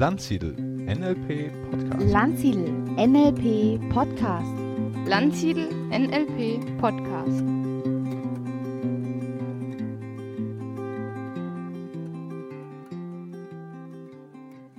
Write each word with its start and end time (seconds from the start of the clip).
Landsiedel 0.00 0.54
NLP 0.54 1.52
Podcast. 1.70 2.10
Landsiedel 2.10 2.70
NLP 2.96 3.92
Podcast. 3.92 4.48
Landsiedel 5.04 5.68
NLP 5.90 6.78
Podcast. 6.80 7.44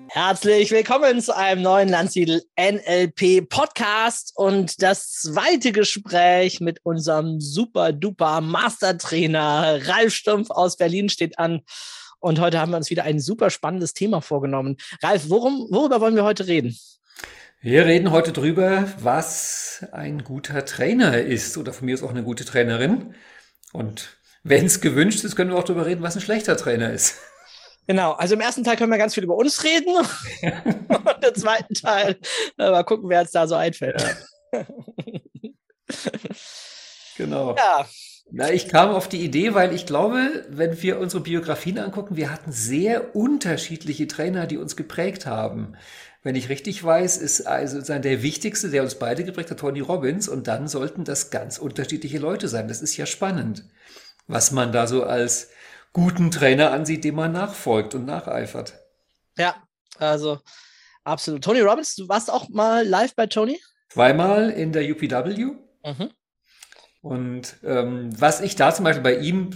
Herzlich 0.07 0.71
willkommen 0.71 1.21
zu 1.21 1.37
einem 1.37 1.61
neuen 1.61 1.89
Landsiedel 1.89 2.41
NLP 2.59 3.47
Podcast 3.47 4.33
und 4.35 4.81
das 4.81 5.11
zweite 5.11 5.71
Gespräch 5.71 6.61
mit 6.61 6.79
unserem 6.81 7.39
super 7.39 7.93
duper 7.93 8.41
Mastertrainer 8.41 9.87
Ralf 9.87 10.15
Stumpf 10.15 10.49
aus 10.49 10.77
Berlin 10.77 11.09
steht 11.09 11.37
an. 11.37 11.61
Und 12.21 12.39
heute 12.39 12.59
haben 12.59 12.71
wir 12.71 12.77
uns 12.77 12.91
wieder 12.91 13.03
ein 13.03 13.19
super 13.19 13.49
spannendes 13.49 13.93
Thema 13.93 14.21
vorgenommen. 14.21 14.77
Ralf, 15.01 15.23
worum, 15.27 15.67
worüber 15.71 15.99
wollen 16.01 16.15
wir 16.15 16.23
heute 16.23 16.45
reden? 16.47 16.77
Wir 17.61 17.87
reden 17.87 18.11
heute 18.11 18.31
drüber, 18.31 18.87
was 18.99 19.85
ein 19.91 20.23
guter 20.23 20.63
Trainer 20.65 21.17
ist 21.19 21.57
oder 21.57 21.73
von 21.73 21.87
mir 21.87 21.95
ist 21.95 22.03
auch 22.03 22.11
eine 22.11 22.23
gute 22.23 22.45
Trainerin. 22.45 23.15
Und 23.73 24.17
wenn 24.43 24.67
es 24.67 24.81
gewünscht 24.81 25.23
ist, 25.23 25.35
können 25.35 25.49
wir 25.49 25.57
auch 25.57 25.63
darüber 25.63 25.87
reden, 25.87 26.03
was 26.03 26.15
ein 26.15 26.21
schlechter 26.21 26.55
Trainer 26.57 26.91
ist. 26.91 27.15
Genau, 27.87 28.11
also 28.11 28.35
im 28.35 28.41
ersten 28.41 28.63
Teil 28.63 28.77
können 28.77 28.91
wir 28.91 28.99
ganz 28.99 29.15
viel 29.15 29.23
über 29.23 29.35
uns 29.35 29.63
reden 29.63 29.95
und 29.97 31.25
im 31.25 31.35
zweiten 31.35 31.73
Teil 31.73 32.19
äh, 32.59 32.69
mal 32.69 32.83
gucken, 32.83 33.09
wer 33.09 33.21
uns 33.21 33.31
da 33.31 33.47
so 33.47 33.55
einfällt. 33.55 33.99
Ja. 34.53 34.65
genau. 37.17 37.55
Ja. 37.55 37.87
Na, 38.33 38.49
ich 38.49 38.69
kam 38.69 38.91
auf 38.91 39.09
die 39.09 39.23
Idee, 39.25 39.53
weil 39.53 39.73
ich 39.75 39.85
glaube, 39.85 40.45
wenn 40.47 40.81
wir 40.81 40.99
unsere 40.99 41.21
Biografien 41.21 41.77
angucken, 41.77 42.15
wir 42.15 42.31
hatten 42.31 42.53
sehr 42.53 43.13
unterschiedliche 43.13 44.07
Trainer, 44.07 44.47
die 44.47 44.57
uns 44.57 44.77
geprägt 44.77 45.25
haben. 45.25 45.75
Wenn 46.23 46.35
ich 46.35 46.47
richtig 46.47 46.81
weiß, 46.81 47.17
ist 47.17 47.41
also 47.41 47.81
der 47.81 48.23
wichtigste, 48.23 48.69
der 48.69 48.83
uns 48.83 48.95
beide 48.95 49.25
geprägt 49.25 49.51
hat, 49.51 49.59
Tony 49.59 49.81
Robbins. 49.81 50.29
Und 50.29 50.47
dann 50.47 50.69
sollten 50.69 51.03
das 51.03 51.29
ganz 51.29 51.57
unterschiedliche 51.57 52.19
Leute 52.19 52.47
sein. 52.47 52.69
Das 52.69 52.81
ist 52.81 52.95
ja 52.95 53.05
spannend, 53.05 53.65
was 54.27 54.51
man 54.51 54.71
da 54.71 54.87
so 54.87 55.03
als 55.03 55.49
guten 55.91 56.31
Trainer 56.31 56.71
ansieht, 56.71 57.03
dem 57.03 57.15
man 57.15 57.33
nachfolgt 57.33 57.95
und 57.95 58.05
nacheifert. 58.05 58.75
Ja, 59.37 59.55
also 59.97 60.39
absolut. 61.03 61.43
Tony 61.43 61.59
Robbins, 61.59 61.95
du 61.95 62.07
warst 62.07 62.31
auch 62.31 62.47
mal 62.47 62.87
live 62.87 63.13
bei 63.13 63.27
Tony? 63.27 63.59
Zweimal 63.89 64.51
in 64.51 64.71
der 64.71 64.89
UPW. 64.89 65.47
Mhm. 65.83 66.11
Und 67.01 67.57
ähm, 67.63 68.09
was 68.19 68.41
ich 68.41 68.55
da 68.55 68.73
zum 68.73 68.85
Beispiel 68.85 69.03
bei 69.03 69.17
ihm 69.17 69.51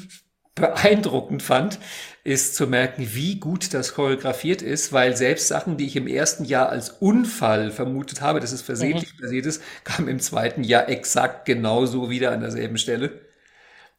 beeindruckend 0.56 1.44
fand, 1.44 1.80
ist 2.24 2.56
zu 2.56 2.66
merken, 2.66 3.14
wie 3.14 3.40
gut 3.40 3.74
das 3.74 3.94
choreografiert 3.94 4.62
ist, 4.62 4.94
weil 4.94 5.16
selbst 5.16 5.50
Sachen, 5.50 5.78
die 5.78 5.86
ich 5.86 5.96
im 5.98 6.08
ersten 6.08 6.46
Jahr 6.46 6.70
als 6.70 6.90
Unfall 6.90 7.72
vermutet 7.72 8.22
habe, 8.22 8.40
dass 8.40 8.54
es 8.54 8.62
versehentlich 8.62 9.14
mhm. 9.16 9.22
passiert 9.22 9.46
ist, 9.46 9.62
kamen 9.84 10.08
im 10.08 10.20
zweiten 10.20 10.64
Jahr 10.64 10.90
exakt 10.90 11.46
genauso 11.46 12.10
wieder 12.10 12.32
an 12.32 12.40
derselben 12.40 12.78
Stelle. 12.78 13.22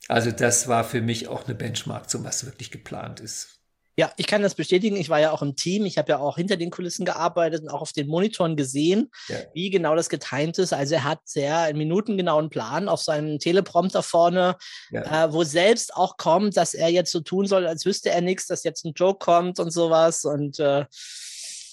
Also 0.08 0.30
das 0.30 0.66
war 0.66 0.82
für 0.84 1.02
mich 1.02 1.28
auch 1.28 1.44
eine 1.44 1.54
Benchmark 1.54 2.08
zum, 2.08 2.24
was 2.24 2.46
wirklich 2.46 2.70
geplant 2.70 3.20
ist. 3.20 3.55
Ja, 3.98 4.12
ich 4.16 4.26
kann 4.26 4.42
das 4.42 4.54
bestätigen. 4.54 4.96
Ich 4.96 5.08
war 5.08 5.20
ja 5.20 5.32
auch 5.32 5.40
im 5.40 5.56
Team. 5.56 5.86
Ich 5.86 5.96
habe 5.96 6.10
ja 6.10 6.18
auch 6.18 6.36
hinter 6.36 6.56
den 6.56 6.70
Kulissen 6.70 7.06
gearbeitet 7.06 7.62
und 7.62 7.70
auch 7.70 7.80
auf 7.80 7.92
den 7.92 8.08
Monitoren 8.08 8.54
gesehen, 8.54 9.10
ja. 9.28 9.36
wie 9.54 9.70
genau 9.70 9.96
das 9.96 10.10
getimt 10.10 10.58
ist. 10.58 10.74
Also 10.74 10.96
er 10.96 11.04
hat 11.04 11.20
sehr 11.24 11.60
einen 11.60 11.78
minutengenauen 11.78 12.50
Plan 12.50 12.90
auf 12.90 13.00
seinem 13.00 13.38
Teleprompter 13.38 14.02
vorne, 14.02 14.56
ja. 14.90 15.24
äh, 15.24 15.32
wo 15.32 15.44
selbst 15.44 15.94
auch 15.94 16.18
kommt, 16.18 16.58
dass 16.58 16.74
er 16.74 16.88
jetzt 16.88 17.10
so 17.10 17.20
tun 17.20 17.46
soll, 17.46 17.66
als 17.66 17.86
wüsste 17.86 18.10
er 18.10 18.20
nichts, 18.20 18.46
dass 18.46 18.64
jetzt 18.64 18.84
ein 18.84 18.92
Joke 18.94 19.18
kommt 19.18 19.58
und 19.58 19.70
sowas. 19.70 20.26
Und 20.26 20.60
äh, 20.60 20.84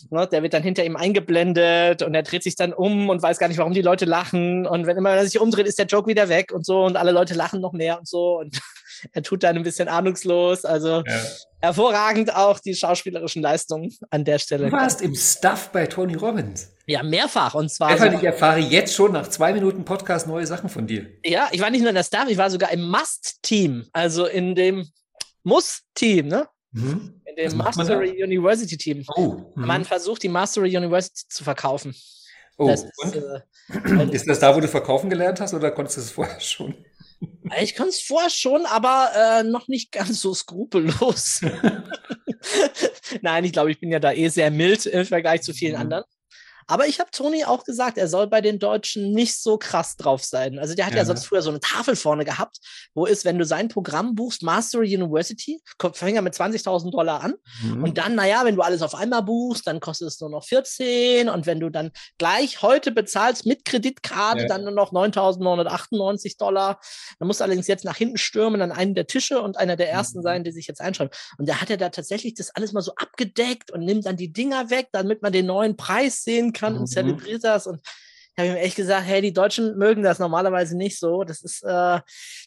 Ne, 0.09 0.27
der 0.27 0.43
wird 0.43 0.53
dann 0.53 0.63
hinter 0.63 0.83
ihm 0.85 0.95
eingeblendet 0.95 2.01
und 2.01 2.13
er 2.15 2.23
dreht 2.23 2.43
sich 2.43 2.55
dann 2.55 2.73
um 2.73 3.09
und 3.09 3.21
weiß 3.21 3.37
gar 3.37 3.47
nicht, 3.47 3.57
warum 3.57 3.73
die 3.73 3.81
Leute 3.81 4.05
lachen. 4.05 4.65
Und 4.65 4.85
wenn 4.85 4.97
immer 4.97 5.11
er 5.11 5.25
sich 5.25 5.39
umdreht, 5.39 5.67
ist 5.67 5.79
der 5.79 5.85
Joke 5.85 6.07
wieder 6.07 6.29
weg 6.29 6.51
und 6.53 6.65
so 6.65 6.83
und 6.83 6.95
alle 6.97 7.11
Leute 7.11 7.33
lachen 7.33 7.61
noch 7.61 7.73
mehr 7.73 7.99
und 7.99 8.07
so. 8.07 8.39
Und 8.39 8.59
er 9.11 9.23
tut 9.23 9.43
dann 9.43 9.55
ein 9.55 9.63
bisschen 9.63 9.87
ahnungslos. 9.87 10.65
Also 10.65 11.03
ja. 11.05 11.21
hervorragend 11.61 12.35
auch 12.35 12.59
die 12.59 12.75
schauspielerischen 12.75 13.41
Leistungen 13.41 13.95
an 14.09 14.25
der 14.25 14.39
Stelle. 14.39 14.69
Du 14.69 14.71
warst 14.71 15.01
im 15.01 15.15
Stuff 15.15 15.69
bei 15.71 15.87
Tony 15.87 16.15
Robbins. 16.15 16.69
Ja, 16.85 17.01
mehrfach. 17.01 17.53
Und 17.53 17.71
zwar. 17.71 17.91
Stefan, 17.91 18.15
ich 18.15 18.23
erfahre 18.23 18.59
jetzt 18.59 18.93
schon 18.93 19.13
nach 19.13 19.27
zwei 19.27 19.53
Minuten 19.53 19.85
Podcast 19.85 20.27
neue 20.27 20.45
Sachen 20.45 20.69
von 20.69 20.85
dir. 20.85 21.07
Ja, 21.23 21.47
ich 21.51 21.61
war 21.61 21.69
nicht 21.69 21.81
nur 21.81 21.89
in 21.89 21.95
der 21.95 22.03
Staff, 22.03 22.27
ich 22.27 22.37
war 22.37 22.49
sogar 22.49 22.71
im 22.71 22.89
Must-Team, 22.89 23.87
also 23.93 24.25
in 24.25 24.55
dem 24.55 24.87
Muss-Team, 25.43 26.27
ne? 26.27 26.47
Mhm. 26.73 27.21
In 27.25 27.35
dem 27.35 27.57
Mastery 27.57 28.23
University 28.23 28.77
Team. 28.77 29.05
Oh, 29.15 29.53
mhm. 29.55 29.65
Man 29.65 29.85
versucht, 29.85 30.23
die 30.23 30.29
Mastery 30.29 30.75
University 30.75 31.27
zu 31.29 31.43
verkaufen. 31.43 31.95
Oh, 32.57 32.67
das 32.67 32.83
ist, 32.83 33.15
äh, 33.15 34.03
ist, 34.11 34.27
das 34.27 34.39
da, 34.39 34.55
wo 34.55 34.59
du 34.59 34.67
verkaufen 34.67 35.09
gelernt 35.09 35.39
hast 35.39 35.53
oder 35.53 35.71
konntest 35.71 35.97
du 35.97 36.01
es 36.01 36.11
vorher 36.11 36.39
schon? 36.39 36.75
Ich 37.61 37.75
konnte 37.77 37.91
es 37.91 38.01
vorher 38.01 38.29
schon, 38.29 38.65
aber 38.65 39.09
äh, 39.15 39.43
noch 39.43 39.69
nicht 39.69 39.93
ganz 39.93 40.19
so 40.19 40.33
skrupellos. 40.33 41.39
Nein, 43.21 43.45
ich 43.45 43.53
glaube, 43.53 43.71
ich 43.71 43.79
bin 43.79 43.91
ja 43.91 43.99
da 43.99 44.11
eh 44.11 44.27
sehr 44.27 44.51
mild 44.51 44.85
im 44.85 45.05
Vergleich 45.05 45.41
zu 45.41 45.53
vielen 45.53 45.75
mhm. 45.75 45.81
anderen. 45.81 46.03
Aber 46.67 46.87
ich 46.87 46.99
habe 46.99 47.11
Toni 47.11 47.45
auch 47.45 47.63
gesagt, 47.63 47.97
er 47.97 48.07
soll 48.07 48.27
bei 48.27 48.41
den 48.41 48.59
Deutschen 48.59 49.11
nicht 49.11 49.41
so 49.41 49.57
krass 49.57 49.95
drauf 49.97 50.23
sein. 50.23 50.59
Also 50.59 50.75
der 50.75 50.85
hat 50.85 50.93
ja, 50.93 50.99
ja 50.99 51.05
sonst 51.05 51.25
früher 51.25 51.41
so 51.41 51.49
eine 51.49 51.59
Tafel 51.59 51.95
vorne 51.95 52.25
gehabt, 52.25 52.57
wo 52.93 53.05
ist, 53.05 53.25
wenn 53.25 53.37
du 53.37 53.45
sein 53.45 53.67
Programm 53.67 54.15
buchst, 54.15 54.43
Mastery 54.43 54.95
University, 54.95 55.61
fängt 55.93 56.15
er 56.15 56.21
mit 56.21 56.33
20.000 56.33 56.91
Dollar 56.91 57.21
an. 57.21 57.33
Mhm. 57.63 57.83
Und 57.83 57.97
dann, 57.97 58.15
naja, 58.15 58.41
wenn 58.45 58.55
du 58.55 58.61
alles 58.61 58.81
auf 58.81 58.95
einmal 58.95 59.23
buchst, 59.23 59.67
dann 59.67 59.79
kostet 59.79 60.07
es 60.07 60.19
nur 60.19 60.29
noch 60.29 60.45
14. 60.45 61.29
Und 61.29 61.45
wenn 61.45 61.59
du 61.59 61.69
dann 61.69 61.91
gleich 62.17 62.61
heute 62.61 62.91
bezahlst 62.91 63.45
mit 63.45 63.65
Kreditkarte, 63.65 64.43
ja. 64.43 64.47
dann 64.47 64.63
nur 64.63 64.71
noch 64.71 64.91
9.998 64.93 66.37
Dollar. 66.37 66.79
Dann 67.19 67.27
musst 67.27 67.39
du 67.39 67.43
allerdings 67.43 67.67
jetzt 67.67 67.85
nach 67.85 67.97
hinten 67.97 68.17
stürmen 68.17 68.61
an 68.61 68.71
einen 68.71 68.95
der 68.95 69.07
Tische 69.07 69.41
und 69.41 69.57
einer 69.57 69.75
der 69.75 69.89
ersten 69.89 70.19
mhm. 70.19 70.23
sein, 70.23 70.43
die 70.43 70.51
sich 70.51 70.67
jetzt 70.67 70.81
einschreiben. 70.81 71.13
Und 71.37 71.49
da 71.49 71.61
hat 71.61 71.69
er 71.69 71.77
da 71.77 71.89
tatsächlich 71.89 72.33
das 72.35 72.51
alles 72.51 72.73
mal 72.73 72.81
so 72.81 72.93
abgedeckt 72.95 73.71
und 73.71 73.81
nimmt 73.81 74.05
dann 74.05 74.17
die 74.17 74.31
Dinger 74.31 74.69
weg, 74.69 74.87
damit 74.91 75.21
man 75.21 75.33
den 75.33 75.45
neuen 75.45 75.75
Preis 75.75 76.23
sehen 76.23 76.52
kann 76.53 76.73
mhm. 76.73 76.81
und 76.81 76.87
zelebriert 76.87 77.43
das. 77.43 77.67
Und 77.67 77.81
ich 78.35 78.43
habe 78.43 78.49
ihm 78.49 78.63
echt 78.63 78.75
gesagt, 78.75 79.05
hey, 79.05 79.21
die 79.21 79.33
Deutschen 79.33 79.77
mögen 79.77 80.01
das 80.01 80.17
normalerweise 80.17 80.75
nicht 80.75 80.97
so. 80.97 81.23
Das 81.23 81.41
ist, 81.43 81.63
äh, 81.63 81.99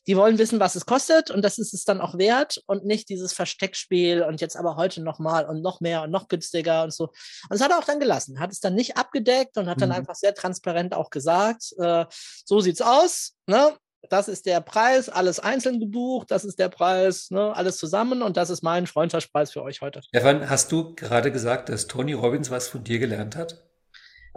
die 0.09 0.17
wollen 0.17 0.37
wissen, 0.37 0.59
was 0.59 0.75
es 0.75 0.84
kostet 0.84 1.31
und 1.31 1.44
das 1.44 1.59
ist 1.59 1.75
es 1.75 1.84
dann 1.84 2.00
auch 2.00 2.19
wert 2.19 2.61
und 2.67 2.84
nicht 2.84 3.09
dieses 3.09 3.33
Versteckspiel 3.33 4.22
und 4.22 4.41
jetzt 4.41 4.56
aber 4.56 4.75
heute 4.77 5.00
nochmal 5.00 5.47
und 5.47 5.62
noch 5.62 5.81
mehr 5.81 6.03
und 6.03 6.11
noch 6.11 6.27
günstiger 6.27 6.83
und 6.83 6.93
so. 6.93 7.05
Und 7.05 7.50
das 7.50 7.61
hat 7.61 7.71
er 7.71 7.78
auch 7.78 7.84
dann 7.84 8.00
gelassen, 8.00 8.41
hat 8.41 8.50
es 8.50 8.59
dann 8.59 8.75
nicht 8.75 8.97
abgedeckt 8.97 9.59
und 9.59 9.69
hat 9.69 9.81
dann 9.81 9.91
mhm. 9.91 9.97
einfach 9.97 10.17
sehr 10.17 10.34
transparent 10.34 10.93
auch 10.93 11.11
gesagt, 11.11 11.73
äh, 11.78 12.05
so 12.44 12.59
sieht's 12.61 12.83
aus, 12.83 13.34
ne? 13.47 13.77
Das 14.09 14.28
ist 14.28 14.47
der 14.47 14.61
Preis, 14.61 15.09
alles 15.09 15.41
einzeln 15.41 15.81
gebucht, 15.81 16.31
das 16.31 16.44
ist 16.44 16.61
der 16.61 16.69
Preis, 16.69 17.31
ne, 17.33 17.56
alles 17.56 17.77
zusammen 17.77 18.23
und 18.23 18.37
das 18.37 18.50
ist 18.50 18.62
mein 18.62 18.87
Freundschaftspreis 18.87 19.50
für 19.50 19.65
euch 19.65 19.81
heute. 19.81 20.00
Stefan, 20.03 20.49
hast 20.49 20.71
du 20.71 20.94
gerade 20.94 21.33
gesagt, 21.33 21.71
dass 21.71 21.88
Tony 21.88 22.12
Robbins 22.12 22.50
was 22.50 22.69
von 22.69 22.84
dir 22.84 23.00
gelernt 23.00 23.34
hat? 23.34 23.66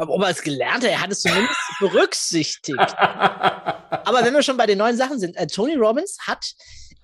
Ob 0.07 0.21
er 0.21 0.29
es 0.29 0.41
gelernt 0.41 0.83
hat, 0.83 0.91
er 0.91 1.01
hat 1.01 1.11
es 1.11 1.21
zumindest 1.21 1.55
berücksichtigt. 1.79 2.97
Aber 2.97 4.23
wenn 4.23 4.33
wir 4.33 4.43
schon 4.43 4.57
bei 4.57 4.65
den 4.65 4.77
neuen 4.77 4.97
Sachen 4.97 5.19
sind, 5.19 5.35
äh, 5.35 5.47
Tony 5.47 5.75
Robbins 5.75 6.17
hat, 6.25 6.53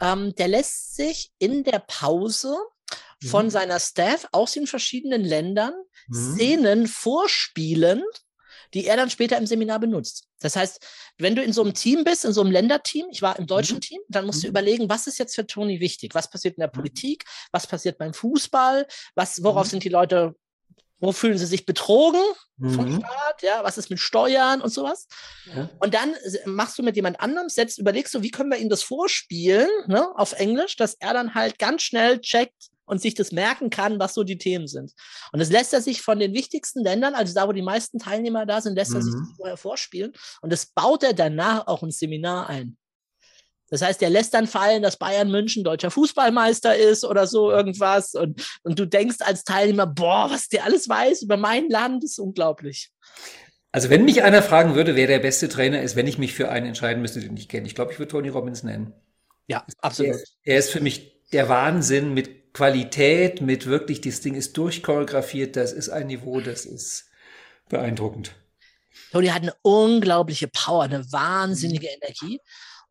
ähm, 0.02 0.34
der 0.36 0.48
lässt 0.48 0.96
sich 0.96 1.32
in 1.40 1.64
der 1.64 1.80
Pause 1.80 2.56
von 3.26 3.46
mhm. 3.46 3.50
seiner 3.50 3.80
Staff 3.80 4.28
aus 4.32 4.54
den 4.54 4.68
verschiedenen 4.68 5.24
Ländern 5.24 5.74
mhm. 6.08 6.36
Szenen 6.36 6.88
vorspielen, 6.88 8.04
die 8.74 8.86
er 8.86 8.98
dann 8.98 9.10
später 9.10 9.38
im 9.38 9.48
Seminar 9.48 9.80
benutzt. 9.80 10.26
Das 10.40 10.56
heißt, 10.56 10.86
wenn 11.18 11.36
du 11.36 11.42
in 11.42 11.54
so 11.54 11.64
einem 11.64 11.74
Team 11.74 12.04
bist, 12.04 12.26
in 12.26 12.34
so 12.34 12.42
einem 12.42 12.52
Länderteam, 12.52 13.08
ich 13.12 13.22
war 13.22 13.40
im 13.40 13.48
deutschen 13.48 13.78
mhm. 13.78 13.82
Team, 13.82 14.02
dann 14.10 14.26
musst 14.26 14.44
du 14.44 14.48
mhm. 14.48 14.52
überlegen, 14.52 14.90
was 14.90 15.08
ist 15.08 15.18
jetzt 15.18 15.36
für 15.36 15.48
Tony 15.48 15.80
wichtig? 15.80 16.14
Was 16.14 16.30
passiert 16.30 16.58
in 16.58 16.62
der 16.62 16.70
mhm. 16.70 16.74
Politik? 16.74 17.24
Was 17.52 17.68
passiert 17.68 17.98
beim 17.98 18.14
Fußball? 18.14 18.86
Was, 19.16 19.44
worauf 19.44 19.68
mhm. 19.68 19.72
sind 19.72 19.84
die 19.84 19.90
Leute 19.90 20.36
wo 21.00 21.12
fühlen 21.12 21.38
sie 21.38 21.46
sich 21.46 21.66
betrogen 21.66 22.22
vom 22.60 22.90
mhm. 22.90 23.00
Staat? 23.00 23.42
Ja, 23.42 23.64
was 23.64 23.78
ist 23.78 23.90
mit 23.90 24.00
Steuern 24.00 24.62
und 24.62 24.70
sowas? 24.70 25.08
Ja. 25.54 25.70
Und 25.80 25.94
dann 25.94 26.16
machst 26.46 26.78
du 26.78 26.84
mit 26.84 26.96
jemand 26.96 27.20
anderem, 27.20 27.50
setzt, 27.50 27.78
überlegst 27.78 28.14
du, 28.14 28.22
wie 28.22 28.32
können 28.32 28.52
wir 28.52 28.58
ihm 28.58 28.70
das 28.70 28.84
vorspielen, 28.84 29.70
ne, 29.88 30.08
auf 30.16 30.34
Englisch, 30.34 30.76
dass 30.78 30.96
er 30.96 31.14
dann 31.14 31.34
halt 31.34 31.60
ganz 31.60 31.84
schnell 31.84 32.20
checkt 32.22 32.70
und 32.86 33.02
sich 33.02 33.16
das 33.16 33.32
merken 33.32 33.70
kann, 33.70 34.00
was 34.00 34.14
so 34.14 34.24
die 34.24 34.38
Themen 34.38 34.68
sind. 34.68 34.94
Und 35.32 35.40
das 35.40 35.50
lässt 35.50 35.74
er 35.74 35.82
sich 35.82 36.02
von 36.02 36.20
den 36.20 36.34
wichtigsten 36.34 36.84
Ländern, 36.84 37.16
also 37.16 37.34
da, 37.34 37.48
wo 37.48 37.52
die 37.52 37.62
meisten 37.62 38.00
Teilnehmer 38.00 38.46
da 38.46 38.62
sind, 38.62 38.76
lässt 38.76 38.92
mhm. 38.92 38.98
er 38.98 39.02
sich 39.02 39.14
mhm. 39.14 39.20
das 39.20 39.38
vorher 39.38 39.58
vorspielen. 39.58 40.14
Und 40.42 40.54
das 40.54 40.68
baut 40.68 41.04
er 41.04 41.14
danach 41.14 41.68
auch 41.68 41.84
ins 41.84 42.00
Seminar 42.00 42.48
ein. 42.48 42.78
Das 43.70 43.82
heißt, 43.82 44.02
er 44.02 44.10
lässt 44.10 44.34
dann 44.34 44.48
fallen, 44.48 44.84
dass 44.84 44.98
Bayern 44.98 45.32
München 45.32 45.64
deutscher 45.64 45.92
Fußballmeister 45.92 46.76
ist 46.76 47.04
oder 47.04 47.26
so 47.26 47.52
irgendwas. 47.52 48.14
Und, 48.14 48.46
und 48.64 48.78
du 48.78 48.86
denkst 48.86 49.18
als 49.20 49.44
Teilnehmer, 49.44 49.88
boah, 49.88 50.30
was 50.30 50.50
der 50.50 50.66
alles 50.66 50.88
weiß 50.88 51.24
über 51.24 51.38
mein 51.38 51.70
Land, 51.70 52.04
ist 52.04 52.20
unglaublich. 52.20 52.92
Also 53.72 53.90
wenn 53.90 54.06
mich 54.06 54.24
einer 54.24 54.42
fragen 54.42 54.76
würde, 54.76 54.96
wer 54.96 55.08
der 55.08 55.20
beste 55.20 55.50
Trainer 55.50 55.82
ist, 55.82 55.96
wenn 55.96 56.08
ich 56.08 56.18
mich 56.18 56.34
für 56.34 56.50
einen 56.50 56.68
entscheiden 56.68 57.02
müsste, 57.02 57.20
den 57.20 57.36
ich 57.36 57.50
kenne, 57.50 57.68
ich 57.68 57.76
glaube, 57.76 57.92
ich 57.92 58.00
würde 58.00 58.12
Tony 58.12 58.30
Robbins 58.30 58.64
nennen. 58.64 58.94
Ja, 59.48 59.66
absolut. 59.82 60.16
Er, 60.16 60.54
er 60.54 60.60
ist 60.60 60.72
für 60.72 60.80
mich 60.80 61.22
der 61.34 61.50
Wahnsinn 61.50 62.14
mit 62.14 62.54
Qualität, 62.54 63.42
mit 63.42 63.66
wirklich, 63.66 64.00
das 64.00 64.22
Ding 64.22 64.36
ist 64.36 64.56
durchchoreografiert, 64.56 65.58
das 65.58 65.74
ist 65.74 65.90
ein 65.90 66.08
Niveau, 66.08 66.40
das 66.40 66.66
ist 66.66 67.10
beeindruckend. 67.68 68.32
Tony 69.12 69.28
hat 69.28 69.42
eine 69.42 69.54
unglaubliche 69.62 70.48
Power, 70.48 70.84
eine 70.84 71.12
wahnsinnige 71.12 71.88
Energie. 71.88 72.40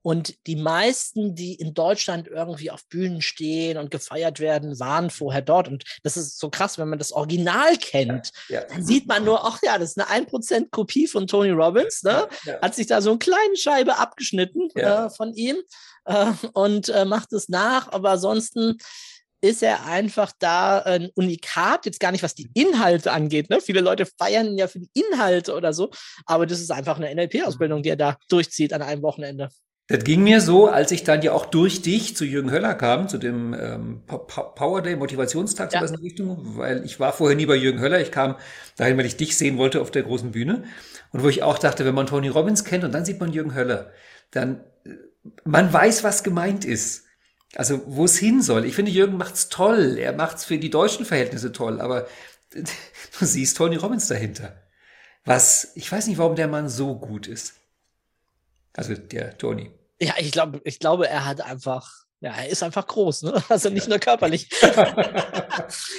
Und 0.05 0.47
die 0.47 0.57
meisten, 0.57 1.35
die 1.35 1.55
in 1.55 1.73
Deutschland 1.73 2.29
irgendwie 2.29 2.71
auf 2.71 2.87
Bühnen 2.89 3.23
stehen 3.23 3.79
und 3.79 3.91
gefeiert 3.91 4.39
werden, 4.39 4.79
waren 4.79 5.09
vorher 5.09 5.41
dort. 5.41 5.67
Und 5.67 5.85
das 6.03 6.19
ist 6.19 6.39
so 6.39 6.51
krass, 6.51 6.77
wenn 6.77 6.91
man 6.91 6.99
das 6.99 7.11
Original 7.11 7.79
kennt, 7.79 8.31
ja, 8.51 8.61
ja. 8.61 8.67
dann 8.67 8.85
sieht 8.85 9.07
man 9.09 9.25
nur, 9.25 9.47
ach 9.47 9.61
ja, 9.63 9.79
das 9.79 9.97
ist 9.97 9.99
eine 9.99 10.27
1% 10.27 10.69
Kopie 10.71 11.07
von 11.07 11.27
Tony 11.27 11.53
Robbins. 11.53 12.03
Ne? 12.03 12.29
Ja, 12.45 12.61
Hat 12.61 12.75
sich 12.75 12.87
da 12.87 13.01
so 13.01 13.13
eine 13.13 13.19
kleine 13.19 13.57
Scheibe 13.57 13.97
abgeschnitten 13.97 14.69
äh, 14.75 15.09
von 15.09 15.33
ihm 15.33 15.57
äh, 16.05 16.33
und 16.53 16.91
äh, 16.91 17.07
macht 17.07 17.33
es 17.33 17.49
nach. 17.49 17.91
Aber 17.91 18.11
ansonsten 18.11 18.77
ist 19.41 19.63
er 19.63 19.87
einfach 19.87 20.33
da 20.39 20.81
ein 20.81 21.09
Unikat, 21.15 21.87
jetzt 21.87 22.01
gar 22.01 22.13
nicht, 22.13 22.23
was 22.23 22.35
die 22.35 22.51
Inhalte 22.53 23.11
angeht. 23.11 23.49
Ne? 23.49 23.63
Viele 23.63 23.81
Leute 23.81 24.05
feiern 24.05 24.49
ihn 24.49 24.59
ja 24.59 24.69
für 24.69 24.81
die 24.81 24.91
Inhalte 24.93 25.55
oder 25.55 25.73
so, 25.73 25.91
aber 26.27 26.45
das 26.45 26.61
ist 26.61 26.71
einfach 26.71 26.99
eine 26.99 27.15
NLP-Ausbildung, 27.15 27.83
die 27.83 27.89
er 27.89 27.97
da 27.97 28.19
durchzieht 28.29 28.75
an 28.75 28.83
einem 28.83 29.01
Wochenende. 29.01 29.49
Das 29.87 30.03
ging 30.03 30.23
mir 30.23 30.41
so, 30.41 30.69
als 30.69 30.93
ich 30.93 31.05
dann 31.05 31.21
ja 31.21 31.33
auch 31.33 31.45
durch 31.45 31.83
dich 31.83 32.17
zu 32.17 32.25
Jürgen 32.25 32.51
Höller 32.51 32.75
kam, 32.75 33.07
zu 33.07 33.19
dem 33.19 33.53
ähm, 33.53 34.03
Power 34.07 34.81
Day, 34.81 34.97
Motivationstag, 34.97 35.75
ja. 35.75 35.85
in 35.85 35.95
Richtung, 35.97 36.57
weil 36.57 36.87
ich 36.87 37.01
war 37.01 37.13
vorher 37.13 37.37
nie 37.37 37.45
bei 37.45 37.57
Jürgen 37.57 37.81
Höller, 37.81 38.01
ich 38.01 38.11
kam 38.11 38.37
dahin, 38.77 38.97
weil 38.97 39.05
ich 39.05 39.19
dich 39.19 39.37
sehen 39.37 39.59
wollte 39.59 39.83
auf 39.83 39.91
der 39.91 40.05
großen 40.05 40.31
Bühne. 40.31 40.65
Und 41.13 41.23
wo 41.23 41.29
ich 41.29 41.43
auch 41.43 41.59
dachte, 41.59 41.85
wenn 41.85 41.95
man 41.95 42.07
Tony 42.07 42.29
Robbins 42.29 42.65
kennt 42.65 42.83
und 42.83 42.93
dann 42.93 43.05
sieht 43.05 43.21
man 43.21 43.33
Jürgen 43.33 43.55
Höller, 43.55 43.93
dann 44.31 44.65
äh, 44.87 44.91
man 45.45 45.71
weiß, 45.71 46.03
was 46.03 46.25
gemeint 46.25 46.65
ist. 46.65 47.05
Also 47.55 47.83
wo 47.87 48.07
es 48.07 48.17
hin 48.17 48.41
soll. 48.41 48.65
Ich 48.65 48.75
finde, 48.75 48.91
Jürgen 48.91 49.19
macht's 49.19 49.51
toll. 49.51 49.99
Er 49.99 50.15
macht's 50.15 50.47
für 50.47 50.59
die 50.59 50.71
deutschen 50.71 51.05
Verhältnisse 51.05 51.53
toll, 51.53 51.83
aber 51.83 52.07
du 52.55 53.25
siehst 53.27 53.59
Tony 53.59 53.77
Robbins 53.77 54.09
dahinter. 54.09 54.63
Was, 55.27 55.73
ich 55.75 55.93
weiß 55.93 56.07
nicht, 56.07 56.19
warum 56.19 56.37
der 56.37 56.49
Mann 56.49 56.71
so 56.71 56.95
gut 56.99 57.27
ist. 57.27 57.55
Also 58.75 58.95
der 58.95 59.37
Tony. 59.39 59.71
Ja, 60.01 60.15
ich 60.19 60.33
glaube, 60.33 60.61
ich 60.65 60.79
glaube, 60.79 61.09
er 61.09 61.25
hat 61.25 61.41
einfach, 61.41 61.89
ja, 62.21 62.33
er 62.33 62.49
ist 62.49 62.63
einfach 62.63 62.87
groß, 62.87 63.23
ne? 63.23 63.43
Also 63.49 63.71
nicht 63.71 63.85
ja. 63.85 63.91
nur 63.91 63.99
körperlich. 63.99 64.49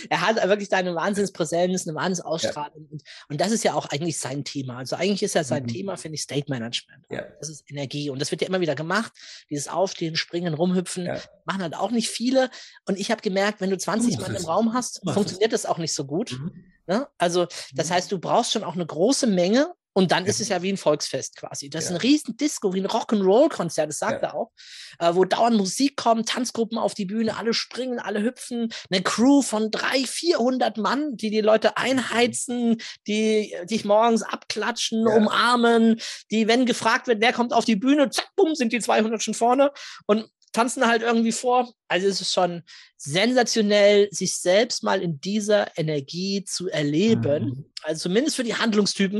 er 0.10 0.22
hat 0.22 0.36
wirklich 0.48 0.72
eine 0.74 0.94
Wahnsinnspräsenz, 0.94 1.88
eine 1.88 1.95
Wahnsinnsausstrahlung. 1.95 2.83
Ja. 2.83 2.92
Und, 2.92 3.04
und 3.30 3.42
das 3.42 3.51
ist 3.51 3.63
ja 3.63 3.74
auch 3.74 3.88
eigentlich 3.88 4.19
sein 4.19 4.44
Thema. 4.44 4.77
Also 4.77 4.98
eigentlich 4.98 5.24
ist 5.24 5.36
ja 5.36 5.44
sein 5.44 5.63
mhm. 5.63 5.68
Thema, 5.68 5.98
finde 5.98 6.16
ich, 6.16 6.24
State 6.24 6.48
Management. 6.50 7.06
Ja. 7.10 7.24
Das 7.39 7.50
ist 7.50 7.69
Energie. 7.72 8.10
Und 8.10 8.19
das 8.19 8.31
wird 8.31 8.42
ja 8.42 8.48
immer 8.48 8.60
wieder 8.60 8.75
gemacht. 8.75 9.13
Dieses 9.50 9.69
Aufstehen, 9.69 10.18
Springen, 10.18 10.54
Rumhüpfen, 10.54 11.06
ja. 11.06 11.19
machen 11.45 11.62
halt 11.62 11.75
auch 11.75 11.92
nicht 11.92 12.10
viele. 12.10 12.50
Und 12.86 13.00
ich 13.00 13.12
habe 13.12 13.21
gemerkt, 13.21 13.62
wenn 13.62 13.69
du 13.69 13.78
20 13.78 14.19
Mann 14.19 14.36
im 14.36 14.45
Raum 14.45 14.74
hast, 14.74 15.01
funktioniert 15.10 15.54
das 15.54 15.66
auch 15.66 15.78
nicht 15.78 15.94
so 15.94 16.06
gut. 16.06 16.33
Mhm. 16.33 16.66
Ne? 16.88 17.07
Also, 17.18 17.48
das 17.74 17.89
mhm. 17.89 17.94
heißt, 17.94 18.12
du 18.12 18.19
brauchst 18.19 18.51
schon 18.51 18.63
auch 18.63 18.75
eine 18.75 18.86
große 18.86 19.28
Menge, 19.28 19.74
und 19.97 20.12
dann 20.12 20.25
ja. 20.25 20.30
ist 20.30 20.42
es 20.42 20.50
ja 20.50 20.62
wie 20.62 20.74
ein 20.74 20.77
Volksfest 20.77 21.38
quasi. 21.38 21.69
Das 21.69 21.86
ja. 21.86 21.89
ist 21.89 21.95
ein 21.95 22.01
riesen 22.01 22.36
Disco, 22.36 22.74
wie 22.74 22.81
ein 22.81 22.88
Rock'n'Roll-Konzert, 22.88 23.88
das 23.88 23.97
sagt 23.97 24.21
ja. 24.21 24.30
er 24.30 24.36
auch, 24.36 24.51
äh, 25.00 25.15
wo 25.15 25.24
dauernd 25.24 25.56
Musik 25.56 25.95
kommt, 25.95 26.27
Tanzgruppen 26.27 26.77
auf 26.77 26.94
die 26.94 27.06
Bühne, 27.06 27.38
alle 27.38 27.53
springen, 27.53 28.00
alle 28.00 28.21
hüpfen, 28.21 28.74
eine 28.92 29.01
Crew 29.01 29.42
von 29.42 29.71
drei, 29.71 30.03
vierhundert 30.03 30.77
Mann, 30.77 31.15
die 31.15 31.30
die 31.30 31.39
Leute 31.39 31.77
einheizen, 31.77 32.77
die 33.07 33.56
dich 33.69 33.86
morgens 33.86 34.21
abklatschen, 34.21 35.07
umarmen, 35.07 36.01
die, 36.30 36.47
wenn 36.50 36.65
gefragt 36.65 37.07
wird, 37.07 37.21
wer 37.21 37.31
kommt 37.31 37.53
auf 37.53 37.63
die 37.63 37.77
Bühne, 37.77 38.09
zack, 38.09 38.27
bumm, 38.36 38.53
sind 38.53 38.74
die 38.74 38.81
200 38.81 39.24
schon 39.24 39.33
vorne 39.33 39.71
und 40.07 40.30
tanzen 40.56 40.88
halt 40.88 41.02
irgendwie 41.02 41.31
vor. 41.31 41.72
Also 41.88 42.07
es 42.07 42.22
ist 42.22 42.34
schon 42.34 42.63
sensationell, 42.98 44.07
sich 44.12 44.38
selbst 44.38 44.84
mal 44.84 45.02
in 45.02 45.19
dieser 45.19 45.78
Energie 45.78 46.44
zu 46.46 46.69
erleben. 46.69 47.46
Mhm. 47.46 47.66
Also 47.84 48.04
zumindest 48.04 48.36
für 48.36 48.44
die 48.44 48.56
Handlungstypen. 48.56 49.19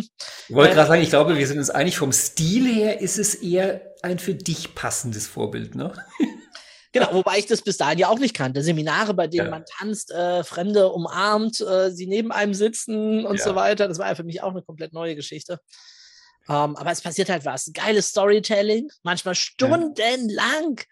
Ich 0.50 0.56
wollte 0.56 0.74
gerade 0.74 0.88
sagen, 0.88 1.02
ich 1.02 1.10
glaube, 1.10 1.38
wir 1.38 1.48
sind 1.48 1.60
uns 1.60 1.70
einig, 1.70 1.98
vom 1.98 2.12
Stil 2.12 2.68
her 2.68 3.02
ist 3.02 3.20
es 3.20 3.36
eher 3.36 3.82
ein 4.02 4.20
für 4.20 4.34
dich 4.34 4.74
passendes 4.76 5.28
Vorbild, 5.28 5.76
ne? 5.76 5.94
Genau, 6.96 7.12
wobei 7.12 7.40
ich 7.40 7.46
das 7.46 7.62
bis 7.62 7.76
dahin 7.76 8.00
ja 8.00 8.08
auch 8.08 8.20
nicht 8.20 8.34
kannte. 8.34 8.64
Seminare, 8.64 9.14
bei 9.14 9.28
denen 9.28 9.48
ja. 9.48 9.52
man 9.52 9.66
tanzt, 9.66 10.12
äh, 10.12 10.46
Fremde 10.46 10.88
umarmt, 10.94 11.60
äh, 11.60 11.92
sie 11.92 12.08
neben 12.08 12.32
einem 12.32 12.54
sitzen 12.54 13.26
und 13.26 13.38
ja. 13.38 13.44
so 13.44 13.54
weiter. 13.54 13.90
Das 13.90 14.00
war 14.00 14.08
ja 14.08 14.16
für 14.16 14.24
mich 14.24 14.42
auch 14.42 14.52
eine 14.52 14.62
komplett 14.62 14.94
neue 14.94 15.14
Geschichte. 15.14 15.60
Ähm, 16.48 16.78
aber 16.78 16.92
es 16.92 17.02
passiert 17.02 17.30
halt 17.30 17.44
was. 17.44 17.72
Geiles 17.74 18.08
Storytelling, 18.10 18.90
manchmal 19.04 19.36
stundenlang. 19.36 20.78
Ja. 20.78 20.86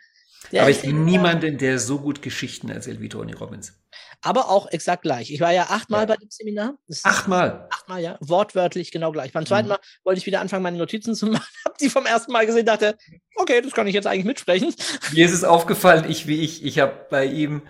Aber 0.51 0.69
ich 0.69 0.81
kenne 0.81 0.99
niemanden, 0.99 1.57
der 1.57 1.79
so 1.79 1.99
gut 1.99 2.21
Geschichten 2.21 2.69
erzählt 2.69 3.01
wie 3.01 3.09
Tony 3.09 3.33
Robbins. 3.33 3.73
Aber 4.21 4.49
auch 4.49 4.71
exakt 4.71 5.01
gleich. 5.01 5.31
Ich 5.31 5.41
war 5.41 5.51
ja 5.51 5.63
achtmal 5.69 6.01
ja. 6.01 6.05
bei 6.05 6.15
dem 6.15 6.29
Seminar. 6.29 6.75
Achtmal? 7.03 7.67
Achtmal, 7.71 8.01
ja. 8.01 8.17
Wortwörtlich 8.21 8.91
genau 8.91 9.11
gleich. 9.11 9.33
Beim 9.33 9.45
zweiten 9.45 9.67
mhm. 9.67 9.73
Mal 9.73 9.79
wollte 10.03 10.19
ich 10.19 10.25
wieder 10.25 10.39
anfangen, 10.39 10.63
meine 10.63 10.77
Notizen 10.77 11.13
zu 11.13 11.25
machen. 11.31 11.45
Hab 11.65 11.77
die 11.77 11.89
vom 11.89 12.05
ersten 12.05 12.31
Mal 12.31 12.45
gesehen, 12.45 12.65
dachte, 12.65 12.97
okay, 13.35 13.61
das 13.61 13.73
kann 13.73 13.87
ich 13.87 13.93
jetzt 13.93 14.07
eigentlich 14.07 14.25
mitsprechen. 14.25 14.73
Mir 15.11 15.25
ist 15.25 15.33
es 15.33 15.43
aufgefallen, 15.43 16.05
ich 16.09 16.27
wie 16.27 16.39
ich, 16.41 16.63
ich 16.63 16.79
habe 16.79 16.93
bei 17.09 17.25
ihm 17.25 17.63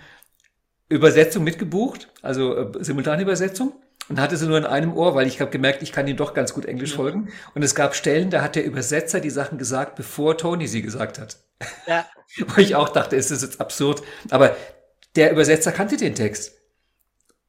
Übersetzung 0.89 1.43
mitgebucht, 1.43 2.09
also 2.21 2.55
äh, 2.55 2.83
Simultanübersetzung 2.83 3.73
und 4.09 4.19
hatte 4.19 4.37
sie 4.37 4.47
nur 4.47 4.57
in 4.57 4.65
einem 4.65 4.95
Ohr, 4.95 5.15
weil 5.15 5.27
ich 5.27 5.39
habe 5.39 5.51
gemerkt, 5.51 5.81
ich 5.81 5.91
kann 5.91 6.07
ihm 6.07 6.17
doch 6.17 6.33
ganz 6.33 6.53
gut 6.53 6.65
Englisch 6.65 6.95
folgen. 6.95 7.29
Und 7.55 7.63
es 7.63 7.75
gab 7.75 7.95
Stellen, 7.95 8.29
da 8.29 8.41
hat 8.41 8.55
der 8.55 8.65
Übersetzer 8.65 9.19
die 9.19 9.29
Sachen 9.29 9.57
gesagt, 9.57 9.95
bevor 9.95 10.37
Tony 10.37 10.67
sie 10.67 10.81
gesagt 10.81 11.19
hat. 11.19 11.37
Ja. 11.87 12.05
Wo 12.47 12.61
ich 12.61 12.75
auch 12.75 12.89
dachte, 12.89 13.15
ist 13.15 13.31
das 13.31 13.41
jetzt 13.41 13.61
absurd. 13.61 14.03
Aber 14.29 14.55
der 15.15 15.31
Übersetzer 15.31 15.71
kannte 15.71 15.97
den 15.97 16.15
Text. 16.15 16.53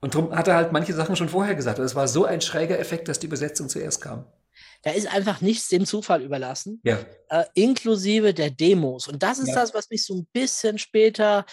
Und 0.01 0.15
darum 0.15 0.37
hat 0.37 0.49
er 0.49 0.57
halt 0.57 0.73
manche 0.73 0.93
Sachen 0.93 1.17
schon 1.17 1.31
vorher 1.31 1.55
gesagt. 1.55 1.79
Und 1.79 1.85
es 1.87 1.95
war 1.95 2.09
so 2.09 2.25
ein 2.25 2.41
schräger 2.41 2.79
Effekt, 2.79 3.09
dass 3.09 3.19
die 3.19 3.27
Übersetzung 3.27 3.69
zuerst 3.69 4.03
kam. 4.03 4.27
Da 4.83 4.91
ist 4.91 5.07
einfach 5.13 5.41
nichts 5.41 5.69
dem 5.69 5.87
Zufall 5.87 6.23
überlassen, 6.23 6.81
ja. 6.85 6.99
äh, 7.31 7.45
inklusive 7.55 8.35
der 8.35 8.51
Demos. 8.51 9.09
Und 9.09 9.23
das 9.23 9.39
ist 9.39 9.49
ja. 9.49 9.55
das, 9.55 9.73
was 9.73 9.89
mich 9.89 10.05
so 10.05 10.15
ein 10.15 10.27
bisschen 10.33 10.79
später 10.79 11.47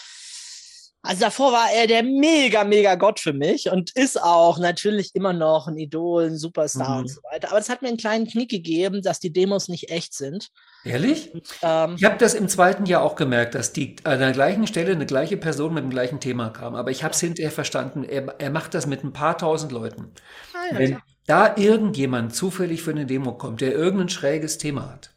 also 1.04 1.22
davor 1.22 1.52
war 1.52 1.72
er 1.72 1.88
der 1.88 2.04
mega, 2.04 2.64
mega 2.64 2.94
Gott 2.94 3.20
für 3.20 3.34
mich 3.34 3.72
und 3.72 3.90
ist 3.96 4.22
auch 4.22 4.60
natürlich 4.60 5.16
immer 5.16 5.34
noch 5.34 5.68
ein 5.68 5.78
Idol, 5.78 6.26
ein 6.26 6.38
Superstar 6.38 6.96
mhm. 6.96 7.00
und 7.02 7.08
so 7.10 7.22
weiter. 7.24 7.50
Aber 7.50 7.58
es 7.58 7.70
hat 7.70 7.82
mir 7.82 7.88
einen 7.88 7.98
kleinen 7.98 8.28
Knick 8.28 8.50
gegeben, 8.50 9.02
dass 9.02 9.20
die 9.20 9.34
Demos 9.34 9.68
nicht 9.68 9.90
echt 9.90 10.14
sind. 10.14 10.50
Ehrlich? 10.84 11.34
Und, 11.34 11.48
ähm, 11.64 11.96
ich 11.98 12.04
habe 12.04 12.18
das 12.20 12.36
im 12.36 12.48
zweiten 12.48 12.86
Jahr 12.86 13.02
auch 13.02 13.16
gemerkt, 13.16 13.56
dass 13.56 13.74
die 13.74 13.96
an 14.04 14.20
der 14.20 14.32
gleichen 14.32 14.68
Stelle 14.68 14.92
eine 14.92 15.08
gleiche 15.08 15.38
Person 15.38 15.74
mit 15.74 15.84
dem 15.84 15.90
gleichen 15.90 16.20
Thema 16.20 16.50
kam. 16.50 16.76
Aber 16.76 16.92
ich 16.92 17.04
habe 17.04 17.16
es 17.16 17.20
hinterher 17.20 17.52
verstanden, 17.52 18.04
er, 18.04 18.36
er 18.40 18.52
macht 18.52 18.76
das 18.76 18.86
mit 18.86 19.04
ein 19.04 19.14
paar 19.14 19.40
tausend 19.40 19.72
Leuten. 19.72 20.12
Ah, 20.54 20.74
ja, 20.74 20.80
Wenn 20.80 20.90
klar. 20.92 21.04
da 21.26 21.56
irgendjemand 21.58 22.36
zufällig 22.36 22.84
für 22.84 22.92
eine 22.92 23.08
Demo 23.08 23.34
kommt, 23.34 23.62
der 23.62 23.74
irgendein 23.74 24.10
schräges 24.10 24.60
Thema 24.60 24.92
hat, 24.92 25.16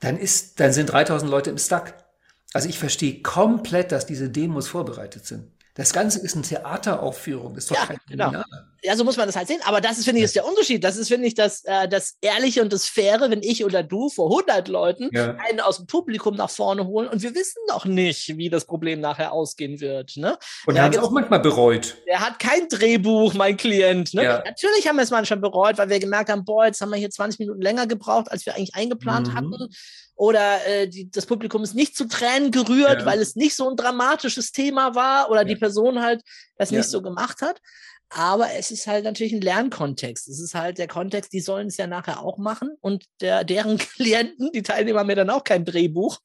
dann, 0.00 0.18
ist, 0.18 0.60
dann 0.60 0.74
sind 0.74 0.92
3000 0.92 1.30
Leute 1.30 1.48
im 1.48 1.58
Stuck. 1.58 1.94
Also 2.52 2.68
ich 2.68 2.78
verstehe 2.78 3.22
komplett, 3.22 3.92
dass 3.92 4.06
diese 4.06 4.28
Demos 4.30 4.68
vorbereitet 4.68 5.26
sind. 5.26 5.50
Das 5.74 5.92
Ganze 5.92 6.20
ist 6.20 6.34
eine 6.34 6.42
Theateraufführung, 6.42 7.54
das 7.54 7.64
ist 7.64 7.70
doch 7.70 7.76
ja, 7.76 7.86
kein 7.86 7.98
genau. 8.06 8.42
Ja, 8.84 8.96
so 8.96 9.04
muss 9.04 9.16
man 9.16 9.26
das 9.26 9.36
halt 9.36 9.46
sehen. 9.46 9.60
Aber 9.64 9.80
das 9.80 9.98
ist, 9.98 10.04
finde 10.04 10.18
ich, 10.18 10.24
ist 10.24 10.34
der 10.34 10.46
Unterschied. 10.46 10.82
Das 10.82 10.96
ist, 10.96 11.08
finde 11.08 11.28
ich, 11.28 11.34
das, 11.34 11.62
äh, 11.64 11.88
das 11.88 12.16
Ehrliche 12.20 12.62
und 12.62 12.72
das 12.72 12.86
Faire, 12.86 13.30
wenn 13.30 13.42
ich 13.42 13.64
oder 13.64 13.82
du 13.82 14.08
vor 14.08 14.30
100 14.30 14.66
Leuten 14.68 15.08
ja. 15.12 15.36
einen 15.48 15.60
aus 15.60 15.76
dem 15.76 15.86
Publikum 15.86 16.34
nach 16.34 16.50
vorne 16.50 16.86
holen 16.86 17.08
und 17.08 17.22
wir 17.22 17.34
wissen 17.34 17.60
noch 17.68 17.84
nicht, 17.84 18.36
wie 18.36 18.50
das 18.50 18.64
Problem 18.64 19.00
nachher 19.00 19.32
ausgehen 19.32 19.80
wird. 19.80 20.16
Ne? 20.16 20.36
Und 20.66 20.76
er 20.76 20.84
hat 20.84 20.94
es 20.94 21.00
auch 21.00 21.12
manchmal 21.12 21.40
bereut. 21.40 21.96
Er 22.06 22.20
hat 22.20 22.40
kein 22.40 22.68
Drehbuch, 22.68 23.34
mein 23.34 23.56
Klient. 23.56 24.14
Ne? 24.14 24.24
Ja. 24.24 24.42
Natürlich 24.44 24.88
haben 24.88 24.96
wir 24.96 25.02
es 25.02 25.10
manchmal 25.10 25.38
bereut, 25.38 25.78
weil 25.78 25.88
wir 25.88 26.00
gemerkt 26.00 26.30
haben, 26.30 26.44
boah, 26.44 26.66
jetzt 26.66 26.80
haben 26.80 26.90
wir 26.90 26.98
hier 26.98 27.10
20 27.10 27.38
Minuten 27.38 27.60
länger 27.60 27.86
gebraucht, 27.86 28.30
als 28.32 28.44
wir 28.46 28.56
eigentlich 28.56 28.74
eingeplant 28.74 29.28
mhm. 29.28 29.34
hatten 29.34 29.68
oder 30.14 30.64
äh, 30.66 30.88
die, 30.88 31.10
das 31.10 31.26
Publikum 31.26 31.62
ist 31.62 31.74
nicht 31.74 31.96
zu 31.96 32.06
Tränen 32.06 32.50
gerührt, 32.50 33.00
ja. 33.00 33.06
weil 33.06 33.20
es 33.20 33.34
nicht 33.34 33.56
so 33.56 33.68
ein 33.68 33.76
dramatisches 33.76 34.52
Thema 34.52 34.94
war 34.94 35.30
oder 35.30 35.44
die 35.44 35.56
Person 35.56 36.02
halt 36.02 36.22
das 36.56 36.70
nicht 36.70 36.88
so 36.88 37.02
gemacht 37.02 37.40
hat. 37.40 37.60
Aber 38.14 38.48
es 38.58 38.70
ist 38.70 38.86
halt 38.86 39.04
natürlich 39.04 39.32
ein 39.32 39.40
Lernkontext. 39.40 40.28
Es 40.28 40.40
ist 40.40 40.54
halt 40.54 40.78
der 40.78 40.88
Kontext, 40.88 41.32
die 41.32 41.40
sollen 41.40 41.68
es 41.68 41.78
ja 41.78 41.86
nachher 41.86 42.22
auch 42.22 42.36
machen 42.36 42.76
und 42.80 43.04
der, 43.20 43.44
deren 43.44 43.78
Klienten, 43.96 44.50
die 44.52 44.62
Teilnehmer 44.62 45.00
haben 45.00 45.08
ja 45.08 45.16
dann 45.16 45.30
auch 45.30 45.44
kein 45.44 45.64
Drehbuch, 45.64 46.18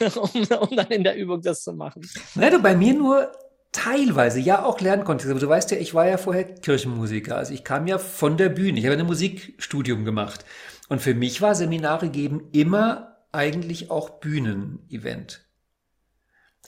um, 0.16 0.30
um, 0.42 0.76
dann 0.76 0.88
in 0.88 1.04
der 1.04 1.16
Übung 1.16 1.42
das 1.42 1.62
zu 1.62 1.74
machen. 1.74 2.08
Na, 2.34 2.50
du, 2.50 2.60
bei 2.60 2.74
mir 2.74 2.94
nur 2.94 3.30
teilweise, 3.72 4.40
ja 4.40 4.64
auch 4.64 4.80
Lernkontext. 4.80 5.30
Aber 5.30 5.40
du 5.40 5.48
weißt 5.48 5.70
ja, 5.72 5.78
ich 5.78 5.94
war 5.94 6.06
ja 6.06 6.16
vorher 6.16 6.44
Kirchenmusiker. 6.44 7.36
Also 7.36 7.52
ich 7.52 7.64
kam 7.64 7.86
ja 7.86 7.98
von 7.98 8.36
der 8.36 8.48
Bühne. 8.48 8.78
Ich 8.78 8.86
habe 8.86 8.96
ein 8.96 9.06
Musikstudium 9.06 10.04
gemacht. 10.04 10.44
Und 10.88 11.00
für 11.00 11.14
mich 11.14 11.40
war 11.40 11.54
Seminare 11.54 12.08
geben 12.08 12.48
immer 12.52 13.16
eigentlich 13.32 13.90
auch 13.90 14.10
Bühnenevent. 14.20 15.46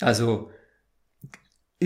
Also 0.00 0.50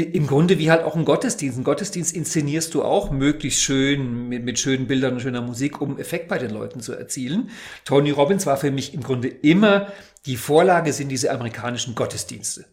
im 0.03 0.27
Grunde 0.27 0.59
wie 0.59 0.71
halt 0.71 0.83
auch 0.85 0.97
ein 0.97 1.05
Gottesdienst. 1.05 1.59
Ein 1.59 1.65
Gottesdienst 1.65 2.15
inszenierst 2.15 2.75
du 2.75 2.83
auch 2.83 3.11
möglichst 3.11 3.61
schön 3.61 4.29
mit, 4.29 4.45
mit, 4.45 4.59
schönen 4.59 4.87
Bildern 4.87 5.15
und 5.15 5.21
schöner 5.21 5.43
Musik, 5.43 5.81
um 5.81 5.99
Effekt 5.99 6.29
bei 6.29 6.39
den 6.39 6.51
Leuten 6.51 6.81
zu 6.81 6.93
erzielen. 6.93 7.51
Tony 7.85 8.11
Robbins 8.11 8.47
war 8.47 8.57
für 8.57 8.71
mich 8.71 8.95
im 8.95 9.03
Grunde 9.03 9.29
immer 9.29 9.93
die 10.27 10.37
Vorlage 10.37 10.93
sind 10.93 11.09
diese 11.09 11.31
amerikanischen 11.31 11.95
Gottesdienste. 11.95 12.67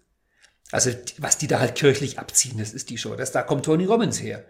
Also 0.72 0.92
was 1.20 1.38
die 1.38 1.48
da 1.48 1.60
halt 1.60 1.76
kirchlich 1.76 2.20
abziehen, 2.20 2.58
das 2.58 2.74
ist 2.74 2.90
die 2.90 2.98
Show. 2.98 3.16
Das, 3.16 3.32
da 3.32 3.44
kommt 3.44 3.66
Tony 3.66 3.86
Robbins 3.86 4.22
her. 4.22 4.46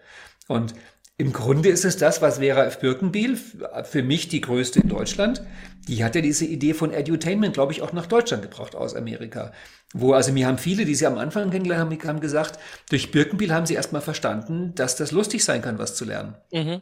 Und 0.48 0.74
im 1.18 1.32
Grunde 1.32 1.70
ist 1.70 1.86
es 1.86 1.96
das, 1.96 2.22
was 2.22 2.40
Vera 2.40 2.66
F. 2.66 2.80
Birkenbiel, 2.80 3.38
für 3.84 4.04
mich 4.04 4.28
die 4.28 4.42
größte 4.42 4.82
in 4.82 4.90
Deutschland, 4.90 5.42
die 5.88 6.04
hat 6.04 6.16
ja 6.16 6.22
diese 6.22 6.44
Idee 6.44 6.74
von 6.74 6.92
Edutainment, 6.92 7.54
glaube 7.54 7.72
ich, 7.72 7.82
auch 7.82 7.94
nach 7.94 8.06
Deutschland 8.06 8.44
gebracht 8.44 8.76
aus 8.76 8.96
Amerika. 8.96 9.54
Wo, 9.94 10.12
also 10.12 10.34
mir 10.34 10.46
haben 10.46 10.58
viele, 10.58 10.84
die 10.84 10.96
sie 10.96 11.08
am 11.08 11.18
Anfang 11.18 11.52
kennengelernt 11.52 11.90
haben, 11.90 12.08
haben 12.08 12.20
gesagt, 12.20 12.60
durch 12.90 13.12
Birkenbiel 13.12 13.54
haben 13.54 13.66
sie 13.66 13.76
erstmal 13.76 14.02
verstanden, 14.02 14.74
dass 14.76 14.98
das 14.98 15.12
lustig 15.12 15.46
sein 15.46 15.62
kann, 15.62 15.80
was 15.80 15.96
zu 15.96 16.04
lernen. 16.04 16.36
Mhm. 16.52 16.82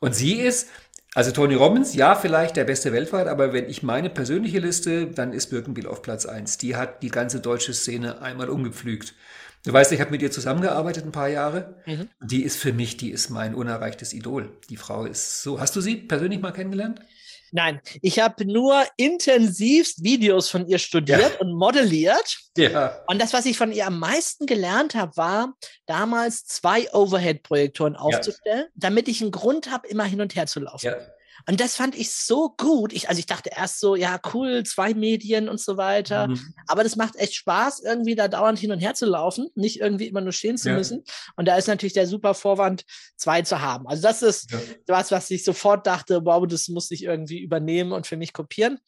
Und 0.00 0.14
sie 0.14 0.34
ist, 0.34 0.68
also 1.14 1.32
Tony 1.32 1.56
Robbins, 1.56 1.94
ja, 1.94 2.14
vielleicht 2.14 2.56
der 2.56 2.64
beste 2.64 2.92
weltweit, 2.92 3.26
aber 3.26 3.52
wenn 3.52 3.68
ich 3.68 3.82
meine 3.82 4.10
persönliche 4.10 4.60
Liste, 4.60 5.08
dann 5.08 5.32
ist 5.32 5.48
Birkenbiel 5.48 5.88
auf 5.88 6.02
Platz 6.02 6.24
eins. 6.24 6.56
Die 6.56 6.76
hat 6.76 7.02
die 7.02 7.10
ganze 7.10 7.40
deutsche 7.40 7.74
Szene 7.74 8.22
einmal 8.22 8.48
umgepflügt. 8.48 9.14
Du 9.64 9.72
weißt, 9.72 9.92
ich 9.92 10.00
habe 10.00 10.10
mit 10.10 10.22
ihr 10.22 10.30
zusammengearbeitet 10.30 11.04
ein 11.04 11.12
paar 11.12 11.28
Jahre. 11.28 11.76
Mhm. 11.86 12.08
Die 12.20 12.42
ist 12.42 12.56
für 12.56 12.72
mich, 12.72 12.96
die 12.96 13.10
ist 13.10 13.30
mein 13.30 13.54
unerreichtes 13.54 14.12
Idol. 14.12 14.50
Die 14.70 14.76
Frau 14.76 15.04
ist 15.04 15.42
so. 15.42 15.60
Hast 15.60 15.76
du 15.76 15.80
sie 15.80 15.96
persönlich 15.96 16.40
mal 16.40 16.52
kennengelernt? 16.52 17.00
Nein, 17.54 17.80
ich 18.00 18.18
habe 18.18 18.46
nur 18.46 18.82
intensivst 18.96 20.02
Videos 20.02 20.48
von 20.48 20.66
ihr 20.66 20.78
studiert 20.78 21.34
ja. 21.34 21.38
und 21.38 21.52
modelliert. 21.52 22.38
Ja. 22.56 22.98
Und 23.06 23.20
das, 23.20 23.34
was 23.34 23.44
ich 23.44 23.58
von 23.58 23.72
ihr 23.72 23.86
am 23.86 23.98
meisten 23.98 24.46
gelernt 24.46 24.94
habe, 24.94 25.14
war 25.18 25.54
damals 25.84 26.46
zwei 26.46 26.90
Overhead-Projektoren 26.94 27.94
aufzustellen, 27.94 28.64
ja. 28.64 28.72
damit 28.74 29.06
ich 29.06 29.20
einen 29.20 29.32
Grund 29.32 29.70
habe, 29.70 29.86
immer 29.86 30.04
hin 30.04 30.22
und 30.22 30.34
her 30.34 30.46
zu 30.46 30.60
laufen. 30.60 30.86
Ja. 30.86 30.96
Und 31.48 31.60
das 31.60 31.76
fand 31.76 31.96
ich 31.96 32.12
so 32.12 32.54
gut. 32.56 32.92
Ich, 32.92 33.08
also 33.08 33.18
ich 33.18 33.26
dachte 33.26 33.50
erst 33.54 33.80
so, 33.80 33.96
ja, 33.96 34.20
cool, 34.32 34.62
zwei 34.64 34.94
Medien 34.94 35.48
und 35.48 35.60
so 35.60 35.76
weiter. 35.76 36.28
Mhm. 36.28 36.54
Aber 36.66 36.82
das 36.84 36.96
macht 36.96 37.16
echt 37.16 37.34
Spaß, 37.34 37.80
irgendwie 37.80 38.14
da 38.14 38.28
dauernd 38.28 38.58
hin 38.58 38.72
und 38.72 38.78
her 38.78 38.94
zu 38.94 39.06
laufen, 39.06 39.48
nicht 39.54 39.80
irgendwie 39.80 40.06
immer 40.06 40.20
nur 40.20 40.32
stehen 40.32 40.56
zu 40.56 40.70
ja. 40.70 40.76
müssen. 40.76 41.04
Und 41.36 41.46
da 41.46 41.56
ist 41.56 41.66
natürlich 41.66 41.94
der 41.94 42.06
super 42.06 42.34
Vorwand, 42.34 42.84
zwei 43.16 43.42
zu 43.42 43.60
haben. 43.60 43.86
Also 43.86 44.02
das 44.02 44.22
ist 44.22 44.50
ja. 44.50 44.58
was, 44.86 45.10
was 45.10 45.30
ich 45.30 45.44
sofort 45.44 45.86
dachte, 45.86 46.24
wow, 46.24 46.46
das 46.46 46.68
muss 46.68 46.90
ich 46.90 47.02
irgendwie 47.04 47.40
übernehmen 47.40 47.92
und 47.92 48.06
für 48.06 48.16
mich 48.16 48.32
kopieren. 48.32 48.78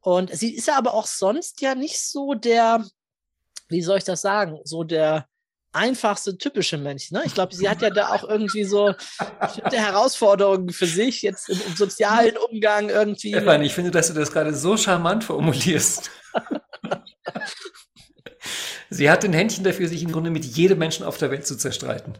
Und 0.00 0.34
sie 0.36 0.54
ist 0.54 0.68
aber 0.68 0.94
auch 0.94 1.06
sonst 1.06 1.60
ja 1.60 1.74
nicht 1.74 2.00
so 2.00 2.34
der, 2.34 2.84
wie 3.68 3.82
soll 3.82 3.98
ich 3.98 4.04
das 4.04 4.20
sagen, 4.20 4.58
so 4.64 4.82
der 4.82 5.26
einfachste 5.72 6.36
typische 6.36 6.78
Mensch. 6.78 7.10
Ne? 7.10 7.22
Ich 7.24 7.34
glaube, 7.34 7.54
sie 7.54 7.68
hat 7.68 7.82
ja 7.82 7.90
da 7.90 8.08
auch 8.08 8.28
irgendwie 8.28 8.64
so 8.64 8.94
bestimmte 9.40 9.76
Herausforderungen 9.76 10.70
für 10.70 10.86
sich, 10.86 11.22
jetzt 11.22 11.48
im, 11.48 11.60
im 11.66 11.76
sozialen 11.76 12.36
Umgang 12.36 12.88
irgendwie. 12.88 13.30
Stefan, 13.30 13.62
ich 13.62 13.74
finde, 13.74 13.90
dass 13.90 14.08
du 14.08 14.14
das 14.14 14.32
gerade 14.32 14.54
so 14.54 14.76
charmant 14.76 15.24
formulierst. 15.24 16.10
sie 18.90 19.10
hat 19.10 19.24
ein 19.24 19.32
Händchen 19.32 19.64
dafür, 19.64 19.88
sich 19.88 20.02
im 20.02 20.12
Grunde 20.12 20.30
mit 20.30 20.44
jedem 20.44 20.78
Menschen 20.78 21.04
auf 21.04 21.18
der 21.18 21.30
Welt 21.30 21.46
zu 21.46 21.56
zerstreiten. 21.56 22.14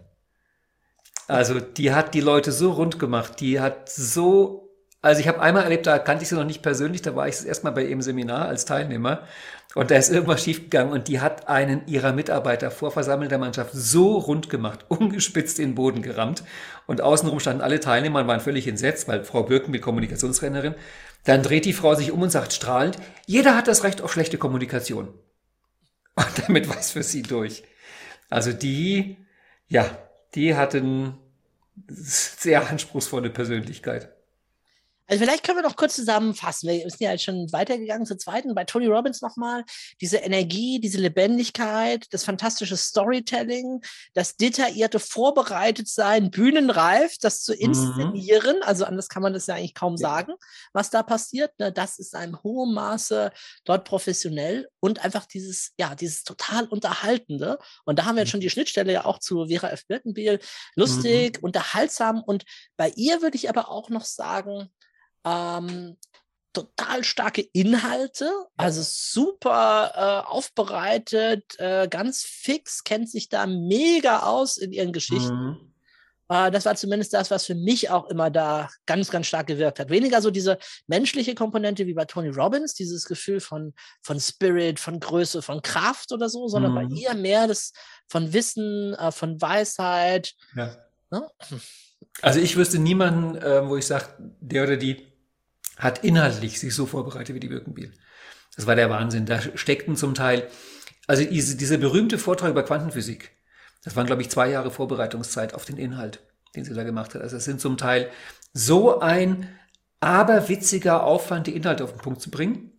Also 1.28 1.60
die 1.60 1.92
hat 1.92 2.14
die 2.14 2.20
Leute 2.20 2.52
so 2.52 2.72
rund 2.72 2.98
gemacht, 2.98 3.40
die 3.40 3.60
hat 3.60 3.88
so 3.88 4.71
also 5.02 5.20
ich 5.20 5.26
habe 5.26 5.40
einmal 5.40 5.64
erlebt, 5.64 5.86
da 5.86 5.98
kannte 5.98 6.22
ich 6.22 6.28
sie 6.28 6.36
noch 6.36 6.44
nicht 6.44 6.62
persönlich, 6.62 7.02
da 7.02 7.16
war 7.16 7.26
ich 7.26 7.44
erstmal 7.44 7.72
bei 7.72 7.84
ihrem 7.84 8.02
Seminar 8.02 8.46
als 8.46 8.64
Teilnehmer 8.64 9.26
und 9.74 9.90
da 9.90 9.96
ist 9.96 10.10
irgendwas 10.10 10.44
schiefgegangen 10.44 10.92
und 10.92 11.08
die 11.08 11.20
hat 11.20 11.48
einen 11.48 11.86
ihrer 11.88 12.12
Mitarbeiter 12.12 12.70
vor 12.70 12.92
versammelter 12.92 13.38
Mannschaft 13.38 13.72
so 13.74 14.16
rund 14.16 14.48
gemacht, 14.48 14.84
ungespitzt 14.88 15.58
in 15.58 15.70
den 15.70 15.74
Boden 15.74 16.02
gerammt 16.02 16.44
und 16.86 17.00
außenrum 17.00 17.40
standen 17.40 17.62
alle 17.62 17.80
Teilnehmer 17.80 18.20
und 18.20 18.28
waren 18.28 18.40
völlig 18.40 18.68
entsetzt, 18.68 19.08
weil 19.08 19.24
Frau 19.24 19.42
Birken 19.42 19.72
mit 19.72 19.82
Kommunikationstrainerin, 19.82 20.76
dann 21.24 21.42
dreht 21.42 21.64
die 21.64 21.72
Frau 21.72 21.94
sich 21.94 22.12
um 22.12 22.22
und 22.22 22.30
sagt 22.30 22.52
strahlend, 22.52 22.96
jeder 23.26 23.56
hat 23.56 23.66
das 23.66 23.82
Recht 23.82 24.02
auf 24.02 24.12
schlechte 24.12 24.38
Kommunikation. 24.38 25.08
Und 26.14 26.46
damit 26.46 26.68
war 26.68 26.78
es 26.78 26.90
für 26.90 27.02
sie 27.02 27.22
durch. 27.22 27.62
Also 28.28 28.52
die, 28.52 29.16
ja, 29.68 29.86
die 30.34 30.56
hatten 30.56 31.14
sehr 31.88 32.68
anspruchsvolle 32.68 33.30
Persönlichkeit. 33.30 34.10
Also 35.08 35.24
vielleicht 35.24 35.44
können 35.44 35.58
wir 35.58 35.62
noch 35.62 35.76
kurz 35.76 35.96
zusammenfassen. 35.96 36.68
Wir 36.68 36.88
sind 36.88 37.00
ja 37.00 37.10
jetzt 37.10 37.24
schon 37.24 37.52
weitergegangen 37.52 38.06
zur 38.06 38.18
zweiten. 38.18 38.54
Bei 38.54 38.64
Tony 38.64 38.86
Robbins 38.86 39.20
nochmal 39.20 39.64
diese 40.00 40.18
Energie, 40.18 40.80
diese 40.80 40.98
Lebendigkeit, 40.98 42.06
das 42.12 42.24
fantastische 42.24 42.76
Storytelling, 42.76 43.82
das 44.14 44.36
detaillierte 44.36 45.00
Vorbereitetsein, 45.00 46.30
bühnenreif, 46.30 47.18
das 47.18 47.42
zu 47.42 47.52
mhm. 47.52 47.60
inszenieren. 47.60 48.56
Mhm. 48.56 48.62
Also 48.62 48.84
anders 48.84 49.08
kann 49.08 49.22
man 49.22 49.32
das 49.32 49.46
ja 49.46 49.56
eigentlich 49.56 49.74
kaum 49.74 49.94
ja. 49.94 50.08
sagen, 50.08 50.34
was 50.72 50.90
da 50.90 51.02
passiert. 51.02 51.58
Ne? 51.58 51.72
Das 51.72 51.98
ist 51.98 52.14
in 52.14 52.40
hohem 52.42 52.72
Maße 52.74 53.32
dort 53.64 53.84
professionell 53.84 54.68
und 54.80 55.04
einfach 55.04 55.26
dieses, 55.26 55.72
ja, 55.78 55.94
dieses 55.94 56.22
total 56.22 56.66
Unterhaltende. 56.66 57.58
Und 57.84 57.98
da 57.98 58.04
haben 58.04 58.14
wir 58.14 58.22
jetzt 58.22 58.28
mhm. 58.28 58.32
schon 58.32 58.40
die 58.40 58.50
Schnittstelle 58.50 58.92
ja 58.92 59.04
auch 59.04 59.18
zu 59.18 59.46
Vera 59.48 59.70
F. 59.70 59.86
Birkenbiel. 59.86 60.38
Lustig, 60.76 61.38
mhm. 61.38 61.44
unterhaltsam. 61.46 62.22
Und 62.22 62.44
bei 62.76 62.90
ihr 62.96 63.20
würde 63.20 63.36
ich 63.36 63.48
aber 63.48 63.68
auch 63.68 63.90
noch 63.90 64.04
sagen, 64.04 64.70
ähm, 65.24 65.96
total 66.52 67.02
starke 67.04 67.42
Inhalte, 67.52 68.30
also 68.56 68.82
super 68.84 69.92
äh, 69.94 70.28
aufbereitet, 70.28 71.58
äh, 71.58 71.88
ganz 71.88 72.22
fix, 72.22 72.84
kennt 72.84 73.10
sich 73.10 73.28
da 73.28 73.46
mega 73.46 74.20
aus 74.20 74.58
in 74.58 74.72
ihren 74.72 74.92
Geschichten. 74.92 75.34
Mhm. 75.34 75.72
Äh, 76.28 76.50
das 76.50 76.64
war 76.64 76.74
zumindest 76.76 77.14
das, 77.14 77.30
was 77.30 77.46
für 77.46 77.54
mich 77.54 77.90
auch 77.90 78.08
immer 78.08 78.30
da 78.30 78.68
ganz, 78.86 79.10
ganz 79.10 79.26
stark 79.26 79.46
gewirkt 79.46 79.78
hat. 79.78 79.90
Weniger 79.90 80.20
so 80.20 80.30
diese 80.30 80.58
menschliche 80.86 81.34
Komponente 81.34 81.86
wie 81.86 81.94
bei 81.94 82.04
Tony 82.04 82.28
Robbins, 82.28 82.74
dieses 82.74 83.06
Gefühl 83.06 83.40
von, 83.40 83.74
von 84.02 84.20
Spirit, 84.20 84.78
von 84.78 85.00
Größe, 85.00 85.42
von 85.42 85.62
Kraft 85.62 86.12
oder 86.12 86.28
so, 86.28 86.48
sondern 86.48 86.72
mhm. 86.72 86.76
bei 86.76 86.94
ihr 86.94 87.14
mehr 87.14 87.46
das 87.46 87.72
von 88.08 88.32
Wissen, 88.32 88.94
äh, 88.94 89.12
von 89.12 89.40
Weisheit. 89.40 90.34
Ja. 90.54 90.76
Ne? 91.10 91.30
Also 92.20 92.40
ich 92.40 92.56
wüsste 92.56 92.78
niemanden, 92.78 93.36
äh, 93.36 93.66
wo 93.68 93.76
ich 93.76 93.86
sage, 93.86 94.06
der 94.18 94.64
oder 94.64 94.76
die 94.76 95.11
hat 95.78 96.04
inhaltlich 96.04 96.60
sich 96.60 96.74
so 96.74 96.86
vorbereitet 96.86 97.34
wie 97.34 97.40
die 97.40 97.48
Birkenbiel. 97.48 97.92
Das 98.56 98.66
war 98.66 98.76
der 98.76 98.90
Wahnsinn. 98.90 99.26
Da 99.26 99.40
steckten 99.40 99.96
zum 99.96 100.14
Teil, 100.14 100.48
also 101.06 101.24
diese, 101.24 101.56
dieser 101.56 101.78
berühmte 101.78 102.18
Vortrag 102.18 102.50
über 102.50 102.62
Quantenphysik, 102.62 103.30
das 103.84 103.96
waren, 103.96 104.06
glaube 104.06 104.22
ich, 104.22 104.30
zwei 104.30 104.50
Jahre 104.50 104.70
Vorbereitungszeit 104.70 105.54
auf 105.54 105.64
den 105.64 105.76
Inhalt, 105.76 106.20
den 106.54 106.64
sie 106.64 106.74
da 106.74 106.84
gemacht 106.84 107.14
hat. 107.14 107.22
Also 107.22 107.36
es 107.36 107.44
sind 107.44 107.60
zum 107.60 107.76
Teil 107.76 108.10
so 108.52 109.00
ein 109.00 109.48
aberwitziger 110.00 111.04
Aufwand, 111.04 111.46
die 111.46 111.56
Inhalte 111.56 111.84
auf 111.84 111.92
den 111.92 112.00
Punkt 112.00 112.20
zu 112.20 112.30
bringen. 112.30 112.72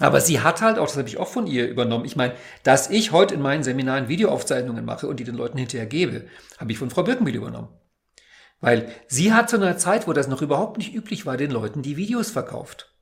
Aber 0.00 0.20
sie 0.20 0.40
hat 0.40 0.62
halt 0.62 0.78
auch, 0.78 0.86
das 0.86 0.96
habe 0.96 1.08
ich 1.08 1.18
auch 1.18 1.28
von 1.28 1.46
ihr 1.46 1.68
übernommen. 1.68 2.06
Ich 2.06 2.16
meine, 2.16 2.34
dass 2.62 2.88
ich 2.88 3.12
heute 3.12 3.34
in 3.34 3.42
meinen 3.42 3.62
Seminaren 3.62 4.08
Videoaufzeichnungen 4.08 4.84
mache 4.84 5.06
und 5.06 5.20
die 5.20 5.24
den 5.24 5.34
Leuten 5.34 5.58
hinterher 5.58 5.86
gebe, 5.86 6.26
habe 6.58 6.72
ich 6.72 6.78
von 6.78 6.90
Frau 6.90 7.02
Birkenbiel 7.02 7.36
übernommen. 7.36 7.68
Weil 8.60 8.92
sie 9.08 9.32
hat 9.32 9.48
zu 9.48 9.56
einer 9.56 9.78
Zeit, 9.78 10.06
wo 10.06 10.12
das 10.12 10.28
noch 10.28 10.42
überhaupt 10.42 10.78
nicht 10.78 10.94
üblich 10.94 11.26
war, 11.26 11.36
den 11.36 11.50
Leuten 11.50 11.82
die 11.82 11.96
Videos 11.96 12.30
verkauft. 12.30 12.92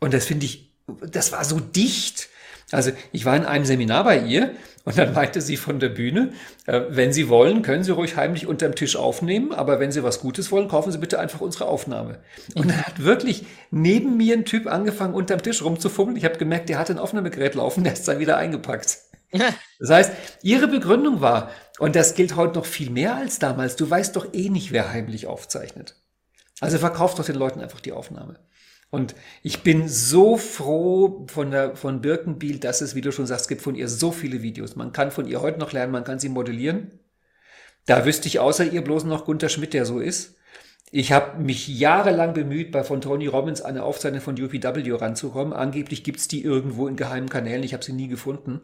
Und 0.00 0.14
das 0.14 0.24
finde 0.24 0.46
ich, 0.46 0.72
das 0.86 1.30
war 1.32 1.44
so 1.44 1.60
dicht. 1.60 2.28
Also 2.72 2.92
ich 3.12 3.24
war 3.24 3.36
in 3.36 3.44
einem 3.44 3.64
Seminar 3.64 4.04
bei 4.04 4.18
ihr 4.18 4.54
und 4.84 4.96
dann 4.96 5.12
meinte 5.12 5.40
sie 5.40 5.56
von 5.56 5.80
der 5.80 5.88
Bühne, 5.88 6.32
äh, 6.66 6.82
wenn 6.88 7.12
Sie 7.12 7.28
wollen, 7.28 7.62
können 7.62 7.84
Sie 7.84 7.90
ruhig 7.90 8.16
heimlich 8.16 8.46
unterm 8.46 8.74
Tisch 8.74 8.96
aufnehmen, 8.96 9.52
aber 9.52 9.80
wenn 9.80 9.92
Sie 9.92 10.02
was 10.02 10.20
Gutes 10.20 10.50
wollen, 10.52 10.68
kaufen 10.68 10.92
Sie 10.92 10.98
bitte 10.98 11.18
einfach 11.18 11.40
unsere 11.40 11.66
Aufnahme. 11.66 12.20
Und 12.54 12.70
dann 12.70 12.86
hat 12.86 13.02
wirklich 13.02 13.44
neben 13.70 14.16
mir 14.16 14.34
ein 14.34 14.44
Typ 14.44 14.66
angefangen, 14.66 15.14
unterm 15.14 15.42
Tisch 15.42 15.62
rumzufummeln. 15.62 16.16
Ich 16.16 16.24
habe 16.24 16.38
gemerkt, 16.38 16.68
der 16.68 16.78
hat 16.78 16.90
ein 16.90 16.98
Aufnahmegerät 16.98 17.56
laufen, 17.56 17.84
der 17.84 17.92
ist 17.92 18.06
dann 18.06 18.20
wieder 18.20 18.36
eingepackt. 18.36 18.98
Das 19.78 19.90
heißt, 19.90 20.12
ihre 20.42 20.66
Begründung 20.66 21.20
war, 21.20 21.50
und 21.80 21.96
das 21.96 22.14
gilt 22.14 22.36
heute 22.36 22.54
noch 22.54 22.66
viel 22.66 22.90
mehr 22.90 23.16
als 23.16 23.38
damals, 23.38 23.74
du 23.74 23.88
weißt 23.88 24.14
doch 24.14 24.32
eh 24.34 24.50
nicht, 24.50 24.70
wer 24.70 24.92
heimlich 24.92 25.26
aufzeichnet. 25.26 25.96
Also 26.60 26.78
verkauf 26.78 27.14
doch 27.14 27.24
den 27.24 27.36
Leuten 27.36 27.60
einfach 27.60 27.80
die 27.80 27.92
Aufnahme. 27.92 28.38
Und 28.90 29.14
ich 29.42 29.62
bin 29.62 29.88
so 29.88 30.36
froh 30.36 31.26
von, 31.28 31.50
der, 31.50 31.76
von 31.76 32.02
Birkenbiel, 32.02 32.58
dass 32.58 32.82
es, 32.82 32.94
wie 32.94 33.00
du 33.00 33.12
schon 33.12 33.26
sagst, 33.26 33.48
gibt 33.48 33.62
von 33.62 33.76
ihr 33.76 33.88
so 33.88 34.12
viele 34.12 34.42
Videos. 34.42 34.76
Man 34.76 34.92
kann 34.92 35.10
von 35.10 35.26
ihr 35.26 35.40
heute 35.40 35.58
noch 35.58 35.72
lernen, 35.72 35.92
man 35.92 36.04
kann 36.04 36.18
sie 36.18 36.28
modellieren. 36.28 36.98
Da 37.86 38.04
wüsste 38.04 38.28
ich 38.28 38.40
außer 38.40 38.70
ihr 38.70 38.82
bloß 38.82 39.04
noch 39.04 39.24
Gunter 39.24 39.48
Schmidt, 39.48 39.72
der 39.72 39.86
so 39.86 40.00
ist. 40.00 40.36
Ich 40.92 41.12
habe 41.12 41.40
mich 41.40 41.68
jahrelang 41.68 42.34
bemüht, 42.34 42.72
bei 42.72 42.82
von 42.82 43.00
Tony 43.00 43.28
Robbins 43.28 43.62
eine 43.62 43.84
Aufzeichnung 43.84 44.20
von 44.20 44.34
UPW 44.34 44.92
ranzukommen. 44.92 45.52
Angeblich 45.52 46.02
gibt's 46.02 46.26
die 46.26 46.42
irgendwo 46.42 46.88
in 46.88 46.96
geheimen 46.96 47.28
Kanälen. 47.28 47.62
Ich 47.62 47.72
habe 47.72 47.84
sie 47.84 47.92
nie 47.92 48.08
gefunden. 48.08 48.62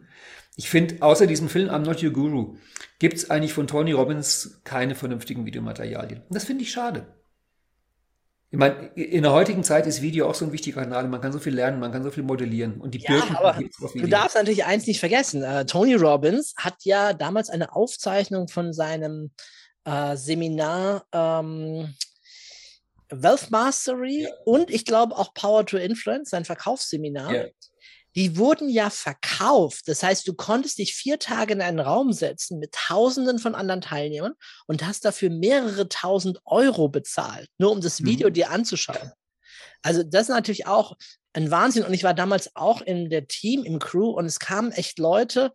Ich 0.57 0.69
finde, 0.69 0.97
außer 1.01 1.27
diesem 1.27 1.49
Film 1.49 1.69
I'm 1.69 1.85
Not 1.85 2.03
Your 2.03 2.11
Guru, 2.11 2.55
gibt's 2.97 3.29
eigentlich 3.29 3.53
von 3.53 3.67
Tony 3.67 3.91
Robbins 3.91 4.59
keine 4.63 4.95
vernünftigen 4.95 5.45
Videomaterialien. 5.45 6.23
Und 6.27 6.35
das 6.35 6.45
finde 6.45 6.63
ich 6.63 6.71
schade. 6.71 7.05
Ich 8.49 8.57
meine, 8.57 8.87
in 8.95 9.21
der 9.21 9.33
heutigen 9.33 9.63
Zeit 9.63 9.85
ist 9.85 10.01
Video 10.01 10.27
auch 10.27 10.33
so 10.33 10.45
ein 10.45 10.51
wichtiger 10.53 10.81
Kanal. 10.81 11.07
Man 11.09 11.21
kann 11.21 11.31
so 11.31 11.37
viel 11.37 11.53
lernen, 11.53 11.79
man 11.79 11.91
kann 11.91 12.01
so 12.01 12.09
viel 12.09 12.23
modellieren. 12.23 12.81
Und 12.81 12.95
die 12.95 12.99
ja, 12.99 13.11
Birken 13.11 13.35
aber 13.35 13.59
du 13.93 14.07
darfst 14.07 14.35
natürlich 14.35 14.65
eins 14.65 14.87
nicht 14.87 14.99
vergessen. 14.99 15.43
Uh, 15.43 15.63
Tony 15.63 15.93
Robbins 15.93 16.55
hat 16.57 16.75
ja 16.83 17.13
damals 17.13 17.51
eine 17.51 17.75
Aufzeichnung 17.75 18.47
von 18.47 18.73
seinem 18.73 19.31
uh, 19.87 20.15
Seminar 20.15 21.05
ähm, 21.11 21.93
Wealth 23.09 23.51
Mastery 23.51 24.23
ja. 24.23 24.29
und 24.45 24.71
ich 24.71 24.85
glaube 24.85 25.15
auch 25.17 25.33
Power 25.35 25.65
to 25.65 25.77
Influence, 25.77 26.31
sein 26.31 26.45
Verkaufsseminar. 26.45 27.33
Ja. 27.33 27.45
Die 28.17 28.35
wurden 28.35 28.67
ja 28.67 28.89
verkauft. 28.89 29.87
Das 29.87 30.01
heißt, 30.01 30.27
du 30.27 30.33
konntest 30.33 30.79
dich 30.79 30.95
vier 30.95 31.19
Tage 31.19 31.53
in 31.53 31.61
einen 31.61 31.79
Raum 31.79 32.11
setzen 32.11 32.57
mit 32.57 32.71
Tausenden 32.71 33.37
von 33.37 33.53
anderen 33.53 33.81
Teilnehmern 33.81 34.33
und 34.65 34.83
hast 34.85 35.05
dafür 35.05 35.29
mehrere 35.29 35.87
tausend 35.87 36.39
Euro 36.43 36.89
bezahlt, 36.89 37.47
nur 37.59 37.71
um 37.71 37.79
das 37.79 38.03
Video 38.03 38.29
mhm. 38.29 38.33
dir 38.33 38.49
anzuschauen. 38.49 39.11
Also 39.83 40.01
das 40.01 40.23
ist 40.23 40.29
natürlich 40.29 40.65
auch 40.65 40.97
ein 41.33 41.51
Wahnsinn. 41.51 41.83
Und 41.83 41.93
ich 41.93 42.03
war 42.03 42.15
damals 42.15 42.55
auch 42.55 42.81
in 42.81 43.11
der 43.11 43.27
Team, 43.27 43.63
im 43.63 43.77
Crew 43.77 44.09
und 44.09 44.25
es 44.25 44.39
kamen 44.39 44.71
echt 44.71 44.97
Leute. 44.97 45.51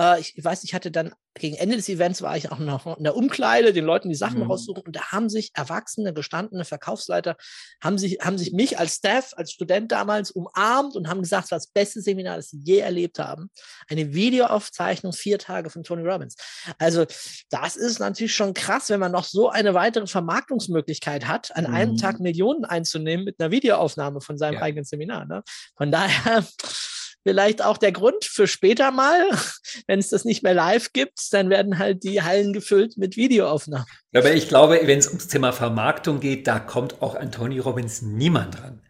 Äh, 0.00 0.20
ich 0.20 0.34
weiß, 0.42 0.64
ich 0.64 0.74
hatte 0.74 0.90
dann 0.90 1.12
gegen 1.34 1.56
Ende 1.56 1.76
des 1.76 1.88
Events 1.88 2.22
war 2.22 2.36
ich 2.36 2.50
auch 2.50 2.58
noch 2.58 2.98
in 2.98 3.04
der 3.04 3.14
Umkleide, 3.14 3.72
den 3.72 3.84
Leuten 3.84 4.08
die 4.08 4.16
Sachen 4.16 4.40
mhm. 4.40 4.50
raussuchen 4.50 4.82
und 4.84 4.96
da 4.96 5.12
haben 5.12 5.28
sich 5.28 5.52
erwachsene, 5.54 6.12
gestandene 6.12 6.64
Verkaufsleiter, 6.64 7.36
haben 7.82 7.98
sich, 7.98 8.18
haben 8.20 8.36
sich 8.36 8.52
mich 8.52 8.78
als 8.78 8.96
Staff, 8.96 9.32
als 9.36 9.52
Student 9.52 9.92
damals 9.92 10.32
umarmt 10.32 10.96
und 10.96 11.08
haben 11.08 11.22
gesagt, 11.22 11.44
es 11.44 11.50
war 11.52 11.58
das 11.58 11.68
beste 11.68 12.00
Seminar, 12.00 12.36
das 12.36 12.50
sie 12.50 12.60
je 12.64 12.78
erlebt 12.78 13.18
haben. 13.18 13.50
Eine 13.88 14.12
Videoaufzeichnung, 14.12 15.12
vier 15.12 15.38
Tage 15.38 15.70
von 15.70 15.84
Tony 15.84 16.02
Robbins. 16.02 16.34
Also 16.78 17.06
das 17.50 17.76
ist 17.76 18.00
natürlich 18.00 18.34
schon 18.34 18.54
krass, 18.54 18.90
wenn 18.90 19.00
man 19.00 19.12
noch 19.12 19.24
so 19.24 19.50
eine 19.50 19.74
weitere 19.74 20.06
Vermarktungsmöglichkeit 20.06 21.28
hat, 21.28 21.54
an 21.56 21.66
mhm. 21.66 21.74
einem 21.74 21.96
Tag. 21.96 22.10
Millionen 22.20 22.64
einzunehmen 22.64 23.24
mit 23.24 23.40
einer 23.40 23.50
Videoaufnahme 23.50 24.20
von 24.20 24.36
seinem 24.36 24.54
ja. 24.54 24.62
eigenen 24.62 24.84
Seminar. 24.84 25.26
Ne? 25.26 25.42
Von 25.76 25.90
daher 25.90 26.44
vielleicht 27.22 27.62
auch 27.64 27.78
der 27.78 27.92
Grund 27.92 28.24
für 28.24 28.46
später 28.46 28.90
mal, 28.90 29.28
wenn 29.86 29.98
es 29.98 30.08
das 30.08 30.24
nicht 30.24 30.42
mehr 30.42 30.54
live 30.54 30.92
gibt, 30.92 31.32
dann 31.32 31.50
werden 31.50 31.78
halt 31.78 32.02
die 32.02 32.22
Hallen 32.22 32.52
gefüllt 32.52 32.96
mit 32.96 33.16
Videoaufnahmen. 33.16 33.86
Aber 34.14 34.32
ich 34.32 34.48
glaube, 34.48 34.80
wenn 34.84 34.98
es 34.98 35.08
ums 35.08 35.28
Thema 35.28 35.52
Vermarktung 35.52 36.20
geht, 36.20 36.46
da 36.46 36.58
kommt 36.58 37.02
auch 37.02 37.14
an 37.14 37.32
Tony 37.32 37.58
Robbins 37.58 38.02
niemand 38.02 38.60
dran. 38.60 38.82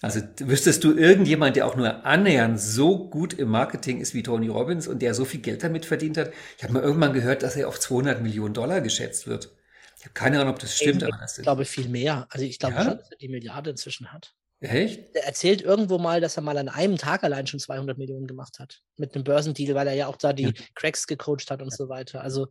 Also 0.00 0.20
wüsstest 0.38 0.84
du 0.84 0.96
irgendjemand, 0.96 1.56
der 1.56 1.66
auch 1.66 1.74
nur 1.74 2.06
annähernd 2.06 2.60
so 2.60 3.08
gut 3.08 3.34
im 3.34 3.48
Marketing 3.48 4.00
ist 4.00 4.14
wie 4.14 4.22
Tony 4.22 4.46
Robbins 4.46 4.86
und 4.86 5.02
der 5.02 5.12
so 5.12 5.24
viel 5.24 5.40
Geld 5.40 5.64
damit 5.64 5.86
verdient 5.86 6.16
hat? 6.16 6.32
Ich 6.56 6.62
habe 6.62 6.74
mal 6.74 6.82
irgendwann 6.82 7.12
gehört, 7.12 7.42
dass 7.42 7.56
er 7.56 7.66
auf 7.66 7.80
200 7.80 8.22
Millionen 8.22 8.54
Dollar 8.54 8.80
geschätzt 8.80 9.26
wird. 9.26 9.50
Ich 9.98 10.04
habe 10.04 10.14
keine 10.14 10.40
Ahnung, 10.40 10.54
ob 10.54 10.60
das 10.60 10.76
stimmt. 10.76 11.02
Ich, 11.02 11.08
ich 11.38 11.42
glaube 11.42 11.64
viel 11.64 11.88
mehr. 11.88 12.28
Also 12.30 12.44
ich 12.44 12.60
glaube 12.60 12.76
ja? 12.76 12.84
schon, 12.84 12.98
dass 12.98 13.10
er 13.10 13.18
die 13.18 13.28
Milliarde 13.28 13.70
inzwischen 13.70 14.12
hat. 14.12 14.34
Echt? 14.60 15.14
Er 15.14 15.24
erzählt 15.24 15.62
irgendwo 15.62 15.98
mal, 15.98 16.20
dass 16.20 16.36
er 16.36 16.42
mal 16.42 16.58
an 16.58 16.68
einem 16.68 16.96
Tag 16.96 17.22
allein 17.22 17.46
schon 17.46 17.60
200 17.60 17.96
Millionen 17.96 18.26
gemacht 18.26 18.58
hat. 18.58 18.80
Mit 18.96 19.14
einem 19.14 19.24
Börsendeal, 19.24 19.74
weil 19.74 19.86
er 19.86 19.94
ja 19.94 20.06
auch 20.08 20.16
da 20.16 20.32
die. 20.32 20.52
Cracks 20.74 21.06
gecoacht 21.06 21.50
hat 21.50 21.62
und 21.62 21.72
so 21.72 21.88
weiter. 21.88 22.22
Also, 22.22 22.48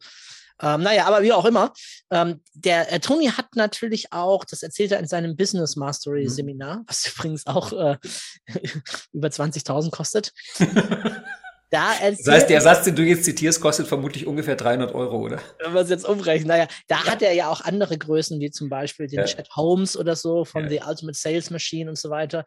ähm, 0.62 0.82
naja, 0.82 1.06
aber 1.06 1.22
wie 1.22 1.34
auch 1.34 1.46
immer. 1.46 1.74
Ähm, 2.10 2.42
der 2.54 2.92
äh, 2.92 3.00
Tony 3.00 3.28
hat 3.28 3.56
natürlich 3.56 4.14
auch, 4.14 4.46
das 4.46 4.64
erzählt 4.64 4.92
er 4.92 5.00
in 5.00 5.08
seinem 5.08 5.36
Business 5.36 5.76
Mastery 5.76 6.24
mhm. 6.24 6.30
Seminar, 6.30 6.84
was 6.88 7.06
übrigens 7.14 7.46
auch 7.46 7.74
äh, 7.74 7.98
über 9.14 9.28
20.000 9.28 9.92
kostet. 9.92 10.34
Da 11.70 11.92
das 12.02 12.26
heißt, 12.26 12.50
der 12.50 12.62
Satz, 12.62 12.86
den 12.86 12.96
du 12.96 13.04
jetzt 13.04 13.26
zitierst, 13.26 13.60
kostet 13.60 13.88
vermutlich 13.88 14.26
ungefähr 14.26 14.56
300 14.56 14.96
Euro, 14.96 15.18
oder? 15.18 15.42
Wenn 15.60 15.74
wir 15.74 15.82
es 15.82 15.90
jetzt 15.90 16.08
umrechnen. 16.08 16.48
Naja, 16.48 16.68
da 16.88 17.06
hat 17.06 17.22
er 17.22 17.34
ja 17.34 17.50
auch 17.50 17.62
andere 17.62 17.98
Größen, 17.98 18.40
wie 18.40 18.52
zum 18.52 18.70
Beispiel 18.70 19.08
den 19.08 19.20
ja. 19.20 19.26
Chad 19.26 19.50
Holmes 19.56 19.98
oder 19.98 20.16
so 20.16 20.46
von 20.46 20.64
ja. 20.64 20.70
The 20.70 20.82
Ultimate 20.88 21.18
Sales 21.18 21.50
Machine 21.50 21.90
und 21.90 21.98
so 21.98 22.10
weiter, 22.10 22.46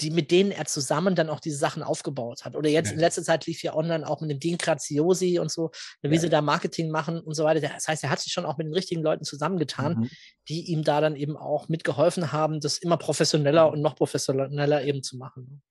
die, 0.00 0.10
mit 0.10 0.30
denen 0.30 0.50
er 0.50 0.64
zusammen 0.64 1.14
dann 1.14 1.28
auch 1.28 1.40
diese 1.40 1.58
Sachen 1.58 1.82
aufgebaut 1.82 2.44
hat. 2.44 2.56
Oder 2.56 2.70
jetzt 2.70 2.88
ja. 2.88 2.94
in 2.94 3.00
letzter 3.00 3.22
Zeit 3.22 3.46
lief 3.46 3.62
ja 3.62 3.74
online 3.74 4.08
auch 4.08 4.20
mit 4.20 4.30
dem 4.30 4.40
Dean 4.40 4.58
Graziosi 4.58 5.38
und 5.38 5.50
so, 5.50 5.70
wie 6.00 6.18
sie 6.18 6.30
da 6.30 6.40
Marketing 6.40 6.90
machen 6.90 7.20
und 7.20 7.34
so 7.34 7.44
weiter. 7.44 7.60
Das 7.60 7.88
heißt, 7.88 8.02
er 8.04 8.10
hat 8.10 8.20
sich 8.20 8.32
schon 8.32 8.46
auch 8.46 8.56
mit 8.56 8.66
den 8.66 8.74
richtigen 8.74 9.02
Leuten 9.02 9.24
zusammengetan, 9.24 9.98
mhm. 9.98 10.10
die 10.48 10.70
ihm 10.72 10.82
da 10.82 11.00
dann 11.00 11.14
eben 11.14 11.36
auch 11.36 11.68
mitgeholfen 11.68 12.32
haben, 12.32 12.60
das 12.60 12.78
immer 12.78 12.96
professioneller 12.96 13.66
mhm. 13.68 13.74
und 13.74 13.82
noch 13.82 13.96
professioneller 13.96 14.82
eben 14.82 15.02
zu 15.02 15.16
machen. 15.16 15.62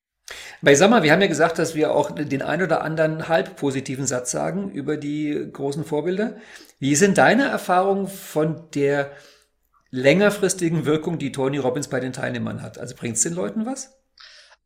Bei 0.62 0.76
sag 0.76 0.90
mal, 0.90 1.04
wir 1.04 1.12
haben 1.12 1.22
ja 1.22 1.28
gesagt, 1.28 1.58
dass 1.58 1.74
wir 1.74 1.94
auch 1.94 2.12
den 2.12 2.42
ein 2.42 2.62
oder 2.62 2.82
anderen 2.82 3.28
halb 3.28 3.56
positiven 3.56 4.06
Satz 4.06 4.32
sagen 4.32 4.72
über 4.72 4.98
die 4.98 5.50
großen 5.52 5.84
Vorbilder. 5.84 6.38
Wie 6.80 6.96
sind 6.96 7.18
deine 7.18 7.46
Erfahrungen 7.46 8.08
von 8.08 8.70
der 8.74 9.12
längerfristigen 9.90 10.86
Wirkung, 10.86 11.18
die 11.18 11.32
Tony 11.32 11.58
Robbins 11.58 11.88
bei 11.88 12.00
den 12.00 12.14
Teilnehmern 12.14 12.62
hat? 12.62 12.78
Also 12.78 12.96
bringt 12.96 13.18
es 13.18 13.24
den 13.24 13.34
Leuten 13.34 13.66
was? 13.66 13.98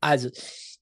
Also, 0.02 0.30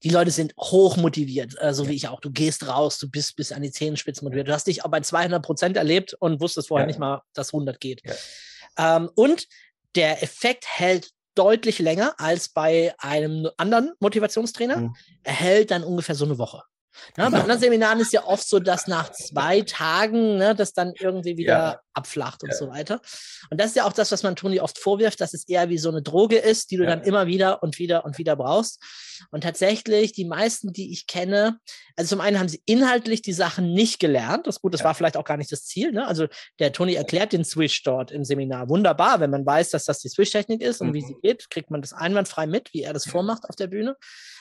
die 0.02 0.10
Leute 0.10 0.30
sind 0.30 0.54
hoch 0.58 0.96
motiviert, 0.98 1.56
äh, 1.60 1.72
so 1.72 1.88
wie 1.88 1.94
ich 1.94 2.08
auch. 2.08 2.20
Du 2.20 2.30
gehst 2.30 2.68
raus, 2.68 2.98
du 2.98 3.10
bist 3.10 3.36
bis 3.36 3.52
an 3.52 3.62
die 3.62 3.70
Zehenspitzen 3.70 4.24
motiviert. 4.24 4.48
Du 4.48 4.52
hast 4.52 4.66
dich 4.66 4.84
auch 4.84 4.90
bei 4.90 5.00
200 5.00 5.42
Prozent 5.42 5.76
erlebt 5.78 6.14
und 6.14 6.40
wusstest 6.40 6.68
vorher 6.68 6.84
ja. 6.84 6.88
nicht 6.88 6.98
mal, 6.98 7.22
dass 7.32 7.54
100 7.54 7.80
geht. 7.80 8.02
Ja. 8.04 8.96
Ähm, 8.96 9.10
und 9.14 9.48
der 9.94 10.22
Effekt 10.22 10.66
hält 10.66 11.10
deutlich 11.34 11.78
länger 11.78 12.14
als 12.18 12.48
bei 12.48 12.94
einem 12.98 13.48
anderen 13.56 13.92
Motivationstrainer. 14.00 14.76
Mhm. 14.76 14.96
Er 15.22 15.32
hält 15.32 15.70
dann 15.70 15.84
ungefähr 15.84 16.14
so 16.14 16.24
eine 16.24 16.38
Woche. 16.38 16.62
Ne, 17.16 17.28
bei 17.30 17.40
anderen 17.40 17.60
Seminaren 17.60 18.00
ist 18.00 18.12
ja 18.12 18.24
oft 18.24 18.48
so, 18.48 18.60
dass 18.60 18.86
nach 18.86 19.10
zwei 19.10 19.62
Tagen 19.62 20.36
ne, 20.36 20.54
das 20.54 20.72
dann 20.72 20.92
irgendwie 20.98 21.36
wieder 21.36 21.58
ja. 21.58 21.80
Abflacht 21.94 22.42
und 22.42 22.50
ja. 22.50 22.56
so 22.56 22.68
weiter. 22.68 23.00
Und 23.50 23.60
das 23.60 23.68
ist 23.68 23.76
ja 23.76 23.84
auch 23.84 23.92
das, 23.92 24.12
was 24.12 24.22
man 24.22 24.36
Toni 24.36 24.60
oft 24.60 24.78
vorwirft, 24.78 25.20
dass 25.20 25.34
es 25.34 25.48
eher 25.48 25.68
wie 25.68 25.78
so 25.78 25.90
eine 25.90 26.02
Droge 26.02 26.36
ist, 26.36 26.70
die 26.70 26.76
du 26.76 26.84
ja. 26.84 26.90
dann 26.90 27.02
immer 27.02 27.26
wieder 27.26 27.62
und 27.62 27.78
wieder 27.78 28.04
und 28.04 28.18
wieder 28.18 28.36
brauchst. 28.36 28.82
Und 29.30 29.42
tatsächlich, 29.42 30.12
die 30.12 30.24
meisten, 30.24 30.72
die 30.72 30.92
ich 30.92 31.06
kenne, 31.06 31.58
also 31.96 32.16
zum 32.16 32.20
einen 32.20 32.38
haben 32.38 32.48
sie 32.48 32.62
inhaltlich 32.66 33.22
die 33.22 33.32
Sachen 33.32 33.72
nicht 33.72 34.00
gelernt. 34.00 34.46
Das 34.46 34.60
gut, 34.60 34.74
das 34.74 34.84
war 34.84 34.94
vielleicht 34.94 35.16
auch 35.16 35.24
gar 35.24 35.36
nicht 35.36 35.52
das 35.52 35.64
Ziel. 35.64 35.92
Ne? 35.92 36.06
Also 36.06 36.26
der 36.58 36.72
Toni 36.72 36.94
erklärt 36.94 37.32
den 37.32 37.44
Swish 37.44 37.82
dort 37.82 38.10
im 38.10 38.24
Seminar. 38.24 38.68
Wunderbar, 38.68 39.20
wenn 39.20 39.30
man 39.30 39.46
weiß, 39.46 39.70
dass 39.70 39.84
das 39.84 40.00
die 40.00 40.08
Swish-Technik 40.08 40.60
ist 40.62 40.80
und 40.80 40.88
mhm. 40.88 40.94
wie 40.94 41.02
sie 41.02 41.16
geht, 41.22 41.50
kriegt 41.50 41.70
man 41.70 41.80
das 41.80 41.92
einwandfrei 41.92 42.46
mit, 42.46 42.72
wie 42.74 42.82
er 42.82 42.92
das 42.92 43.06
vormacht 43.06 43.44
auf 43.48 43.56
der 43.56 43.68
Bühne. 43.68 43.96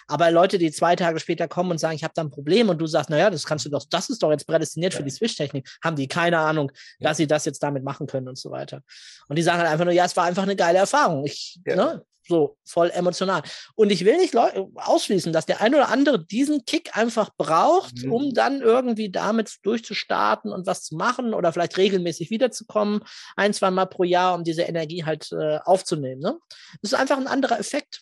Aber 0.07 0.31
Leute, 0.31 0.57
die 0.57 0.71
zwei 0.71 0.95
Tage 0.95 1.19
später 1.19 1.47
kommen 1.47 1.71
und 1.71 1.77
sagen, 1.77 1.95
ich 1.95 2.03
habe 2.03 2.13
da 2.15 2.23
ein 2.23 2.29
Problem 2.29 2.69
und 2.69 2.79
du 2.79 2.87
sagst, 2.87 3.09
naja, 3.09 3.29
das 3.29 3.45
kannst 3.45 3.65
du 3.65 3.69
doch, 3.69 3.85
das 3.89 4.09
ist 4.09 4.23
doch 4.23 4.31
jetzt 4.31 4.47
prädestiniert 4.47 4.93
ja. 4.93 4.97
für 4.97 5.03
die 5.03 5.11
Switch-Technik, 5.11 5.69
haben 5.83 5.95
die 5.95 6.07
keine 6.07 6.39
Ahnung, 6.39 6.71
ja. 6.99 7.09
dass 7.09 7.17
sie 7.17 7.27
das 7.27 7.42
jetzt 7.45 7.63
damit 7.63 7.83
machen 7.83 8.07
können 8.07 8.27
und 8.27 8.37
so 8.37 8.51
weiter. 8.51 8.81
Und 9.27 9.37
die 9.37 9.43
sagen 9.43 9.59
halt 9.59 9.69
einfach 9.69 9.85
nur, 9.85 9.93
ja, 9.93 10.05
es 10.05 10.15
war 10.15 10.25
einfach 10.25 10.43
eine 10.43 10.55
geile 10.55 10.79
Erfahrung. 10.79 11.25
Ich, 11.25 11.59
ja. 11.65 11.75
ne, 11.75 12.05
so 12.27 12.57
voll 12.65 12.89
emotional. 12.91 13.41
Und 13.75 13.91
ich 13.91 14.05
will 14.05 14.17
nicht 14.17 14.35
ausschließen, 14.35 15.33
dass 15.33 15.45
der 15.45 15.61
ein 15.61 15.75
oder 15.75 15.89
andere 15.89 16.23
diesen 16.23 16.65
Kick 16.65 16.95
einfach 16.97 17.29
braucht, 17.37 18.03
mhm. 18.03 18.13
um 18.13 18.33
dann 18.33 18.61
irgendwie 18.61 19.09
damit 19.09 19.57
durchzustarten 19.63 20.51
und 20.51 20.65
was 20.67 20.83
zu 20.83 20.95
machen 20.95 21.33
oder 21.33 21.51
vielleicht 21.53 21.77
regelmäßig 21.77 22.29
wiederzukommen, 22.29 23.01
ein, 23.35 23.53
zwei 23.53 23.71
Mal 23.71 23.85
pro 23.85 24.03
Jahr, 24.03 24.35
um 24.35 24.43
diese 24.43 24.63
Energie 24.63 25.03
halt 25.03 25.31
äh, 25.31 25.59
aufzunehmen. 25.63 26.21
Ne? 26.21 26.37
Das 26.81 26.93
ist 26.93 26.99
einfach 26.99 27.17
ein 27.17 27.27
anderer 27.27 27.59
Effekt. 27.59 28.01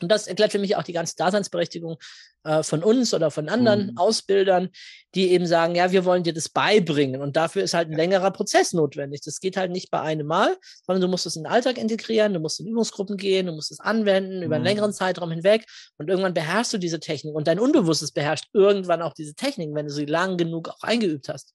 Und 0.00 0.10
das 0.10 0.26
erklärt 0.26 0.52
für 0.52 0.58
mich 0.58 0.76
auch 0.76 0.82
die 0.82 0.92
ganze 0.92 1.16
Daseinsberechtigung 1.16 1.96
äh, 2.44 2.62
von 2.62 2.82
uns 2.82 3.14
oder 3.14 3.30
von 3.30 3.48
anderen 3.48 3.92
mhm. 3.92 3.98
Ausbildern, 3.98 4.68
die 5.14 5.30
eben 5.30 5.46
sagen, 5.46 5.74
ja, 5.74 5.92
wir 5.92 6.04
wollen 6.04 6.22
dir 6.22 6.34
das 6.34 6.48
beibringen. 6.48 7.20
Und 7.20 7.36
dafür 7.36 7.62
ist 7.62 7.74
halt 7.74 7.90
ein 7.90 7.96
längerer 7.96 8.30
Prozess 8.30 8.72
notwendig. 8.72 9.22
Das 9.22 9.40
geht 9.40 9.56
halt 9.56 9.70
nicht 9.70 9.90
bei 9.90 10.00
einem 10.00 10.26
Mal, 10.26 10.56
sondern 10.86 11.02
du 11.02 11.08
musst 11.08 11.26
es 11.26 11.36
in 11.36 11.44
den 11.44 11.52
Alltag 11.52 11.78
integrieren, 11.78 12.34
du 12.34 12.40
musst 12.40 12.60
in 12.60 12.66
Übungsgruppen 12.66 13.16
gehen, 13.16 13.46
du 13.46 13.52
musst 13.52 13.70
es 13.70 13.80
anwenden 13.80 14.42
über 14.42 14.56
einen 14.56 14.62
mhm. 14.62 14.68
längeren 14.68 14.92
Zeitraum 14.92 15.30
hinweg. 15.30 15.64
Und 15.96 16.08
irgendwann 16.08 16.34
beherrschst 16.34 16.72
du 16.72 16.78
diese 16.78 17.00
Technik. 17.00 17.34
Und 17.34 17.48
dein 17.48 17.58
Unbewusstes 17.58 18.12
beherrscht 18.12 18.48
irgendwann 18.52 19.02
auch 19.02 19.14
diese 19.14 19.34
Technik, 19.34 19.74
wenn 19.74 19.86
du 19.86 19.92
sie 19.92 20.06
lang 20.06 20.36
genug 20.36 20.68
auch 20.68 20.82
eingeübt 20.82 21.28
hast. 21.28 21.54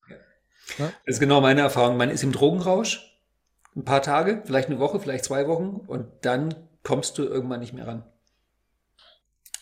Ja? 0.78 0.92
Das 1.06 1.16
ist 1.16 1.20
genau 1.20 1.42
meine 1.42 1.62
Erfahrung. 1.62 1.98
Man 1.98 2.10
ist 2.10 2.24
im 2.24 2.32
Drogenrausch 2.32 3.06
ein 3.76 3.86
paar 3.86 4.02
Tage, 4.02 4.42
vielleicht 4.46 4.70
eine 4.70 4.80
Woche, 4.80 5.00
vielleicht 5.00 5.26
zwei 5.26 5.48
Wochen 5.48 5.82
und 5.88 6.08
dann 6.22 6.56
kommst 6.84 7.18
du 7.18 7.24
irgendwann 7.24 7.60
nicht 7.60 7.74
mehr 7.74 7.88
ran. 7.88 8.04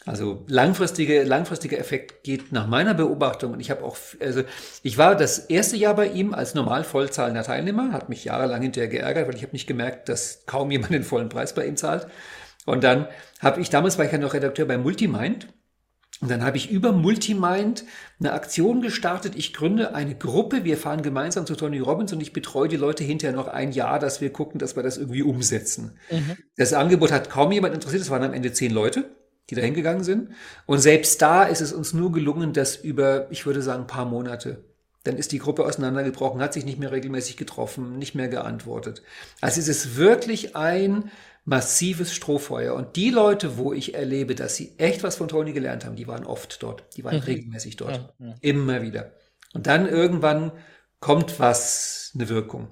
Also 0.08 0.46
langfristige, 0.48 1.24
langfristiger 1.24 1.78
Effekt 1.78 2.24
geht 2.24 2.54
nach 2.54 2.66
meiner 2.66 2.94
Beobachtung 2.94 3.52
und 3.52 3.60
ich 3.60 3.70
habe 3.70 3.84
auch, 3.84 3.98
also 4.22 4.44
ich 4.82 4.98
war 4.98 5.16
das 5.16 5.38
erste 5.38 5.76
Jahr 5.76 5.96
bei 5.96 6.08
ihm 6.08 6.34
als 6.34 6.56
normal 6.56 6.86
vollzahlender 6.86 7.44
Teilnehmer, 7.44 7.92
hat 7.92 8.08
mich 8.08 8.24
jahrelang 8.24 8.62
hinterher 8.62 8.90
geärgert, 8.90 9.28
weil 9.28 9.36
ich 9.36 9.44
habe 9.44 9.52
nicht 9.52 9.68
gemerkt, 9.68 10.08
dass 10.08 10.46
kaum 10.46 10.72
jemand 10.72 10.94
den 10.94 11.04
vollen 11.04 11.28
Preis 11.28 11.54
bei 11.54 11.68
ihm 11.68 11.76
zahlt. 11.76 12.08
Und 12.66 12.86
dann 12.86 13.08
habe 13.42 13.60
ich, 13.60 13.70
damals 13.70 13.98
war 13.98 14.06
ich 14.06 14.12
ja 14.12 14.18
noch 14.18 14.34
Redakteur 14.34 14.66
bei 14.66 14.78
Multimind 14.78 15.50
und 16.22 16.32
dann 16.32 16.44
habe 16.44 16.56
ich 16.56 16.72
über 16.72 16.94
Multimind 16.94 17.84
eine 18.20 18.32
Aktion 18.32 18.82
gestartet. 18.82 19.36
Ich 19.36 19.54
gründe 19.54 19.94
eine 19.94 20.16
Gruppe. 20.16 20.64
Wir 20.64 20.78
fahren 20.78 21.04
gemeinsam 21.04 21.46
zu 21.46 21.56
Tony 21.56 21.80
Robbins 21.80 22.14
und 22.14 22.22
ich 22.22 22.34
betreue 22.34 22.70
die 22.70 22.78
Leute 22.78 23.04
hinterher 23.04 23.36
noch 23.36 23.50
ein 23.50 23.74
Jahr, 23.74 24.00
dass 24.00 24.20
wir 24.22 24.32
gucken, 24.32 24.58
dass 24.58 24.76
wir 24.78 24.84
das 24.84 24.98
irgendwie 24.98 25.22
umsetzen. 25.22 25.98
Mhm. 26.10 26.38
Das 26.56 26.74
Angebot 26.74 27.12
hat 27.12 27.30
kaum 27.30 27.52
jemand 27.52 27.76
interessiert. 27.76 28.02
Es 28.02 28.10
waren 28.10 28.24
am 28.24 28.34
Ende 28.34 28.54
zehn 28.54 28.72
Leute 28.72 29.06
die 29.50 29.56
da 29.56 29.62
hingegangen 29.62 30.04
sind. 30.04 30.30
Und 30.66 30.80
selbst 30.80 31.22
da 31.22 31.44
ist 31.44 31.62
es 31.62 31.74
uns 31.74 31.94
nur 31.94 32.12
gelungen, 32.12 32.54
dass 32.54 32.76
über, 32.76 33.28
ich 33.32 33.46
würde 33.46 33.62
sagen, 33.62 33.84
ein 33.84 33.88
paar 33.88 34.06
Monate. 34.06 34.64
Dann 35.04 35.18
ist 35.18 35.32
die 35.32 35.40
Gruppe 35.40 35.66
auseinandergebrochen, 35.66 36.42
hat 36.42 36.54
sich 36.54 36.66
nicht 36.66 36.80
mehr 36.80 36.92
regelmäßig 36.92 37.38
getroffen, 37.38 37.98
nicht 37.98 38.14
mehr 38.14 38.28
geantwortet. 38.28 39.04
Also 39.40 39.62
es 39.62 39.70
ist 39.70 39.96
wirklich 39.96 40.56
ein 40.56 41.12
massives 41.46 42.14
Strohfeuer. 42.14 42.74
Und 42.76 42.98
die 42.98 43.10
Leute, 43.10 43.58
wo 43.58 43.72
ich 43.72 43.96
erlebe, 43.96 44.36
dass 44.36 44.58
sie 44.58 44.74
echt 44.78 45.04
was 45.04 45.16
von 45.16 45.30
Tony 45.30 45.54
gelernt 45.54 45.86
haben, 45.86 45.96
die 45.96 46.08
waren 46.08 46.26
oft 46.26 46.62
dort. 46.62 46.84
Die 46.98 47.06
waren 47.06 47.16
mhm. 47.16 47.24
regelmäßig 47.24 47.78
dort. 47.78 48.14
Ja, 48.20 48.28
ja. 48.28 48.36
Immer 48.42 48.82
wieder. 48.82 49.14
Und 49.54 49.66
dann 49.66 49.88
irgendwann 49.88 50.52
kommt 51.00 51.40
was, 51.40 52.12
eine 52.16 52.28
Wirkung. 52.28 52.68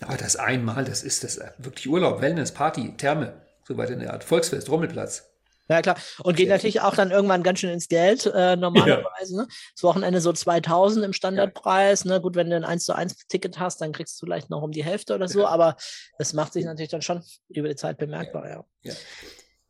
Aber 0.00 0.16
das 0.16 0.36
einmal, 0.36 0.84
das 0.84 1.02
ist 1.02 1.24
das 1.24 1.40
wirklich 1.58 1.88
Urlaub, 1.88 2.20
Wellness, 2.20 2.52
Party, 2.52 2.94
Therme, 2.96 3.42
so 3.66 3.76
weiter 3.76 3.94
in 3.94 4.00
der 4.00 4.12
Art. 4.12 4.22
Volksfest, 4.22 4.70
Rummelplatz. 4.70 5.33
Ja, 5.68 5.80
klar. 5.80 5.96
Und 6.22 6.36
geht 6.36 6.48
natürlich 6.50 6.82
auch 6.82 6.94
dann 6.94 7.10
irgendwann 7.10 7.42
ganz 7.42 7.60
schön 7.60 7.70
ins 7.70 7.88
Geld, 7.88 8.26
äh, 8.26 8.56
normalerweise. 8.56 9.34
Ja. 9.34 9.42
Ne? 9.42 9.48
Das 9.74 9.82
Wochenende 9.82 10.20
so 10.20 10.32
2000 10.32 11.04
im 11.04 11.12
Standardpreis. 11.12 12.04
Ne? 12.04 12.20
Gut, 12.20 12.36
wenn 12.36 12.50
du 12.50 12.56
ein 12.56 12.64
1 12.64 12.84
zu 12.84 12.94
1 12.94 13.26
Ticket 13.28 13.58
hast, 13.58 13.80
dann 13.80 13.92
kriegst 13.92 14.20
du 14.20 14.26
vielleicht 14.26 14.50
noch 14.50 14.62
um 14.62 14.72
die 14.72 14.84
Hälfte 14.84 15.14
oder 15.14 15.26
so. 15.26 15.40
Ja. 15.40 15.48
Aber 15.48 15.76
das 16.18 16.34
macht 16.34 16.52
sich 16.52 16.64
natürlich 16.64 16.90
dann 16.90 17.02
schon 17.02 17.22
über 17.48 17.68
die 17.68 17.76
Zeit 17.76 17.96
bemerkbar, 17.96 18.48
ja. 18.48 18.64
ja. 18.82 18.94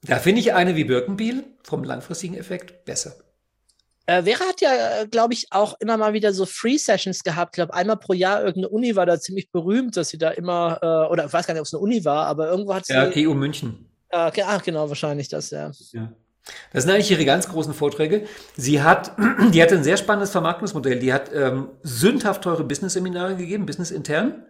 Da 0.03 0.19
finde 0.19 0.41
ich 0.41 0.53
eine 0.53 0.75
wie 0.77 0.85
Birkenbiel 0.85 1.45
vom 1.63 1.85
langfristigen 1.85 2.37
Effekt 2.37 2.85
besser. 2.85 3.15
Äh, 4.07 4.25
Vera 4.25 4.45
hat 4.45 4.61
ja, 4.61 5.01
äh, 5.01 5.07
glaube 5.07 5.33
ich, 5.33 5.47
auch 5.51 5.75
immer 5.81 5.97
mal 5.97 6.13
wieder 6.13 6.35
so 6.35 6.45
Free-Sessions 6.45 7.23
gehabt. 7.23 7.55
Ich 7.55 7.57
glaube, 7.57 7.73
einmal 7.73 7.97
pro 7.97 8.13
Jahr 8.13 8.41
irgendeine 8.41 8.69
Uni 8.69 8.97
war 8.97 9.07
da 9.07 9.19
ziemlich 9.19 9.51
berühmt, 9.51 9.97
dass 9.97 10.09
sie 10.09 10.19
da 10.19 10.31
immer, 10.31 10.79
äh, 10.83 11.11
oder 11.11 11.25
ich 11.25 11.33
weiß 11.33 11.47
gar 11.47 11.55
nicht, 11.55 11.61
ob 11.61 11.67
es 11.67 11.73
eine 11.73 11.81
Uni 11.81 12.05
war, 12.05 12.27
aber 12.27 12.51
irgendwo 12.51 12.75
hat 12.75 12.85
sie. 12.85 12.93
Ja, 12.93 13.07
TU 13.07 13.33
München. 13.33 13.89
Äh, 14.15 14.43
ach, 14.43 14.63
genau, 14.63 14.89
wahrscheinlich 14.89 15.29
das, 15.29 15.51
ja. 15.51 15.71
ja. 15.93 16.13
Das 16.73 16.85
sind 16.85 16.93
eigentlich 16.93 17.11
ihre 17.11 17.25
ganz 17.25 17.49
großen 17.49 17.75
Vorträge. 17.75 18.27
Sie 18.57 18.83
hat, 18.83 19.13
die 19.53 19.63
hatte 19.63 19.77
ein 19.77 19.85
sehr 19.85 19.97
spannendes 19.97 20.31
Vermarktungsmodell. 20.31 20.99
Die 20.99 21.13
hat 21.13 21.33
ähm, 21.33 21.69
sündhaft 21.83 22.43
teure 22.43 22.65
Business-Seminare 22.65 23.37
gegeben, 23.37 23.67
Business 23.67 23.91
intern. 23.91 24.45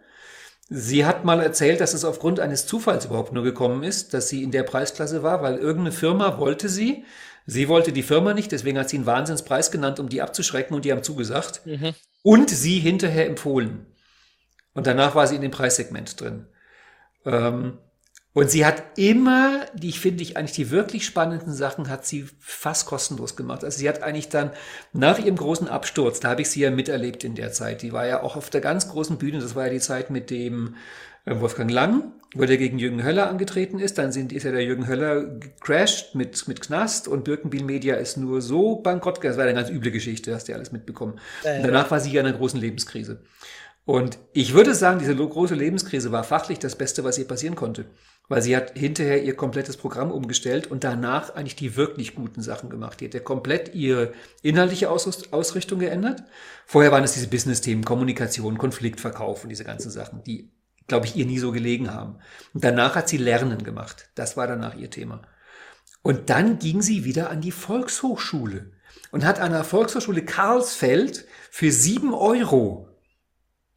Sie 0.69 1.05
hat 1.05 1.25
mal 1.25 1.41
erzählt, 1.41 1.81
dass 1.81 1.95
es 1.95 2.05
aufgrund 2.05 2.41
eines 2.41 2.67
Zufalls 2.67 3.05
überhaupt 3.05 3.33
nur 3.33 3.45
gekommen 3.45 3.83
ist, 3.83 4.15
dass 4.15 4.29
sie 4.29 4.43
in 4.43 4.51
der 4.51 4.63
Preisklasse 4.63 5.23
war, 5.23 5.43
weil 5.43 5.57
irgendeine 5.57 5.93
Firma 5.93 6.39
wollte 6.39 6.69
sie 6.69 7.05
Sie 7.47 7.69
wollte 7.69 7.93
die 7.93 8.03
Firma 8.03 8.33
nicht, 8.33 8.53
deswegen 8.53 8.79
hat 8.79 8.89
sie 8.89 8.97
einen 8.97 9.07
Wahnsinnspreis 9.07 9.71
genannt, 9.71 10.01
um 10.01 10.09
die 10.09 10.23
abzuschrecken 10.23 10.75
und 10.75 10.85
die 10.85 10.93
haben 10.93 11.03
zugesagt. 11.03 11.63
Mhm. 11.67 11.95
Und 12.23 12.49
sie 12.49 12.79
hinterher 12.79 13.27
empfohlen. 13.27 13.87
Und 14.73 14.87
danach 14.87 15.15
war 15.15 15.27
sie 15.27 15.37
in 15.37 15.43
dem 15.43 15.51
Preissegment 15.51 16.21
drin. 16.21 16.47
Ähm, 17.27 17.79
und 18.35 18.51
sie 18.51 18.67
hat 18.67 18.83
immer, 18.99 19.61
die 19.75 19.93
finde 19.93 20.23
ich 20.23 20.37
eigentlich 20.37 20.57
die 20.57 20.71
wirklich 20.71 21.07
spannenden 21.07 21.53
Sachen, 21.53 21.89
hat 21.89 22.05
sie 22.05 22.27
fast 22.41 22.85
kostenlos 22.85 23.37
gemacht. 23.37 23.65
Also 23.65 23.79
sie 23.79 23.89
hat 23.89 24.03
eigentlich 24.03 24.29
dann 24.29 24.51
nach 24.93 25.21
ihrem 25.21 25.37
großen 25.37 25.69
Absturz, 25.69 26.19
da 26.19 26.31
habe 26.31 26.43
ich 26.43 26.51
sie 26.51 26.61
ja 26.61 26.73
miterlebt 26.73 27.23
in 27.23 27.37
der 27.37 27.53
Zeit, 27.53 27.83
die 27.83 27.93
war 27.93 28.07
ja 28.07 28.23
auch 28.25 28.35
auf 28.35 28.51
der 28.51 28.61
ganz 28.61 28.89
großen 28.89 29.19
Bühne, 29.19 29.39
das 29.39 29.55
war 29.55 29.67
ja 29.67 29.73
die 29.73 29.81
Zeit 29.81 30.11
mit 30.11 30.31
dem 30.31 30.75
äh, 31.27 31.41
Wolfgang 31.41 31.71
Lang, 31.71 32.13
wo 32.35 32.45
der 32.45 32.57
gegen 32.57 32.81
Jürgen 32.81 33.05
Höller 33.05 33.29
angetreten 33.29 33.79
ist. 33.79 33.99
Dann 33.99 34.11
sind, 34.11 34.33
ist 34.33 34.43
ja 34.43 34.51
der 34.51 34.65
Jürgen 34.65 34.89
Höller 34.89 35.23
gecrashed 35.23 36.17
mit, 36.17 36.49
mit 36.49 36.61
Knast 36.61 37.07
und 37.07 37.23
Birkenbiel 37.23 37.63
Media 37.63 37.95
ist 37.95 38.17
nur 38.17 38.43
so 38.43 38.77
bankrott. 38.77 39.23
Das 39.23 39.37
war 39.37 39.45
eine 39.45 39.55
ganz 39.55 39.71
üble 39.71 39.93
Geschichte, 39.93 40.35
hast 40.35 40.49
du 40.49 40.53
ja 40.53 40.57
alles 40.57 40.73
mitbekommen. 40.73 41.21
Ja, 41.45 41.55
ja. 41.55 41.63
danach 41.63 41.91
war 41.93 42.01
sie 42.01 42.11
ja 42.11 42.21
in 42.21 42.27
einer 42.27 42.37
großen 42.37 42.61
Lebenskrise. 42.61 43.21
Und 43.87 44.19
ich 44.33 44.55
würde 44.55 44.75
sagen, 44.75 44.99
diese 44.99 45.15
große 45.15 45.55
Lebenskrise 45.55 46.11
war 46.11 46.25
fachlich 46.25 46.59
das 46.59 46.77
Beste, 46.77 47.05
was 47.05 47.19
ihr 47.19 47.29
passieren 47.29 47.55
konnte. 47.55 47.85
Weil 48.29 48.41
sie 48.41 48.57
hat 48.57 48.79
hinterher 48.79 49.23
ihr 49.23 49.37
komplettes 49.37 49.77
Programm 49.77 50.11
umgestellt 50.11 50.67
und 50.67 50.85
danach 50.85 51.35
eigentlich 51.35 51.57
die 51.57 51.77
wirklich 51.77 52.15
guten 52.15 52.41
Sachen 52.41 52.71
gemacht. 52.71 53.01
Die 53.01 53.05
hat 53.05 53.15
ja 53.15 53.21
komplett 53.21 53.75
ihre 53.75 54.13
inhaltliche 54.41 54.89
Ausrichtung 54.89 55.79
geändert. 55.79 56.23
Vorher 56.65 56.91
waren 56.91 57.05
es 57.05 57.13
diese 57.13 57.29
Business-Themen, 57.29 57.85
Kommunikation, 57.85 58.57
Konfliktverkauf 58.57 59.43
und 59.43 59.51
diese 59.51 59.65
ganzen 59.65 59.91
Sachen, 59.91 60.23
die 60.25 60.51
glaube 60.87 61.07
ich, 61.07 61.17
ihr 61.17 61.27
nie 61.27 61.39
so 61.39 61.53
gelegen 61.53 61.93
haben. 61.93 62.17
Und 62.53 62.65
danach 62.65 62.95
hat 62.95 63.09
sie 63.09 63.17
Lernen 63.17 63.65
gemacht. 63.65 64.09
Das 64.15 64.37
war 64.37 64.47
danach 64.47 64.75
ihr 64.75 64.91
Thema. 64.91 65.23
Und 66.03 66.31
dann 66.31 66.59
ging 66.59 66.83
sie 66.83 67.05
wieder 67.05 67.31
an 67.31 67.41
die 67.41 67.53
Volkshochschule 67.53 68.73
und 69.11 69.25
hat 69.25 69.41
an 69.41 69.53
der 69.53 69.65
Volkshochschule 69.65 70.25
Karlsfeld 70.25 71.27
für 71.51 71.71
sieben 71.73 72.13
Euro 72.13 72.89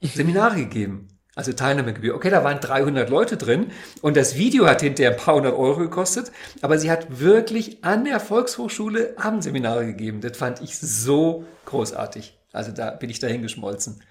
Seminare 0.02 0.56
gegeben. 0.56 1.08
Also 1.36 1.54
Teilnahmegebühr. 1.54 2.16
Okay, 2.16 2.32
da 2.32 2.44
waren 2.44 2.60
300 2.60 3.12
Leute 3.12 3.38
drin 3.38 3.68
und 4.02 4.18
das 4.18 4.38
Video 4.38 4.66
hat 4.66 4.82
hinterher 4.82 5.12
ein 5.12 5.18
paar 5.18 5.36
hundert 5.36 5.54
Euro 5.54 5.82
gekostet, 5.82 6.32
aber 6.62 6.80
sie 6.80 6.90
hat 6.90 7.20
wirklich 7.20 7.84
an 7.84 8.06
der 8.06 8.20
Volkshochschule 8.20 9.14
Abendseminare 9.20 9.86
gegeben. 9.86 10.20
Das 10.20 10.36
fand 10.36 10.62
ich 10.62 10.80
so 10.80 11.46
großartig. 11.66 12.40
Also 12.54 12.72
da 12.72 12.90
bin 12.90 13.12
ich 13.12 13.20
dahin 13.20 13.44
geschmolzen. 13.44 14.02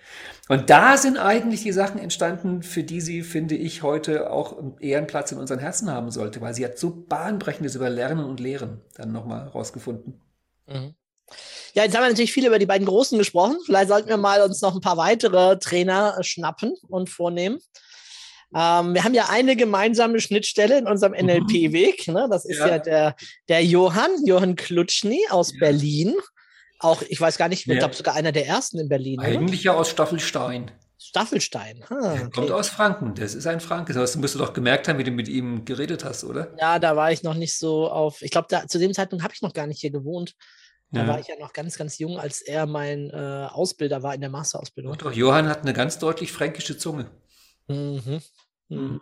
Und 0.49 0.70
da 0.70 0.96
sind 0.96 1.18
eigentlich 1.18 1.64
die 1.64 1.72
Sachen 1.72 1.99
entstanden, 1.99 2.62
für 2.62 2.85
die 2.85 3.01
sie, 3.01 3.22
finde 3.22 3.57
ich, 3.57 3.83
heute 3.83 4.31
auch 4.31 4.57
einen 4.57 4.79
Ehrenplatz 4.79 5.33
in 5.33 5.38
unseren 5.38 5.59
Herzen 5.59 5.90
haben 5.90 6.12
sollte, 6.12 6.40
weil 6.40 6.55
sie 6.55 6.64
hat 6.64 6.79
so 6.79 6.90
bahnbrechendes 7.09 7.75
über 7.75 7.90
Lernen 7.90 8.25
und 8.25 8.38
Lehren 8.38 8.83
dann 8.94 9.11
nochmal 9.11 9.49
rausgefunden. 9.49 10.20
Mhm. 10.68 10.94
Ja, 11.75 11.85
jetzt 11.85 11.95
haben 11.95 12.05
wir 12.05 12.09
natürlich 12.09 12.33
viel 12.33 12.47
über 12.47 12.59
die 12.59 12.67
beiden 12.67 12.87
Großen 12.87 13.19
gesprochen. 13.19 13.59
Vielleicht 13.65 13.89
sollten 13.89 14.09
wir 14.09 14.17
mal 14.17 14.43
uns 14.43 14.62
noch 14.62 14.75
ein 14.75 14.81
paar 14.81 14.97
weitere 14.97 15.59
Trainer 15.59 16.17
schnappen 16.23 16.73
und 16.89 17.11
vornehmen. 17.11 17.59
Ähm, 18.55 18.95
wir 18.95 19.05
haben 19.05 19.15
ja 19.15 19.29
eine 19.29 19.57
gemeinsame 19.57 20.21
Schnittstelle 20.21 20.79
in 20.79 20.87
unserem 20.87 21.12
mhm. 21.12 21.27
NLP-Weg. 21.27 22.09
Ne? 22.09 22.29
Das 22.31 22.45
ist 22.45 22.59
ja. 22.59 22.69
ja, 22.69 22.79
der, 22.79 23.17
der 23.49 23.65
Johann, 23.65 24.11
Johann 24.25 24.57
Klutschny 24.57 25.21
aus 25.31 25.53
ja. 25.53 25.59
Berlin. 25.61 26.15
Auch, 26.79 27.03
ich 27.09 27.21
weiß 27.21 27.39
gar 27.39 27.49
nicht, 27.49 27.67
ich 27.67 27.79
glaube 27.79 27.95
sogar 27.95 28.15
einer 28.15 28.33
der 28.33 28.47
ersten 28.47 28.79
in 28.79 28.89
Berlin. 28.89 29.21
Eigentlich 29.21 29.62
oder? 29.62 29.75
ja 29.75 29.81
aus 29.81 29.91
Staffelstein. 29.91 30.71
Staffelstein. 30.99 31.85
Ah, 31.89 32.15
okay. 32.15 32.31
Kommt 32.35 32.51
aus 32.51 32.69
Franken. 32.69 33.15
Das 33.15 33.35
ist 33.35 33.47
ein 33.47 33.61
Franke. 33.61 33.93
Das 33.93 34.17
musst 34.17 34.35
du 34.35 34.39
doch 34.39 34.53
gemerkt 34.53 34.89
haben, 34.89 34.99
wie 34.99 35.05
du 35.05 35.11
mit 35.11 35.29
ihm 35.29 35.65
geredet 35.65 36.05
hast, 36.05 36.25
oder? 36.25 36.55
Ja, 36.59 36.79
da 36.79 36.97
war 36.97 37.12
ich 37.12 37.23
noch 37.23 37.35
nicht 37.35 37.59
so 37.59 37.91
auf. 37.91 38.23
Ich 38.23 38.31
glaube, 38.31 38.49
zu 38.67 38.79
dem 38.79 38.93
Zeitpunkt 38.93 39.23
habe 39.23 39.35
ich 39.35 39.43
noch 39.43 39.53
gar 39.53 39.67
nicht 39.67 39.81
hier 39.81 39.91
gewohnt. 39.91 40.35
Da 40.92 41.03
ja. 41.03 41.09
war 41.09 41.18
ich 41.18 41.27
ja 41.27 41.35
noch 41.38 41.53
ganz, 41.53 41.77
ganz 41.77 41.99
jung, 41.99 42.18
als 42.18 42.42
er 42.42 42.66
mein 42.66 43.11
äh, 43.11 43.49
Ausbilder 43.51 44.03
war 44.03 44.14
in 44.14 44.20
der 44.20 44.31
Masterausbildung. 44.31 44.96
Doch, 44.99 45.12
Johann 45.12 45.49
hat 45.49 45.62
eine 45.62 45.72
ganz 45.72 45.99
deutlich 45.99 46.33
fränkische 46.33 46.79
Zunge. 46.79 47.11
Mhm. 47.68 48.20
Mhm. 48.68 48.79
mhm. 48.79 49.01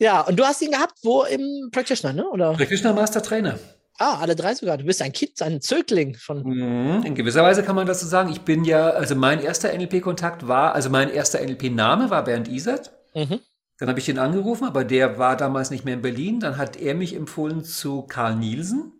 Ja, 0.00 0.20
und 0.20 0.38
du 0.38 0.44
hast 0.44 0.62
ihn 0.62 0.70
gehabt, 0.70 0.94
wo 1.02 1.24
im 1.24 1.70
Practitioner, 1.72 2.12
ne? 2.12 2.28
Oder? 2.28 2.52
Practitioner 2.52 2.94
Master 2.94 3.20
Trainer. 3.20 3.58
Ah, 3.98 4.18
alle 4.20 4.36
drei 4.36 4.54
sogar. 4.54 4.78
Du 4.78 4.84
bist 4.84 5.02
ein 5.02 5.12
Kind, 5.12 5.42
ein 5.42 5.60
Zögling 5.60 6.14
von. 6.14 6.44
Mhm, 6.44 7.02
in 7.04 7.16
gewisser 7.16 7.42
Weise 7.42 7.64
kann 7.64 7.74
man 7.74 7.86
das 7.86 8.00
so 8.00 8.06
sagen. 8.06 8.30
Ich 8.30 8.42
bin 8.42 8.64
ja, 8.64 8.90
also 8.90 9.16
mein 9.16 9.42
erster 9.42 9.76
NLP-Kontakt 9.76 10.46
war, 10.46 10.72
also 10.74 10.88
mein 10.88 11.10
erster 11.10 11.40
NLP-Name 11.40 12.08
war 12.08 12.22
Bernd 12.22 12.46
Isert. 12.46 12.92
Mhm. 13.14 13.40
Dann 13.78 13.88
habe 13.88 13.98
ich 13.98 14.08
ihn 14.08 14.18
angerufen, 14.18 14.66
aber 14.66 14.84
der 14.84 15.18
war 15.18 15.36
damals 15.36 15.70
nicht 15.70 15.84
mehr 15.84 15.94
in 15.94 16.02
Berlin. 16.02 16.38
Dann 16.38 16.58
hat 16.58 16.76
er 16.76 16.94
mich 16.94 17.14
empfohlen 17.14 17.64
zu 17.64 18.02
Karl 18.02 18.36
Nielsen. 18.36 18.92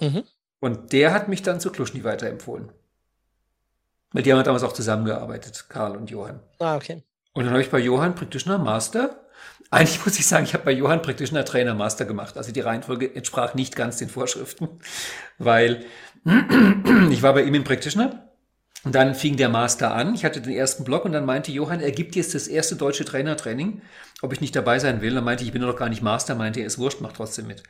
Mhm. 0.00 0.24
Und 0.60 0.92
der 0.92 1.12
hat 1.12 1.28
mich 1.28 1.42
dann 1.42 1.60
zu 1.60 1.70
Kluschny 1.70 2.04
weiterempfohlen. 2.04 2.70
Mit 4.12 4.26
dem 4.26 4.32
haben 4.32 4.40
wir 4.40 4.44
damals 4.44 4.64
auch 4.64 4.72
zusammengearbeitet, 4.72 5.66
Karl 5.68 5.96
und 5.96 6.10
Johann. 6.10 6.40
Ah, 6.58 6.76
okay. 6.76 7.02
Und 7.32 7.44
dann 7.44 7.52
habe 7.52 7.62
ich 7.62 7.70
bei 7.70 7.78
Johann 7.78 8.14
Practitioner 8.14 8.58
Master 8.58 9.20
eigentlich 9.70 10.04
muss 10.04 10.18
ich 10.18 10.26
sagen, 10.26 10.44
ich 10.44 10.54
habe 10.54 10.64
bei 10.64 10.72
Johann 10.72 11.02
praktisch 11.02 11.32
einen 11.32 11.44
Trainer 11.44 11.74
Master 11.74 12.04
gemacht. 12.04 12.36
Also 12.36 12.52
die 12.52 12.60
Reihenfolge 12.60 13.14
entsprach 13.14 13.54
nicht 13.54 13.76
ganz 13.76 13.98
den 13.98 14.08
Vorschriften, 14.08 14.68
weil 15.38 15.84
ich 17.10 17.22
war 17.22 17.34
bei 17.34 17.42
ihm 17.42 17.54
im 17.54 17.64
Practitioner 17.64 18.26
und 18.84 18.94
dann 18.94 19.14
fing 19.14 19.36
der 19.36 19.48
Master 19.48 19.94
an. 19.94 20.14
Ich 20.14 20.24
hatte 20.24 20.40
den 20.40 20.52
ersten 20.52 20.84
Block 20.84 21.04
und 21.04 21.12
dann 21.12 21.24
meinte 21.24 21.52
Johann, 21.52 21.80
er 21.80 21.92
gibt 21.92 22.16
jetzt 22.16 22.34
das 22.34 22.48
erste 22.48 22.76
deutsche 22.76 23.04
Trainertraining, 23.04 23.82
ob 24.22 24.32
ich 24.32 24.40
nicht 24.40 24.56
dabei 24.56 24.78
sein 24.78 25.02
will. 25.02 25.14
Dann 25.14 25.24
meinte 25.24 25.42
ich, 25.42 25.48
ich 25.48 25.52
bin 25.52 25.62
doch 25.62 25.76
gar 25.76 25.88
nicht 25.88 26.02
Master, 26.02 26.34
meinte 26.34 26.60
er, 26.60 26.66
ist 26.66 26.78
wurscht, 26.78 27.00
mach 27.00 27.12
trotzdem 27.12 27.46
mit. 27.46 27.62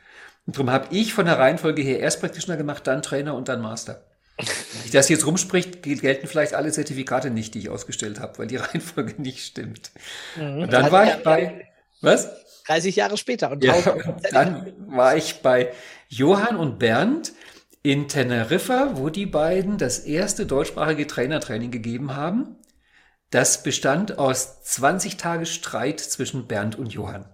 Und 0.45 0.55
darum 0.55 0.71
habe 0.71 0.87
ich 0.95 1.13
von 1.13 1.25
der 1.25 1.37
Reihenfolge 1.37 1.81
her 1.81 1.99
erst 1.99 2.19
Practitioner 2.19 2.57
gemacht, 2.57 2.87
dann 2.87 3.01
Trainer 3.01 3.35
und 3.35 3.47
dann 3.47 3.61
Master. 3.61 4.03
Wenn 4.37 4.85
ich 4.85 4.91
das 4.91 5.09
jetzt 5.09 5.25
rumspricht, 5.25 5.83
gelten 5.83 6.27
vielleicht 6.27 6.53
alle 6.53 6.71
Zertifikate 6.71 7.29
nicht, 7.29 7.53
die 7.53 7.59
ich 7.59 7.69
ausgestellt 7.69 8.19
habe, 8.19 8.39
weil 8.39 8.47
die 8.47 8.55
Reihenfolge 8.57 9.21
nicht 9.21 9.45
stimmt. 9.45 9.91
Mhm. 10.35 10.63
Und 10.63 10.73
dann 10.73 10.91
war 10.91 11.05
ich 11.05 11.23
bei, 11.23 11.67
was? 12.01 12.29
30 12.67 12.95
Jahre 12.95 13.17
später. 13.17 13.51
Und, 13.51 13.63
ja, 13.63 13.73
und 13.93 14.33
dann 14.33 14.73
war 14.87 15.15
ich 15.15 15.41
bei 15.41 15.71
Johann 16.09 16.55
und 16.55 16.79
Bernd 16.79 17.33
in 17.83 18.07
Teneriffa, 18.07 18.91
wo 18.95 19.09
die 19.09 19.25
beiden 19.25 19.77
das 19.77 19.99
erste 19.99 20.45
deutschsprachige 20.45 21.07
Trainertraining 21.07 21.71
gegeben 21.71 22.15
haben. 22.15 22.57
Das 23.31 23.63
bestand 23.63 24.19
aus 24.19 24.63
20 24.63 25.17
Tage 25.17 25.45
Streit 25.45 25.99
zwischen 25.99 26.47
Bernd 26.47 26.77
und 26.77 26.93
Johann. 26.93 27.25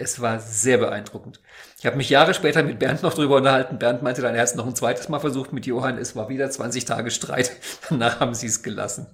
Es 0.00 0.18
war 0.20 0.40
sehr 0.40 0.78
beeindruckend. 0.78 1.40
Ich 1.78 1.84
habe 1.84 1.98
mich 1.98 2.08
Jahre 2.08 2.32
später 2.32 2.62
mit 2.62 2.78
Bernd 2.78 3.02
noch 3.02 3.12
drüber 3.12 3.36
unterhalten. 3.36 3.78
Bernd 3.78 4.02
meinte 4.02 4.22
dann, 4.22 4.34
er 4.34 4.40
hat 4.40 4.48
es 4.48 4.54
noch 4.54 4.66
ein 4.66 4.74
zweites 4.74 5.10
Mal 5.10 5.20
versucht 5.20 5.52
mit 5.52 5.66
Johann. 5.66 5.98
Es 5.98 6.16
war 6.16 6.30
wieder 6.30 6.50
20 6.50 6.86
Tage 6.86 7.10
Streit. 7.10 7.52
Danach 7.90 8.18
haben 8.18 8.34
sie 8.34 8.46
es 8.46 8.62
gelassen. 8.62 9.08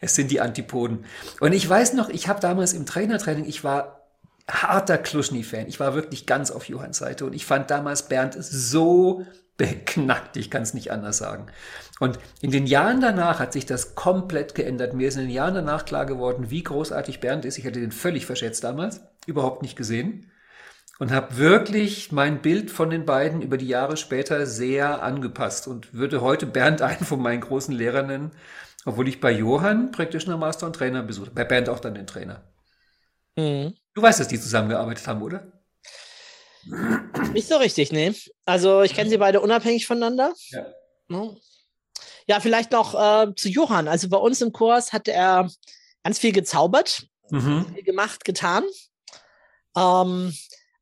Es 0.00 0.14
sind 0.14 0.30
die 0.30 0.40
Antipoden. 0.40 1.04
Und 1.38 1.52
ich 1.52 1.68
weiß 1.68 1.92
noch, 1.92 2.08
ich 2.08 2.28
habe 2.28 2.40
damals 2.40 2.72
im 2.72 2.86
Trainertraining, 2.86 3.44
ich 3.44 3.62
war 3.62 4.08
harter 4.48 4.96
Kluschny-Fan. 4.96 5.66
Ich 5.66 5.80
war 5.80 5.94
wirklich 5.94 6.24
ganz 6.24 6.50
auf 6.50 6.66
Johanns 6.66 6.96
Seite 6.96 7.26
und 7.26 7.34
ich 7.34 7.44
fand 7.44 7.70
damals 7.70 8.08
Bernd 8.08 8.36
so 8.38 9.26
beknackt, 9.56 10.36
ich 10.36 10.50
kann 10.50 10.62
es 10.62 10.74
nicht 10.74 10.90
anders 10.90 11.18
sagen. 11.18 11.46
Und 12.00 12.18
in 12.40 12.50
den 12.50 12.66
Jahren 12.66 13.00
danach 13.00 13.38
hat 13.38 13.52
sich 13.52 13.66
das 13.66 13.94
komplett 13.94 14.54
geändert. 14.54 14.94
Mir 14.94 15.08
ist 15.08 15.14
in 15.14 15.22
den 15.22 15.30
Jahren 15.30 15.54
danach 15.54 15.84
klar 15.84 16.06
geworden, 16.06 16.50
wie 16.50 16.62
großartig 16.62 17.20
Bernd 17.20 17.44
ist. 17.44 17.58
Ich 17.58 17.66
hatte 17.66 17.80
den 17.80 17.92
völlig 17.92 18.26
verschätzt 18.26 18.64
damals, 18.64 19.00
überhaupt 19.26 19.62
nicht 19.62 19.76
gesehen. 19.76 20.30
Und 21.00 21.10
habe 21.10 21.36
wirklich 21.38 22.12
mein 22.12 22.40
Bild 22.40 22.70
von 22.70 22.88
den 22.88 23.04
beiden 23.04 23.42
über 23.42 23.56
die 23.56 23.66
Jahre 23.66 23.96
später 23.96 24.46
sehr 24.46 25.02
angepasst 25.02 25.66
und 25.66 25.92
würde 25.92 26.20
heute 26.20 26.46
Bernd 26.46 26.82
einen 26.82 27.04
von 27.04 27.20
meinen 27.20 27.40
großen 27.40 27.74
Lehrern 27.74 28.06
nennen 28.06 28.30
obwohl 28.84 29.08
ich 29.08 29.20
bei 29.20 29.32
Johann 29.32 29.90
Practitioner 29.90 30.36
Master 30.36 30.66
und 30.66 30.74
Trainer 30.74 31.02
besuchte. 31.02 31.30
Bei 31.30 31.44
Bernd 31.44 31.68
auch 31.68 31.80
dann 31.80 31.94
den 31.94 32.06
Trainer. 32.06 32.42
Mhm. 33.36 33.74
Du 33.94 34.02
weißt, 34.02 34.20
dass 34.20 34.28
die 34.28 34.40
zusammengearbeitet 34.40 35.06
haben, 35.06 35.22
oder? 35.22 35.52
Nicht 37.32 37.48
so 37.48 37.56
richtig, 37.56 37.92
nee. 37.92 38.14
Also 38.44 38.82
ich 38.82 38.94
kenne 38.94 39.10
sie 39.10 39.18
beide 39.18 39.40
unabhängig 39.40 39.86
voneinander. 39.86 40.32
Ja. 40.48 40.66
Ja, 42.26 42.40
vielleicht 42.40 42.72
noch 42.72 42.94
äh, 42.94 43.34
zu 43.34 43.48
Johann. 43.48 43.86
Also 43.86 44.08
bei 44.08 44.16
uns 44.16 44.40
im 44.40 44.52
Kurs 44.52 44.92
hat 44.92 45.08
er 45.08 45.50
ganz 46.02 46.18
viel 46.18 46.32
gezaubert, 46.32 47.06
mhm. 47.30 47.66
viel 47.74 47.84
gemacht, 47.84 48.24
getan. 48.24 48.64
Ähm, 49.76 50.32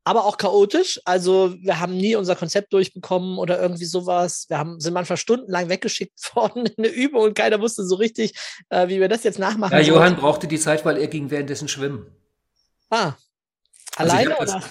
aber 0.04 0.24
auch 0.24 0.36
chaotisch. 0.36 1.00
Also 1.04 1.54
wir 1.60 1.78
haben 1.78 1.96
nie 1.96 2.16
unser 2.16 2.34
Konzept 2.34 2.72
durchbekommen 2.72 3.38
oder 3.38 3.60
irgendwie 3.60 3.84
sowas. 3.84 4.46
Wir 4.48 4.58
haben, 4.58 4.80
sind 4.80 4.94
manchmal 4.94 5.16
stundenlang 5.16 5.68
weggeschickt 5.68 6.18
worden 6.34 6.66
in 6.66 6.84
eine 6.84 6.88
Übung 6.88 7.22
und 7.22 7.34
keiner 7.34 7.60
wusste 7.60 7.84
so 7.84 7.96
richtig, 7.96 8.34
äh, 8.70 8.88
wie 8.88 9.00
wir 9.00 9.08
das 9.08 9.24
jetzt 9.24 9.38
nachmachen. 9.38 9.72
Ja, 9.72 9.80
Johann 9.80 10.16
brauchte 10.16 10.48
die 10.48 10.58
Zeit, 10.58 10.84
weil 10.84 10.98
er 10.98 11.06
ging 11.06 11.30
währenddessen 11.30 11.68
schwimmen. 11.68 12.06
Ah, 12.90 13.14
also 13.96 14.12
alleine 14.12 14.38
also 14.38 14.56
oder? 14.56 14.64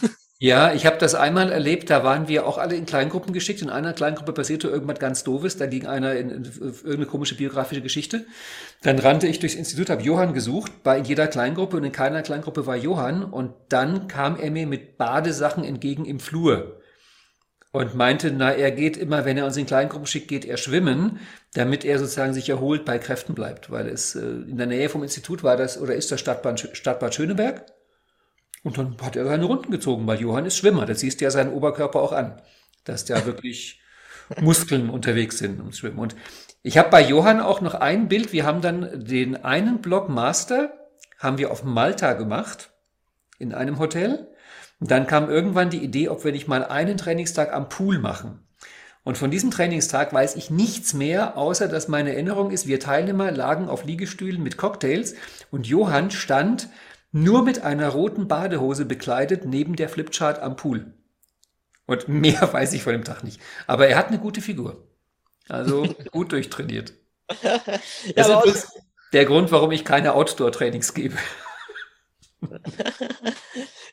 Ja, 0.43 0.73
ich 0.73 0.87
habe 0.87 0.97
das 0.97 1.13
einmal 1.13 1.51
erlebt, 1.51 1.91
da 1.91 2.03
waren 2.03 2.27
wir 2.27 2.47
auch 2.47 2.57
alle 2.57 2.73
in 2.73 2.87
Kleingruppen 2.87 3.31
geschickt. 3.31 3.61
In 3.61 3.69
einer 3.69 3.93
Kleingruppe 3.93 4.33
passierte 4.33 4.69
irgendwas 4.69 4.97
ganz 4.97 5.23
Doofes, 5.23 5.57
da 5.57 5.67
ging 5.67 5.85
einer 5.85 6.15
in, 6.15 6.31
in, 6.31 6.45
in 6.45 6.51
irgendeine 6.51 7.05
komische 7.05 7.35
biografische 7.35 7.83
Geschichte. 7.83 8.25
Dann 8.81 8.97
rannte 8.97 9.27
ich 9.27 9.37
durchs 9.37 9.53
Institut, 9.53 9.91
habe 9.91 10.01
Johann 10.01 10.33
gesucht, 10.33 10.71
war 10.83 10.97
in 10.97 11.05
jeder 11.05 11.27
Kleingruppe 11.27 11.77
und 11.77 11.83
in 11.83 11.91
keiner 11.91 12.23
Kleingruppe 12.23 12.65
war 12.65 12.75
Johann. 12.75 13.23
Und 13.23 13.53
dann 13.69 14.07
kam 14.07 14.35
er 14.35 14.49
mir 14.49 14.65
mit 14.65 14.97
Badesachen 14.97 15.63
entgegen 15.63 16.05
im 16.05 16.19
Flur 16.19 16.81
und 17.71 17.93
meinte, 17.93 18.31
na, 18.31 18.51
er 18.51 18.71
geht 18.71 18.97
immer, 18.97 19.25
wenn 19.25 19.37
er 19.37 19.45
uns 19.45 19.57
in 19.57 19.67
Kleingruppen 19.67 20.07
schickt, 20.07 20.27
geht 20.27 20.45
er 20.45 20.57
schwimmen, 20.57 21.19
damit 21.53 21.85
er 21.85 21.99
sozusagen 21.99 22.33
sich 22.33 22.49
erholt 22.49 22.83
bei 22.83 22.97
Kräften 22.97 23.35
bleibt, 23.35 23.69
weil 23.69 23.87
es 23.87 24.15
äh, 24.15 24.21
in 24.21 24.57
der 24.57 24.65
Nähe 24.65 24.89
vom 24.89 25.03
Institut 25.03 25.43
war 25.43 25.55
das 25.55 25.79
oder 25.79 25.93
ist 25.93 26.11
das 26.11 26.19
Stadtbad, 26.19 26.67
Stadtbad 26.75 27.13
Schöneberg. 27.13 27.63
Und 28.63 28.77
dann 28.77 28.95
hat 29.01 29.15
er 29.15 29.25
seine 29.25 29.45
Runden 29.45 29.71
gezogen, 29.71 30.05
weil 30.07 30.19
Johann 30.19 30.45
ist 30.45 30.57
Schwimmer. 30.57 30.85
Das 30.85 30.99
siehst 30.99 31.19
du 31.19 31.25
ja 31.25 31.31
seinen 31.31 31.53
Oberkörper 31.53 32.01
auch 32.01 32.11
an, 32.11 32.41
dass 32.83 33.05
da 33.05 33.25
wirklich 33.25 33.81
Muskeln 34.39 34.89
unterwegs 34.89 35.39
sind 35.39 35.59
ums 35.59 35.79
Schwimmen. 35.79 35.99
Und 35.99 36.15
ich 36.63 36.77
habe 36.77 36.89
bei 36.89 37.01
Johann 37.01 37.41
auch 37.41 37.61
noch 37.61 37.73
ein 37.73 38.07
Bild. 38.07 38.33
Wir 38.33 38.45
haben 38.45 38.61
dann 38.61 39.05
den 39.05 39.43
einen 39.43 39.81
Block 39.81 40.09
Master, 40.09 40.73
haben 41.17 41.37
wir 41.37 41.51
auf 41.51 41.63
Malta 41.63 42.13
gemacht, 42.13 42.71
in 43.39 43.53
einem 43.53 43.79
Hotel. 43.79 44.27
Und 44.79 44.91
dann 44.91 45.07
kam 45.07 45.29
irgendwann 45.29 45.69
die 45.69 45.83
Idee, 45.83 46.09
ob 46.09 46.23
wir 46.23 46.31
nicht 46.31 46.47
mal 46.47 46.63
einen 46.63 46.97
Trainingstag 46.97 47.53
am 47.53 47.69
Pool 47.69 47.99
machen. 47.99 48.39
Und 49.03 49.17
von 49.17 49.31
diesem 49.31 49.49
Trainingstag 49.49 50.13
weiß 50.13 50.35
ich 50.35 50.51
nichts 50.51 50.93
mehr, 50.93 51.35
außer 51.35 51.67
dass 51.67 51.87
meine 51.87 52.13
Erinnerung 52.13 52.51
ist, 52.51 52.67
wir 52.67 52.79
Teilnehmer 52.79 53.31
lagen 53.31 53.67
auf 53.67 53.83
Liegestühlen 53.83 54.43
mit 54.43 54.57
Cocktails 54.57 55.15
und 55.49 55.65
Johann 55.65 56.11
stand 56.11 56.69
nur 57.11 57.43
mit 57.43 57.61
einer 57.61 57.89
roten 57.89 58.27
Badehose 58.27 58.85
bekleidet 58.85 59.45
neben 59.45 59.75
der 59.75 59.89
Flipchart 59.89 60.39
am 60.39 60.55
Pool. 60.55 60.93
Und 61.85 62.07
mehr 62.07 62.53
weiß 62.53 62.73
ich 62.73 62.83
von 62.83 62.93
dem 62.93 63.03
Tag 63.03 63.23
nicht. 63.23 63.41
Aber 63.67 63.87
er 63.87 63.97
hat 63.97 64.07
eine 64.07 64.19
gute 64.19 64.41
Figur. 64.41 64.87
Also 65.49 65.83
gut 66.11 66.31
durchtrainiert. 66.31 66.93
Das 68.15 68.27
ja, 68.27 68.41
ist 68.41 68.79
der 69.13 69.25
Grund, 69.25 69.51
warum 69.51 69.71
ich 69.71 69.85
keine 69.85 70.13
Outdoor-Trainings 70.13 70.93
gebe. 70.93 71.17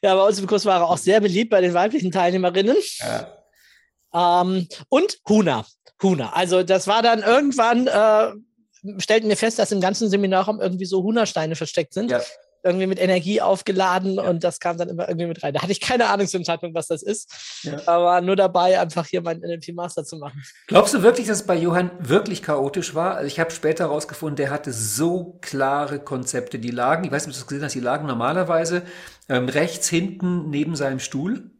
ja, 0.02 0.14
bei 0.14 0.22
uns 0.22 0.38
im 0.38 0.46
Kurs 0.46 0.64
war 0.64 0.80
er 0.80 0.88
auch 0.88 0.98
sehr 0.98 1.20
beliebt 1.20 1.50
bei 1.50 1.60
den 1.60 1.74
weiblichen 1.74 2.10
Teilnehmerinnen. 2.10 2.76
Ja. 3.00 4.42
Ähm, 4.42 4.66
und 4.88 5.18
Huna. 5.28 5.66
Huna. 6.02 6.32
Also 6.32 6.62
das 6.62 6.86
war 6.86 7.02
dann 7.02 7.22
irgendwann, 7.22 7.88
äh, 7.88 8.32
stellten 9.00 9.28
wir 9.28 9.36
fest, 9.36 9.58
dass 9.58 9.72
im 9.72 9.80
ganzen 9.80 10.08
Seminarraum 10.08 10.60
irgendwie 10.60 10.86
so 10.86 11.02
Huna-Steine 11.02 11.56
versteckt 11.56 11.94
sind. 11.94 12.10
Ja 12.10 12.20
irgendwie 12.68 12.86
mit 12.86 13.00
Energie 13.00 13.40
aufgeladen 13.40 14.14
ja. 14.14 14.22
und 14.22 14.44
das 14.44 14.60
kam 14.60 14.78
dann 14.78 14.88
immer 14.88 15.08
irgendwie 15.08 15.26
mit 15.26 15.42
rein. 15.42 15.54
Da 15.54 15.62
hatte 15.62 15.72
ich 15.72 15.80
keine 15.80 16.08
Ahnung 16.08 16.26
zum 16.26 16.44
Zeitpunkt, 16.44 16.76
was 16.76 16.86
das 16.86 17.02
ist, 17.02 17.60
ja. 17.62 17.80
aber 17.86 18.20
nur 18.20 18.36
dabei, 18.36 18.80
einfach 18.80 19.06
hier 19.06 19.22
meinen 19.22 19.40
NLP 19.40 19.74
Master 19.74 20.04
zu 20.04 20.16
machen. 20.16 20.42
Glaubst 20.66 20.94
du 20.94 21.02
wirklich, 21.02 21.26
dass 21.26 21.40
es 21.40 21.46
bei 21.46 21.56
Johann 21.56 21.90
wirklich 21.98 22.42
chaotisch 22.42 22.94
war? 22.94 23.16
Also 23.16 23.26
ich 23.26 23.40
habe 23.40 23.50
später 23.50 23.84
herausgefunden, 23.84 24.36
der 24.36 24.50
hatte 24.50 24.72
so 24.72 25.38
klare 25.40 25.98
Konzepte, 25.98 26.58
die 26.58 26.70
lagen, 26.70 27.04
ich 27.04 27.10
weiß 27.10 27.26
nicht, 27.26 27.36
ob 27.36 27.38
du 27.38 27.40
das 27.40 27.48
gesehen 27.48 27.64
hast, 27.64 27.74
die 27.74 27.80
lagen 27.80 28.06
normalerweise 28.06 28.82
ähm, 29.28 29.48
rechts 29.48 29.88
hinten 29.88 30.50
neben 30.50 30.76
seinem 30.76 31.00
Stuhl. 31.00 31.50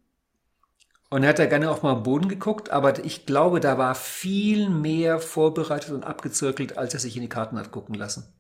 Und 1.11 1.23
er 1.23 1.31
hat 1.31 1.39
da 1.39 1.47
gerne 1.47 1.71
auch 1.71 1.83
mal 1.83 1.93
am 1.93 2.03
Boden 2.03 2.29
geguckt, 2.29 2.71
aber 2.71 3.03
ich 3.03 3.25
glaube, 3.25 3.61
da 3.61 3.79
war 3.79 3.95
viel 3.95 4.69
mehr 4.69 5.21
vorbereitet 5.21 5.91
und 5.91 6.05
abgezirkelt, 6.05 6.77
als 6.77 6.93
er 6.93 7.01
sich 7.01 7.17
in 7.17 7.23
die 7.23 7.31
Karten 7.31 7.59
hat 7.59 7.71
gucken 7.71 7.95
lassen. 7.95 8.38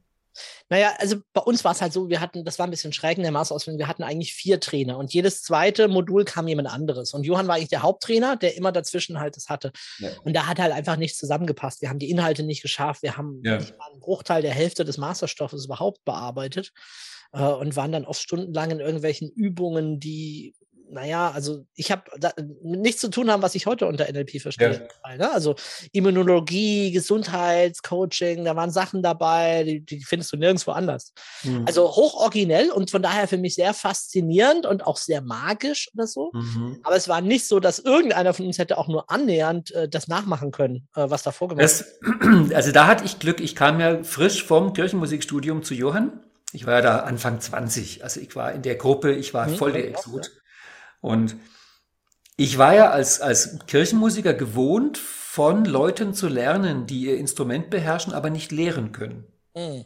Naja, 0.68 0.94
also 0.98 1.16
bei 1.32 1.40
uns 1.40 1.64
war 1.64 1.72
es 1.72 1.80
halt 1.80 1.92
so, 1.92 2.08
wir 2.08 2.20
hatten, 2.20 2.44
das 2.44 2.58
war 2.58 2.66
ein 2.66 2.70
bisschen 2.70 2.92
schräg 2.92 3.16
in 3.16 3.22
der 3.22 3.32
Masterausbildung, 3.32 3.78
wir 3.78 3.88
hatten 3.88 4.02
eigentlich 4.02 4.34
vier 4.34 4.60
Trainer 4.60 4.98
und 4.98 5.12
jedes 5.12 5.42
zweite 5.42 5.88
Modul 5.88 6.24
kam 6.24 6.48
jemand 6.48 6.68
anderes. 6.68 7.14
Und 7.14 7.24
Johann 7.24 7.48
war 7.48 7.56
eigentlich 7.56 7.68
der 7.68 7.82
Haupttrainer, 7.82 8.36
der 8.36 8.56
immer 8.56 8.72
dazwischen 8.72 9.20
halt 9.20 9.36
das 9.36 9.48
hatte. 9.48 9.72
Ja. 9.98 10.10
Und 10.24 10.34
da 10.34 10.46
hat 10.46 10.58
halt 10.58 10.72
einfach 10.72 10.96
nichts 10.96 11.18
zusammengepasst. 11.18 11.82
Wir 11.82 11.88
haben 11.88 11.98
die 11.98 12.10
Inhalte 12.10 12.42
nicht 12.42 12.62
geschafft, 12.62 13.02
wir 13.02 13.16
haben 13.16 13.40
ja. 13.44 13.56
einen 13.56 14.00
Bruchteil 14.00 14.42
der 14.42 14.54
Hälfte 14.54 14.84
des 14.84 14.98
Masterstoffes 14.98 15.66
überhaupt 15.66 16.04
bearbeitet 16.04 16.72
äh, 17.32 17.42
und 17.42 17.76
waren 17.76 17.92
dann 17.92 18.04
oft 18.04 18.22
stundenlang 18.22 18.70
in 18.70 18.80
irgendwelchen 18.80 19.30
Übungen, 19.30 20.00
die 20.00 20.54
naja, 20.90 21.30
also 21.30 21.64
ich 21.74 21.90
habe 21.90 22.02
nichts 22.62 23.00
zu 23.00 23.08
tun 23.08 23.30
haben, 23.30 23.42
was 23.42 23.54
ich 23.54 23.66
heute 23.66 23.86
unter 23.86 24.10
NLP 24.10 24.40
verstehe. 24.40 24.88
Ja. 25.04 25.16
Ne? 25.16 25.32
Also 25.32 25.54
Immunologie, 25.92 26.90
Gesundheitscoaching, 26.92 28.44
da 28.44 28.56
waren 28.56 28.70
Sachen 28.70 29.02
dabei, 29.02 29.64
die, 29.64 29.80
die 29.80 30.02
findest 30.04 30.32
du 30.32 30.36
nirgendwo 30.36 30.72
anders. 30.72 31.12
Mhm. 31.42 31.64
Also 31.66 31.88
hochoriginell 31.88 32.70
und 32.70 32.90
von 32.90 33.02
daher 33.02 33.28
für 33.28 33.38
mich 33.38 33.54
sehr 33.54 33.74
faszinierend 33.74 34.66
und 34.66 34.86
auch 34.86 34.96
sehr 34.96 35.20
magisch 35.20 35.88
oder 35.94 36.06
so. 36.06 36.30
Mhm. 36.32 36.80
Aber 36.82 36.96
es 36.96 37.08
war 37.08 37.20
nicht 37.20 37.46
so, 37.46 37.60
dass 37.60 37.78
irgendeiner 37.78 38.34
von 38.34 38.46
uns 38.46 38.58
hätte 38.58 38.78
auch 38.78 38.88
nur 38.88 39.10
annähernd 39.10 39.70
äh, 39.72 39.88
das 39.88 40.08
nachmachen 40.08 40.50
können, 40.50 40.88
äh, 40.94 41.08
was 41.08 41.22
da 41.22 41.32
vorgemacht 41.32 41.68
wird. 41.68 42.52
Also 42.54 42.72
da 42.72 42.86
hatte 42.86 43.04
ich 43.04 43.18
Glück, 43.18 43.40
ich 43.40 43.54
kam 43.54 43.80
ja 43.80 44.02
frisch 44.02 44.44
vom 44.44 44.72
Kirchenmusikstudium 44.72 45.62
zu 45.62 45.74
Johann. 45.74 46.20
Ich 46.52 46.66
war 46.66 46.74
ja 46.74 46.80
da 46.80 46.98
Anfang 47.00 47.40
20, 47.40 48.02
also 48.04 48.20
ich 48.20 48.34
war 48.34 48.52
in 48.52 48.62
der 48.62 48.76
Gruppe, 48.76 49.12
ich 49.12 49.34
war 49.34 49.48
mhm. 49.48 49.56
voll 49.56 49.72
der 49.72 49.86
Exot. 49.86 50.30
Und 51.00 51.36
ich 52.36 52.58
war 52.58 52.74
ja 52.74 52.90
als, 52.90 53.20
als 53.20 53.58
Kirchenmusiker 53.66 54.34
gewohnt, 54.34 54.98
von 54.98 55.64
Leuten 55.64 56.14
zu 56.14 56.28
lernen, 56.28 56.86
die 56.86 57.02
ihr 57.02 57.16
Instrument 57.16 57.70
beherrschen, 57.70 58.12
aber 58.12 58.30
nicht 58.30 58.50
lehren 58.52 58.92
können. 58.92 59.24
Mhm. 59.54 59.84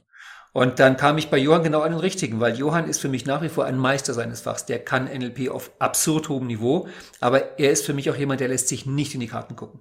Und 0.53 0.79
dann 0.79 0.99
kam 0.99 1.17
ich 1.17 1.31
bei 1.31 1.39
Johann 1.39 1.63
genau 1.63 1.81
an 1.81 1.93
den 1.93 2.01
richtigen, 2.01 2.39
weil 2.41 2.59
Johann 2.59 2.89
ist 2.89 3.01
für 3.01 3.09
mich 3.09 3.25
nach 3.25 3.43
wie 3.43 3.49
vor 3.49 3.65
ein 3.65 3.79
Meister 3.79 4.13
seines 4.13 4.43
Fachs. 4.43 4.67
Der 4.67 4.85
kann 4.85 5.05
NLP 5.07 5.49
auf 5.49 5.71
absurd 5.79 6.29
hohem 6.29 6.47
Niveau, 6.47 6.89
aber 7.21 7.59
er 7.59 7.71
ist 7.71 7.87
für 7.87 7.95
mich 7.95 8.11
auch 8.11 8.17
jemand, 8.17 8.41
der 8.41 8.49
lässt 8.49 8.69
sich 8.69 8.85
nicht 8.85 9.15
in 9.15 9.21
die 9.21 9.29
Karten 9.29 9.57
gucken. 9.57 9.81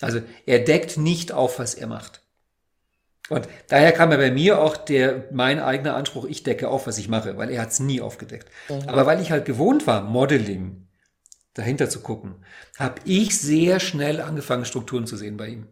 Also 0.00 0.20
er 0.44 0.58
deckt 0.58 0.98
nicht 0.98 1.32
auf, 1.32 1.58
was 1.58 1.74
er 1.74 1.86
macht. 1.86 2.20
Und 3.30 3.48
daher 3.68 3.92
kam 3.92 4.10
ja 4.10 4.18
bei 4.18 4.30
mir 4.30 4.60
auch 4.60 4.76
der, 4.76 5.24
mein 5.32 5.58
eigener 5.58 5.96
Anspruch, 5.96 6.26
ich 6.26 6.42
decke 6.42 6.68
auf, 6.68 6.86
was 6.86 6.98
ich 6.98 7.08
mache, 7.08 7.38
weil 7.38 7.50
er 7.50 7.62
hat 7.62 7.70
es 7.70 7.80
nie 7.80 8.00
aufgedeckt. 8.00 8.48
Mhm. 8.68 8.88
Aber 8.88 9.06
weil 9.06 9.20
ich 9.20 9.30
halt 9.30 9.46
gewohnt 9.46 9.86
war, 9.86 10.02
Modeling 10.02 10.86
dahinter 11.54 11.88
zu 11.88 12.00
gucken, 12.00 12.44
habe 12.78 13.00
ich 13.04 13.38
sehr 13.38 13.80
schnell 13.80 14.20
angefangen, 14.20 14.64
Strukturen 14.64 15.06
zu 15.06 15.16
sehen 15.16 15.36
bei 15.36 15.48
ihm. 15.48 15.68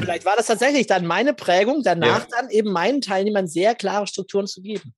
Vielleicht 0.00 0.26
war 0.26 0.36
das 0.36 0.46
tatsächlich 0.46 0.86
dann 0.86 1.06
meine 1.06 1.32
Prägung, 1.32 1.82
danach 1.82 2.20
ja. 2.20 2.36
dann 2.36 2.50
eben 2.50 2.70
meinen 2.70 3.00
Teilnehmern 3.00 3.48
sehr 3.48 3.74
klare 3.74 4.06
Strukturen 4.06 4.46
zu 4.46 4.60
geben. 4.60 4.94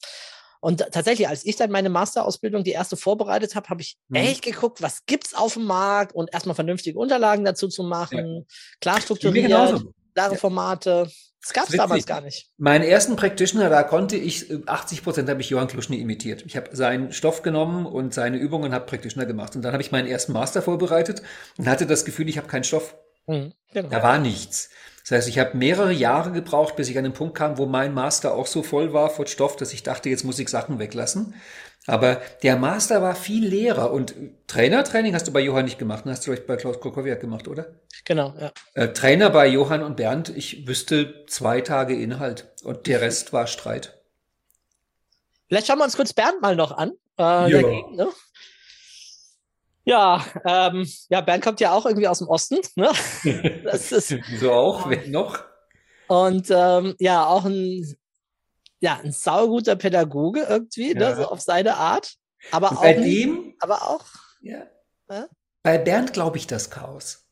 Und 0.60 0.78
tatsächlich, 0.92 1.28
als 1.28 1.44
ich 1.44 1.56
dann 1.56 1.70
meine 1.70 1.90
Masterausbildung, 1.90 2.64
die 2.64 2.72
erste 2.72 2.96
vorbereitet 2.96 3.54
habe, 3.54 3.68
habe 3.68 3.82
ich 3.82 3.96
mhm. 4.08 4.16
echt 4.16 4.42
geguckt, 4.42 4.82
was 4.82 5.06
gibt's 5.06 5.34
auf 5.34 5.54
dem 5.54 5.64
Markt 5.64 6.14
und 6.14 6.32
erstmal 6.32 6.54
vernünftige 6.54 6.98
Unterlagen 6.98 7.44
dazu 7.44 7.68
zu 7.68 7.84
machen, 7.84 8.36
ja. 8.36 8.42
klar 8.80 9.00
strukturiert 9.00 9.52
klare 10.14 10.36
Formate. 10.36 11.10
Das 11.42 11.52
gab 11.52 11.68
es 11.68 11.76
damals 11.76 12.06
gar 12.06 12.22
nicht. 12.22 12.48
Meinen 12.56 12.84
ersten 12.84 13.16
Practitioner, 13.16 13.68
da 13.68 13.82
konnte 13.82 14.16
ich, 14.16 14.50
80 14.66 14.98
äh, 14.98 15.02
Prozent 15.02 15.28
habe 15.28 15.42
ich 15.42 15.50
Johann 15.50 15.68
Kluschny 15.68 16.00
imitiert. 16.00 16.42
Ich 16.46 16.56
habe 16.56 16.74
seinen 16.74 17.12
Stoff 17.12 17.42
genommen 17.42 17.84
und 17.84 18.14
seine 18.14 18.38
Übungen 18.38 18.72
habe 18.72 18.86
Practitioner 18.86 19.26
gemacht. 19.26 19.54
Und 19.54 19.62
dann 19.62 19.72
habe 19.72 19.82
ich 19.82 19.92
meinen 19.92 20.08
ersten 20.08 20.32
Master 20.32 20.62
vorbereitet 20.62 21.20
und 21.58 21.68
hatte 21.68 21.86
das 21.86 22.06
Gefühl, 22.06 22.30
ich 22.30 22.38
habe 22.38 22.48
keinen 22.48 22.64
Stoff. 22.64 22.96
Mhm, 23.26 23.52
genau. 23.72 23.88
Da 23.88 24.02
war 24.02 24.18
nichts. 24.18 24.70
Das 25.02 25.18
heißt, 25.18 25.28
ich 25.28 25.38
habe 25.38 25.56
mehrere 25.56 25.92
Jahre 25.92 26.32
gebraucht, 26.32 26.76
bis 26.76 26.88
ich 26.88 26.96
an 26.96 27.04
den 27.04 27.12
Punkt 27.12 27.36
kam, 27.36 27.58
wo 27.58 27.66
mein 27.66 27.92
Master 27.92 28.34
auch 28.34 28.46
so 28.46 28.62
voll 28.62 28.94
war 28.94 29.10
vor 29.10 29.26
Stoff, 29.26 29.56
dass 29.56 29.74
ich 29.74 29.82
dachte, 29.82 30.08
jetzt 30.08 30.24
muss 30.24 30.38
ich 30.38 30.48
Sachen 30.48 30.78
weglassen. 30.78 31.34
Aber 31.86 32.22
der 32.42 32.56
Master 32.56 33.02
war 33.02 33.14
viel 33.14 33.46
leerer 33.46 33.92
und 33.92 34.14
Trainertraining 34.46 35.14
hast 35.14 35.28
du 35.28 35.32
bei 35.32 35.40
Johann 35.40 35.66
nicht 35.66 35.78
gemacht, 35.78 36.06
ne? 36.06 36.12
hast 36.12 36.20
du 36.26 36.30
vielleicht 36.30 36.46
bei 36.46 36.56
Klaus 36.56 36.80
Krokowiak 36.80 37.20
gemacht, 37.20 37.46
oder? 37.46 37.66
Genau, 38.06 38.34
ja. 38.40 38.52
Äh, 38.72 38.94
Trainer 38.94 39.28
bei 39.28 39.46
Johann 39.46 39.82
und 39.82 39.96
Bernd, 39.96 40.30
ich 40.34 40.66
wüsste 40.66 41.26
zwei 41.26 41.60
Tage 41.60 41.94
Inhalt 41.94 42.54
und 42.64 42.86
der 42.86 43.02
Rest 43.02 43.34
war 43.34 43.46
Streit. 43.46 44.00
Vielleicht 45.48 45.66
schauen 45.66 45.78
wir 45.78 45.84
uns 45.84 45.96
kurz 45.96 46.14
Bernd 46.14 46.40
mal 46.40 46.56
noch 46.56 46.72
an. 46.72 46.92
Äh, 47.18 47.22
ja. 47.22 47.62
Dagegen, 47.62 47.96
ne? 47.96 48.08
Ja, 49.84 50.24
ähm, 50.46 50.88
ja, 51.10 51.20
Bernd 51.20 51.44
kommt 51.44 51.60
ja 51.60 51.72
auch 51.72 51.84
irgendwie 51.84 52.08
aus 52.08 52.18
dem 52.18 52.28
Osten. 52.28 52.58
Ne? 52.76 52.90
Das 53.64 53.92
ist, 53.92 54.14
so 54.38 54.52
auch, 54.52 54.88
wer 54.88 55.06
noch? 55.08 55.44
Und 56.06 56.50
ähm, 56.50 56.94
ja, 56.98 57.26
auch 57.26 57.44
ein 57.44 57.96
ja, 58.80 59.00
ein 59.02 59.12
sauguter 59.12 59.76
Pädagoge 59.76 60.42
irgendwie, 60.42 60.92
ne, 60.94 61.04
Ja. 61.04 61.16
so 61.16 61.26
auf 61.28 61.40
seine 61.40 61.76
Art. 61.76 62.16
Aber 62.50 62.70
Und 62.72 62.76
auch, 62.76 62.82
bei 62.82 62.92
dem, 62.92 63.54
aber 63.60 63.82
auch, 63.88 64.04
ja, 64.42 64.66
Ja? 65.08 65.26
bei 65.62 65.78
Bernd 65.78 66.12
glaube 66.12 66.36
ich 66.36 66.46
das 66.46 66.68
Chaos. 66.70 67.24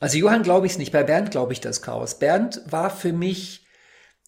Also 0.00 0.18
Johann 0.18 0.42
glaube 0.42 0.66
ich 0.66 0.72
es 0.72 0.78
nicht, 0.78 0.92
bei 0.92 1.02
Bernd 1.02 1.30
glaube 1.30 1.54
ich 1.54 1.60
das 1.60 1.80
Chaos. 1.80 2.18
Bernd 2.18 2.60
war 2.66 2.90
für 2.90 3.12
mich 3.14 3.66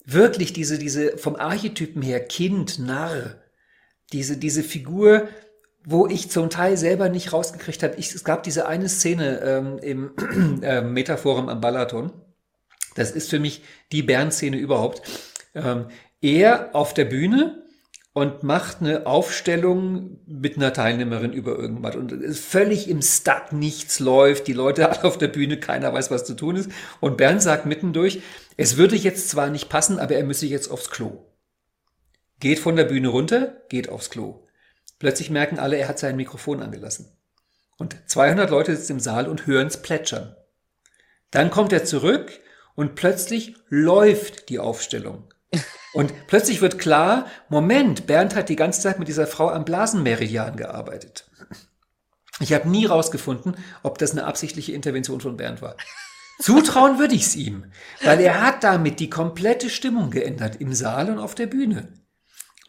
wirklich 0.05 0.53
diese, 0.55 0.79
diese 0.79 1.19
vom 1.19 1.37
Archetypen 1.37 2.01
her 2.03 2.25
Kind, 2.27 2.79
Narr, 2.79 3.37
diese, 4.13 4.39
diese 4.39 4.63
Figur, 4.63 5.29
wo 5.85 6.07
ich 6.07 6.31
zum 6.31 6.51
Teil 6.51 6.77
selber 6.77 7.09
nicht 7.09 7.33
rausgekriegt 7.33 7.83
habe. 7.83 7.95
Ich, 7.97 8.15
es 8.15 8.25
gab 8.25 8.43
diese 8.43 8.67
eine 8.67 8.89
Szene 8.89 9.41
ähm, 9.41 9.79
im 9.79 10.61
ähm, 10.63 10.93
Metaforum 10.93 11.49
am 11.49 11.61
Balaton. 11.61 12.13
Das 12.95 13.11
ist 13.11 13.31
für 13.31 13.41
mich 13.41 13.63
die 13.91 14.03
Bernd-Szene 14.03 14.57
überhaupt. 14.57 15.03
Ähm, 15.55 15.87
er 16.21 16.75
auf 16.75 16.95
der 16.95 17.07
Bühne 17.07 17.63
und 18.13 18.43
macht 18.43 18.81
eine 18.81 19.07
Aufstellung 19.07 20.21
mit 20.27 20.57
einer 20.57 20.73
Teilnehmerin 20.73 21.33
über 21.33 21.59
irgendwas 21.59 21.97
und 21.97 22.13
ist 22.13 22.45
völlig 22.45 22.89
im 22.89 23.01
Stuck, 23.01 23.53
nichts 23.53 24.01
läuft, 24.01 24.47
die 24.47 24.53
Leute 24.53 25.05
auf 25.05 25.17
der 25.17 25.29
Bühne, 25.29 25.59
keiner 25.59 25.93
weiß, 25.93 26.11
was 26.11 26.25
zu 26.25 26.35
tun 26.35 26.57
ist. 26.57 26.71
Und 27.01 27.17
Bernd 27.17 27.43
sagt 27.43 27.67
mittendurch, 27.67 28.21
es 28.57 28.77
würde 28.77 28.97
jetzt 28.97 29.31
zwar 29.31 29.49
nicht 29.49 29.69
passen, 29.69 29.99
aber 29.99 30.15
er 30.15 30.25
müsse 30.25 30.47
jetzt 30.47 30.71
aufs 30.71 30.91
Klo. 30.91 31.25
Geht 32.39 32.59
von 32.59 32.77
der 32.77 32.85
Bühne 32.85 33.09
runter, 33.09 33.63
geht 33.69 33.89
aufs 33.89 34.11
Klo. 34.11 34.47
Plötzlich 35.03 35.31
merken 35.31 35.59
alle, 35.59 35.79
er 35.79 35.89
hat 35.89 35.99
sein 35.99 36.15
Mikrofon 36.15 36.63
angelassen. 36.63 37.09
Und 37.77 37.97
200 38.07 38.49
Leute 38.51 38.77
sitzen 38.77 38.93
im 38.93 39.01
Saal 39.01 39.27
und 39.27 39.49
hören 39.49 39.67
es 39.67 39.83
plätschern. 39.83 40.37
Dann 41.33 41.51
kommt 41.51 41.73
er 41.73 41.85
zurück 41.85 42.31
und 42.77 42.95
plötzlich 42.95 43.57
läuft 43.69 44.49
die 44.49 44.61
Aufstellung. 44.61 45.25
Und 45.93 46.15
plötzlich 46.29 46.63
wird 46.63 46.79
klar, 46.79 47.27
Moment, 47.49 48.07
Bernd 48.07 48.37
hat 48.37 48.49
die 48.49 48.57
ganze 48.57 48.81
Zeit 48.81 49.01
mit 49.01 49.09
dieser 49.09 49.27
Frau 49.27 49.51
am 49.51 49.65
Blasenmeridian 49.65 50.57
gearbeitet. 50.57 51.29
Ich 52.39 52.53
habe 52.53 52.69
nie 52.69 52.87
rausgefunden, 52.87 53.57
ob 53.83 53.99
das 53.99 54.13
eine 54.13 54.25
absichtliche 54.25 54.73
Intervention 54.73 55.21
von 55.21 55.37
Bernd 55.37 55.63
war. 55.63 55.77
Zutrauen 56.39 57.01
würde 57.01 57.17
ich 57.17 57.23
es 57.23 57.37
ihm, 57.37 57.65
weil 58.05 58.21
er 58.21 58.41
hat 58.41 58.63
damit 58.63 59.01
die 59.01 59.11
komplette 59.11 59.69
Stimmung 59.69 60.11
geändert 60.11 60.61
im 60.61 60.73
Saal 60.73 61.11
und 61.11 61.19
auf 61.19 61.35
der 61.35 61.49
Bühne. 61.49 61.89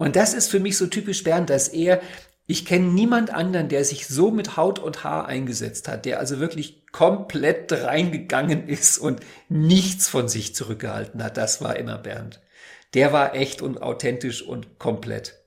Und 0.03 0.17
das 0.17 0.33
ist 0.33 0.51
für 0.51 0.59
mich 0.59 0.77
so 0.77 0.87
typisch 0.87 1.23
Bernd, 1.23 1.49
dass 1.49 1.69
er, 1.69 2.01
ich 2.45 2.65
kenne 2.65 2.87
niemand 2.87 3.33
anderen, 3.33 3.69
der 3.69 3.85
sich 3.85 4.05
so 4.05 4.31
mit 4.31 4.57
Haut 4.57 4.77
und 4.77 5.05
Haar 5.05 5.27
eingesetzt 5.27 5.87
hat, 5.87 6.03
der 6.03 6.19
also 6.19 6.41
wirklich 6.41 6.85
komplett 6.91 7.71
reingegangen 7.71 8.67
ist 8.67 8.97
und 8.97 9.21
nichts 9.47 10.09
von 10.09 10.27
sich 10.27 10.53
zurückgehalten 10.55 11.23
hat. 11.23 11.37
Das 11.37 11.61
war 11.61 11.77
immer 11.77 11.97
Bernd. 11.97 12.41
Der 12.95 13.13
war 13.13 13.33
echt 13.33 13.61
und 13.61 13.81
authentisch 13.81 14.41
und 14.41 14.77
komplett. 14.77 15.42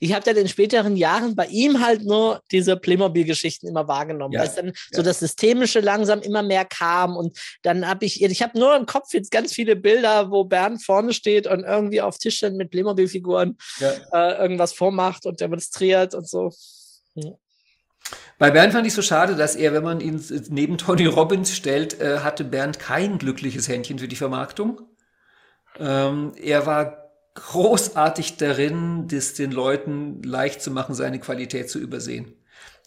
Ich 0.00 0.12
habe 0.12 0.24
dann 0.24 0.36
in 0.36 0.48
späteren 0.48 0.96
Jahren 0.96 1.34
bei 1.34 1.46
ihm 1.46 1.84
halt 1.84 2.04
nur 2.04 2.42
diese 2.50 2.76
Playmobil-Geschichten 2.76 3.66
immer 3.66 3.88
wahrgenommen, 3.88 4.34
Ja, 4.34 4.40
weil 4.40 4.48
es 4.48 4.54
dann 4.54 4.72
so 4.92 4.98
ja. 4.98 5.02
das 5.02 5.20
Systemische 5.20 5.80
langsam 5.80 6.20
immer 6.20 6.42
mehr 6.42 6.64
kam 6.64 7.16
und 7.16 7.38
dann 7.62 7.86
habe 7.88 8.04
ich, 8.04 8.22
ich 8.22 8.42
habe 8.42 8.58
nur 8.58 8.76
im 8.76 8.86
Kopf 8.86 9.12
jetzt 9.12 9.30
ganz 9.30 9.52
viele 9.52 9.76
Bilder, 9.76 10.30
wo 10.30 10.44
Bernd 10.44 10.84
vorne 10.84 11.12
steht 11.12 11.46
und 11.46 11.64
irgendwie 11.64 12.00
auf 12.00 12.18
Tischchen 12.18 12.56
mit 12.56 12.70
Playmobil-Figuren 12.70 13.56
Ja. 13.78 13.92
äh, 14.12 14.42
irgendwas 14.42 14.72
vormacht 14.72 15.26
und 15.26 15.40
demonstriert 15.40 16.14
und 16.14 16.28
so. 16.28 16.52
Bei 18.38 18.50
Bernd 18.50 18.72
fand 18.72 18.86
ich 18.86 18.92
so 18.92 19.02
schade, 19.02 19.34
dass 19.34 19.56
er, 19.56 19.72
wenn 19.72 19.82
man 19.82 20.00
ihn 20.00 20.22
neben 20.50 20.78
Tony 20.78 21.06
Robbins 21.06 21.56
stellt, 21.56 22.00
äh, 22.00 22.18
hatte 22.18 22.44
Bernd 22.44 22.78
kein 22.78 23.18
glückliches 23.18 23.68
Händchen 23.68 23.98
für 23.98 24.08
die 24.08 24.16
Vermarktung. 24.16 24.82
Ähm, 25.78 26.32
er 26.40 26.66
war 26.66 27.05
großartig 27.36 28.36
darin, 28.36 29.06
das 29.08 29.34
den 29.34 29.52
Leuten 29.52 30.22
leicht 30.22 30.60
zu 30.62 30.70
machen, 30.70 30.94
seine 30.94 31.20
Qualität 31.20 31.70
zu 31.70 31.78
übersehen. 31.78 32.34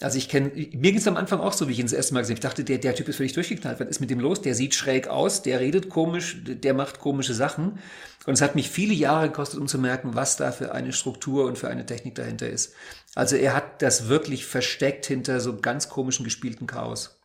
Also 0.01 0.17
ich 0.17 0.29
kenne, 0.29 0.49
mir 0.49 0.91
ging 0.91 0.97
es 0.97 1.07
am 1.07 1.17
Anfang 1.17 1.41
auch 1.41 1.51
so, 1.51 1.67
wie 1.67 1.73
ich 1.73 1.79
ihn 1.79 1.85
das 1.85 1.93
erste 1.93 2.13
Mal 2.13 2.21
gesehen 2.21 2.35
habe. 2.35 2.39
Ich 2.39 2.49
dachte, 2.49 2.63
der, 2.63 2.77
der 2.77 2.95
Typ 2.95 3.09
ist 3.09 3.17
völlig 3.17 3.33
durchgeknallt. 3.33 3.81
Was 3.81 3.87
ist 3.87 3.99
mit 3.99 4.09
dem 4.09 4.21
los? 4.21 4.41
Der 4.41 4.55
sieht 4.55 4.73
schräg 4.73 5.09
aus, 5.09 5.41
der 5.41 5.59
redet 5.59 5.89
komisch, 5.89 6.37
der 6.41 6.73
macht 6.73 6.99
komische 6.99 7.33
Sachen. 7.33 7.79
Und 8.25 8.33
es 8.33 8.41
hat 8.41 8.55
mich 8.55 8.69
viele 8.69 8.93
Jahre 8.93 9.27
gekostet, 9.27 9.59
um 9.59 9.67
zu 9.67 9.77
merken, 9.77 10.15
was 10.15 10.37
da 10.37 10.53
für 10.53 10.71
eine 10.71 10.93
Struktur 10.93 11.45
und 11.45 11.57
für 11.57 11.67
eine 11.67 11.85
Technik 11.85 12.15
dahinter 12.15 12.49
ist. 12.49 12.73
Also 13.13 13.35
er 13.35 13.53
hat 13.53 13.81
das 13.81 14.07
wirklich 14.07 14.45
versteckt 14.45 15.05
hinter 15.05 15.41
so 15.41 15.59
ganz 15.59 15.89
komischen 15.89 16.23
gespielten 16.23 16.65
Chaos. 16.65 17.19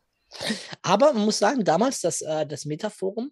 Aber 0.83 1.13
man 1.13 1.25
muss 1.25 1.39
sagen, 1.39 1.65
damals 1.65 2.01
das, 2.01 2.23
äh, 2.23 2.45
das 2.45 2.65
Metaforum 2.65 3.31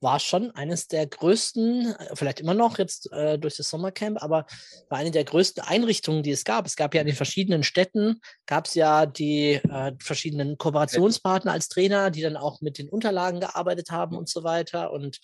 war 0.00 0.18
schon 0.18 0.50
eines 0.52 0.88
der 0.88 1.06
größten, 1.06 1.94
äh, 1.94 2.16
vielleicht 2.16 2.40
immer 2.40 2.54
noch 2.54 2.78
jetzt 2.78 3.12
äh, 3.12 3.38
durch 3.38 3.56
das 3.56 3.68
Sommercamp, 3.68 4.22
aber 4.22 4.46
war 4.88 4.98
eine 4.98 5.10
der 5.10 5.24
größten 5.24 5.62
Einrichtungen, 5.62 6.22
die 6.22 6.30
es 6.30 6.44
gab. 6.44 6.66
Es 6.66 6.76
gab 6.76 6.94
ja 6.94 7.02
in 7.02 7.06
den 7.06 7.16
verschiedenen 7.16 7.62
Städten, 7.62 8.20
gab 8.46 8.66
es 8.66 8.74
ja 8.74 9.06
die 9.06 9.54
äh, 9.54 9.92
verschiedenen 10.00 10.58
Kooperationspartner 10.58 11.52
als 11.52 11.68
Trainer, 11.68 12.10
die 12.10 12.22
dann 12.22 12.36
auch 12.36 12.60
mit 12.60 12.78
den 12.78 12.88
Unterlagen 12.88 13.40
gearbeitet 13.40 13.90
haben 13.90 14.16
und 14.16 14.28
so 14.28 14.42
weiter. 14.42 14.92
Und 14.92 15.18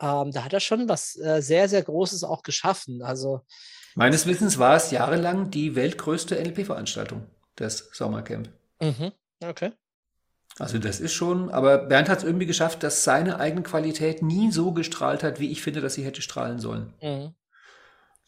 ähm, 0.00 0.32
da 0.32 0.44
hat 0.44 0.52
er 0.52 0.60
schon 0.60 0.88
was 0.88 1.16
äh, 1.16 1.42
sehr, 1.42 1.68
sehr 1.68 1.82
Großes 1.82 2.24
auch 2.24 2.42
geschaffen. 2.42 3.02
Also 3.02 3.42
Meines 3.94 4.26
Wissens 4.26 4.58
war 4.58 4.76
es 4.76 4.90
jahrelang 4.90 5.50
die 5.50 5.74
weltgrößte 5.74 6.36
NLP-Veranstaltung, 6.36 7.26
das 7.56 7.90
Sommercamp. 7.92 8.48
mhm. 8.80 9.12
okay. 9.44 9.72
Also 10.58 10.78
das 10.78 10.98
ist 10.98 11.12
schon, 11.12 11.50
aber 11.50 11.78
Bernd 11.78 12.08
hat 12.08 12.18
es 12.18 12.24
irgendwie 12.24 12.46
geschafft, 12.46 12.82
dass 12.82 13.04
seine 13.04 13.38
eigene 13.38 13.62
Qualität 13.62 14.22
nie 14.22 14.50
so 14.50 14.72
gestrahlt 14.72 15.22
hat, 15.22 15.38
wie 15.38 15.50
ich 15.52 15.62
finde, 15.62 15.80
dass 15.80 15.94
sie 15.94 16.04
hätte 16.04 16.22
strahlen 16.22 16.58
sollen. 16.58 16.92
Mhm. 17.00 17.34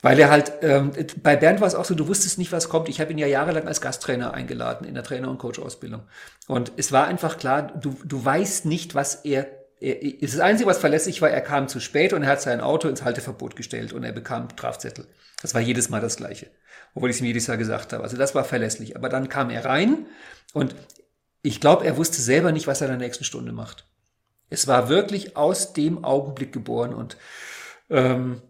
Weil 0.03 0.19
er 0.19 0.31
halt, 0.31 0.53
ähm, 0.63 0.93
bei 1.23 1.37
Bernd 1.37 1.61
war 1.61 1.69
es 1.69 1.75
auch 1.75 1.85
so, 1.85 1.95
du 1.95 2.09
wusstest 2.09 2.39
nicht, 2.39 2.53
was 2.53 2.69
kommt. 2.69 2.89
Ich 2.89 3.01
habe 3.01 3.13
ihn 3.13 3.19
ja 3.19 3.27
jahrelang 3.27 3.69
als 3.69 3.81
Gasttrainer 3.81 4.33
eingeladen 4.33 4.87
in 4.87 4.95
der 4.95 5.03
Trainer- 5.03 5.29
und 5.29 5.39
Coach-Ausbildung. 5.39 6.03
Und 6.47 6.73
es 6.77 6.91
war 6.91 7.07
einfach 7.07 7.37
klar, 7.37 7.63
du, 7.63 7.95
du 8.05 8.25
weißt 8.25 8.65
nicht, 8.65 8.95
was 8.95 9.17
er, 9.17 9.47
er. 9.79 9.97
Das 10.23 10.41
Einzige, 10.41 10.71
was 10.71 10.79
verlässlich 10.79 11.21
war, 11.21 11.29
er 11.29 11.43
kam 11.43 11.69
zu 11.69 11.81
spät 11.81 12.15
und 12.15 12.23
er 12.23 12.31
hat 12.31 12.41
sein 12.41 12.63
Auto 12.63 12.89
ins 12.89 13.05
Halteverbot 13.05 13.57
gestellt 13.57 13.93
und 13.93 14.03
er 14.05 14.13
bekam 14.13 14.49
Strafzettel. 14.51 15.07
Das 15.43 15.55
war 15.55 15.61
jedes 15.61 15.91
Mal 15.91 16.01
das 16.01 16.17
Gleiche. 16.17 16.47
Obwohl 16.95 17.11
ich 17.11 17.17
es 17.17 17.21
ihm 17.21 17.27
jedes 17.27 17.47
Jahr 17.47 17.59
gesagt 17.59 17.93
habe. 17.93 18.03
Also 18.03 18.17
das 18.17 18.35
war 18.35 18.45
verlässlich. 18.45 18.97
Aber 18.97 19.11
dann 19.11 19.29
kam 19.29 19.51
er 19.51 19.67
rein 19.67 20.07
und 20.55 20.75
ich 21.43 21.61
glaube, 21.61 21.85
er 21.85 21.97
wusste 21.97 22.21
selber 22.21 22.53
nicht, 22.53 22.67
was 22.67 22.81
er 22.81 22.89
in 22.89 22.99
der 22.99 23.07
nächsten 23.07 23.25
Stunde 23.25 23.53
macht. 23.53 23.87
Es 24.49 24.67
war 24.67 24.89
wirklich 24.89 25.37
aus 25.37 25.73
dem 25.73 26.05
Augenblick 26.05 26.53
geboren 26.53 26.93
und 26.93 27.17
ähm, 27.89 28.43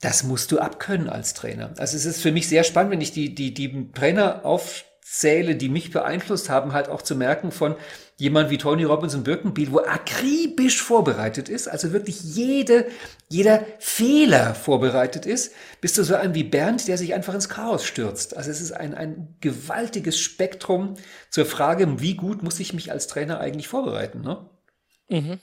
das 0.00 0.22
musst 0.22 0.52
du 0.52 0.58
abkönnen 0.58 1.08
als 1.08 1.34
Trainer. 1.34 1.74
Also 1.78 1.96
es 1.96 2.04
ist 2.04 2.22
für 2.22 2.30
mich 2.30 2.48
sehr 2.48 2.62
spannend, 2.62 2.92
wenn 2.92 3.00
ich 3.00 3.12
die, 3.12 3.34
die, 3.34 3.52
die 3.52 3.90
Trainer 3.92 4.44
aufzähle, 5.08 5.56
die 5.56 5.70
mich 5.70 5.90
beeinflusst 5.90 6.50
haben, 6.50 6.74
halt 6.74 6.88
auch 6.88 7.00
zu 7.00 7.16
merken 7.16 7.50
von 7.50 7.76
jemand 8.16 8.50
wie 8.50 8.58
Tony 8.58 8.84
Robbins 8.84 9.14
und 9.14 9.24
Birkenbiel, 9.24 9.72
wo 9.72 9.78
akribisch 9.78 10.82
vorbereitet 10.82 11.48
ist, 11.48 11.66
also 11.66 11.92
wirklich 11.92 12.20
jede, 12.22 12.86
jeder 13.28 13.64
Fehler 13.78 14.54
vorbereitet 14.54 15.24
ist, 15.24 15.54
bis 15.80 15.94
zu 15.94 16.04
so 16.04 16.14
einem 16.14 16.34
wie 16.34 16.44
Bernd, 16.44 16.88
der 16.88 16.98
sich 16.98 17.14
einfach 17.14 17.32
ins 17.32 17.48
Chaos 17.48 17.84
stürzt. 17.84 18.36
Also 18.36 18.50
es 18.50 18.60
ist 18.60 18.72
ein, 18.72 18.94
ein 18.94 19.36
gewaltiges 19.40 20.18
Spektrum 20.18 20.94
zur 21.30 21.46
Frage, 21.46 22.00
wie 22.00 22.14
gut 22.14 22.42
muss 22.42 22.60
ich 22.60 22.74
mich 22.74 22.92
als 22.92 23.06
Trainer 23.06 23.40
eigentlich 23.40 23.68
vorbereiten. 23.68 24.20
Ne? 24.20 24.50
Mhm. 25.08 25.38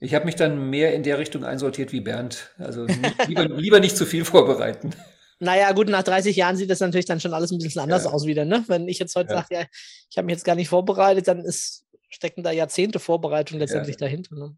Ich 0.00 0.14
habe 0.14 0.24
mich 0.24 0.34
dann 0.34 0.68
mehr 0.68 0.94
in 0.94 1.04
der 1.04 1.18
Richtung 1.18 1.44
einsortiert 1.44 1.92
wie 1.92 2.00
Bernd. 2.00 2.50
Also 2.58 2.86
lieber, 3.28 3.44
lieber 3.44 3.78
nicht 3.78 3.96
zu 3.96 4.04
viel 4.04 4.24
vorbereiten. 4.24 4.94
Naja, 5.38 5.72
gut, 5.72 5.88
nach 5.88 6.02
30 6.02 6.34
Jahren 6.36 6.56
sieht 6.56 6.70
das 6.70 6.80
natürlich 6.80 7.04
dann 7.06 7.20
schon 7.20 7.34
alles 7.34 7.50
ein 7.50 7.58
bisschen 7.58 7.82
anders 7.82 8.04
Ja. 8.04 8.10
aus 8.10 8.24
wieder. 8.24 8.44
Ne? 8.44 8.64
Wenn 8.68 8.88
ich 8.88 8.98
jetzt 8.98 9.14
heute 9.16 9.30
Ja. 9.32 9.42
sage, 9.42 9.54
ja, 9.54 9.66
ich 10.10 10.16
habe 10.16 10.26
mich 10.26 10.34
jetzt 10.34 10.44
gar 10.44 10.54
nicht 10.54 10.68
vorbereitet, 10.68 11.28
dann 11.28 11.40
ist, 11.40 11.84
stecken 12.08 12.42
da 12.42 12.50
Jahrzehnte 12.50 12.98
Vorbereitung 12.98 13.58
letztendlich 13.58 13.96
dahinter. 13.96 14.34
Ne? 14.34 14.56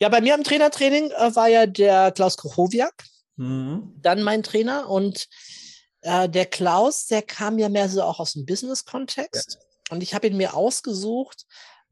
Ja, 0.00 0.08
bei 0.08 0.20
mir 0.20 0.34
im 0.34 0.42
Trainertraining 0.42 1.10
äh, 1.12 1.36
war 1.36 1.48
ja 1.48 1.66
der 1.66 2.10
Klaus 2.12 2.36
Krochowiak 2.36 3.04
Mhm. 3.36 3.94
dann 4.00 4.22
mein 4.22 4.42
Trainer 4.44 4.88
und 4.88 5.26
äh, 6.02 6.28
der 6.28 6.46
Klaus, 6.46 7.06
der 7.06 7.20
kam 7.22 7.58
ja 7.58 7.68
mehr 7.68 7.88
so 7.88 8.02
auch 8.02 8.20
aus 8.20 8.34
dem 8.34 8.46
Business-Kontext 8.46 9.58
und 9.90 10.02
ich 10.04 10.14
habe 10.14 10.26
ihn 10.28 10.36
mir 10.36 10.54
ausgesucht, 10.54 11.44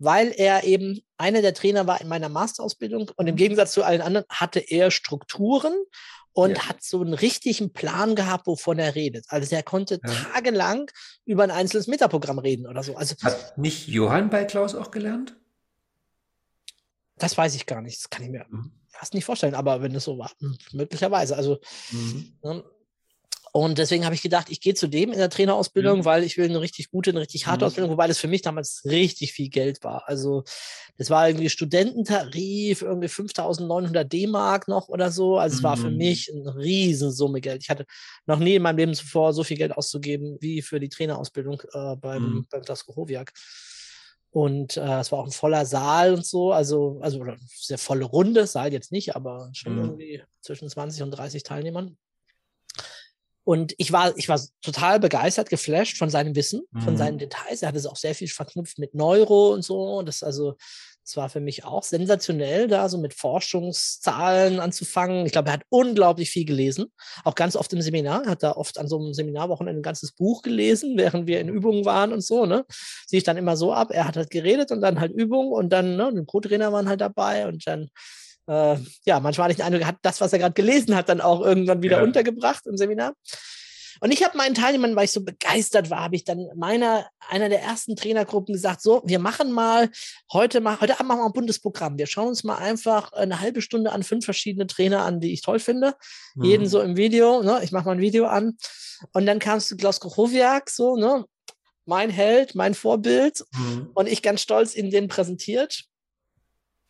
weil 0.03 0.33
er 0.37 0.65
eben 0.65 1.01
einer 1.17 1.43
der 1.43 1.55
Trainer 1.55 1.87
war 1.87 2.01
in 2.01 2.09
meiner 2.09 2.29
Masterausbildung 2.29 3.11
und 3.17 3.27
im 3.29 3.37
Gegensatz 3.37 3.73
zu 3.73 3.85
allen 3.85 4.01
anderen 4.01 4.27
hatte 4.29 4.59
er 4.59 4.91
Strukturen 4.91 5.75
und 6.33 6.57
Ja. 6.57 6.69
hat 6.69 6.83
so 6.83 7.01
einen 7.01 7.15
richtigen 7.15 7.73
Plan 7.73 8.17
gehabt, 8.17 8.47
wovon 8.47 8.79
er 8.79 8.95
redet. 8.95 9.27
Also 9.29 9.49
der 9.51 9.63
konnte 9.63 10.01
Ja. 10.05 10.13
tagelang 10.13 10.91
über 11.25 11.45
ein 11.45 11.51
einzelnes 11.51 11.87
Metaprogramm 11.87 12.39
reden 12.41 12.67
oder 12.67 12.83
so. 12.83 12.97
Also 12.97 13.15
Hat 13.23 13.57
nicht 13.59 13.87
Johann 13.89 14.31
bei 14.31 14.45
Klaus 14.45 14.75
auch 14.75 14.91
gelernt? 14.91 15.37
das 17.17 17.39
weiß 17.39 17.55
ich 17.55 17.67
gar 17.67 17.83
nicht. 17.83 17.99
Das 17.99 18.11
kann 18.11 18.25
ich 18.25 18.31
mir 18.31 18.45
Mhm. 18.49 18.73
fast 18.89 19.15
nicht 19.15 19.25
vorstellen, 19.25 19.55
aber 19.55 19.81
wenn 19.83 19.95
es 19.95 20.05
so 20.05 20.19
war, 20.19 20.33
hm, 20.41 20.57
möglicherweise. 20.73 21.37
Also 21.37 21.59
Mhm. 21.93 22.39
Ne? 22.43 22.65
Und 23.55 23.77
deswegen 23.77 24.07
habe 24.07 24.15
ich 24.15 24.23
gedacht, 24.23 24.49
ich 24.49 24.63
gehe 24.63 24.73
zu 24.73 24.87
dem 24.87 25.13
in 25.13 25.19
der 25.19 25.29
Trainerausbildung, 25.29 26.01
mhm. 26.01 26.05
weil 26.07 26.25
ich 26.25 26.39
will 26.39 26.49
eine 26.49 26.63
richtig 26.63 26.91
gute, 26.91 27.11
eine 27.11 27.21
richtig 27.21 27.47
harte 27.47 27.65
mhm. 27.65 27.67
Ausbildung, 27.67 27.91
wobei 27.91 28.07
das 28.07 28.17
für 28.17 28.27
mich 28.27 28.41
damals 28.41 28.83
richtig 28.87 29.35
viel 29.35 29.51
Geld 29.51 29.85
war. 29.85 30.09
Also 30.09 30.45
das 30.97 31.11
war 31.11 31.29
irgendwie 31.29 31.51
Studententarif, 31.51 32.81
irgendwie 32.81 33.09
5.900 33.09 34.05
D-Mark 34.05 34.69
noch 34.69 34.89
oder 34.89 35.11
so. 35.11 35.37
Also 35.37 35.57
es 35.57 35.63
war 35.63 35.77
für 35.77 35.91
mhm. 35.91 35.99
mich 35.99 36.33
eine 36.33 36.57
Riesensumme 36.57 37.43
Geld. 37.43 37.63
Ich 37.63 37.69
hatte 37.69 37.85
noch 38.25 38.39
nie 38.39 38.55
in 38.55 38.63
meinem 38.63 38.79
Leben 38.79 38.95
zuvor 38.95 39.35
so 39.35 39.45
viel 39.45 39.59
Geld 39.59 39.73
auszugeben 39.73 40.39
wie 40.41 40.63
für 40.63 40.81
die 40.81 40.89
Trainerausbildung 40.89 41.61
äh, 41.75 41.97
beim, 41.97 42.23
mhm. 42.23 42.47
beim 42.51 42.63
Glasgow 42.63 42.97
Hoviak. 42.97 43.33
Und 44.31 44.79
äh, 44.79 45.01
es 45.01 45.13
war 45.13 45.19
auch 45.19 45.27
ein 45.27 45.31
voller 45.31 45.67
Saal 45.67 46.15
und 46.15 46.25
so, 46.25 46.53
also, 46.53 47.01
also 47.03 47.23
sehr 47.55 47.77
volle 47.77 48.07
Runde, 48.07 48.47
Saal 48.47 48.73
jetzt 48.73 48.91
nicht, 48.91 49.15
aber 49.15 49.51
schon 49.53 49.75
mhm. 49.75 49.81
irgendwie 49.81 50.23
zwischen 50.41 50.71
20 50.71 51.03
und 51.03 51.11
30 51.11 51.43
Teilnehmern. 51.43 51.99
Und 53.45 53.74
ich 53.78 53.90
war, 53.93 54.16
ich 54.16 54.28
war 54.28 54.40
total 54.61 55.01
begeistert, 55.01 55.51
geflasht 55.51 55.99
von 55.99 56.11
seinem 56.11 56.36
Wissen, 56.36 56.62
mhm. 56.70 56.80
von 56.80 56.97
seinen 56.97 57.18
Details. 57.18 57.62
Er 57.62 57.68
hatte 57.68 57.78
es 57.78 57.86
auch 57.86 57.97
sehr 57.97 58.14
viel 58.14 58.28
verknüpft 58.28 58.78
mit 58.78 58.95
Neuro 58.95 59.53
und 59.53 59.62
so. 59.62 59.97
Und 59.99 60.07
das 60.07 60.22
also, 60.22 60.57
das 61.05 61.16
war 61.16 61.28
für 61.28 61.40
mich 61.40 61.64
auch 61.64 61.82
sensationell, 61.82 62.68
da 62.68 62.88
so 62.88 62.99
mit 62.99 63.14
Forschungszahlen 63.14 64.61
anzufangen. 64.61 65.26
Ich 65.26 65.32
glaube, 65.32 65.49
er 65.49 65.55
hat 65.55 65.64
unglaublich 65.68 66.30
viel 66.30 66.45
gelesen, 66.45 66.93
auch 67.24 67.34
ganz 67.34 67.57
oft 67.57 67.72
im 67.72 67.82
Seminar. 67.82 68.24
Er 68.24 68.30
hat 68.30 68.45
da 68.45 68.53
oft 68.53 68.78
an 68.78 68.86
so 68.86 69.01
einem 69.01 69.12
Seminarwochenende 69.12 69.80
ein 69.80 69.82
ganzes 69.82 70.12
Buch 70.12 70.43
gelesen, 70.43 70.97
während 70.97 71.26
wir 71.26 71.40
in 71.40 71.49
Übungen 71.49 71.84
waren 71.84 72.12
und 72.12 72.20
so. 72.20 72.47
Ne? 72.47 72.64
Sehe 73.07 73.18
ich 73.18 73.24
dann 73.24 73.36
immer 73.36 73.57
so 73.57 73.72
ab. 73.72 73.88
Er 73.90 74.07
hat 74.07 74.16
halt 74.16 74.30
geredet 74.30 74.70
und 74.70 74.80
dann 74.80 75.01
halt 75.01 75.12
Übungen 75.12 75.53
und 75.53 75.70
dann, 75.70 75.97
ne, 75.97 76.12
die 76.14 76.24
Co-Trainer 76.24 76.72
waren 76.72 76.88
halt 76.88 77.01
dabei 77.01 77.49
und 77.49 77.66
dann 77.66 77.88
äh, 78.47 78.76
ja, 79.05 79.20
manchmal 79.20 79.45
hatte 79.45 79.53
ich 79.53 79.57
den 79.59 79.66
Eindruck, 79.66 79.82
er 79.82 79.88
hat 79.88 79.99
das, 80.03 80.20
was 80.20 80.32
er 80.32 80.38
gerade 80.38 80.55
gelesen 80.55 80.95
hat, 80.95 81.09
dann 81.09 81.20
auch 81.20 81.40
irgendwann 81.40 81.82
wieder 81.82 81.99
ja. 81.99 82.03
untergebracht 82.03 82.66
im 82.66 82.76
Seminar. 82.76 83.14
Und 84.03 84.11
ich 84.11 84.24
habe 84.24 84.36
meinen 84.36 84.57
Teilnehmern, 84.57 84.97
weil 84.97 85.05
ich 85.05 85.12
so 85.12 85.22
begeistert 85.22 85.88
war, 85.88 86.01
habe 86.01 86.16
ich 86.16 86.24
dann 86.24 86.49
meiner, 86.57 87.07
einer 87.28 87.49
der 87.49 87.62
ersten 87.62 87.95
Trainergruppen 87.95 88.53
gesagt, 88.53 88.82
so, 88.82 89.01
wir 89.05 89.20
machen 89.20 89.53
mal, 89.53 89.90
heute 90.32 90.61
mal, 90.61 90.80
heute 90.80 90.95
Abend 90.95 91.09
machen 91.09 91.20
wir 91.20 91.26
ein 91.26 91.32
buntes 91.32 91.61
Programm. 91.61 91.99
Wir 91.99 92.09
schauen 92.09 92.26
uns 92.26 92.43
mal 92.43 92.57
einfach 92.57 93.12
eine 93.12 93.38
halbe 93.38 93.62
Stunde 93.62 93.93
an 93.93 94.03
fünf 94.03 94.24
verschiedene 94.24 94.66
Trainer 94.66 95.05
an, 95.05 95.20
die 95.20 95.32
ich 95.32 95.40
toll 95.40 95.61
finde. 95.61 95.95
Mhm. 96.34 96.45
Jeden 96.45 96.66
so 96.66 96.80
im 96.80 96.97
Video, 96.97 97.45
ne? 97.45 97.61
Ich 97.62 97.70
mache 97.70 97.84
mal 97.84 97.93
ein 97.93 98.01
Video 98.01 98.26
an. 98.26 98.57
Und 99.12 99.24
dann 99.26 99.38
kamst 99.38 99.70
du 99.70 99.76
Klaus 99.76 100.01
Kochowiak, 100.01 100.68
so, 100.68 100.97
ne? 100.97 101.24
Mein 101.84 102.11
Held, 102.11 102.57
mein 102.57 102.74
Vorbild. 102.74 103.45
Mhm. 103.53 103.90
Und 103.95 104.09
ich 104.09 104.20
ganz 104.20 104.40
stolz 104.40 104.74
in 104.74 104.90
den 104.90 105.07
präsentiert. 105.07 105.84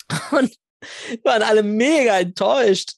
Und 0.31 0.51
waren 1.23 1.43
alle 1.43 1.63
mega 1.63 2.19
enttäuscht. 2.19 2.95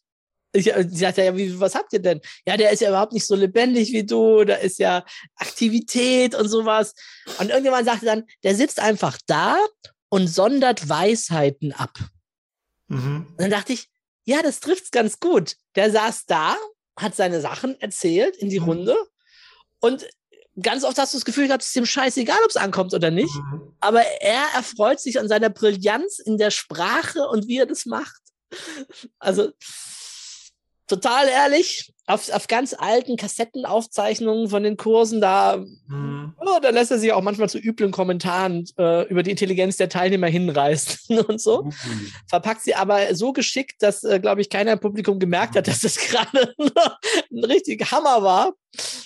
Ich, 0.52 0.72
sie 0.72 0.96
sagte 0.96 1.24
ja, 1.24 1.36
wie, 1.36 1.58
was 1.58 1.74
habt 1.74 1.92
ihr 1.92 1.98
denn? 1.98 2.20
Ja, 2.46 2.56
der 2.56 2.70
ist 2.70 2.80
ja 2.80 2.88
überhaupt 2.88 3.12
nicht 3.12 3.26
so 3.26 3.34
lebendig 3.34 3.92
wie 3.92 4.06
du, 4.06 4.44
da 4.44 4.54
ist 4.54 4.78
ja 4.78 5.04
Aktivität 5.36 6.34
und 6.34 6.48
sowas. 6.48 6.94
Und 7.38 7.48
irgendjemand 7.48 7.86
sagte 7.86 8.06
dann, 8.06 8.24
der 8.44 8.54
sitzt 8.54 8.78
einfach 8.78 9.18
da 9.26 9.56
und 10.10 10.28
sondert 10.28 10.88
Weisheiten 10.88 11.72
ab. 11.72 11.98
Mhm. 12.86 13.26
Und 13.30 13.40
dann 13.40 13.50
dachte 13.50 13.72
ich, 13.72 13.88
ja, 14.24 14.42
das 14.42 14.60
trifft's 14.60 14.92
ganz 14.92 15.18
gut. 15.18 15.56
Der 15.74 15.90
saß 15.90 16.26
da, 16.26 16.56
hat 16.96 17.16
seine 17.16 17.40
Sachen 17.40 17.80
erzählt 17.80 18.36
in 18.36 18.48
die 18.48 18.60
mhm. 18.60 18.66
Runde 18.66 18.96
und 19.80 20.06
ganz 20.60 20.84
oft 20.84 20.98
hast 20.98 21.14
du 21.14 21.18
das 21.18 21.24
Gefühl 21.24 21.46
gehabt, 21.46 21.62
es 21.62 21.70
ist 21.70 21.76
ihm 21.76 21.86
scheißegal, 21.86 22.38
ob 22.44 22.50
es 22.50 22.56
ankommt 22.56 22.94
oder 22.94 23.10
nicht. 23.10 23.34
Mhm. 23.34 23.74
Aber 23.80 24.02
er 24.20 24.44
erfreut 24.54 25.00
sich 25.00 25.18
an 25.18 25.28
seiner 25.28 25.50
Brillanz 25.50 26.18
in 26.18 26.38
der 26.38 26.50
Sprache 26.50 27.28
und 27.28 27.48
wie 27.48 27.58
er 27.58 27.66
das 27.66 27.86
macht. 27.86 28.20
Also 29.18 29.50
total 30.86 31.28
ehrlich, 31.28 31.93
auf, 32.06 32.30
auf 32.30 32.48
ganz 32.48 32.74
alten 32.78 33.16
Kassettenaufzeichnungen 33.16 34.48
von 34.48 34.62
den 34.62 34.76
Kursen, 34.76 35.20
da, 35.20 35.56
mhm. 35.88 36.34
oh, 36.38 36.58
da 36.60 36.70
lässt 36.70 36.90
er 36.90 36.98
sich 36.98 37.12
auch 37.12 37.22
manchmal 37.22 37.48
zu 37.48 37.58
üblen 37.58 37.92
Kommentaren 37.92 38.66
äh, 38.78 39.06
über 39.08 39.22
die 39.22 39.30
Intelligenz 39.30 39.78
der 39.78 39.88
Teilnehmer 39.88 40.26
hinreißen 40.26 41.18
und 41.28 41.40
so. 41.40 41.62
Mhm. 41.62 41.72
Verpackt 42.28 42.62
sie 42.62 42.74
aber 42.74 43.14
so 43.14 43.32
geschickt, 43.32 43.82
dass, 43.82 44.04
äh, 44.04 44.20
glaube 44.20 44.42
ich, 44.42 44.50
keiner 44.50 44.72
im 44.72 44.80
Publikum 44.80 45.18
gemerkt 45.18 45.56
hat, 45.56 45.66
dass 45.66 45.80
das 45.80 45.96
gerade 46.08 46.54
ein 46.58 47.44
richtig 47.44 47.90
Hammer 47.90 48.22
war. 48.22 48.52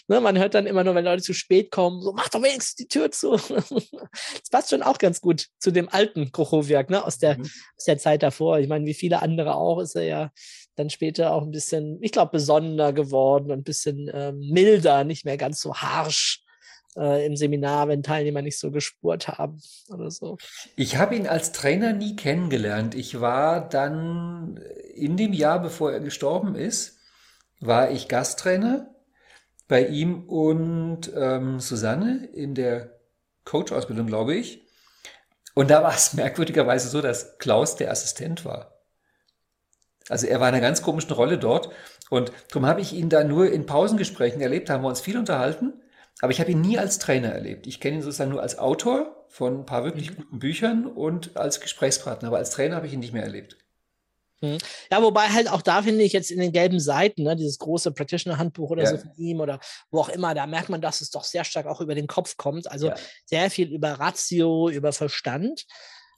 Ne, 0.09 0.21
man 0.21 0.39
hört 0.39 0.55
dann 0.55 0.67
immer 0.67 0.83
nur, 0.83 0.95
wenn 0.95 1.05
Leute 1.05 1.23
zu 1.23 1.35
spät 1.35 1.71
kommen, 1.71 2.01
so, 2.01 2.13
mach 2.15 2.31
doch 2.31 2.43
wenigstens 2.43 2.77
die 2.77 2.89
Tür 2.89 3.11
zu. 3.11 3.33
das 3.37 4.51
passt 4.51 4.71
schon 4.71 4.83
auch 4.83 4.99
ganz 4.99 5.21
gut 5.21 5.49
zu 5.59 5.71
dem 5.71 5.91
alten 5.91 6.33
Krochowiak, 6.33 6.89
ne, 6.91 7.05
aus 7.05 7.19
der, 7.19 7.39
mhm. 7.39 7.43
aus 7.77 7.85
der 7.87 7.99
Zeit 7.99 8.23
davor. 8.23 8.59
Ich 8.59 8.69
meine, 8.69 8.87
wie 8.87 8.95
viele 8.95 9.21
andere 9.21 9.55
auch, 9.55 9.81
ist 9.81 9.95
er 9.95 10.05
ja 10.05 10.31
dann 10.79 10.91
später 10.91 11.33
auch 11.33 11.43
ein 11.43 11.51
bisschen, 11.51 11.99
ich 12.03 12.13
glaube, 12.13 12.33
besonderer 12.33 12.93
geworden 12.93 13.51
und 13.51 13.59
ein 13.59 13.65
bisschen 13.65 14.09
äh, 14.09 14.33
milder, 14.33 15.05
nicht 15.05 15.25
mehr 15.25 15.37
ganz 15.37 15.61
so 15.61 15.75
harsch 15.75 16.45
äh, 16.97 17.27
im 17.27 17.37
Seminar, 17.37 17.89
wenn 17.89 18.03
Teilnehmer 18.03 18.43
nicht 18.43 18.59
so 18.59 18.71
gespurt 18.71 19.29
haben 19.29 19.61
oder 19.89 20.11
so. 20.11 20.39
Ich 20.77 20.97
habe 20.97 21.17
ihn 21.17 21.27
als 21.27 21.53
Trainer 21.53 21.93
nie 21.93 22.17
kennengelernt. 22.17 22.95
Ich 22.95 23.21
war 23.21 23.69
dann 23.69 24.61
in 24.95 25.17
dem 25.17 25.33
Jahr, 25.33 25.61
bevor 25.61 25.93
er 25.93 26.01
gestorben 26.01 26.55
ist, 26.55 26.99
war 27.61 27.91
ich 27.91 28.09
Gasttrainer 28.09 28.95
bei 29.67 29.87
ihm 29.87 30.29
und 30.29 31.13
ähm, 31.15 31.61
Susanne 31.61 32.27
in 32.33 32.55
der 32.55 32.99
Coach-Ausbildung, 33.45 34.07
glaube 34.07 34.35
ich. 34.35 34.63
Und 35.55 35.71
da 35.71 35.83
war 35.83 35.95
es 35.95 36.13
merkwürdigerweise 36.15 36.89
so, 36.89 37.01
dass 37.01 37.39
Klaus 37.39 37.77
der 37.77 37.91
Assistent 37.91 38.45
war. 38.45 38.78
Also 40.09 40.27
er 40.27 40.41
war 40.41 40.49
in 40.49 40.55
einer 40.55 40.63
ganz 40.63 40.83
komischen 40.83 41.13
Rolle 41.13 41.39
dort 41.39 41.71
und 42.11 42.33
darum 42.49 42.67
habe 42.67 42.81
ich 42.81 42.93
ihn 42.93 43.09
da 43.09 43.25
nur 43.25 43.51
in 43.51 43.67
Pausengesprächen 43.67 44.41
erlebt, 44.41 44.71
haben 44.71 44.83
wir 44.83 44.89
uns 44.89 45.01
viel 45.01 45.19
unterhalten, 45.19 45.75
aber 46.21 46.33
ich 46.33 46.41
habe 46.41 46.51
ihn 46.51 46.61
nie 46.61 46.79
als 46.79 46.99
Trainer 46.99 47.29
erlebt. 47.29 47.67
Ich 47.67 47.81
kenne 47.81 47.97
ihn 47.97 48.03
sozusagen 48.03 48.31
nur 48.31 48.43
als 48.43 48.59
Autor 48.59 49.27
von 49.29 49.61
ein 49.61 49.67
paar 49.67 49.85
wirklich 49.85 50.11
mhm. 50.11 50.17
guten 50.17 50.39
Büchern 50.39 50.87
und 50.87 51.37
als 51.37 51.61
Gesprächspartner, 51.61 52.29
aber 52.29 52.39
als 52.39 52.51
Trainer 52.51 52.77
habe 52.77 52.87
ich 52.87 52.93
ihn 52.93 53.01
nicht 53.01 53.13
mehr 53.13 53.23
erlebt. 53.23 53.57
Mhm. 54.41 54.59
Ja, 54.91 55.03
wobei 55.03 55.29
halt 55.29 55.51
auch 55.51 55.63
da 55.63 55.83
finde 55.83 56.05
ich 56.05 56.13
jetzt 56.13 56.31
in 56.31 56.41
den 56.41 56.53
gelben 56.53 56.81
Seiten, 56.81 57.25
ne, 57.25 57.37
dieses 57.37 57.59
große 57.59 57.93
Practitioner-Handbuch 57.93 58.71
oder 58.71 58.85
ja. 58.85 58.91
so 58.91 58.99
von 58.99 59.13
ihm 59.17 59.41
oder 59.41 59.59
wo 59.91 60.01
auch 60.01 60.09
immer, 60.09 60.35
da 60.35 60.47
merkt 60.47 60.69
man, 60.69 60.81
dass 60.81 61.01
es 61.01 61.11
doch 61.11 61.25
sehr 61.25 61.45
stark 61.45 61.67
auch 61.67 61.81
über 61.81 61.95
den 61.95 62.07
Kopf 62.07 62.37
kommt. 62.37 62.71
Also 62.71 62.89
ja. 62.89 62.95
sehr 63.25 63.51
viel 63.51 63.73
über 63.73 63.93
Ratio, 63.93 64.69
über 64.69 64.93
Verstand. 64.93 65.67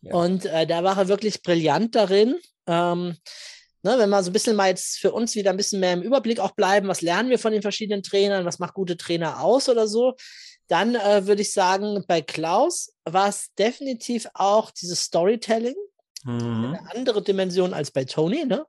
Ja. 0.03 0.15
Und 0.15 0.47
äh, 0.47 0.67
da 0.67 0.85
war 0.85 0.99
er 0.99 1.09
wirklich 1.09 1.43
brillant 1.43 1.95
darin. 1.95 2.37
Ähm, 2.67 3.17
Ne, 3.83 3.99
wenn 3.99 4.11
wir 4.11 4.23
so 4.23 4.31
ein 4.31 4.35
bisschen 4.35 4.57
mal 4.57 4.69
jetzt 4.69 4.99
für 4.99 5.13
uns 5.13 5.35
wieder 5.35 5.51
ein 5.51 5.57
bisschen 5.57 5.81
mehr 5.81 5.95
im 5.95 6.03
Überblick 6.03 6.39
auch 6.39 6.51
bleiben, 6.51 6.89
was 6.89 7.01
lernen 7.01 7.31
wir 7.31 7.39
von 7.39 7.53
den 7.53 7.63
verschiedenen 7.63 8.03
Trainern, 8.03 8.45
was 8.45 8.59
macht 8.59 8.75
gute 8.75 8.99
Trainer 8.99 9.43
aus 9.43 9.71
oder 9.71 9.89
so, 9.89 10.17
dann 10.69 10.95
äh, 10.95 11.27
würde 11.27 11.43
ich 11.43 11.53
sagen, 11.53 12.05
bei 12.07 12.21
Klaus 12.21 12.93
war 13.05 13.29
es 13.29 13.55
definitiv 13.59 14.29
auch 14.35 14.71
dieses 14.71 15.01
Storytelling, 15.01 15.75
mhm. 16.25 16.77
eine 16.77 16.91
andere 16.95 17.23
Dimension 17.23 17.73
als 17.73 17.91
bei 17.91 18.05
Tony. 18.05 18.45
Ne? 18.45 18.67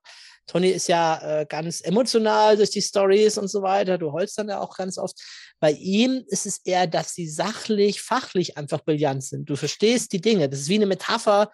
Tony 0.47 0.69
ist 0.69 0.87
ja 0.87 1.41
äh, 1.41 1.45
ganz 1.45 1.81
emotional 1.81 2.57
durch 2.57 2.71
die 2.71 2.81
Stories 2.81 3.37
und 3.37 3.49
so 3.49 3.61
weiter. 3.61 3.97
Du 3.97 4.11
holst 4.11 4.37
dann 4.37 4.49
ja 4.49 4.59
auch 4.59 4.75
ganz 4.75 4.97
oft. 4.97 5.15
Bei 5.59 5.71
ihm 5.71 6.23
ist 6.27 6.45
es 6.45 6.59
eher, 6.65 6.87
dass 6.87 7.13
sie 7.13 7.29
sachlich, 7.29 8.01
fachlich 8.01 8.57
einfach 8.57 8.81
brillant 8.83 9.23
sind. 9.23 9.49
Du 9.49 9.55
verstehst 9.55 10.11
die 10.11 10.21
Dinge. 10.21 10.49
Das 10.49 10.61
ist 10.61 10.69
wie 10.69 10.75
eine 10.75 10.87
Metapher, 10.87 11.51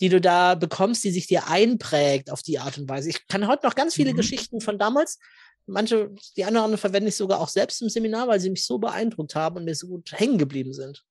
die 0.00 0.08
du 0.08 0.20
da 0.20 0.54
bekommst, 0.54 1.04
die 1.04 1.10
sich 1.10 1.26
dir 1.26 1.48
einprägt 1.48 2.30
auf 2.30 2.42
die 2.42 2.58
Art 2.58 2.78
und 2.78 2.88
Weise. 2.88 3.10
Ich 3.10 3.26
kann 3.26 3.46
heute 3.48 3.66
noch 3.66 3.74
ganz 3.74 3.94
viele 3.94 4.12
mhm. 4.12 4.16
Geschichten 4.16 4.60
von 4.60 4.78
damals, 4.78 5.18
manche, 5.66 6.10
die 6.36 6.44
anderen 6.44 6.76
verwende 6.78 7.08
ich 7.08 7.16
sogar 7.16 7.40
auch 7.40 7.48
selbst 7.48 7.82
im 7.82 7.88
Seminar, 7.88 8.28
weil 8.28 8.40
sie 8.40 8.50
mich 8.50 8.64
so 8.64 8.78
beeindruckt 8.78 9.34
haben 9.34 9.56
und 9.56 9.64
mir 9.64 9.74
so 9.74 9.88
gut 9.88 10.12
hängen 10.12 10.38
geblieben 10.38 10.72
sind. 10.72 11.04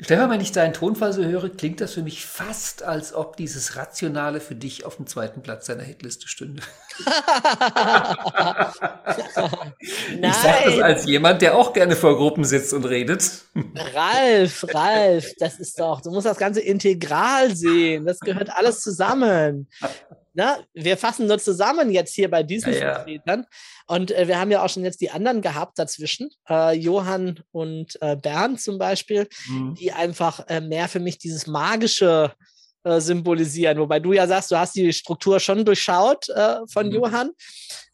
Stefan, 0.00 0.30
wenn 0.30 0.40
ich 0.40 0.52
deinen 0.52 0.72
Tonfall 0.72 1.12
so 1.12 1.24
höre, 1.24 1.48
klingt 1.48 1.80
das 1.80 1.94
für 1.94 2.02
mich 2.02 2.24
fast, 2.24 2.84
als 2.84 3.12
ob 3.12 3.36
dieses 3.36 3.74
Rationale 3.74 4.38
für 4.38 4.54
dich 4.54 4.84
auf 4.86 4.94
dem 4.94 5.08
zweiten 5.08 5.42
Platz 5.42 5.66
deiner 5.66 5.82
Hitliste 5.82 6.28
stünde. 6.28 6.62
ich 10.20 10.34
sage 10.34 10.64
das 10.66 10.80
als 10.80 11.04
jemand, 11.06 11.42
der 11.42 11.56
auch 11.56 11.72
gerne 11.72 11.96
vor 11.96 12.16
Gruppen 12.16 12.44
sitzt 12.44 12.72
und 12.74 12.84
redet. 12.84 13.28
Ralf, 13.94 14.64
Ralf, 14.72 15.32
das 15.40 15.58
ist 15.58 15.80
doch, 15.80 16.00
du 16.00 16.12
musst 16.12 16.26
das 16.26 16.38
Ganze 16.38 16.60
integral 16.60 17.56
sehen. 17.56 18.06
Das 18.06 18.20
gehört 18.20 18.50
alles 18.56 18.80
zusammen 18.80 19.68
na, 20.38 20.60
wir 20.72 20.96
fassen 20.96 21.26
nur 21.26 21.40
zusammen 21.40 21.90
jetzt 21.90 22.14
hier 22.14 22.30
bei 22.30 22.44
diesen 22.44 22.72
ja, 22.72 22.78
Vertretern. 22.78 23.44
Und 23.88 24.12
äh, 24.12 24.28
wir 24.28 24.38
haben 24.38 24.52
ja 24.52 24.62
auch 24.62 24.68
schon 24.68 24.84
jetzt 24.84 25.00
die 25.00 25.10
anderen 25.10 25.42
gehabt 25.42 25.80
dazwischen, 25.80 26.30
äh, 26.48 26.76
Johann 26.76 27.40
und 27.50 28.00
äh, 28.00 28.14
Bernd 28.14 28.60
zum 28.60 28.78
Beispiel, 28.78 29.28
mhm. 29.48 29.74
die 29.74 29.90
einfach 29.90 30.46
äh, 30.46 30.60
mehr 30.60 30.86
für 30.86 31.00
mich 31.00 31.18
dieses 31.18 31.48
magische 31.48 32.32
äh, 32.84 33.00
symbolisieren. 33.00 33.80
Wobei 33.80 33.98
du 33.98 34.12
ja 34.12 34.28
sagst, 34.28 34.52
du 34.52 34.56
hast 34.56 34.76
die 34.76 34.92
Struktur 34.92 35.40
schon 35.40 35.64
durchschaut 35.64 36.28
äh, 36.28 36.58
von 36.72 36.86
mhm. 36.86 36.92
Johann, 36.92 37.30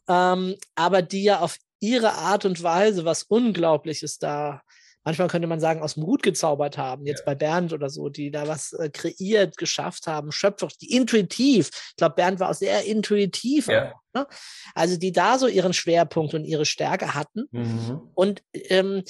ähm, 0.07 0.55
aber 0.75 1.01
die 1.01 1.23
ja 1.23 1.39
auf 1.39 1.57
ihre 1.79 2.13
Art 2.13 2.45
und 2.45 2.61
Weise 2.61 3.05
was 3.05 3.23
Unglaubliches 3.23 4.19
da 4.19 4.61
manchmal 5.05 5.27
könnte 5.29 5.47
man 5.47 5.59
sagen, 5.59 5.81
aus 5.81 5.93
dem 5.93 6.05
Hut 6.05 6.23
gezaubert 6.23 6.77
haben, 6.77 7.05
jetzt 7.05 7.19
ja. 7.19 7.25
bei 7.27 7.35
Bernd 7.35 7.71
oder 7.71 7.89
so, 7.89 8.09
die 8.09 8.31
da 8.31 8.47
was 8.47 8.73
äh, 8.73 8.89
kreiert, 8.89 9.55
geschafft 9.55 10.07
haben, 10.07 10.31
schöpferisch, 10.31 10.77
die 10.77 10.93
intuitiv. 10.93 11.69
Ich 11.91 11.95
glaube, 11.95 12.15
Bernd 12.15 12.39
war 12.39 12.49
auch 12.49 12.55
sehr 12.55 12.83
intuitiv. 12.83 13.67
Ja. 13.67 13.93
Auch, 13.93 13.99
ne? 14.13 14.27
Also 14.73 14.97
die 14.97 15.11
da 15.11 15.37
so 15.37 15.47
ihren 15.47 15.73
Schwerpunkt 15.73 16.33
und 16.33 16.43
ihre 16.43 16.65
Stärke 16.65 17.13
hatten. 17.13 17.45
Mhm. 17.51 18.01
Und 18.15 18.43
ähm, 18.53 19.03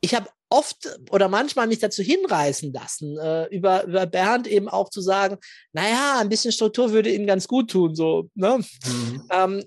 ich 0.00 0.14
habe 0.14 0.28
oft 0.48 0.98
oder 1.10 1.28
manchmal 1.28 1.66
mich 1.66 1.78
dazu 1.78 2.02
hinreißen 2.02 2.72
lassen, 2.72 3.18
äh, 3.18 3.46
über, 3.46 3.84
über 3.84 4.06
Bernd 4.06 4.46
eben 4.46 4.68
auch 4.68 4.88
zu 4.88 5.02
sagen, 5.02 5.36
naja, 5.72 6.18
ein 6.20 6.30
bisschen 6.30 6.52
Struktur 6.52 6.92
würde 6.92 7.12
ihm 7.12 7.26
ganz 7.26 7.46
gut 7.46 7.70
tun, 7.70 7.94
so, 7.94 8.30
ne? 8.34 8.58
Mhm. 8.86 9.22
Ähm, 9.30 9.64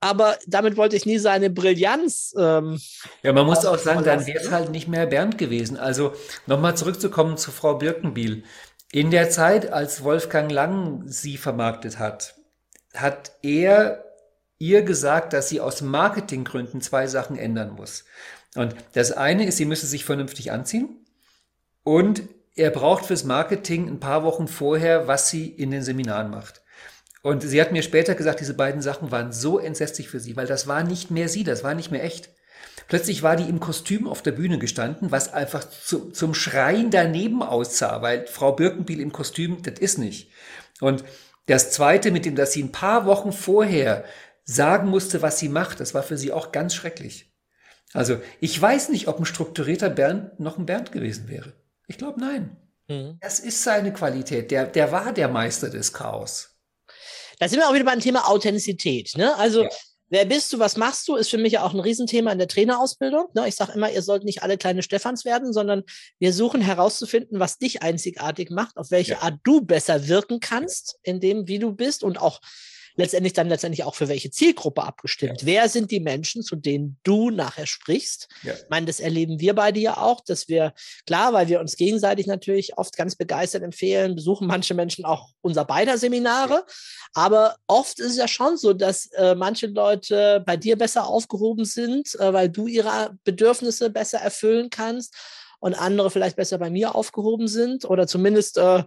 aber 0.00 0.38
damit 0.46 0.76
wollte 0.76 0.96
ich 0.96 1.06
nie 1.06 1.18
seine 1.18 1.50
Brillanz. 1.50 2.34
Ähm, 2.38 2.80
ja, 3.22 3.32
man 3.32 3.46
muss 3.46 3.66
auch 3.66 3.78
sagen, 3.78 4.02
dann 4.02 4.26
wäre 4.26 4.38
es 4.38 4.50
halt 4.50 4.70
nicht 4.70 4.88
mehr 4.88 5.06
Bernd 5.06 5.36
gewesen. 5.38 5.76
Also 5.76 6.12
nochmal 6.46 6.76
zurückzukommen 6.76 7.36
zu 7.36 7.50
Frau 7.50 7.76
Birkenbiel. 7.76 8.44
In 8.92 9.10
der 9.10 9.30
Zeit, 9.30 9.72
als 9.72 10.02
Wolfgang 10.02 10.50
Lang 10.50 11.02
sie 11.06 11.36
vermarktet 11.36 11.98
hat, 11.98 12.34
hat 12.94 13.32
er 13.42 14.04
ihr 14.58 14.82
gesagt, 14.82 15.32
dass 15.32 15.48
sie 15.48 15.60
aus 15.60 15.80
Marketinggründen 15.80 16.80
zwei 16.80 17.06
Sachen 17.06 17.36
ändern 17.36 17.72
muss. 17.72 18.04
Und 18.56 18.74
das 18.94 19.12
eine 19.12 19.46
ist, 19.46 19.58
sie 19.58 19.64
müsse 19.64 19.86
sich 19.86 20.04
vernünftig 20.04 20.50
anziehen 20.50 21.04
und 21.84 22.22
er 22.56 22.70
braucht 22.70 23.06
fürs 23.06 23.24
Marketing 23.24 23.88
ein 23.88 24.00
paar 24.00 24.24
Wochen 24.24 24.48
vorher, 24.48 25.06
was 25.06 25.30
sie 25.30 25.48
in 25.48 25.70
den 25.70 25.82
Seminaren 25.82 26.30
macht. 26.30 26.62
Und 27.22 27.42
sie 27.42 27.60
hat 27.60 27.72
mir 27.72 27.82
später 27.82 28.14
gesagt, 28.14 28.40
diese 28.40 28.54
beiden 28.54 28.80
Sachen 28.80 29.10
waren 29.10 29.32
so 29.32 29.58
entsetzlich 29.58 30.08
für 30.08 30.20
sie, 30.20 30.36
weil 30.36 30.46
das 30.46 30.66
war 30.66 30.82
nicht 30.82 31.10
mehr 31.10 31.28
sie, 31.28 31.44
das 31.44 31.62
war 31.62 31.74
nicht 31.74 31.90
mehr 31.90 32.04
echt. 32.04 32.30
Plötzlich 32.88 33.22
war 33.22 33.36
die 33.36 33.48
im 33.48 33.60
Kostüm 33.60 34.08
auf 34.08 34.22
der 34.22 34.32
Bühne 34.32 34.58
gestanden, 34.58 35.10
was 35.12 35.32
einfach 35.32 35.62
zu, 35.68 36.10
zum 36.10 36.34
Schreien 36.34 36.90
daneben 36.90 37.42
aussah, 37.42 38.02
weil 38.02 38.26
Frau 38.26 38.52
Birkenbiel 38.52 39.00
im 39.00 39.12
Kostüm, 39.12 39.62
das 39.62 39.78
ist 39.78 39.98
nicht. 39.98 40.30
Und 40.80 41.04
das 41.46 41.70
Zweite, 41.70 42.10
mit 42.10 42.24
dem, 42.24 42.36
dass 42.36 42.52
sie 42.52 42.62
ein 42.62 42.72
paar 42.72 43.06
Wochen 43.06 43.32
vorher 43.32 44.04
sagen 44.44 44.88
musste, 44.88 45.22
was 45.22 45.38
sie 45.38 45.48
macht, 45.48 45.80
das 45.80 45.94
war 45.94 46.02
für 46.02 46.16
sie 46.16 46.32
auch 46.32 46.52
ganz 46.52 46.74
schrecklich. 46.74 47.32
Also 47.92 48.20
ich 48.40 48.60
weiß 48.60 48.88
nicht, 48.88 49.08
ob 49.08 49.18
ein 49.18 49.24
strukturierter 49.24 49.90
Bernd 49.90 50.38
noch 50.40 50.58
ein 50.58 50.66
Bernd 50.66 50.92
gewesen 50.92 51.28
wäre. 51.28 51.52
Ich 51.86 51.98
glaube, 51.98 52.20
nein. 52.20 52.56
Mhm. 52.88 53.18
Das 53.20 53.40
ist 53.40 53.62
seine 53.62 53.92
Qualität. 53.92 54.50
Der, 54.50 54.66
der 54.66 54.92
war 54.92 55.12
der 55.12 55.28
Meister 55.28 55.70
des 55.70 55.92
Chaos. 55.92 56.49
Da 57.40 57.48
sind 57.48 57.58
wir 57.58 57.68
auch 57.68 57.74
wieder 57.74 57.84
beim 57.84 58.00
Thema 58.00 58.28
Authentizität. 58.28 59.14
Ne? 59.16 59.34
Also, 59.36 59.64
ja. 59.64 59.68
wer 60.10 60.26
bist 60.26 60.52
du, 60.52 60.58
was 60.58 60.76
machst 60.76 61.08
du, 61.08 61.16
ist 61.16 61.30
für 61.30 61.38
mich 61.38 61.54
ja 61.54 61.64
auch 61.64 61.72
ein 61.72 61.80
Riesenthema 61.80 62.30
in 62.30 62.38
der 62.38 62.48
Trainerausbildung. 62.48 63.28
Ne? 63.34 63.48
Ich 63.48 63.56
sage 63.56 63.72
immer, 63.72 63.90
ihr 63.90 64.02
sollt 64.02 64.24
nicht 64.24 64.42
alle 64.42 64.58
kleine 64.58 64.82
Stephans 64.82 65.24
werden, 65.24 65.54
sondern 65.54 65.82
wir 66.18 66.34
suchen 66.34 66.60
herauszufinden, 66.60 67.40
was 67.40 67.56
dich 67.56 67.82
einzigartig 67.82 68.50
macht, 68.50 68.76
auf 68.76 68.90
welche 68.90 69.12
ja. 69.12 69.22
Art 69.22 69.40
du 69.42 69.62
besser 69.62 70.06
wirken 70.06 70.38
kannst, 70.38 70.98
in 71.02 71.18
dem, 71.18 71.48
wie 71.48 71.58
du 71.58 71.72
bist 71.72 72.04
und 72.04 72.20
auch 72.20 72.40
letztendlich 73.00 73.32
dann 73.32 73.48
letztendlich 73.48 73.84
auch 73.84 73.94
für 73.94 74.08
welche 74.08 74.30
Zielgruppe 74.30 74.82
abgestimmt. 74.84 75.42
Ja. 75.42 75.46
Wer 75.46 75.68
sind 75.68 75.90
die 75.90 76.00
Menschen, 76.00 76.42
zu 76.42 76.56
denen 76.56 76.98
du 77.02 77.30
nachher 77.30 77.66
sprichst? 77.66 78.28
Ja. 78.42 78.54
Ich 78.54 78.68
meine, 78.68 78.86
das 78.86 79.00
erleben 79.00 79.40
wir 79.40 79.54
beide 79.54 79.80
ja 79.80 79.96
auch, 79.96 80.20
dass 80.20 80.48
wir, 80.48 80.72
klar, 81.06 81.32
weil 81.32 81.48
wir 81.48 81.60
uns 81.60 81.76
gegenseitig 81.76 82.26
natürlich 82.26 82.78
oft 82.78 82.96
ganz 82.96 83.16
begeistert 83.16 83.62
empfehlen, 83.62 84.14
besuchen 84.14 84.46
manche 84.46 84.74
Menschen 84.74 85.04
auch 85.04 85.30
unser 85.40 85.64
beider 85.64 85.98
Seminare. 85.98 86.54
Ja. 86.54 86.64
Aber 87.14 87.56
oft 87.66 87.98
ist 87.98 88.12
es 88.12 88.16
ja 88.16 88.28
schon 88.28 88.56
so, 88.56 88.72
dass 88.72 89.06
äh, 89.12 89.34
manche 89.34 89.66
Leute 89.66 90.42
bei 90.46 90.56
dir 90.56 90.76
besser 90.76 91.06
aufgehoben 91.06 91.64
sind, 91.64 92.14
äh, 92.20 92.32
weil 92.32 92.48
du 92.48 92.66
ihre 92.66 93.16
Bedürfnisse 93.24 93.90
besser 93.90 94.18
erfüllen 94.18 94.70
kannst 94.70 95.14
und 95.60 95.74
andere 95.74 96.10
vielleicht 96.10 96.36
besser 96.36 96.58
bei 96.58 96.70
mir 96.70 96.94
aufgehoben 96.94 97.46
sind 97.46 97.84
oder 97.84 98.06
zumindest 98.06 98.56
äh, 98.58 98.84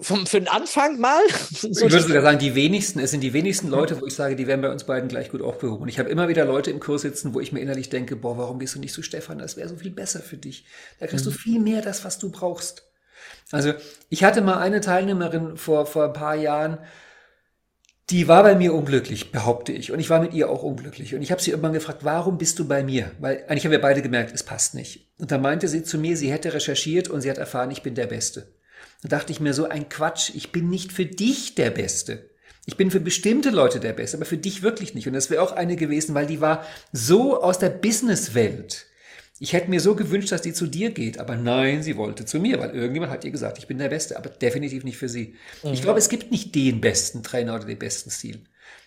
vom, 0.00 0.26
für 0.26 0.40
den 0.40 0.48
Anfang 0.48 0.98
mal. 0.98 1.22
Ich 1.50 1.62
würde 1.62 2.00
sogar 2.00 2.22
sagen, 2.22 2.38
die 2.38 2.54
wenigsten, 2.54 2.98
es 2.98 3.10
sind 3.10 3.20
die 3.20 3.32
wenigsten 3.32 3.68
Leute, 3.68 4.00
wo 4.00 4.06
ich 4.06 4.14
sage, 4.14 4.36
die 4.36 4.46
werden 4.46 4.62
bei 4.62 4.70
uns 4.70 4.84
beiden 4.84 5.08
gleich 5.08 5.30
gut 5.30 5.42
aufgehoben. 5.42 5.82
Und 5.82 5.88
ich 5.88 5.98
habe 5.98 6.08
immer 6.08 6.28
wieder 6.28 6.44
Leute 6.44 6.70
im 6.70 6.80
Kurs 6.80 7.02
sitzen, 7.02 7.34
wo 7.34 7.40
ich 7.40 7.52
mir 7.52 7.60
innerlich 7.60 7.90
denke, 7.90 8.16
boah, 8.16 8.38
warum 8.38 8.58
bist 8.58 8.74
du 8.74 8.78
nicht 8.78 8.94
so 8.94 9.02
Stefan? 9.02 9.38
Das 9.38 9.56
wäre 9.56 9.68
so 9.68 9.76
viel 9.76 9.90
besser 9.90 10.20
für 10.20 10.36
dich. 10.36 10.64
Da 10.98 11.06
kriegst 11.06 11.26
mhm. 11.26 11.30
du 11.30 11.36
viel 11.36 11.60
mehr 11.60 11.82
das, 11.82 12.04
was 12.04 12.18
du 12.18 12.30
brauchst. 12.30 12.84
Also 13.50 13.74
ich 14.08 14.24
hatte 14.24 14.40
mal 14.40 14.58
eine 14.58 14.80
Teilnehmerin 14.80 15.56
vor, 15.56 15.84
vor 15.86 16.04
ein 16.04 16.12
paar 16.12 16.36
Jahren, 16.36 16.78
die 18.10 18.28
war 18.28 18.42
bei 18.42 18.54
mir 18.54 18.74
unglücklich, 18.74 19.30
behaupte 19.30 19.72
ich. 19.72 19.92
Und 19.92 20.00
ich 20.00 20.10
war 20.10 20.20
mit 20.20 20.32
ihr 20.34 20.50
auch 20.50 20.62
unglücklich. 20.62 21.14
Und 21.14 21.22
ich 21.22 21.30
habe 21.30 21.40
sie 21.40 21.50
irgendwann 21.50 21.72
gefragt, 21.72 22.02
warum 22.02 22.38
bist 22.38 22.58
du 22.58 22.66
bei 22.66 22.82
mir? 22.82 23.12
Weil 23.20 23.44
eigentlich 23.46 23.64
haben 23.64 23.72
wir 23.72 23.80
beide 23.80 24.02
gemerkt, 24.02 24.32
es 24.34 24.42
passt 24.42 24.74
nicht. 24.74 25.12
Und 25.18 25.30
da 25.30 25.38
meinte 25.38 25.68
sie 25.68 25.82
zu 25.82 25.98
mir, 25.98 26.16
sie 26.16 26.32
hätte 26.32 26.52
recherchiert 26.52 27.08
und 27.08 27.20
sie 27.20 27.30
hat 27.30 27.38
erfahren, 27.38 27.70
ich 27.70 27.82
bin 27.82 27.94
der 27.94 28.06
Beste. 28.06 28.54
Da 29.02 29.08
dachte 29.08 29.32
ich 29.32 29.40
mir 29.40 29.52
so 29.52 29.68
ein 29.68 29.88
Quatsch, 29.88 30.30
ich 30.34 30.52
bin 30.52 30.70
nicht 30.70 30.92
für 30.92 31.06
dich 31.06 31.54
der 31.54 31.70
Beste. 31.70 32.30
Ich 32.64 32.76
bin 32.76 32.92
für 32.92 33.00
bestimmte 33.00 33.50
Leute 33.50 33.80
der 33.80 33.92
Beste, 33.92 34.16
aber 34.16 34.26
für 34.26 34.36
dich 34.36 34.62
wirklich 34.62 34.94
nicht. 34.94 35.08
Und 35.08 35.14
das 35.14 35.30
wäre 35.30 35.42
auch 35.42 35.52
eine 35.52 35.74
gewesen, 35.74 36.14
weil 36.14 36.26
die 36.26 36.40
war 36.40 36.64
so 36.92 37.42
aus 37.42 37.58
der 37.58 37.70
Businesswelt. 37.70 38.86
Ich 39.40 39.52
hätte 39.54 39.70
mir 39.70 39.80
so 39.80 39.96
gewünscht, 39.96 40.30
dass 40.30 40.42
die 40.42 40.52
zu 40.52 40.68
dir 40.68 40.92
geht, 40.92 41.18
aber 41.18 41.34
nein, 41.34 41.82
sie 41.82 41.96
wollte 41.96 42.24
zu 42.24 42.38
mir, 42.38 42.60
weil 42.60 42.70
irgendjemand 42.70 43.10
hat 43.10 43.24
ihr 43.24 43.32
gesagt, 43.32 43.58
ich 43.58 43.66
bin 43.66 43.78
der 43.78 43.88
Beste, 43.88 44.16
aber 44.16 44.28
definitiv 44.28 44.84
nicht 44.84 44.98
für 44.98 45.08
sie. 45.08 45.34
Mhm. 45.64 45.72
Ich 45.72 45.82
glaube, 45.82 45.98
es 45.98 46.08
gibt 46.08 46.30
nicht 46.30 46.54
den 46.54 46.80
besten 46.80 47.24
Trainer 47.24 47.56
oder 47.56 47.64
den 47.64 47.78
besten 47.78 48.10
Stil. 48.10 48.44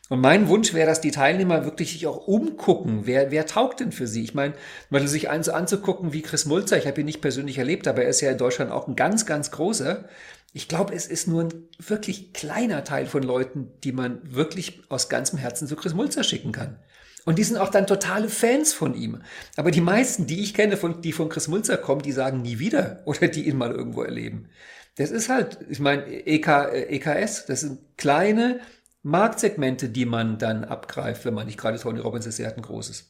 Und 0.08 0.22
mein 0.22 0.48
Wunsch 0.48 0.74
wäre, 0.74 0.88
dass 0.88 1.02
die 1.02 1.12
Teilnehmer 1.12 1.66
wirklich 1.66 1.94
sich 1.94 2.06
auch 2.06 2.28
umgucken, 2.28 3.02
wer, 3.06 3.32
wer 3.32 3.48
taugt 3.48 3.80
denn 3.80 3.92
für 3.92 4.06
sie? 4.06 4.24
Ich 4.24 4.36
meine, 4.36 4.54
mal 4.92 5.08
sich 5.08 5.30
eins 5.30 5.50
anzugucken 5.50 6.14
wie 6.14 6.22
Chris 6.22 6.46
Mulzer, 6.46 6.78
ich 6.78 6.86
habe 6.86 7.02
ihn 7.02 7.08
nicht 7.08 7.22
persönlich 7.22 7.58
erlebt, 7.58 7.88
aber 7.88 8.04
er 8.04 8.10
ist 8.10 8.22
ja 8.22 8.30
in 8.30 8.38
Deutschland 8.38 8.72
auch 8.72 8.88
ein 8.88 8.96
ganz, 8.96 9.26
ganz 9.26 9.50
großer. 9.50 10.08
Ich 10.54 10.68
glaube, 10.68 10.94
es 10.94 11.08
ist 11.08 11.28
nur 11.28 11.46
ein 11.46 11.54
wirklich 11.80 12.34
kleiner 12.34 12.84
Teil 12.84 13.08
von 13.08 13.24
Leuten, 13.24 13.72
die 13.84 13.92
man 13.92 14.20
wirklich 14.24 14.82
aus 14.90 15.10
ganzem 15.10 15.40
Herzen 15.40 15.68
zu 15.68 15.76
Chris 15.76 15.96
Mulzer 15.96 16.24
schicken 16.24 16.52
kann. 16.52 16.78
Und 17.26 17.40
die 17.40 17.44
sind 17.44 17.58
auch 17.58 17.70
dann 17.70 17.88
totale 17.88 18.30
Fans 18.30 18.74
von 18.74 18.94
ihm. 18.94 19.22
Aber 19.58 19.72
die 19.72 19.82
meisten, 19.82 20.28
die 20.28 20.44
ich 20.44 20.54
kenne, 20.54 20.78
von, 20.78 21.02
die 21.02 21.12
von 21.12 21.30
Chris 21.30 21.48
Mulzer 21.48 21.78
kommen, 21.78 22.04
die 22.04 22.12
sagen 22.12 22.44
nie 22.44 22.60
wieder 22.60 23.02
oder 23.06 23.28
die 23.28 23.48
ihn 23.48 23.58
mal 23.58 23.72
irgendwo 23.72 24.04
erleben. 24.04 24.50
Das 24.98 25.12
ist 25.12 25.28
halt, 25.28 25.58
ich 25.68 25.80
meine, 25.80 26.06
EK, 26.06 26.48
EKS, 26.72 27.48
das 27.48 27.62
sind 27.62 27.80
kleine, 27.98 28.62
Marktsegmente, 29.06 29.90
die 29.90 30.06
man 30.06 30.40
dann 30.40 30.64
abgreift, 30.64 31.26
wenn 31.26 31.36
man 31.36 31.46
nicht 31.46 31.60
gerade 31.60 31.78
Tony 31.78 32.00
Robbins 32.00 32.26
ist, 32.26 32.40
er 32.40 32.48
hat 32.48 32.58
ein 32.58 32.64
großes. 32.64 33.06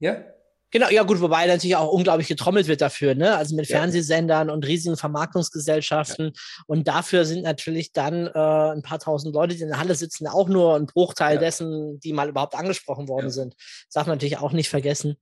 Ja? 0.00 0.24
Genau, 0.72 0.88
ja 0.90 1.04
gut, 1.04 1.20
wobei 1.20 1.46
natürlich 1.46 1.76
auch 1.76 1.92
unglaublich 1.92 2.26
getrommelt 2.26 2.66
wird 2.66 2.80
dafür, 2.80 3.14
ne? 3.14 3.36
Also 3.36 3.54
mit 3.54 3.68
ja. 3.68 3.78
Fernsehsendern 3.78 4.50
und 4.50 4.66
riesigen 4.66 4.96
Vermarktungsgesellschaften. 4.96 6.32
Ja. 6.34 6.40
Und 6.66 6.88
dafür 6.88 7.24
sind 7.24 7.44
natürlich 7.44 7.92
dann 7.92 8.26
äh, 8.26 8.72
ein 8.72 8.82
paar 8.82 8.98
tausend 8.98 9.34
Leute, 9.34 9.54
die 9.54 9.62
in 9.62 9.68
der 9.68 9.78
Halle 9.78 9.94
sitzen, 9.94 10.26
auch 10.26 10.48
nur 10.48 10.74
ein 10.74 10.86
Bruchteil 10.86 11.36
ja. 11.36 11.40
dessen, 11.40 12.00
die 12.00 12.12
mal 12.12 12.28
überhaupt 12.28 12.56
angesprochen 12.56 13.06
worden 13.06 13.30
sind. 13.30 13.54
Das 13.56 13.94
darf 13.94 14.08
man 14.08 14.16
natürlich 14.16 14.38
auch 14.38 14.52
nicht 14.52 14.68
vergessen. 14.68 15.16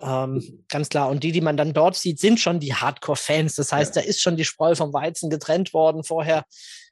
Ähm, 0.00 0.64
ganz 0.68 0.88
klar. 0.88 1.08
Und 1.08 1.22
die, 1.22 1.30
die 1.30 1.40
man 1.40 1.56
dann 1.56 1.72
dort 1.72 1.94
sieht, 1.94 2.18
sind 2.18 2.40
schon 2.40 2.58
die 2.58 2.74
Hardcore-Fans. 2.74 3.54
Das 3.54 3.72
heißt, 3.72 3.96
da 3.96 4.00
ist 4.00 4.20
schon 4.20 4.36
die 4.36 4.44
Spreu 4.44 4.74
vom 4.74 4.92
Weizen 4.92 5.30
getrennt 5.30 5.72
worden 5.72 6.02
vorher. 6.02 6.44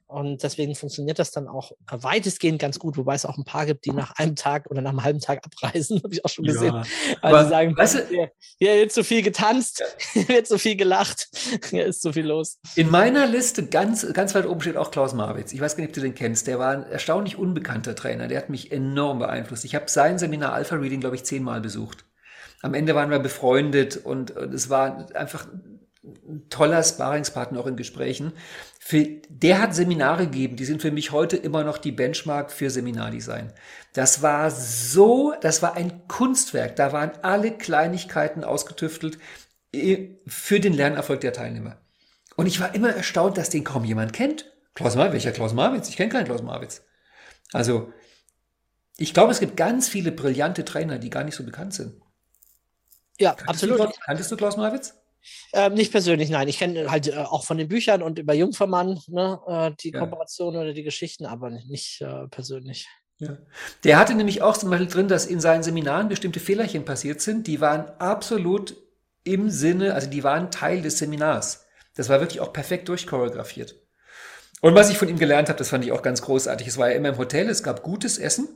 Und 0.09 0.41
deswegen 0.41 0.73
funktioniert 0.73 1.19
das 1.19 1.29
dann 1.29 1.47
auch 1.47 1.71
weitestgehend 1.87 2.59
ganz 2.59 2.79
gut, 2.79 2.97
wobei 2.97 3.13
es 3.13 3.25
auch 3.25 3.37
ein 3.37 3.43
paar 3.43 3.67
gibt, 3.67 3.85
die 3.85 3.91
nach 3.91 4.15
einem 4.15 4.35
Tag 4.35 4.65
oder 4.71 4.81
nach 4.81 4.89
einem 4.89 5.03
halben 5.03 5.19
Tag 5.19 5.45
abreisen, 5.45 5.99
habe 6.03 6.11
ich 6.11 6.25
auch 6.25 6.29
schon 6.29 6.45
gesehen. 6.45 6.73
Ja, 6.73 6.83
weil 7.21 7.43
sie 7.43 7.49
sagen, 7.51 7.77
weißt 7.77 7.93
du, 7.93 8.07
hier, 8.07 8.31
hier 8.57 8.73
wird 8.73 8.91
zu 8.91 9.03
viel 9.03 9.21
getanzt, 9.21 9.83
hier 10.13 10.27
wird 10.27 10.47
zu 10.47 10.57
viel 10.57 10.75
gelacht, 10.75 11.29
hier 11.69 11.85
ist 11.85 12.01
zu 12.01 12.11
viel 12.11 12.25
los. 12.25 12.57
In 12.75 12.89
meiner 12.89 13.27
Liste 13.27 13.67
ganz, 13.67 14.11
ganz 14.13 14.33
weit 14.33 14.47
oben 14.47 14.61
steht 14.61 14.77
auch 14.77 14.89
Klaus 14.89 15.13
Marwitz. 15.13 15.53
Ich 15.53 15.61
weiß 15.61 15.75
gar 15.75 15.81
nicht, 15.81 15.91
ob 15.91 15.93
du 15.93 16.01
den 16.01 16.15
kennst. 16.15 16.47
Der 16.47 16.57
war 16.57 16.71
ein 16.71 16.89
erstaunlich 16.89 17.37
unbekannter 17.37 17.93
Trainer. 17.93 18.27
Der 18.27 18.39
hat 18.39 18.49
mich 18.49 18.71
enorm 18.71 19.19
beeinflusst. 19.19 19.63
Ich 19.63 19.75
habe 19.75 19.85
sein 19.89 20.17
Seminar 20.17 20.53
Alpha 20.53 20.75
Reading, 20.75 21.01
glaube 21.01 21.17
ich, 21.17 21.23
zehnmal 21.23 21.61
besucht. 21.61 22.05
Am 22.63 22.73
Ende 22.73 22.95
waren 22.95 23.11
wir 23.11 23.19
befreundet 23.19 23.95
und, 23.95 24.31
und 24.31 24.55
es 24.55 24.71
war 24.71 25.15
einfach 25.15 25.45
ein 26.03 26.49
toller 26.49 26.81
Sparingspartner 26.81 27.59
auch 27.59 27.67
in 27.67 27.75
Gesprächen. 27.75 28.33
Für, 28.89 29.05
der 29.29 29.61
hat 29.61 29.75
Seminare 29.75 30.25
gegeben, 30.25 30.55
die 30.55 30.65
sind 30.65 30.81
für 30.81 30.89
mich 30.89 31.11
heute 31.11 31.37
immer 31.37 31.63
noch 31.63 31.77
die 31.77 31.91
Benchmark 31.91 32.51
für 32.51 32.71
Seminardesign. 32.71 33.53
Das 33.93 34.23
war 34.23 34.49
so, 34.49 35.35
das 35.41 35.61
war 35.61 35.75
ein 35.75 36.07
Kunstwerk. 36.07 36.75
Da 36.75 36.91
waren 36.91 37.11
alle 37.21 37.55
Kleinigkeiten 37.55 38.43
ausgetüftelt 38.43 39.19
äh, 39.71 40.15
für 40.25 40.59
den 40.59 40.73
Lernerfolg 40.73 41.21
der 41.21 41.33
Teilnehmer. 41.33 41.77
Und 42.35 42.47
ich 42.47 42.59
war 42.59 42.73
immer 42.73 42.89
erstaunt, 42.89 43.37
dass 43.37 43.51
den 43.51 43.63
kaum 43.63 43.85
jemand 43.85 44.11
kennt. 44.11 44.51
Klaus 44.73 44.95
Marwitz, 44.95 45.13
welcher 45.13 45.33
Klaus 45.33 45.53
Marwitz? 45.53 45.87
Ich 45.89 45.95
kenne 45.95 46.09
keinen 46.11 46.25
Klaus 46.25 46.41
Marwitz. 46.41 46.81
Also, 47.53 47.93
ich 48.97 49.13
glaube, 49.13 49.31
es 49.31 49.39
gibt 49.39 49.55
ganz 49.55 49.87
viele 49.87 50.11
brillante 50.11 50.65
Trainer, 50.65 50.97
die 50.97 51.11
gar 51.11 51.23
nicht 51.23 51.35
so 51.35 51.43
bekannt 51.43 51.75
sind. 51.75 52.01
Ja, 53.19 53.35
kanntest 53.35 53.49
absolut. 53.49 53.79
Du, 53.81 53.99
kanntest 54.03 54.31
du 54.31 54.35
Klaus 54.35 54.57
Marwitz? 54.57 54.98
Ähm, 55.53 55.73
nicht 55.73 55.91
persönlich, 55.91 56.29
nein. 56.29 56.47
Ich 56.47 56.59
kenne 56.59 56.89
halt 56.89 57.07
äh, 57.07 57.15
auch 57.15 57.43
von 57.43 57.57
den 57.57 57.67
Büchern 57.67 58.01
und 58.01 58.19
über 58.19 58.33
Jungfermann 58.33 58.99
ne, 59.07 59.39
äh, 59.47 59.71
die 59.79 59.91
ja. 59.91 59.99
Kooperation 59.99 60.55
oder 60.55 60.73
die 60.73 60.83
Geschichten, 60.83 61.25
aber 61.25 61.49
nicht 61.49 62.01
äh, 62.01 62.27
persönlich. 62.27 62.87
Ja. 63.17 63.37
Der 63.83 63.99
hatte 63.99 64.15
nämlich 64.15 64.41
auch 64.41 64.57
zum 64.57 64.69
Beispiel 64.69 64.87
drin, 64.87 65.07
dass 65.07 65.25
in 65.25 65.41
seinen 65.41 65.63
Seminaren 65.63 66.07
bestimmte 66.07 66.39
Fehlerchen 66.39 66.85
passiert 66.85 67.19
sind, 67.19 67.47
die 67.47 67.59
waren 67.59 67.89
absolut 67.99 68.77
im 69.25 69.49
Sinne, 69.49 69.93
also 69.93 70.09
die 70.09 70.23
waren 70.23 70.51
Teil 70.51 70.81
des 70.81 70.97
Seminars. 70.97 71.65
Das 71.95 72.07
war 72.07 72.21
wirklich 72.21 72.39
auch 72.39 72.53
perfekt 72.53 72.87
durchchoreografiert. 72.87 73.75
Und 74.61 74.75
was 74.75 74.89
ich 74.89 74.97
von 74.97 75.09
ihm 75.09 75.19
gelernt 75.19 75.49
habe, 75.49 75.57
das 75.57 75.69
fand 75.69 75.83
ich 75.85 75.91
auch 75.91 76.01
ganz 76.01 76.21
großartig. 76.21 76.67
Es 76.67 76.77
war 76.77 76.89
ja 76.89 76.95
immer 76.95 77.09
im 77.09 77.17
Hotel, 77.17 77.49
es 77.49 77.63
gab 77.63 77.83
gutes 77.83 78.17
Essen. 78.17 78.47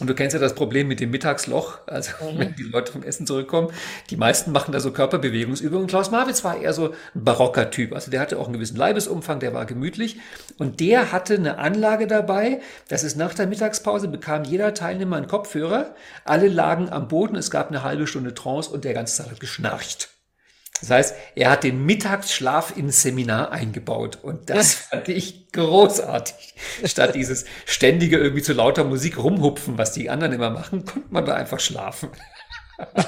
Und 0.00 0.08
du 0.08 0.14
kennst 0.14 0.34
ja 0.34 0.40
das 0.40 0.54
Problem 0.54 0.88
mit 0.88 1.00
dem 1.00 1.10
Mittagsloch, 1.10 1.78
also 1.86 2.12
mhm. 2.24 2.38
wenn 2.38 2.54
die 2.56 2.62
Leute 2.62 2.90
vom 2.90 3.02
Essen 3.02 3.26
zurückkommen. 3.26 3.72
Die 4.10 4.16
meisten 4.16 4.50
machen 4.50 4.72
da 4.72 4.80
so 4.80 4.90
Körperbewegungsübungen. 4.90 5.86
Klaus 5.86 6.10
Marwitz 6.10 6.42
war 6.44 6.56
eher 6.56 6.72
so 6.72 6.92
ein 7.14 7.24
barocker 7.24 7.70
Typ. 7.70 7.92
Also 7.92 8.10
der 8.10 8.20
hatte 8.20 8.38
auch 8.38 8.46
einen 8.46 8.54
gewissen 8.54 8.76
Leibesumfang, 8.76 9.38
der 9.38 9.54
war 9.54 9.66
gemütlich. 9.66 10.18
Und 10.58 10.80
der 10.80 11.12
hatte 11.12 11.34
eine 11.34 11.58
Anlage 11.58 12.06
dabei, 12.06 12.60
das 12.88 13.04
ist 13.04 13.16
nach 13.16 13.34
der 13.34 13.46
Mittagspause, 13.46 14.08
bekam 14.08 14.44
jeder 14.44 14.74
Teilnehmer 14.74 15.16
einen 15.16 15.28
Kopfhörer. 15.28 15.94
Alle 16.24 16.48
lagen 16.48 16.88
am 16.88 17.08
Boden, 17.08 17.36
es 17.36 17.50
gab 17.50 17.68
eine 17.68 17.82
halbe 17.82 18.06
Stunde 18.06 18.34
Trance 18.34 18.70
und 18.70 18.84
der 18.84 18.94
ganze 18.94 19.22
Tag 19.22 19.30
hat 19.30 19.40
geschnarcht. 19.40 20.08
Das 20.82 20.90
heißt, 20.90 21.14
er 21.36 21.50
hat 21.50 21.62
den 21.62 21.86
Mittagsschlaf 21.86 22.76
ins 22.76 23.02
Seminar 23.02 23.52
eingebaut 23.52 24.18
und 24.20 24.50
das 24.50 24.74
fand 24.74 25.08
ich 25.08 25.52
großartig. 25.52 26.54
Statt 26.84 27.14
dieses 27.14 27.44
ständige 27.66 28.18
irgendwie 28.18 28.42
zu 28.42 28.52
lauter 28.52 28.82
Musik 28.82 29.16
rumhupfen, 29.16 29.78
was 29.78 29.92
die 29.92 30.10
anderen 30.10 30.32
immer 30.32 30.50
machen, 30.50 30.84
konnte 30.84 31.08
man 31.10 31.24
da 31.24 31.34
einfach 31.34 31.60
schlafen. 31.60 32.10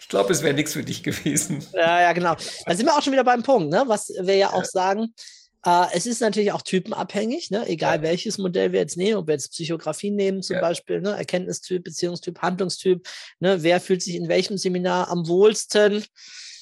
ich 0.00 0.08
glaube, 0.08 0.32
es 0.32 0.42
wäre 0.42 0.54
nichts 0.54 0.72
für 0.72 0.82
dich 0.82 1.02
gewesen. 1.02 1.62
Ja, 1.74 2.00
ja, 2.00 2.12
genau. 2.14 2.36
Da 2.64 2.74
sind 2.74 2.86
wir 2.86 2.96
auch 2.96 3.02
schon 3.02 3.12
wieder 3.12 3.24
beim 3.24 3.42
Punkt, 3.42 3.70
ne? 3.70 3.84
was 3.86 4.08
wir 4.08 4.36
ja 4.36 4.54
auch 4.54 4.64
sagen, 4.64 5.12
äh, 5.64 5.86
es 5.94 6.06
ist 6.06 6.20
natürlich 6.20 6.52
auch 6.52 6.62
typenabhängig, 6.62 7.50
ne? 7.50 7.66
egal 7.66 7.96
ja. 7.96 8.02
welches 8.02 8.38
Modell 8.38 8.72
wir 8.72 8.80
jetzt 8.80 8.96
nehmen, 8.96 9.16
ob 9.16 9.26
wir 9.26 9.34
jetzt 9.34 9.52
Psychografie 9.52 10.10
nehmen 10.10 10.42
zum 10.42 10.56
ja. 10.56 10.60
Beispiel, 10.60 11.00
ne? 11.00 11.16
Erkenntnistyp, 11.16 11.84
Beziehungstyp, 11.84 12.40
Handlungstyp, 12.40 13.06
ne? 13.40 13.62
wer 13.62 13.80
fühlt 13.80 14.02
sich 14.02 14.14
in 14.14 14.28
welchem 14.28 14.58
Seminar 14.58 15.08
am 15.08 15.26
wohlsten. 15.26 16.04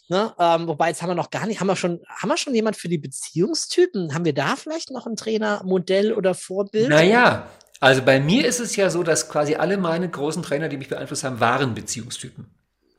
Ne? 0.09 0.35
Ähm, 0.39 0.67
wobei 0.67 0.89
jetzt 0.89 1.01
haben 1.01 1.11
wir 1.11 1.15
noch 1.15 1.31
gar 1.31 1.47
nicht, 1.47 1.61
haben 1.61 1.69
wir 1.69 1.77
schon, 1.77 2.01
haben 2.09 2.29
wir 2.29 2.37
schon 2.37 2.55
jemand 2.55 2.77
für 2.77 2.89
die 2.89 2.99
Beziehungstypen? 2.99 4.15
Haben 4.15 4.25
wir 4.25 4.35
da 4.35 4.57
vielleicht 4.57 4.91
noch 4.91 5.07
ein 5.07 5.17
Trainermodell 5.17 6.13
oder 6.13 6.35
Vorbild? 6.35 6.89
Naja, 6.89 7.49
also 7.81 8.03
bei 8.03 8.21
mir 8.21 8.47
ist 8.47 8.61
es 8.61 8.77
ja 8.77 8.91
so, 8.91 9.03
dass 9.03 9.29
quasi 9.29 9.55
alle 9.57 9.77
meine 9.77 10.09
großen 10.09 10.43
Trainer, 10.43 10.69
die 10.69 10.77
mich 10.77 10.89
beeinflusst 10.89 11.25
haben, 11.25 11.41
waren 11.41 11.75
Beziehungstypen. 11.75 12.47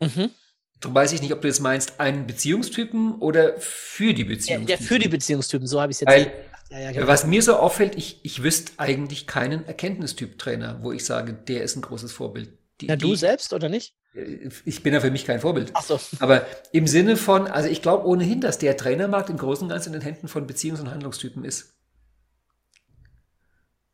Mhm. 0.02 0.30
Darum 0.84 0.96
weiß 0.96 1.14
ich 1.14 1.22
nicht, 1.22 1.32
ob 1.32 1.42
du 1.42 1.48
jetzt 1.48 1.62
meinst, 1.62 2.00
einen 2.02 2.28
Beziehungstypen 2.28 3.16
oder 3.20 3.58
für 3.58 4.14
die 4.14 4.26
Beziehungstypen. 4.26 4.68
Ja, 4.68 4.76
für 4.76 5.00
die 5.00 5.08
Beziehungstypen, 5.08 5.66
so 5.66 5.80
habe 5.80 5.94
ich 5.94 5.96
es 5.96 6.02
jetzt. 6.02 6.10
Weil, 6.10 6.34
ja, 6.70 6.80
ja, 6.80 6.92
genau. 6.92 7.08
Was 7.08 7.26
mir 7.26 7.42
so 7.42 7.56
auffällt, 7.56 7.96
ich, 7.96 8.20
ich 8.24 8.44
wüsste 8.44 8.74
eigentlich 8.78 9.26
keinen 9.26 9.66
Erkenntnistyp-Trainer, 9.66 10.80
wo 10.82 10.92
ich 10.92 11.06
sage, 11.06 11.32
der 11.32 11.64
ist 11.64 11.78
ein 11.78 11.82
großes 11.84 12.12
Vorbild. 12.12 12.50
Die, 12.82 12.88
Na, 12.88 12.98
du 12.98 13.12
die, 13.12 13.16
selbst 13.16 13.54
oder 13.54 13.70
nicht? 13.70 13.96
Äh, 14.14 14.50
ich 14.66 14.84
bin 14.84 14.94
ja 14.94 15.00
für 15.00 15.10
mich 15.10 15.24
kein 15.24 15.40
Vorbild. 15.40 15.72
Ach 15.74 15.84
so. 15.84 15.98
Aber 16.20 16.46
im 16.74 16.86
Sinne 16.86 17.16
von, 17.16 17.48
also 17.48 17.70
ich 17.70 17.82
glaube 17.82 18.06
ohnehin, 18.06 18.42
dass 18.42 18.58
der 18.58 18.76
Trainermarkt 18.76 19.30
im 19.30 19.38
Großen 19.38 19.64
und 19.64 19.70
Ganzen 19.70 19.94
in 19.94 20.02
den 20.02 20.02
Händen 20.02 20.28
von 20.28 20.48
Beziehungs- 20.48 20.82
und 20.82 20.92
Handlungstypen 20.92 21.46
ist. 21.46 21.76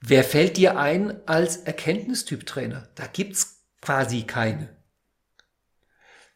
Wer 0.02 0.24
fällt 0.24 0.58
dir 0.58 0.80
ein 0.80 1.28
als 1.28 1.58
Erkenntnistyp-Trainer? 1.58 2.90
Da 2.96 3.06
gibt's 3.06 3.62
quasi 3.80 4.24
keine. 4.24 4.79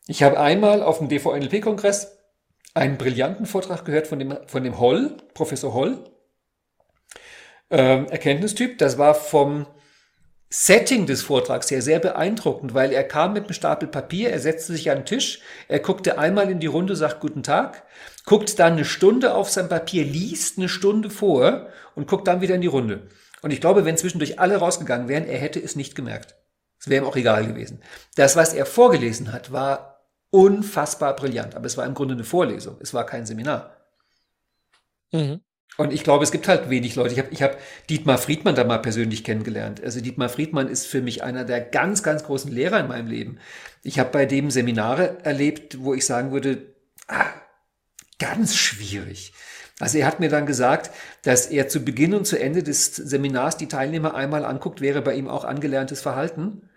Ich 0.08 0.22
habe 0.22 0.40
einmal 0.40 0.84
auf 0.84 0.98
dem 0.98 1.08
DVNLP-Kongress 1.10 2.18
einen 2.74 2.98
brillanten 2.98 3.46
Vortrag 3.46 3.86
gehört 3.86 4.08
von 4.08 4.20
dem, 4.20 4.38
von 4.48 4.64
dem 4.64 4.80
Holl, 4.80 5.18
Professor 5.34 5.74
Holl, 5.74 6.04
ähm, 7.70 8.08
Erkenntnistyp. 8.08 8.78
Das 8.80 8.98
war 8.98 9.16
vom 9.16 9.66
Setting 10.50 11.06
des 11.06 11.24
Vortrags 11.24 11.72
her 11.72 11.82
sehr 11.82 12.00
beeindruckend, 12.00 12.74
weil 12.74 12.92
er 12.92 13.04
kam 13.04 13.34
mit 13.34 13.46
einem 13.46 13.54
Stapel 13.54 13.88
Papier, 13.88 14.30
er 14.30 14.40
setzte 14.40 14.74
sich 14.74 14.92
an 14.92 15.00
den 15.00 15.06
Tisch, 15.06 15.42
er 15.68 15.80
guckte 15.80 16.20
einmal 16.20 16.52
in 16.52 16.60
die 16.60 16.68
Runde, 16.68 16.96
sagt 16.96 17.22
Guten 17.22 17.42
Tag, 17.42 17.84
guckt 18.26 18.60
dann 18.60 18.74
eine 18.74 18.86
Stunde 18.86 19.34
auf 19.34 19.50
sein 19.50 19.70
Papier, 19.70 20.04
liest 20.04 20.58
eine 20.58 20.70
Stunde 20.70 21.10
vor 21.10 21.70
und 21.96 22.08
guckt 22.08 22.28
dann 22.28 22.42
wieder 22.42 22.56
in 22.56 22.62
die 22.62 22.68
Runde. 22.68 23.08
Und 23.42 23.52
ich 23.52 23.62
glaube, 23.62 23.84
wenn 23.86 23.98
zwischendurch 23.98 24.40
alle 24.40 24.58
rausgegangen 24.58 25.08
wären, 25.08 25.26
er 25.26 25.40
hätte 25.40 25.60
es 25.60 25.76
nicht 25.76 25.96
gemerkt. 25.96 26.36
Es 26.80 26.88
wäre 26.88 27.04
ihm 27.04 27.08
auch 27.08 27.16
egal 27.16 27.48
gewesen. 27.48 27.82
Das, 28.16 28.36
was 28.36 28.54
er 28.54 28.66
vorgelesen 28.66 29.32
hat, 29.32 29.52
war 29.52 29.93
unfassbar 30.34 31.16
brillant. 31.16 31.56
Aber 31.56 31.68
es 31.68 31.78
war 31.78 31.86
im 31.86 31.94
Grunde 31.94 32.16
eine 32.16 32.24
Vorlesung. 32.24 32.78
Es 32.80 32.94
war 32.94 33.06
kein 33.06 33.26
Seminar. 33.26 33.78
Mhm. 35.12 35.42
Und 35.78 35.94
ich 35.94 36.04
glaube, 36.04 36.24
es 36.24 36.32
gibt 36.32 36.48
halt 36.48 36.70
wenig 36.70 36.96
Leute. 36.96 37.14
Ich 37.14 37.20
habe 37.20 37.30
ich 37.32 37.42
hab 37.44 37.58
Dietmar 37.90 38.18
Friedmann 38.18 38.56
da 38.56 38.64
mal 38.64 38.80
persönlich 38.80 39.24
kennengelernt. 39.24 39.84
Also 39.84 40.02
Dietmar 40.02 40.30
Friedmann 40.30 40.68
ist 40.68 40.88
für 40.88 41.02
mich 41.02 41.24
einer 41.24 41.46
der 41.46 41.62
ganz, 41.62 42.02
ganz 42.04 42.24
großen 42.24 42.52
Lehrer 42.52 42.80
in 42.80 42.88
meinem 42.88 43.08
Leben. 43.08 43.38
Ich 43.84 44.00
habe 44.00 44.10
bei 44.10 44.26
dem 44.26 44.50
Seminare 44.50 45.18
erlebt, 45.24 45.84
wo 45.84 45.94
ich 45.94 46.06
sagen 46.06 46.32
würde, 46.32 46.74
ah, 47.08 47.26
ganz 48.20 48.56
schwierig. 48.56 49.34
Also 49.80 49.98
er 50.00 50.08
hat 50.08 50.20
mir 50.20 50.30
dann 50.30 50.46
gesagt, 50.46 50.92
dass 51.24 51.48
er 51.48 51.68
zu 51.68 51.84
Beginn 51.84 52.14
und 52.14 52.26
zu 52.26 52.40
Ende 52.40 52.64
des 52.64 52.96
Seminars 52.96 53.58
die 53.58 53.68
Teilnehmer 53.68 54.16
einmal 54.16 54.46
anguckt, 54.46 54.82
wäre 54.82 55.02
bei 55.02 55.16
ihm 55.16 55.28
auch 55.28 55.44
angelerntes 55.44 56.02
Verhalten. 56.02 56.70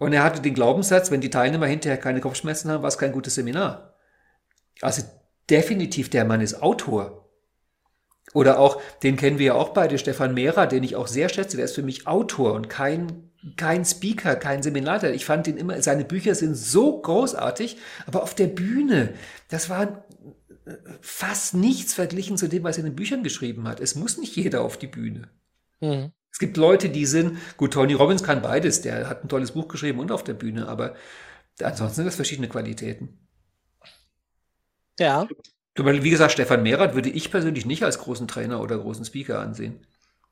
Und 0.00 0.14
er 0.14 0.24
hatte 0.24 0.40
den 0.40 0.54
Glaubenssatz, 0.54 1.10
wenn 1.10 1.20
die 1.20 1.28
Teilnehmer 1.28 1.66
hinterher 1.66 1.98
keine 1.98 2.22
Kopfschmerzen 2.22 2.70
haben, 2.70 2.82
war 2.82 2.88
es 2.88 2.96
kein 2.96 3.12
gutes 3.12 3.34
Seminar. 3.34 3.94
Also 4.80 5.02
definitiv, 5.50 6.08
der 6.08 6.24
Mann 6.24 6.40
ist 6.40 6.62
Autor. 6.62 7.28
Oder 8.32 8.58
auch, 8.58 8.80
den 9.02 9.16
kennen 9.16 9.38
wir 9.38 9.46
ja 9.46 9.54
auch 9.54 9.68
beide, 9.68 9.98
Stefan 9.98 10.32
Mehrer, 10.32 10.66
den 10.66 10.84
ich 10.84 10.96
auch 10.96 11.06
sehr 11.06 11.28
schätze, 11.28 11.58
der 11.58 11.66
ist 11.66 11.74
für 11.74 11.82
mich 11.82 12.06
Autor 12.06 12.54
und 12.54 12.70
kein, 12.70 13.30
kein 13.58 13.84
Speaker, 13.84 14.36
kein 14.36 14.62
Seminarleiter. 14.62 15.12
Ich 15.12 15.26
fand 15.26 15.46
ihn 15.48 15.58
immer, 15.58 15.82
seine 15.82 16.06
Bücher 16.06 16.34
sind 16.34 16.54
so 16.54 17.02
großartig, 17.02 17.76
aber 18.06 18.22
auf 18.22 18.34
der 18.34 18.46
Bühne, 18.46 19.12
das 19.48 19.68
war 19.68 20.06
fast 21.02 21.52
nichts 21.52 21.92
verglichen 21.92 22.38
zu 22.38 22.48
dem, 22.48 22.62
was 22.62 22.78
er 22.78 22.84
in 22.84 22.92
den 22.92 22.96
Büchern 22.96 23.22
geschrieben 23.22 23.68
hat. 23.68 23.80
Es 23.80 23.96
muss 23.96 24.16
nicht 24.16 24.34
jeder 24.34 24.62
auf 24.62 24.78
die 24.78 24.86
Bühne. 24.86 25.28
Mhm. 25.80 26.12
Es 26.32 26.38
gibt 26.38 26.56
Leute, 26.56 26.88
die 26.88 27.06
sind, 27.06 27.38
gut, 27.56 27.72
Tony 27.72 27.94
Robbins 27.94 28.22
kann 28.22 28.42
beides, 28.42 28.82
der 28.82 29.08
hat 29.08 29.24
ein 29.24 29.28
tolles 29.28 29.52
Buch 29.52 29.68
geschrieben 29.68 29.98
und 29.98 30.12
auf 30.12 30.24
der 30.24 30.34
Bühne, 30.34 30.68
aber 30.68 30.94
ansonsten 31.60 31.96
sind 31.96 32.06
das 32.06 32.16
verschiedene 32.16 32.48
Qualitäten. 32.48 33.18
Ja. 34.98 35.28
Wie 35.76 36.10
gesagt, 36.10 36.32
Stefan 36.32 36.62
Mehrath 36.62 36.94
würde 36.94 37.08
ich 37.08 37.30
persönlich 37.30 37.64
nicht 37.64 37.84
als 37.84 37.98
großen 37.98 38.28
Trainer 38.28 38.60
oder 38.60 38.78
großen 38.78 39.04
Speaker 39.04 39.40
ansehen. 39.40 39.86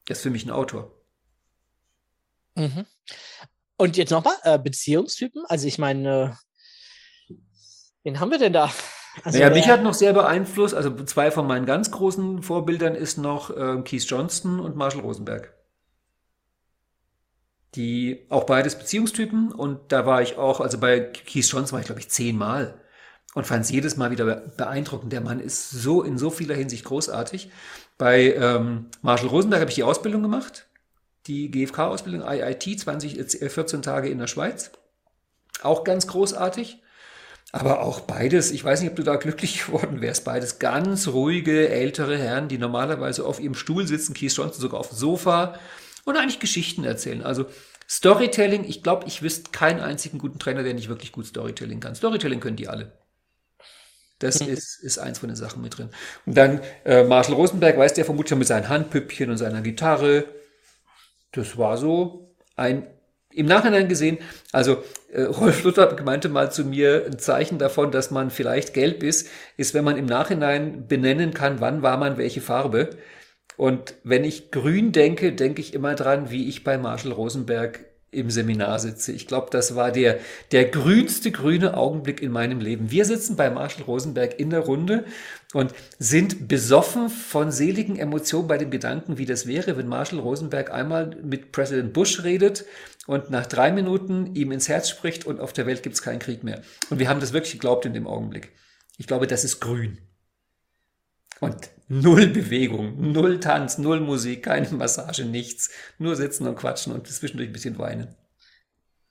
Der 0.06 0.16
ist 0.16 0.22
für 0.22 0.30
mich 0.30 0.44
ein 0.44 0.50
Autor. 0.50 0.94
Mhm. 2.54 2.84
Und 3.76 3.96
jetzt 3.96 4.10
nochmal, 4.10 4.34
äh, 4.42 4.58
Beziehungstypen. 4.58 5.44
Also 5.46 5.66
ich 5.66 5.78
meine, 5.78 6.36
äh, 7.28 7.34
wen 8.02 8.20
haben 8.20 8.30
wir 8.30 8.38
denn 8.38 8.52
da? 8.52 8.70
Also 9.24 9.38
naja, 9.38 9.50
mich 9.50 9.68
hat 9.68 9.82
noch 9.82 9.94
sehr 9.94 10.12
beeinflusst, 10.12 10.74
also 10.74 10.94
zwei 11.04 11.30
von 11.30 11.46
meinen 11.46 11.66
ganz 11.66 11.90
großen 11.90 12.42
Vorbildern 12.42 12.94
ist 12.94 13.18
noch 13.18 13.50
äh, 13.50 13.82
Keith 13.82 14.04
Johnston 14.04 14.60
und 14.60 14.76
Marshall 14.76 15.00
Rosenberg 15.00 15.57
die 17.74 18.24
auch 18.28 18.44
beides 18.44 18.76
Beziehungstypen 18.76 19.52
und 19.52 19.80
da 19.88 20.06
war 20.06 20.22
ich 20.22 20.36
auch, 20.36 20.60
also 20.60 20.78
bei 20.78 21.00
Keith 21.00 21.46
Johnson 21.46 21.72
war 21.72 21.80
ich 21.80 21.86
glaube 21.86 22.00
ich 22.00 22.08
zehnmal 22.08 22.80
und 23.34 23.46
fand 23.46 23.64
es 23.64 23.70
jedes 23.70 23.96
Mal 23.96 24.10
wieder 24.10 24.24
beeindruckend. 24.56 25.12
Der 25.12 25.20
Mann 25.20 25.40
ist 25.40 25.70
so 25.70 26.02
in 26.02 26.18
so 26.18 26.30
vieler 26.30 26.54
Hinsicht 26.54 26.84
großartig. 26.84 27.50
Bei 27.98 28.34
ähm, 28.34 28.86
Marshall 29.02 29.28
Rosenberg 29.28 29.60
habe 29.60 29.70
ich 29.70 29.76
die 29.76 29.82
Ausbildung 29.82 30.22
gemacht, 30.22 30.66
die 31.26 31.50
GFK-Ausbildung 31.50 32.22
IIT, 32.26 32.80
20, 32.80 33.40
14 33.50 33.82
Tage 33.82 34.08
in 34.08 34.18
der 34.18 34.28
Schweiz. 34.28 34.70
Auch 35.62 35.84
ganz 35.84 36.06
großartig. 36.06 36.82
Aber 37.50 37.80
auch 37.80 38.00
beides, 38.00 38.50
ich 38.50 38.62
weiß 38.62 38.80
nicht, 38.80 38.90
ob 38.90 38.96
du 38.96 39.02
da 39.02 39.16
glücklich 39.16 39.64
geworden 39.66 40.00
wärst, 40.00 40.24
beides 40.24 40.58
ganz 40.58 41.08
ruhige 41.08 41.68
ältere 41.68 42.16
Herren, 42.18 42.48
die 42.48 42.58
normalerweise 42.58 43.24
auf 43.24 43.40
ihrem 43.40 43.54
Stuhl 43.54 43.86
sitzen, 43.86 44.14
Keith 44.14 44.32
Johnson 44.32 44.60
sogar 44.60 44.80
auf 44.80 44.88
dem 44.88 44.98
Sofa 44.98 45.58
und 46.08 46.16
eigentlich 46.16 46.40
Geschichten 46.40 46.84
erzählen. 46.84 47.22
Also 47.22 47.46
Storytelling, 47.88 48.64
ich 48.64 48.82
glaube, 48.82 49.06
ich 49.06 49.22
wüsste 49.22 49.50
keinen 49.50 49.80
einzigen 49.80 50.18
guten 50.18 50.38
Trainer, 50.38 50.62
der 50.62 50.74
nicht 50.74 50.88
wirklich 50.88 51.12
gut 51.12 51.26
Storytelling 51.26 51.80
kann. 51.80 51.94
Storytelling 51.94 52.40
können 52.40 52.56
die 52.56 52.68
alle. 52.68 52.92
Das 54.18 54.40
mhm. 54.40 54.48
ist, 54.48 54.82
ist 54.82 54.98
eins 54.98 55.20
von 55.20 55.28
den 55.28 55.36
Sachen 55.36 55.62
mit 55.62 55.78
drin. 55.78 55.90
Und 56.26 56.36
dann 56.36 56.60
äh, 56.84 57.04
Marshall 57.04 57.34
Rosenberg, 57.34 57.78
weiß 57.78 57.94
der 57.94 58.04
vermutlich 58.04 58.38
mit 58.38 58.48
seinen 58.48 58.68
Handpüppchen 58.68 59.30
und 59.30 59.38
seiner 59.38 59.62
Gitarre. 59.62 60.24
Das 61.32 61.56
war 61.56 61.78
so 61.78 62.34
ein, 62.56 62.86
im 63.30 63.46
Nachhinein 63.46 63.88
gesehen, 63.88 64.18
also 64.52 64.82
äh, 65.12 65.22
Rolf 65.22 65.62
Luther 65.62 65.96
meinte 66.02 66.28
mal 66.28 66.50
zu 66.50 66.64
mir, 66.64 67.06
ein 67.06 67.18
Zeichen 67.18 67.58
davon, 67.58 67.92
dass 67.92 68.10
man 68.10 68.30
vielleicht 68.30 68.74
gelb 68.74 69.02
ist, 69.02 69.28
ist, 69.56 69.74
wenn 69.74 69.84
man 69.84 69.96
im 69.96 70.06
Nachhinein 70.06 70.88
benennen 70.88 71.32
kann, 71.32 71.60
wann 71.60 71.82
war 71.82 71.96
man 71.96 72.18
welche 72.18 72.40
Farbe. 72.40 72.90
Und 73.58 73.94
wenn 74.04 74.22
ich 74.22 74.52
grün 74.52 74.92
denke, 74.92 75.32
denke 75.32 75.60
ich 75.60 75.74
immer 75.74 75.96
dran, 75.96 76.30
wie 76.30 76.48
ich 76.48 76.62
bei 76.62 76.78
Marshall 76.78 77.10
Rosenberg 77.10 77.84
im 78.12 78.30
Seminar 78.30 78.78
sitze. 78.78 79.10
Ich 79.10 79.26
glaube, 79.26 79.48
das 79.50 79.74
war 79.74 79.90
der, 79.90 80.20
der 80.52 80.66
grünste 80.66 81.32
grüne 81.32 81.76
Augenblick 81.76 82.22
in 82.22 82.30
meinem 82.30 82.60
Leben. 82.60 82.92
Wir 82.92 83.04
sitzen 83.04 83.34
bei 83.34 83.50
Marshall 83.50 83.82
Rosenberg 83.82 84.38
in 84.38 84.50
der 84.50 84.60
Runde 84.60 85.04
und 85.52 85.74
sind 85.98 86.46
besoffen 86.46 87.10
von 87.10 87.50
seligen 87.50 87.96
Emotionen 87.96 88.46
bei 88.46 88.58
dem 88.58 88.70
Gedanken, 88.70 89.18
wie 89.18 89.26
das 89.26 89.48
wäre, 89.48 89.76
wenn 89.76 89.88
Marshall 89.88 90.20
Rosenberg 90.20 90.72
einmal 90.72 91.16
mit 91.22 91.50
Präsident 91.50 91.92
Bush 91.92 92.22
redet 92.22 92.64
und 93.08 93.28
nach 93.30 93.46
drei 93.46 93.72
Minuten 93.72 94.36
ihm 94.36 94.52
ins 94.52 94.68
Herz 94.68 94.88
spricht 94.88 95.26
und 95.26 95.40
auf 95.40 95.52
der 95.52 95.66
Welt 95.66 95.82
gibt 95.82 95.96
es 95.96 96.02
keinen 96.02 96.20
Krieg 96.20 96.44
mehr. 96.44 96.62
Und 96.90 97.00
wir 97.00 97.08
haben 97.08 97.20
das 97.20 97.32
wirklich 97.32 97.54
geglaubt 97.54 97.84
in 97.86 97.92
dem 97.92 98.06
Augenblick. 98.06 98.52
Ich 98.98 99.08
glaube, 99.08 99.26
das 99.26 99.42
ist 99.42 99.58
grün. 99.58 99.98
Und 101.40 101.70
null 101.88 102.28
Bewegung, 102.28 103.12
null 103.12 103.40
Tanz, 103.40 103.78
null 103.78 104.00
Musik, 104.00 104.44
keine 104.44 104.68
Massage, 104.70 105.24
nichts. 105.24 105.70
Nur 105.98 106.16
sitzen 106.16 106.46
und 106.46 106.56
quatschen 106.56 106.92
und 106.92 107.06
zwischendurch 107.06 107.48
ein 107.48 107.52
bisschen 107.52 107.78
weinen 107.78 108.14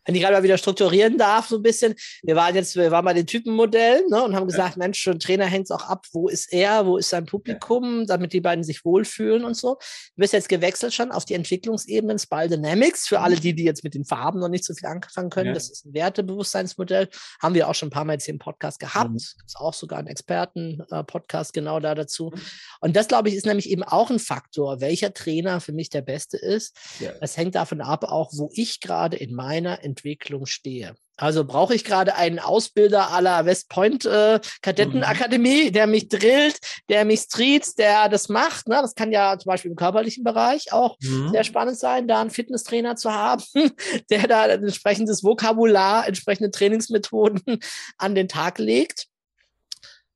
wenn 0.08 0.16
ich 0.16 0.22
gerade 0.22 0.36
mal 0.36 0.44
wieder 0.44 0.58
strukturieren 0.58 1.18
darf, 1.18 1.48
so 1.48 1.58
ein 1.58 1.62
bisschen. 1.62 1.94
Wir 2.24 2.38
waren 2.38 2.56
jetzt, 2.56 2.78
wir 2.78 2.92
waren 2.92 3.04
bei 3.04 3.14
den 3.14 3.28
Typenmodellen 3.28 4.10
ne, 4.10 4.24
und 4.24 4.36
haben 4.36 4.48
gesagt, 4.48 4.76
ja. 4.76 4.80
Mensch, 4.80 5.02
schon 5.02 5.20
Trainer 5.20 5.46
hängt 5.46 5.66
es 5.66 5.72
auch 5.72 5.84
ab, 5.84 6.06
wo 6.14 6.30
ist 6.30 6.52
er, 6.54 6.86
wo 6.86 6.98
ist 6.98 7.10
sein 7.10 7.26
Publikum, 7.26 8.00
ja. 8.00 8.06
damit 8.06 8.32
die 8.32 8.40
beiden 8.40 8.64
sich 8.64 8.86
wohlfühlen 8.86 9.44
und 9.44 9.56
so. 9.56 9.76
Du 9.76 10.22
bist 10.22 10.32
jetzt 10.32 10.48
gewechselt 10.48 10.94
schon 10.94 11.12
auf 11.12 11.26
die 11.26 11.34
Entwicklungsebenen 11.34 12.20
Spal 12.20 12.48
Dynamics. 12.48 13.06
Für 13.08 13.20
alle 13.20 13.36
die, 13.36 13.54
die 13.54 13.66
jetzt 13.66 13.84
mit 13.84 13.96
den 13.96 14.06
Farben 14.06 14.40
noch 14.40 14.48
nicht 14.48 14.64
so 14.64 14.74
viel 14.74 14.88
anfangen 14.88 15.30
können, 15.30 15.48
ja. 15.48 15.54
das 15.54 15.70
ist 15.70 15.86
ein 15.86 15.94
Wertebewusstseinsmodell. 15.94 17.10
Haben 17.42 17.56
wir 17.56 17.68
auch 17.68 17.76
schon 17.76 17.88
ein 17.88 17.92
paar 17.92 18.06
Mal 18.06 18.14
jetzt 18.14 18.26
hier 18.26 18.34
im 18.34 18.40
Podcast 18.40 18.80
gehabt. 18.80 19.10
Mhm. 19.10 19.18
Gibt 19.18 19.58
auch 19.58 19.74
sogar 19.74 20.00
einen 20.00 20.08
Experten-Podcast 20.08 21.52
genau 21.52 21.82
da 21.82 21.96
dazu. 21.96 22.32
Mhm. 22.34 22.42
Und 22.80 22.96
das, 22.96 23.10
glaube 23.10 23.28
ich, 23.28 23.36
ist 23.36 23.46
nämlich 23.46 23.70
eben 23.70 23.84
auch 23.84 24.10
ein 24.10 24.20
Faktor, 24.20 24.80
welcher 24.80 25.14
Trainer 25.14 25.60
für 25.60 25.74
mich 25.74 25.90
der 25.90 26.02
beste 26.02 26.38
ist. 26.38 26.78
Das 27.20 27.36
hängt 27.36 27.56
davon 27.56 27.82
ab, 27.82 28.06
auch 28.06 28.32
wo 28.34 28.50
ich 28.54 28.80
gerade 28.80 29.18
in 29.18 29.34
meiner 29.34 29.84
Entwicklung 29.84 29.97
Entwicklung 29.98 30.46
stehe. 30.46 30.96
Also 31.20 31.44
brauche 31.44 31.74
ich 31.74 31.84
gerade 31.84 32.14
einen 32.14 32.38
Ausbilder 32.38 33.10
aller 33.12 33.46
West 33.46 33.70
Point 33.70 34.06
äh, 34.06 34.40
Kadettenakademie, 34.62 35.66
mhm. 35.66 35.74
der 35.74 35.88
mich 35.88 36.10
drillt, 36.10 36.60
der 36.90 37.06
mich 37.06 37.22
streets, 37.22 37.74
der 37.74 38.08
das 38.08 38.30
macht. 38.30 38.68
Ne? 38.68 38.78
Das 38.82 38.94
kann 38.94 39.12
ja 39.12 39.38
zum 39.40 39.50
Beispiel 39.50 39.72
im 39.72 39.78
körperlichen 39.78 40.24
Bereich 40.24 40.72
auch 40.72 40.96
mhm. 41.00 41.32
sehr 41.32 41.44
spannend 41.44 41.80
sein, 41.80 42.08
da 42.08 42.22
einen 42.22 42.30
Fitnesstrainer 42.30 42.96
zu 42.96 43.12
haben, 43.12 43.44
der 44.12 44.28
da 44.28 44.44
ein 44.44 44.64
entsprechendes 44.64 45.24
Vokabular, 45.24 46.08
entsprechende 46.08 46.52
Trainingsmethoden 46.52 47.42
an 47.98 48.14
den 48.14 48.28
Tag 48.28 48.60
legt. 48.60 49.08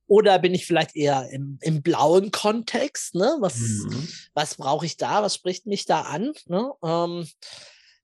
Oder 0.05 0.37
bin 0.39 0.53
ich 0.53 0.67
vielleicht 0.67 0.95
eher 0.95 1.29
im, 1.31 1.57
im 1.61 1.81
blauen 1.81 2.31
Kontext? 2.31 3.15
Ne? 3.15 3.37
Was, 3.39 3.57
mhm. 3.57 4.07
was 4.35 4.55
brauche 4.55 4.85
ich 4.85 4.97
da? 4.97 5.23
Was 5.23 5.33
spricht 5.33 5.65
mich 5.65 5.85
da 5.85 6.01
an? 6.01 6.33
Ne? 6.45 6.69
Ähm, 6.83 7.25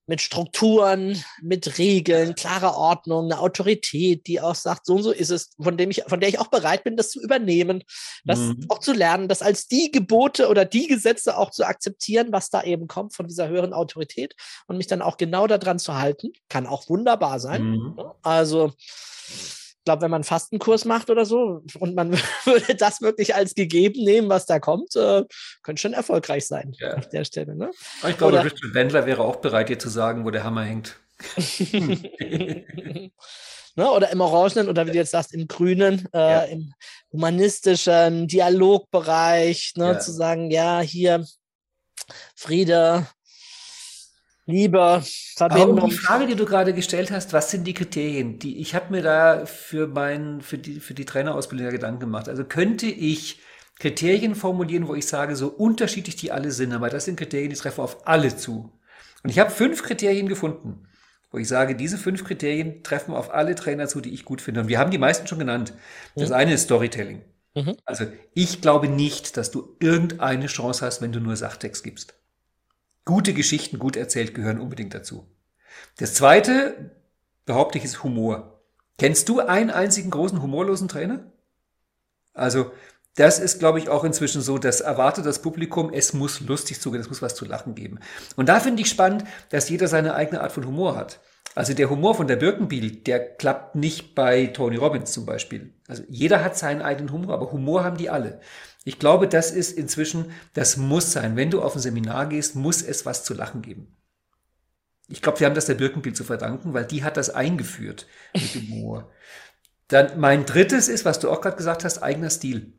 mit 0.08 0.22
Strukturen, 0.22 1.22
mit 1.42 1.78
Regeln, 1.78 2.34
klarer 2.34 2.76
Ordnung, 2.76 3.26
eine 3.26 3.40
Autorität, 3.40 4.26
die 4.26 4.40
auch 4.40 4.54
sagt, 4.54 4.86
so 4.86 4.94
und 4.94 5.02
so 5.02 5.12
ist 5.12 5.30
es, 5.30 5.50
von 5.60 5.76
dem 5.76 5.90
ich, 5.90 6.02
von 6.06 6.18
der 6.18 6.30
ich 6.30 6.38
auch 6.38 6.48
bereit 6.48 6.82
bin, 6.82 6.96
das 6.96 7.10
zu 7.10 7.20
übernehmen, 7.20 7.84
das 8.24 8.38
mhm. 8.38 8.66
auch 8.70 8.78
zu 8.78 8.94
lernen, 8.94 9.28
das 9.28 9.42
als 9.42 9.68
die 9.68 9.92
Gebote 9.92 10.48
oder 10.48 10.64
die 10.64 10.86
Gesetze 10.86 11.36
auch 11.36 11.50
zu 11.50 11.64
akzeptieren, 11.64 12.28
was 12.32 12.48
da 12.48 12.62
eben 12.62 12.88
kommt 12.88 13.14
von 13.14 13.28
dieser 13.28 13.48
höheren 13.48 13.74
Autorität 13.74 14.34
und 14.66 14.78
mich 14.78 14.86
dann 14.86 15.02
auch 15.02 15.18
genau 15.18 15.46
daran 15.46 15.78
zu 15.78 15.94
halten, 15.96 16.32
kann 16.48 16.66
auch 16.66 16.88
wunderbar 16.88 17.38
sein. 17.38 17.62
Mhm. 17.62 17.94
Ne? 17.96 18.14
Also 18.22 18.72
glaube, 19.88 20.02
wenn 20.02 20.10
man 20.10 20.18
einen 20.18 20.24
Fastenkurs 20.24 20.84
macht 20.84 21.08
oder 21.08 21.24
so 21.24 21.62
und 21.78 21.94
man 21.94 22.12
würde 22.44 22.74
das 22.74 23.00
wirklich 23.00 23.34
als 23.34 23.54
gegeben 23.54 24.04
nehmen, 24.04 24.28
was 24.28 24.44
da 24.44 24.58
kommt, 24.58 24.94
äh, 24.96 25.24
könnte 25.62 25.80
schon 25.80 25.94
erfolgreich 25.94 26.46
sein 26.46 26.74
ja. 26.78 26.94
auf 26.94 27.08
der 27.08 27.24
Stelle. 27.24 27.56
Ne? 27.56 27.70
Ich 28.06 28.18
glaube, 28.18 28.34
oder, 28.34 28.44
Richard 28.44 28.74
Bendler 28.74 29.06
wäre 29.06 29.22
auch 29.22 29.36
bereit, 29.36 29.70
dir 29.70 29.78
zu 29.78 29.88
sagen, 29.88 30.26
wo 30.26 30.30
der 30.30 30.44
Hammer 30.44 30.64
hängt. 30.64 31.00
ne, 31.72 33.10
oder 33.76 34.10
im 34.10 34.20
Orangenen 34.20 34.68
oder 34.68 34.86
wie 34.86 34.90
du 34.90 34.98
jetzt 34.98 35.12
sagst, 35.12 35.32
im 35.32 35.48
Grünen, 35.48 36.06
äh, 36.12 36.18
ja. 36.18 36.42
im 36.42 36.74
humanistischen 37.10 38.28
Dialogbereich, 38.28 39.72
ne, 39.76 39.86
ja. 39.86 39.98
zu 39.98 40.12
sagen, 40.12 40.50
ja, 40.50 40.80
hier 40.80 41.24
Friede, 42.36 43.06
Liebe, 44.50 45.02
Verbindung. 45.36 45.78
Aber 45.78 45.88
die 45.88 45.94
Frage, 45.94 46.26
die 46.26 46.34
du 46.34 46.46
gerade 46.46 46.72
gestellt 46.72 47.10
hast, 47.10 47.34
was 47.34 47.50
sind 47.50 47.64
die 47.66 47.74
Kriterien? 47.74 48.38
Die, 48.38 48.58
ich 48.58 48.74
habe 48.74 48.90
mir 48.90 49.02
da 49.02 49.44
für, 49.44 49.86
mein, 49.86 50.40
für, 50.40 50.56
die, 50.56 50.80
für 50.80 50.94
die 50.94 51.04
Trainerausbildung 51.04 51.70
Gedanken 51.70 52.00
gemacht. 52.00 52.30
Also 52.30 52.44
könnte 52.44 52.86
ich 52.86 53.40
Kriterien 53.78 54.34
formulieren, 54.34 54.88
wo 54.88 54.94
ich 54.94 55.06
sage, 55.06 55.36
so 55.36 55.48
unterschiedlich 55.48 56.16
die 56.16 56.32
alle 56.32 56.50
sind, 56.50 56.72
aber 56.72 56.88
das 56.88 57.04
sind 57.04 57.18
Kriterien, 57.18 57.50
die 57.50 57.56
treffen 57.56 57.82
auf 57.82 58.08
alle 58.08 58.34
zu. 58.34 58.72
Und 59.22 59.28
ich 59.28 59.38
habe 59.38 59.50
fünf 59.50 59.82
Kriterien 59.82 60.28
gefunden, 60.28 60.88
wo 61.30 61.36
ich 61.36 61.46
sage, 61.46 61.76
diese 61.76 61.98
fünf 61.98 62.24
Kriterien 62.24 62.82
treffen 62.82 63.12
auf 63.12 63.34
alle 63.34 63.54
Trainer 63.54 63.86
zu, 63.86 64.00
die 64.00 64.14
ich 64.14 64.24
gut 64.24 64.40
finde. 64.40 64.62
Und 64.62 64.68
wir 64.68 64.78
haben 64.78 64.90
die 64.90 64.96
meisten 64.96 65.26
schon 65.26 65.40
genannt. 65.40 65.74
Das 66.16 66.30
mhm. 66.30 66.36
eine 66.36 66.54
ist 66.54 66.62
Storytelling. 66.62 67.22
Mhm. 67.54 67.76
Also 67.84 68.06
ich 68.32 68.62
glaube 68.62 68.88
nicht, 68.88 69.36
dass 69.36 69.50
du 69.50 69.76
irgendeine 69.78 70.46
Chance 70.46 70.86
hast, 70.86 71.02
wenn 71.02 71.12
du 71.12 71.20
nur 71.20 71.36
Sachtext 71.36 71.84
gibst. 71.84 72.17
Gute 73.08 73.32
Geschichten, 73.32 73.78
gut 73.78 73.96
erzählt, 73.96 74.34
gehören 74.34 74.60
unbedingt 74.60 74.92
dazu. 74.92 75.26
Das 75.96 76.12
zweite, 76.12 76.90
behaupte 77.46 77.78
ich, 77.78 77.84
ist 77.86 78.02
Humor. 78.04 78.60
Kennst 78.98 79.30
du 79.30 79.40
einen 79.40 79.70
einzigen 79.70 80.10
großen 80.10 80.42
humorlosen 80.42 80.88
Trainer? 80.88 81.32
Also, 82.34 82.70
das 83.14 83.38
ist, 83.38 83.60
glaube 83.60 83.78
ich, 83.78 83.88
auch 83.88 84.04
inzwischen 84.04 84.42
so, 84.42 84.58
das 84.58 84.82
erwartet 84.82 85.24
das 85.24 85.40
Publikum, 85.40 85.90
es 85.90 86.12
muss 86.12 86.40
lustig 86.40 86.82
zugehen, 86.82 87.00
es 87.00 87.08
muss 87.08 87.22
was 87.22 87.34
zu 87.34 87.46
lachen 87.46 87.74
geben. 87.74 87.98
Und 88.36 88.50
da 88.50 88.60
finde 88.60 88.82
ich 88.82 88.90
spannend, 88.90 89.24
dass 89.48 89.70
jeder 89.70 89.88
seine 89.88 90.14
eigene 90.14 90.42
Art 90.42 90.52
von 90.52 90.66
Humor 90.66 90.94
hat. 90.94 91.18
Also 91.54 91.72
der 91.72 91.88
Humor 91.88 92.14
von 92.14 92.26
der 92.26 92.36
Birkenbiel, 92.36 92.96
der 92.96 93.36
klappt 93.36 93.74
nicht 93.74 94.14
bei 94.14 94.48
Tony 94.48 94.76
Robbins 94.76 95.12
zum 95.12 95.24
Beispiel. 95.24 95.72
Also 95.88 96.02
jeder 96.10 96.44
hat 96.44 96.58
seinen 96.58 96.82
eigenen 96.82 97.10
Humor, 97.10 97.32
aber 97.32 97.52
Humor 97.52 97.84
haben 97.84 97.96
die 97.96 98.10
alle. 98.10 98.42
Ich 98.84 98.98
glaube, 98.98 99.28
das 99.28 99.50
ist 99.50 99.72
inzwischen, 99.72 100.32
das 100.54 100.76
muss 100.76 101.12
sein. 101.12 101.36
Wenn 101.36 101.50
du 101.50 101.62
auf 101.62 101.74
ein 101.74 101.80
Seminar 101.80 102.28
gehst, 102.28 102.54
muss 102.54 102.82
es 102.82 103.04
was 103.04 103.24
zu 103.24 103.34
lachen 103.34 103.62
geben. 103.62 103.96
Ich 105.08 105.22
glaube, 105.22 105.40
wir 105.40 105.46
haben 105.46 105.54
das 105.54 105.66
der 105.66 105.74
Birkenbild 105.74 106.16
zu 106.16 106.24
verdanken, 106.24 106.74
weil 106.74 106.84
die 106.84 107.02
hat 107.02 107.16
das 107.16 107.30
eingeführt 107.30 108.06
mit 108.34 108.54
dem 108.54 108.68
Humor. 108.68 109.10
Dann 109.88 110.20
mein 110.20 110.44
drittes 110.44 110.88
ist, 110.88 111.04
was 111.04 111.18
du 111.18 111.30
auch 111.30 111.40
gerade 111.40 111.56
gesagt 111.56 111.84
hast, 111.84 111.98
eigener 112.02 112.30
Stil. 112.30 112.74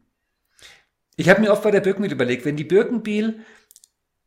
Ich 1.16 1.28
habe 1.28 1.42
mir 1.42 1.52
oft 1.52 1.64
bei 1.64 1.72
der 1.72 1.82
Birkenbiel 1.82 2.12
überlegt, 2.12 2.46
wenn 2.46 2.56
die 2.56 2.64
Birkenbiel 2.64 3.44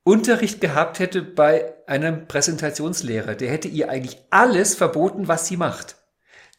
Unterricht 0.05 0.61
gehabt 0.61 0.99
hätte 0.99 1.23
bei 1.23 1.75
einem 1.87 2.27
Präsentationslehrer, 2.27 3.37
der 3.37 3.51
hätte 3.51 3.69
ihr 3.69 3.89
eigentlich 3.89 4.19
alles 4.31 4.75
verboten, 4.75 5.29
was 5.29 5.47
sie 5.47 5.57
macht. 5.57 5.97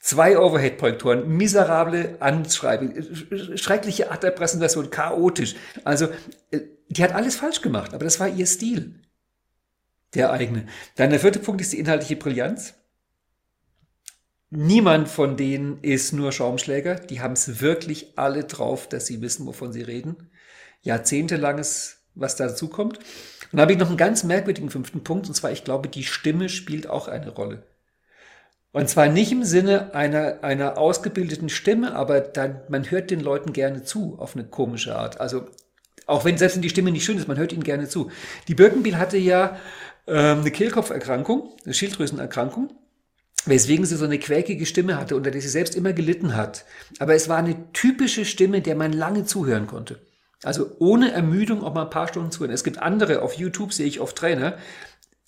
Zwei 0.04 0.38
Overhead-Projektoren, 0.38 1.30
miserable 1.30 2.18
Anschreiben, 2.20 3.58
schreckliche 3.58 4.12
Art 4.12 4.22
der 4.22 4.32
Präsentation, 4.32 4.90
chaotisch. 4.90 5.56
Also, 5.86 6.10
äh, 6.52 6.60
die 6.90 7.02
hat 7.02 7.14
alles 7.14 7.38
falsch 7.38 7.62
gemacht, 7.62 7.94
aber 7.94 8.04
das 8.04 8.20
war 8.20 8.28
ihr 8.28 8.46
Stil. 8.46 9.00
Der 10.14 10.34
eigene. 10.34 10.68
Dann 10.96 11.12
der 11.12 11.22
vierte 11.22 11.40
Punkt 11.40 11.62
ist 11.62 11.72
die 11.72 11.80
inhaltliche 11.80 12.18
Brillanz. 12.18 12.74
Niemand 14.50 15.08
von 15.08 15.38
denen 15.38 15.80
ist 15.82 16.12
nur 16.12 16.34
Schaumschläger. 16.34 16.96
Die 16.96 17.22
haben 17.22 17.34
es 17.34 17.62
wirklich 17.62 18.18
alle 18.18 18.44
drauf, 18.44 18.90
dass 18.90 19.06
sie 19.06 19.22
wissen, 19.22 19.46
wovon 19.46 19.72
sie 19.72 19.84
reden. 19.84 20.30
Jahrzehntelanges, 20.82 22.04
was 22.14 22.36
dazu 22.36 22.68
kommt. 22.68 22.98
Und 22.98 23.06
dann 23.54 23.62
habe 23.62 23.72
ich 23.72 23.80
noch 23.80 23.88
einen 23.88 23.96
ganz 23.96 24.26
merkwürdigen 24.26 24.70
fünften 24.70 25.06
Punkt, 25.06 25.30
und 25.30 25.34
zwar, 25.34 25.54
ich 25.54 25.64
glaube, 25.64 25.88
die 25.88 26.04
Stimme 26.04 26.50
spielt 26.50 26.88
auch 26.88 27.08
eine 27.08 27.30
Rolle. 27.30 27.64
Und 28.74 28.90
zwar 28.90 29.08
nicht 29.08 29.32
im 29.32 29.44
Sinne 29.44 29.94
einer, 29.94 30.44
einer 30.44 30.80
ausgebildeten 30.80 31.50
Stimme, 31.50 31.96
aber 31.96 32.20
dann, 32.22 32.62
man 32.70 32.90
hört 32.90 33.12
den 33.12 33.20
Leuten 33.20 33.54
gerne 33.54 33.84
zu, 33.84 34.16
auf 34.18 34.36
eine 34.36 34.46
komische 34.46 34.96
Art. 34.96 35.22
Also, 35.22 35.46
auch 36.08 36.26
wenn 36.26 36.40
selbst 36.40 36.56
wenn 36.56 36.64
die 36.64 36.72
Stimme 36.72 36.92
nicht 36.92 37.06
schön 37.06 37.18
ist, 37.18 37.28
man 37.28 37.38
hört 37.38 37.54
ihnen 37.54 37.64
gerne 37.64 37.88
zu. 37.88 38.10
Die 38.48 38.56
Birkenbiel 38.56 38.98
hatte 38.98 39.18
ja 39.18 39.58
ähm, 40.08 40.40
eine 40.40 40.50
Kehlkopferkrankung, 40.50 41.52
eine 41.64 41.74
Schilddrüsenerkrankung, 41.76 42.72
weswegen 43.46 43.86
sie 43.86 43.96
so 43.96 44.06
eine 44.06 44.18
quäkige 44.18 44.66
Stimme 44.66 45.00
hatte, 45.00 45.16
unter 45.16 45.30
der 45.30 45.42
sie 45.42 45.50
selbst 45.50 45.76
immer 45.76 45.94
gelitten 45.94 46.36
hat. 46.36 46.66
Aber 46.98 47.14
es 47.14 47.30
war 47.30 47.38
eine 47.38 47.72
typische 47.74 48.26
Stimme, 48.26 48.62
der 48.62 48.76
man 48.76 48.92
lange 48.92 49.24
zuhören 49.24 49.68
konnte. 49.68 50.02
Also 50.42 50.76
ohne 50.80 51.12
Ermüdung 51.12 51.64
auch 51.64 51.76
mal 51.76 51.84
ein 51.84 51.90
paar 51.92 52.08
Stunden 52.08 52.32
zuhören. 52.32 52.52
Es 52.52 52.64
gibt 52.64 52.80
andere, 52.80 53.22
auf 53.22 53.36
YouTube 53.36 53.72
sehe 53.72 53.86
ich 53.86 54.00
oft 54.00 54.18
Trainer, 54.18 54.58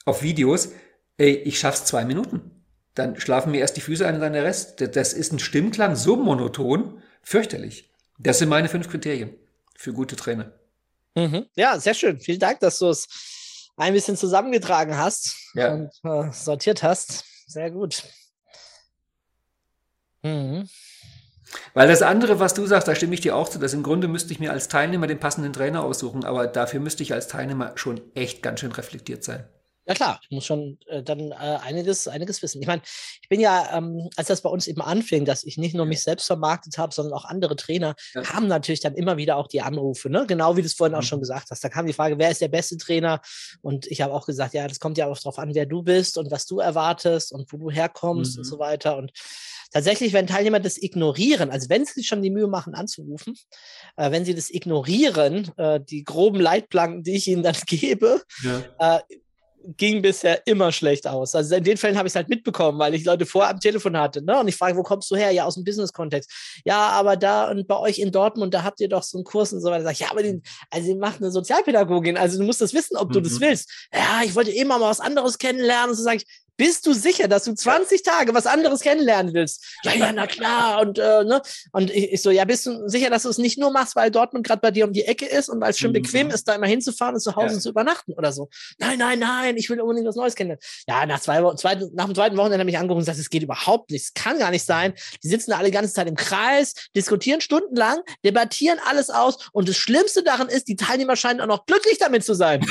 auf 0.04 0.24
Videos, 0.24 0.72
ey, 1.18 1.36
ich 1.36 1.60
schaff's 1.60 1.86
zwei 1.86 2.06
Minuten 2.06 2.55
dann 2.96 3.20
schlafen 3.20 3.52
mir 3.52 3.60
erst 3.60 3.78
die 3.78 3.82
Füße 3.82 4.08
ein 4.08 4.16
und 4.16 4.22
dann 4.22 4.34
der 4.34 4.43
Rest. 4.43 4.82
Das 4.96 5.14
ist 5.14 5.32
ein 5.32 5.39
Stimmklang 5.39 5.96
so 5.96 6.16
monoton, 6.16 7.02
fürchterlich. 7.22 7.91
Das 8.18 8.39
sind 8.39 8.50
meine 8.50 8.70
fünf 8.70 8.89
Kriterien 8.89 9.36
für 9.76 9.93
gute 9.93 10.16
Trainer. 10.16 10.52
Mhm. 11.16 11.46
Ja, 11.56 11.80
sehr 11.80 11.93
schön. 11.93 12.20
Vielen 12.20 12.39
Dank, 12.39 12.60
dass 12.62 12.80
du 12.80 12.88
es 12.88 13.08
ein 13.78 13.93
bisschen 13.93 14.16
zusammengetragen 14.16 14.98
hast 14.98 15.36
ja. 15.54 15.74
und 15.74 15.91
äh, 16.04 16.32
sortiert 16.32 16.84
hast. 16.84 17.26
Sehr 17.48 17.70
gut. 17.72 18.04
Mhm. 20.24 20.70
Weil 21.74 21.88
das 21.88 22.02
andere, 22.02 22.39
was 22.39 22.54
du 22.54 22.66
sagst, 22.66 22.88
da 22.88 22.96
stimme 22.96 23.14
ich 23.14 23.22
dir 23.22 23.36
auch 23.36 23.50
zu, 23.50 23.60
dass 23.60 23.74
im 23.74 23.84
Grunde 23.84 24.08
müsste 24.08 24.34
ich 24.34 24.39
mir 24.39 24.52
als 24.52 24.68
Teilnehmer 24.68 25.08
den 25.08 25.20
passenden 25.20 25.54
Trainer 25.54 25.84
aussuchen, 25.84 26.26
aber 26.26 26.48
dafür 26.48 26.80
müsste 26.80 27.04
ich 27.04 27.14
als 27.14 27.28
Teilnehmer 27.28 27.74
schon 27.76 28.02
echt 28.16 28.41
ganz 28.41 28.62
schön 28.62 28.72
reflektiert 28.72 29.24
sein. 29.24 29.46
Ja 29.88 29.93
klar, 29.93 30.19
ich 30.23 30.31
muss 30.31 30.45
schon 30.45 30.79
äh, 30.88 31.03
dann 31.03 31.31
äh, 31.31 31.36
einiges, 31.36 32.07
einiges 32.07 32.41
wissen. 32.41 32.59
Ich 32.59 32.67
meine, 32.67 32.81
ich 33.21 33.29
bin 33.29 33.39
ja, 33.39 33.77
ähm, 33.77 34.09
als 34.15 34.27
das 34.27 34.41
bei 34.41 34.49
uns 34.49 34.67
eben 34.67 34.81
anfing, 34.81 35.25
dass 35.25 35.43
ich 35.43 35.57
nicht 35.57 35.75
nur 35.75 35.86
mich 35.86 36.01
selbst 36.01 36.25
vermarktet 36.25 36.79
habe, 36.79 36.93
sondern 36.93 37.13
auch 37.13 37.25
andere 37.25 37.55
Trainer, 37.55 37.95
ja. 38.15 38.21
kamen 38.21 38.47
natürlich 38.47 38.79
dann 38.79 38.95
immer 38.95 39.17
wieder 39.17 39.38
auch 39.38 39.47
die 39.47 39.61
Anrufe, 39.61 40.09
ne? 40.09 40.25
Genau 40.27 40.57
wie 40.57 40.61
du 40.61 40.65
es 40.65 40.73
vorhin 40.73 40.93
mhm. 40.93 40.99
auch 40.99 41.03
schon 41.03 41.19
gesagt 41.19 41.51
hast. 41.51 41.63
Da 41.63 41.69
kam 41.69 41.86
die 41.86 41.93
Frage, 41.93 42.17
wer 42.17 42.31
ist 42.31 42.41
der 42.41 42.47
beste 42.47 42.77
Trainer? 42.77 43.21
Und 43.61 43.86
ich 43.86 44.01
habe 44.01 44.13
auch 44.13 44.25
gesagt, 44.25 44.55
ja, 44.55 44.67
das 44.67 44.79
kommt 44.79 44.97
ja 44.97 45.05
auch 45.05 45.17
darauf 45.17 45.38
an, 45.38 45.53
wer 45.53 45.67
du 45.67 45.83
bist 45.83 46.17
und 46.17 46.31
was 46.31 46.47
du 46.47 46.59
erwartest 46.59 47.31
und 47.31 47.51
wo 47.53 47.57
du 47.57 47.69
herkommst 47.69 48.36
mhm. 48.36 48.39
und 48.39 48.45
so 48.45 48.57
weiter. 48.57 48.97
Und 48.97 49.11
tatsächlich, 49.71 50.13
wenn 50.13 50.25
Teilnehmer 50.25 50.59
das 50.59 50.81
ignorieren, 50.81 51.51
also 51.51 51.69
wenn 51.69 51.86
sie 51.86 51.93
sich 51.93 52.07
schon 52.07 52.23
die 52.23 52.31
Mühe 52.31 52.47
machen 52.47 52.73
anzurufen, 52.73 53.36
äh, 53.97 54.09
wenn 54.09 54.25
sie 54.25 54.33
das 54.33 54.49
ignorieren, 54.49 55.51
äh, 55.57 55.79
die 55.79 56.03
groben 56.03 56.39
Leitplanken, 56.39 57.03
die 57.03 57.15
ich 57.17 57.27
ihnen 57.27 57.43
dann 57.43 57.55
gebe, 57.67 58.23
ja. 58.43 59.03
Ging 59.78 60.01
bisher 60.01 60.45
immer 60.45 60.72
schlecht 60.72 61.07
aus. 61.07 61.36
Also 61.36 61.55
in 61.55 61.63
den 61.63 61.78
Fällen 61.78 61.97
habe 61.97 62.07
ich 62.07 62.11
es 62.11 62.16
halt 62.16 62.30
mitbekommen, 62.30 62.80
weil 62.80 62.93
ich 62.93 63.05
Leute 63.05 63.26
vorher 63.26 63.51
am 63.51 63.59
Telefon 63.59 63.97
hatte. 63.97 64.24
Ne? 64.24 64.39
Und 64.39 64.47
ich 64.47 64.55
frage, 64.55 64.78
wo 64.78 64.84
kommst 64.84 65.09
du 65.11 65.16
her? 65.16 65.32
Ja, 65.32 65.45
aus 65.45 65.55
dem 65.55 65.63
Business-Kontext. 65.63 66.61
Ja, 66.66 66.89
aber 66.89 67.18
da 67.18 67.49
und 67.49 67.68
bei 67.68 67.78
euch 67.78 67.99
in 67.99 68.11
Dortmund, 68.11 68.53
da 68.53 68.63
habt 68.63 68.80
ihr 68.80 68.89
doch 68.89 69.03
so 69.03 69.18
einen 69.18 69.26
Kurs 69.26 69.53
und 69.53 69.61
so 69.61 69.70
weiter. 69.70 69.84
Sag 69.84 69.93
ich, 69.93 69.99
ja, 69.99 70.11
aber 70.11 70.24
den, 70.24 70.43
also 70.70 70.88
die 70.88 70.95
macht 70.95 71.22
eine 71.22 71.32
Sozialpädagogin, 71.32 72.18
also 72.18 72.38
du 72.38 72.45
musst 72.45 72.61
das 72.61 72.74
wissen, 72.74 72.97
ob 72.97 73.11
du 73.11 73.20
das 73.22 73.34
mhm. 73.34 73.41
willst. 73.41 73.89
Ja, 73.93 74.22
ich 74.24 74.36
wollte 74.36 74.51
eben 74.51 74.70
mal 74.70 74.82
was 74.82 74.99
anderes 74.99 75.38
kennenlernen. 75.38 75.91
Und 75.91 75.95
so 75.95 76.03
sage 76.03 76.18
ich, 76.18 76.26
bist 76.58 76.86
du 76.86 76.93
sicher, 76.93 77.28
dass 77.28 77.43
du 77.43 77.53
20 77.53 78.03
Tage 78.03 78.34
was 78.34 78.45
anderes 78.45 78.82
kennenlernen 78.82 79.34
willst? 79.34 79.64
Ja, 79.84 79.93
ja, 79.93 80.12
na 80.12 80.28
klar. 80.28 80.82
Und, 80.82 80.99
äh, 80.99 81.24
ne? 81.24 81.41
und 81.72 81.91
ich, 81.91 82.14
ich 82.14 82.22
so, 82.22 82.32
ja, 82.32 82.45
bist 82.45 82.66
du 82.66 82.88
sicher, 82.88 83.10
dass 83.10 83.24
du 83.24 83.30
es 83.30 83.38
nicht 83.38 83.58
nur 83.58 83.72
machst, 83.72 83.95
weil 83.95 84.12
Dortmund 84.12 84.45
gerade 84.45 84.62
bei 84.62 84.72
dir 84.72 84.86
um 84.86 84.93
die 84.93 85.06
Ecke 85.06 85.26
ist 85.26 85.49
und 85.49 85.60
weil 85.62 85.72
es 85.72 85.80
schon 85.80 85.91
mhm. 85.91 86.01
bequem 86.01 86.30
ist, 86.30 86.47
da 86.47 86.56
immer 86.56 86.68
hinzufahren 86.68 87.16
und 87.16 87.22
zu 87.22 87.36
Hause 87.36 87.56
ja. 87.56 87.60
zu 87.60 87.70
übernachten 87.70 88.14
oder 88.14 88.32
so? 88.32 88.49
Nein, 88.78 88.99
nein, 88.99 89.20
nein, 89.20 89.58
ich 89.58 89.70
will 89.70 89.82
unbedingt 89.82 90.08
was 90.08 90.16
Neues 90.16 90.36
kennenlernen. 90.36 90.64
Ja, 90.88 91.06
nach, 91.06 91.20
zwei 91.20 91.43
Wochen, 91.43 91.58
zwei, 91.58 91.76
nach 91.93 92.06
dem 92.06 92.16
zweiten 92.16 92.38
Wochenende 92.38 92.60
habe 92.60 92.70
ich 92.70 92.78
angerufen 92.78 92.99
und 92.99 93.06
gesagt, 93.06 93.20
es 93.20 93.30
geht 93.30 93.43
überhaupt 93.43 93.91
nicht, 93.91 94.06
es 94.06 94.14
kann 94.14 94.39
gar 94.39 94.51
nicht 94.51 94.66
sein. 94.66 94.93
Die 95.24 95.28
sitzen 95.28 95.51
da 95.51 95.58
alle 95.58 95.68
die 95.68 95.74
ganze 95.74 95.93
Zeit 95.93 96.08
im 96.08 96.16
Kreis, 96.16 96.74
diskutieren 96.95 97.41
stundenlang, 97.41 97.99
debattieren 98.24 98.80
alles 98.86 99.10
aus 99.10 99.49
und 99.51 99.70
das 99.70 99.78
Schlimmste 99.78 100.24
daran 100.24 100.49
ist, 100.49 100.68
die 100.68 100.76
Teilnehmer 100.76 101.16
scheinen 101.16 101.41
auch 101.41 101.47
noch 101.47 101.66
glücklich 101.66 101.97
damit 101.97 102.24
zu 102.24 102.34
sein. 102.34 102.66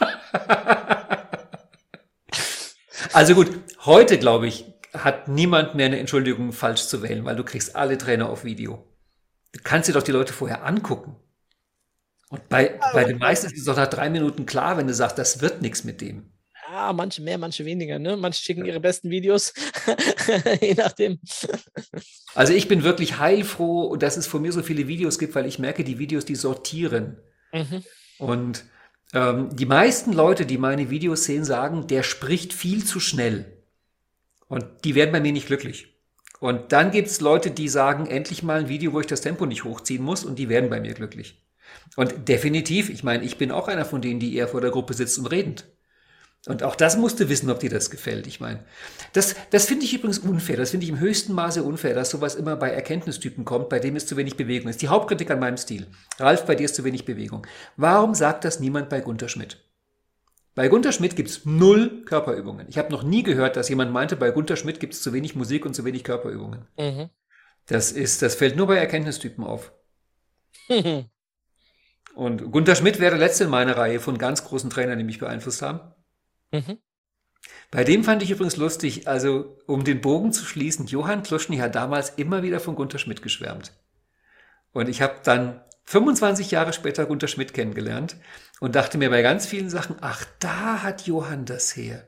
Also 3.12 3.34
gut, 3.34 3.50
heute 3.84 4.18
glaube 4.18 4.46
ich, 4.46 4.64
hat 4.92 5.28
niemand 5.28 5.74
mehr 5.74 5.86
eine 5.86 5.98
Entschuldigung, 5.98 6.52
falsch 6.52 6.82
zu 6.82 7.02
wählen, 7.02 7.24
weil 7.24 7.36
du 7.36 7.44
kriegst 7.44 7.76
alle 7.76 7.98
Trainer 7.98 8.28
auf 8.28 8.44
Video. 8.44 8.86
Du 9.52 9.60
kannst 9.62 9.88
dir 9.88 9.92
doch 9.92 10.02
die 10.02 10.12
Leute 10.12 10.32
vorher 10.32 10.64
angucken. 10.64 11.16
Und 12.28 12.48
bei, 12.48 12.78
bei 12.92 13.04
den 13.04 13.18
meisten 13.18 13.46
ist 13.46 13.58
es 13.58 13.64
doch 13.64 13.76
nach 13.76 13.88
drei 13.88 14.08
Minuten 14.08 14.46
klar, 14.46 14.76
wenn 14.76 14.86
du 14.86 14.94
sagst, 14.94 15.18
das 15.18 15.40
wird 15.40 15.62
nichts 15.62 15.82
mit 15.82 16.00
dem. 16.00 16.32
Ja, 16.70 16.92
manche 16.92 17.20
mehr, 17.22 17.36
manche 17.36 17.64
weniger. 17.64 17.98
Ne? 17.98 18.16
Manche 18.16 18.44
schicken 18.44 18.64
ihre 18.64 18.78
besten 18.78 19.10
Videos, 19.10 19.52
je 20.60 20.74
nachdem. 20.74 21.18
Also 22.34 22.52
ich 22.52 22.68
bin 22.68 22.84
wirklich 22.84 23.18
heilfroh, 23.18 23.96
dass 23.96 24.16
es 24.16 24.28
von 24.28 24.42
mir 24.42 24.52
so 24.52 24.62
viele 24.62 24.86
Videos 24.86 25.18
gibt, 25.18 25.34
weil 25.34 25.46
ich 25.46 25.58
merke, 25.58 25.82
die 25.82 25.98
Videos, 25.98 26.24
die 26.24 26.36
sortieren. 26.36 27.18
Mhm. 27.52 27.82
Und 28.18 28.64
ähm, 29.12 29.54
die 29.54 29.66
meisten 29.66 30.12
Leute, 30.12 30.46
die 30.46 30.58
meine 30.58 30.90
Videos 30.90 31.24
sehen, 31.24 31.44
sagen, 31.44 31.86
der 31.86 32.02
spricht 32.02 32.52
viel 32.52 32.84
zu 32.84 33.00
schnell. 33.00 33.56
Und 34.48 34.64
die 34.84 34.94
werden 34.94 35.12
bei 35.12 35.20
mir 35.20 35.32
nicht 35.32 35.46
glücklich. 35.46 35.94
Und 36.40 36.72
dann 36.72 36.90
gibt's 36.90 37.20
Leute, 37.20 37.50
die 37.50 37.68
sagen, 37.68 38.06
endlich 38.06 38.42
mal 38.42 38.60
ein 38.60 38.68
Video, 38.68 38.92
wo 38.92 39.00
ich 39.00 39.06
das 39.06 39.20
Tempo 39.20 39.46
nicht 39.46 39.64
hochziehen 39.64 40.02
muss, 40.02 40.24
und 40.24 40.38
die 40.38 40.48
werden 40.48 40.70
bei 40.70 40.80
mir 40.80 40.94
glücklich. 40.94 41.42
Und 41.96 42.28
definitiv, 42.28 42.88
ich 42.88 43.04
meine, 43.04 43.24
ich 43.24 43.36
bin 43.36 43.50
auch 43.50 43.68
einer 43.68 43.84
von 43.84 44.00
denen, 44.00 44.20
die 44.20 44.34
eher 44.34 44.48
vor 44.48 44.60
der 44.60 44.70
Gruppe 44.70 44.94
sitzt 44.94 45.18
und 45.18 45.26
redend. 45.26 45.66
Und 46.46 46.62
auch 46.62 46.74
das 46.74 46.96
musst 46.96 47.20
du 47.20 47.28
wissen, 47.28 47.50
ob 47.50 47.60
dir 47.60 47.68
das 47.68 47.90
gefällt. 47.90 48.26
Ich 48.26 48.40
meine, 48.40 48.64
das, 49.12 49.34
das 49.50 49.66
finde 49.66 49.84
ich 49.84 49.92
übrigens 49.92 50.18
unfair. 50.18 50.56
Das 50.56 50.70
finde 50.70 50.84
ich 50.84 50.90
im 50.90 50.98
höchsten 50.98 51.34
Maße 51.34 51.62
unfair, 51.62 51.94
dass 51.94 52.10
sowas 52.10 52.34
immer 52.34 52.56
bei 52.56 52.70
Erkenntnistypen 52.70 53.44
kommt, 53.44 53.68
bei 53.68 53.78
dem 53.78 53.94
es 53.94 54.06
zu 54.06 54.16
wenig 54.16 54.36
Bewegung 54.38 54.70
ist. 54.70 54.80
Die 54.80 54.88
Hauptkritik 54.88 55.30
an 55.30 55.40
meinem 55.40 55.58
Stil. 55.58 55.86
Ralf, 56.18 56.46
bei 56.46 56.54
dir 56.54 56.64
ist 56.64 56.76
zu 56.76 56.84
wenig 56.84 57.04
Bewegung. 57.04 57.46
Warum 57.76 58.14
sagt 58.14 58.44
das 58.44 58.58
niemand 58.58 58.88
bei 58.88 59.00
Gunter 59.00 59.28
Schmidt? 59.28 59.58
Bei 60.54 60.68
Gunter 60.68 60.92
Schmidt 60.92 61.14
gibt's 61.14 61.44
null 61.44 62.04
Körperübungen. 62.06 62.66
Ich 62.68 62.78
habe 62.78 62.90
noch 62.90 63.02
nie 63.02 63.22
gehört, 63.22 63.56
dass 63.56 63.68
jemand 63.68 63.92
meinte, 63.92 64.16
bei 64.16 64.30
Gunter 64.30 64.56
Schmidt 64.56 64.80
gibt's 64.80 65.02
zu 65.02 65.12
wenig 65.12 65.36
Musik 65.36 65.66
und 65.66 65.74
zu 65.74 65.84
wenig 65.84 66.04
Körperübungen. 66.04 66.66
Mhm. 66.78 67.10
Das 67.66 67.92
ist, 67.92 68.22
das 68.22 68.34
fällt 68.34 68.56
nur 68.56 68.66
bei 68.66 68.76
Erkenntnistypen 68.76 69.44
auf. 69.44 69.72
und 72.14 72.50
Gunter 72.50 72.74
Schmidt 72.74 72.98
wäre 72.98 73.10
der 73.10 73.26
letzte 73.26 73.44
in 73.44 73.50
meiner 73.50 73.76
Reihe 73.76 74.00
von 74.00 74.16
ganz 74.16 74.42
großen 74.44 74.70
Trainern, 74.70 74.98
die 74.98 75.04
mich 75.04 75.18
beeinflusst 75.18 75.62
haben. 75.62 75.80
Mhm. 76.50 76.78
Bei 77.70 77.84
dem 77.84 78.04
fand 78.04 78.22
ich 78.22 78.30
übrigens 78.30 78.56
lustig, 78.56 79.08
also 79.08 79.56
um 79.66 79.84
den 79.84 80.00
Bogen 80.00 80.32
zu 80.32 80.44
schließen, 80.44 80.86
Johann 80.86 81.22
Kluschny 81.22 81.58
hat 81.58 81.74
damals 81.74 82.10
immer 82.10 82.42
wieder 82.42 82.60
von 82.60 82.74
Gunter 82.74 82.98
Schmidt 82.98 83.22
geschwärmt. 83.22 83.72
Und 84.72 84.88
ich 84.88 85.02
habe 85.02 85.20
dann 85.22 85.60
25 85.84 86.50
Jahre 86.50 86.72
später 86.72 87.06
Gunter 87.06 87.28
Schmidt 87.28 87.54
kennengelernt 87.54 88.16
und 88.60 88.74
dachte 88.74 88.98
mir 88.98 89.10
bei 89.10 89.22
ganz 89.22 89.46
vielen 89.46 89.70
Sachen, 89.70 89.96
ach, 90.00 90.24
da 90.38 90.82
hat 90.82 91.06
Johann 91.06 91.44
das 91.44 91.74
her. 91.74 92.06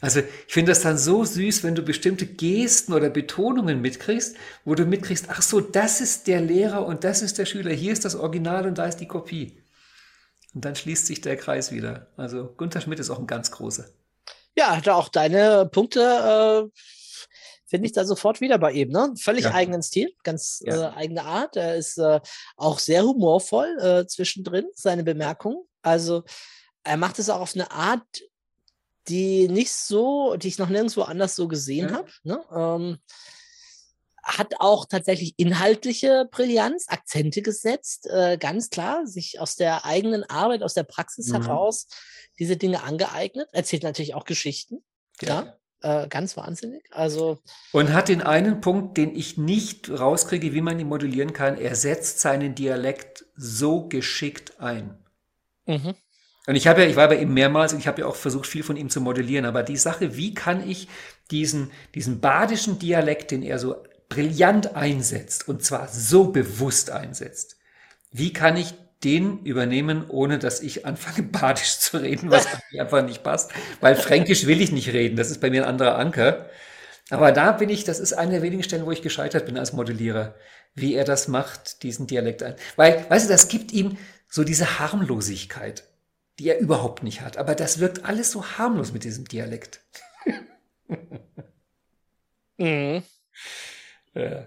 Also 0.00 0.20
ich 0.20 0.52
finde 0.52 0.72
das 0.72 0.80
dann 0.80 0.96
so 0.96 1.24
süß, 1.24 1.62
wenn 1.62 1.74
du 1.74 1.82
bestimmte 1.82 2.26
Gesten 2.26 2.92
oder 2.92 3.10
Betonungen 3.10 3.80
mitkriegst, 3.80 4.36
wo 4.64 4.74
du 4.74 4.86
mitkriegst, 4.86 5.26
ach 5.28 5.42
so, 5.42 5.60
das 5.60 6.00
ist 6.00 6.26
der 6.26 6.40
Lehrer 6.40 6.86
und 6.86 7.04
das 7.04 7.22
ist 7.22 7.38
der 7.38 7.44
Schüler, 7.44 7.72
hier 7.72 7.92
ist 7.92 8.04
das 8.04 8.16
Original 8.16 8.66
und 8.66 8.78
da 8.78 8.86
ist 8.86 8.98
die 8.98 9.08
Kopie. 9.08 9.58
Und 10.56 10.64
dann 10.64 10.74
schließt 10.74 11.06
sich 11.06 11.20
der 11.20 11.36
Kreis 11.36 11.70
wieder. 11.70 12.06
Also 12.16 12.46
Gunther 12.56 12.80
Schmidt 12.80 12.98
ist 12.98 13.10
auch 13.10 13.18
ein 13.18 13.26
ganz 13.26 13.50
großer. 13.50 13.84
Ja, 14.56 14.80
auch 14.86 15.10
deine 15.10 15.68
Punkte 15.70 16.00
äh, 16.00 16.80
finde 17.66 17.84
ich 17.84 17.92
da 17.92 18.06
sofort 18.06 18.40
wieder 18.40 18.56
bei 18.56 18.72
ihm. 18.72 18.88
Ne? 18.88 19.12
Völlig 19.20 19.44
ja. 19.44 19.52
eigenen 19.52 19.82
Stil, 19.82 20.14
ganz 20.22 20.62
ja. 20.64 20.92
äh, 20.92 20.94
eigene 20.94 21.24
Art. 21.24 21.56
Er 21.56 21.76
ist 21.76 21.98
äh, 21.98 22.20
auch 22.56 22.78
sehr 22.78 23.04
humorvoll 23.04 23.78
äh, 23.78 24.06
zwischendrin, 24.06 24.64
seine 24.72 25.04
Bemerkungen. 25.04 25.62
Also 25.82 26.24
er 26.84 26.96
macht 26.96 27.18
es 27.18 27.28
auch 27.28 27.40
auf 27.40 27.54
eine 27.54 27.70
Art, 27.70 28.06
die 29.08 29.48
nicht 29.48 29.72
so, 29.72 30.36
die 30.36 30.48
ich 30.48 30.58
noch 30.58 30.70
nirgendwo 30.70 31.02
anders 31.02 31.36
so 31.36 31.48
gesehen 31.48 31.90
ja. 31.90 31.96
habe. 31.96 32.10
Ne? 32.22 32.40
Ähm, 32.50 32.98
hat 34.26 34.54
auch 34.58 34.86
tatsächlich 34.86 35.34
inhaltliche 35.36 36.28
Brillanz, 36.30 36.86
Akzente 36.88 37.42
gesetzt, 37.42 38.08
äh, 38.10 38.36
ganz 38.38 38.70
klar, 38.70 39.06
sich 39.06 39.40
aus 39.40 39.54
der 39.54 39.84
eigenen 39.84 40.24
Arbeit, 40.24 40.62
aus 40.62 40.74
der 40.74 40.82
Praxis 40.82 41.28
mhm. 41.28 41.42
heraus 41.42 41.86
diese 42.38 42.56
Dinge 42.56 42.82
angeeignet, 42.82 43.48
erzählt 43.52 43.84
natürlich 43.84 44.14
auch 44.14 44.24
Geschichten, 44.24 44.84
ja. 45.20 45.56
ja 45.82 46.02
äh, 46.02 46.08
ganz 46.08 46.36
wahnsinnig. 46.36 46.88
Also 46.90 47.38
und 47.72 47.92
hat 47.92 48.08
den 48.08 48.20
einen 48.20 48.60
Punkt, 48.60 48.96
den 48.96 49.14
ich 49.14 49.38
nicht 49.38 49.90
rauskriege, 49.90 50.52
wie 50.52 50.60
man 50.60 50.78
ihn 50.80 50.88
modellieren 50.88 51.32
kann. 51.32 51.56
Er 51.56 51.76
setzt 51.76 52.20
seinen 52.20 52.54
Dialekt 52.56 53.24
so 53.36 53.88
geschickt 53.88 54.60
ein. 54.60 54.98
Mhm. 55.66 55.94
Und 56.48 56.54
ich 56.54 56.66
habe 56.66 56.82
ja, 56.82 56.88
ich 56.88 56.96
war 56.96 57.08
bei 57.08 57.20
ihm 57.20 57.32
mehrmals 57.32 57.72
und 57.72 57.78
ich 57.78 57.86
habe 57.86 58.02
ja 58.02 58.06
auch 58.06 58.16
versucht, 58.16 58.46
viel 58.46 58.62
von 58.62 58.76
ihm 58.76 58.90
zu 58.90 59.00
modellieren. 59.00 59.46
Aber 59.46 59.62
die 59.62 59.76
Sache, 59.76 60.16
wie 60.16 60.34
kann 60.34 60.68
ich 60.68 60.88
diesen, 61.30 61.70
diesen 61.94 62.20
badischen 62.20 62.78
Dialekt, 62.78 63.30
den 63.30 63.42
er 63.42 63.58
so 63.58 63.76
brillant 64.08 64.76
einsetzt 64.76 65.48
und 65.48 65.64
zwar 65.64 65.88
so 65.88 66.28
bewusst 66.28 66.90
einsetzt, 66.90 67.56
wie 68.12 68.32
kann 68.32 68.56
ich 68.56 68.74
den 69.04 69.44
übernehmen, 69.44 70.08
ohne 70.08 70.38
dass 70.38 70.60
ich 70.60 70.86
anfange, 70.86 71.22
badisch 71.32 71.78
zu 71.78 71.98
reden, 71.98 72.30
was 72.30 72.46
mir 72.70 72.82
einfach 72.82 73.04
nicht 73.04 73.22
passt? 73.22 73.50
Weil 73.80 73.96
Fränkisch 73.96 74.46
will 74.46 74.60
ich 74.60 74.72
nicht 74.72 74.92
reden, 74.92 75.16
das 75.16 75.30
ist 75.30 75.40
bei 75.40 75.50
mir 75.50 75.62
ein 75.62 75.68
anderer 75.68 75.98
Anker. 75.98 76.48
Aber 77.10 77.30
da 77.30 77.52
bin 77.52 77.68
ich, 77.68 77.84
das 77.84 78.00
ist 78.00 78.14
eine 78.14 78.32
der 78.32 78.42
wenigen 78.42 78.64
Stellen, 78.64 78.84
wo 78.84 78.90
ich 78.90 79.02
gescheitert 79.02 79.46
bin 79.46 79.58
als 79.58 79.72
Modellierer, 79.72 80.34
wie 80.74 80.94
er 80.94 81.04
das 81.04 81.28
macht, 81.28 81.84
diesen 81.84 82.08
Dialekt 82.08 82.42
ein. 82.42 82.56
Weil, 82.74 83.08
weißt 83.08 83.26
du, 83.26 83.32
das 83.32 83.48
gibt 83.48 83.72
ihm 83.72 83.96
so 84.28 84.42
diese 84.42 84.80
Harmlosigkeit, 84.80 85.84
die 86.38 86.48
er 86.48 86.58
überhaupt 86.58 87.04
nicht 87.04 87.20
hat. 87.20 87.36
Aber 87.36 87.54
das 87.54 87.78
wirkt 87.78 88.04
alles 88.04 88.32
so 88.32 88.44
harmlos 88.44 88.92
mit 88.92 89.04
diesem 89.04 89.24
Dialekt. 89.24 89.80
mhm. 92.58 93.04
Ja. 94.16 94.46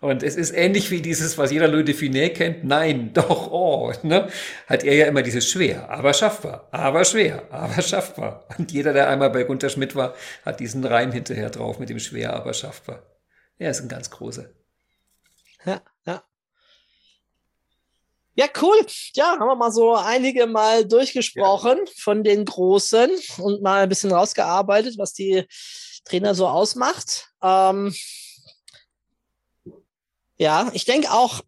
Und 0.00 0.22
es 0.22 0.36
ist 0.36 0.52
ähnlich 0.52 0.92
wie 0.92 1.02
dieses, 1.02 1.38
was 1.38 1.50
jeder 1.50 1.66
Louis 1.66 1.84
de 1.84 1.94
Finet 1.94 2.36
kennt. 2.36 2.62
Nein, 2.62 3.12
doch, 3.14 3.50
oh, 3.50 3.92
ne? 4.02 4.28
Hat 4.68 4.84
er 4.84 4.94
ja 4.94 5.06
immer 5.06 5.22
dieses 5.22 5.48
schwer, 5.48 5.90
aber 5.90 6.14
schaffbar, 6.14 6.68
aber 6.70 7.04
schwer, 7.04 7.48
aber 7.50 7.82
schaffbar. 7.82 8.46
Und 8.58 8.70
jeder, 8.70 8.92
der 8.92 9.08
einmal 9.08 9.30
bei 9.30 9.42
Gunter 9.42 9.70
Schmidt 9.70 9.96
war, 9.96 10.14
hat 10.44 10.60
diesen 10.60 10.84
Reim 10.84 11.10
hinterher 11.10 11.50
drauf 11.50 11.80
mit 11.80 11.88
dem 11.88 11.98
schwer, 11.98 12.34
aber 12.34 12.54
schaffbar. 12.54 13.02
Er 13.58 13.72
ist 13.72 13.80
ein 13.80 13.88
ganz 13.88 14.08
großer. 14.10 14.48
Ja, 15.64 15.82
ja. 16.06 16.22
Ja, 18.36 18.46
cool. 18.62 18.86
Ja, 19.14 19.36
haben 19.36 19.48
wir 19.48 19.56
mal 19.56 19.72
so 19.72 19.96
einige 19.96 20.46
Mal 20.46 20.86
durchgesprochen 20.86 21.78
ja. 21.78 21.92
von 21.96 22.22
den 22.22 22.44
Großen 22.44 23.10
und 23.38 23.62
mal 23.62 23.82
ein 23.82 23.88
bisschen 23.88 24.12
rausgearbeitet, 24.12 24.96
was 24.96 25.12
die 25.12 25.44
Trainer 26.04 26.36
so 26.36 26.46
ausmacht. 26.46 27.27
Ähm, 27.42 27.94
ja, 30.36 30.70
ich 30.72 30.84
denke 30.84 31.10
auch, 31.12 31.42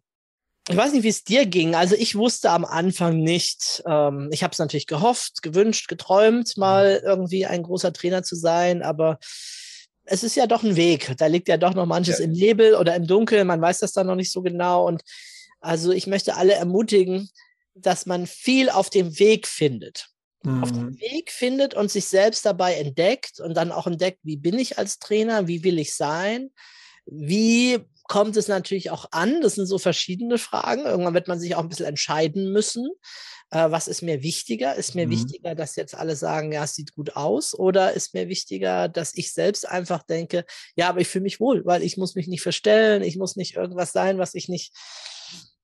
ich 0.69 0.77
weiß 0.77 0.93
nicht, 0.93 1.03
wie 1.03 1.09
es 1.09 1.23
dir 1.23 1.45
ging. 1.45 1.75
Also 1.75 1.95
ich 1.95 2.15
wusste 2.15 2.51
am 2.51 2.65
Anfang 2.65 3.19
nicht, 3.19 3.81
ähm, 3.87 4.29
ich 4.31 4.43
habe 4.43 4.51
es 4.51 4.59
natürlich 4.59 4.87
gehofft, 4.87 5.41
gewünscht, 5.41 5.87
geträumt, 5.87 6.55
mal 6.57 6.99
mhm. 6.99 7.07
irgendwie 7.07 7.45
ein 7.45 7.63
großer 7.63 7.93
Trainer 7.93 8.23
zu 8.23 8.35
sein, 8.35 8.83
aber 8.83 9.17
es 10.03 10.23
ist 10.23 10.35
ja 10.35 10.47
doch 10.47 10.63
ein 10.63 10.75
Weg. 10.75 11.13
Da 11.17 11.27
liegt 11.27 11.47
ja 11.47 11.57
doch 11.57 11.73
noch 11.73 11.85
manches 11.85 12.19
ja. 12.19 12.25
im 12.25 12.31
Nebel 12.31 12.75
oder 12.75 12.95
im 12.95 13.07
Dunkeln. 13.07 13.47
Man 13.47 13.61
weiß 13.61 13.79
das 13.79 13.93
dann 13.93 14.07
noch 14.07 14.15
nicht 14.15 14.31
so 14.31 14.41
genau. 14.41 14.85
Und 14.85 15.03
also 15.59 15.91
ich 15.91 16.07
möchte 16.07 16.35
alle 16.35 16.53
ermutigen, 16.53 17.29
dass 17.75 18.05
man 18.05 18.27
viel 18.27 18.69
auf 18.69 18.89
dem 18.89 19.17
Weg 19.19 19.47
findet. 19.47 20.09
Mhm. 20.43 20.63
Auf 20.63 20.71
dem 20.71 20.85
mhm. 20.85 20.99
Weg 20.99 21.31
findet 21.31 21.73
und 21.73 21.91
sich 21.91 22.05
selbst 22.05 22.45
dabei 22.45 22.75
entdeckt 22.75 23.39
und 23.39 23.55
dann 23.55 23.71
auch 23.71 23.87
entdeckt, 23.87 24.19
wie 24.23 24.37
bin 24.37 24.57
ich 24.57 24.77
als 24.77 24.99
Trainer, 24.99 25.47
wie 25.47 25.63
will 25.63 25.79
ich 25.79 25.95
sein, 25.95 26.49
wie 27.05 27.79
kommt 28.11 28.35
es 28.35 28.47
natürlich 28.47 28.91
auch 28.91 29.05
an. 29.11 29.41
Das 29.41 29.55
sind 29.55 29.67
so 29.67 29.77
verschiedene 29.77 30.37
Fragen. 30.37 30.85
Irgendwann 30.85 31.13
wird 31.13 31.27
man 31.27 31.39
sich 31.39 31.55
auch 31.55 31.61
ein 31.61 31.69
bisschen 31.69 31.85
entscheiden 31.85 32.51
müssen. 32.51 32.89
Äh, 33.51 33.71
was 33.71 33.87
ist 33.87 34.01
mir 34.01 34.21
wichtiger? 34.23 34.75
Ist 34.75 34.95
mir 34.95 35.07
mhm. 35.07 35.11
wichtiger, 35.11 35.55
dass 35.55 35.75
jetzt 35.75 35.95
alle 35.95 36.15
sagen, 36.15 36.51
ja, 36.51 36.63
es 36.63 36.75
sieht 36.75 36.93
gut 36.93 37.15
aus? 37.15 37.57
Oder 37.57 37.93
ist 37.93 38.13
mir 38.13 38.27
wichtiger, 38.27 38.89
dass 38.89 39.13
ich 39.15 39.31
selbst 39.31 39.67
einfach 39.67 40.03
denke, 40.03 40.45
ja, 40.75 40.89
aber 40.89 41.01
ich 41.01 41.07
fühle 41.07 41.23
mich 41.23 41.39
wohl, 41.39 41.65
weil 41.65 41.83
ich 41.83 41.97
muss 41.97 42.15
mich 42.15 42.27
nicht 42.27 42.41
verstellen, 42.41 43.03
ich 43.03 43.17
muss 43.17 43.35
nicht 43.35 43.55
irgendwas 43.55 43.91
sein, 43.91 44.17
was 44.17 44.33
ich 44.33 44.49
nicht, 44.49 44.73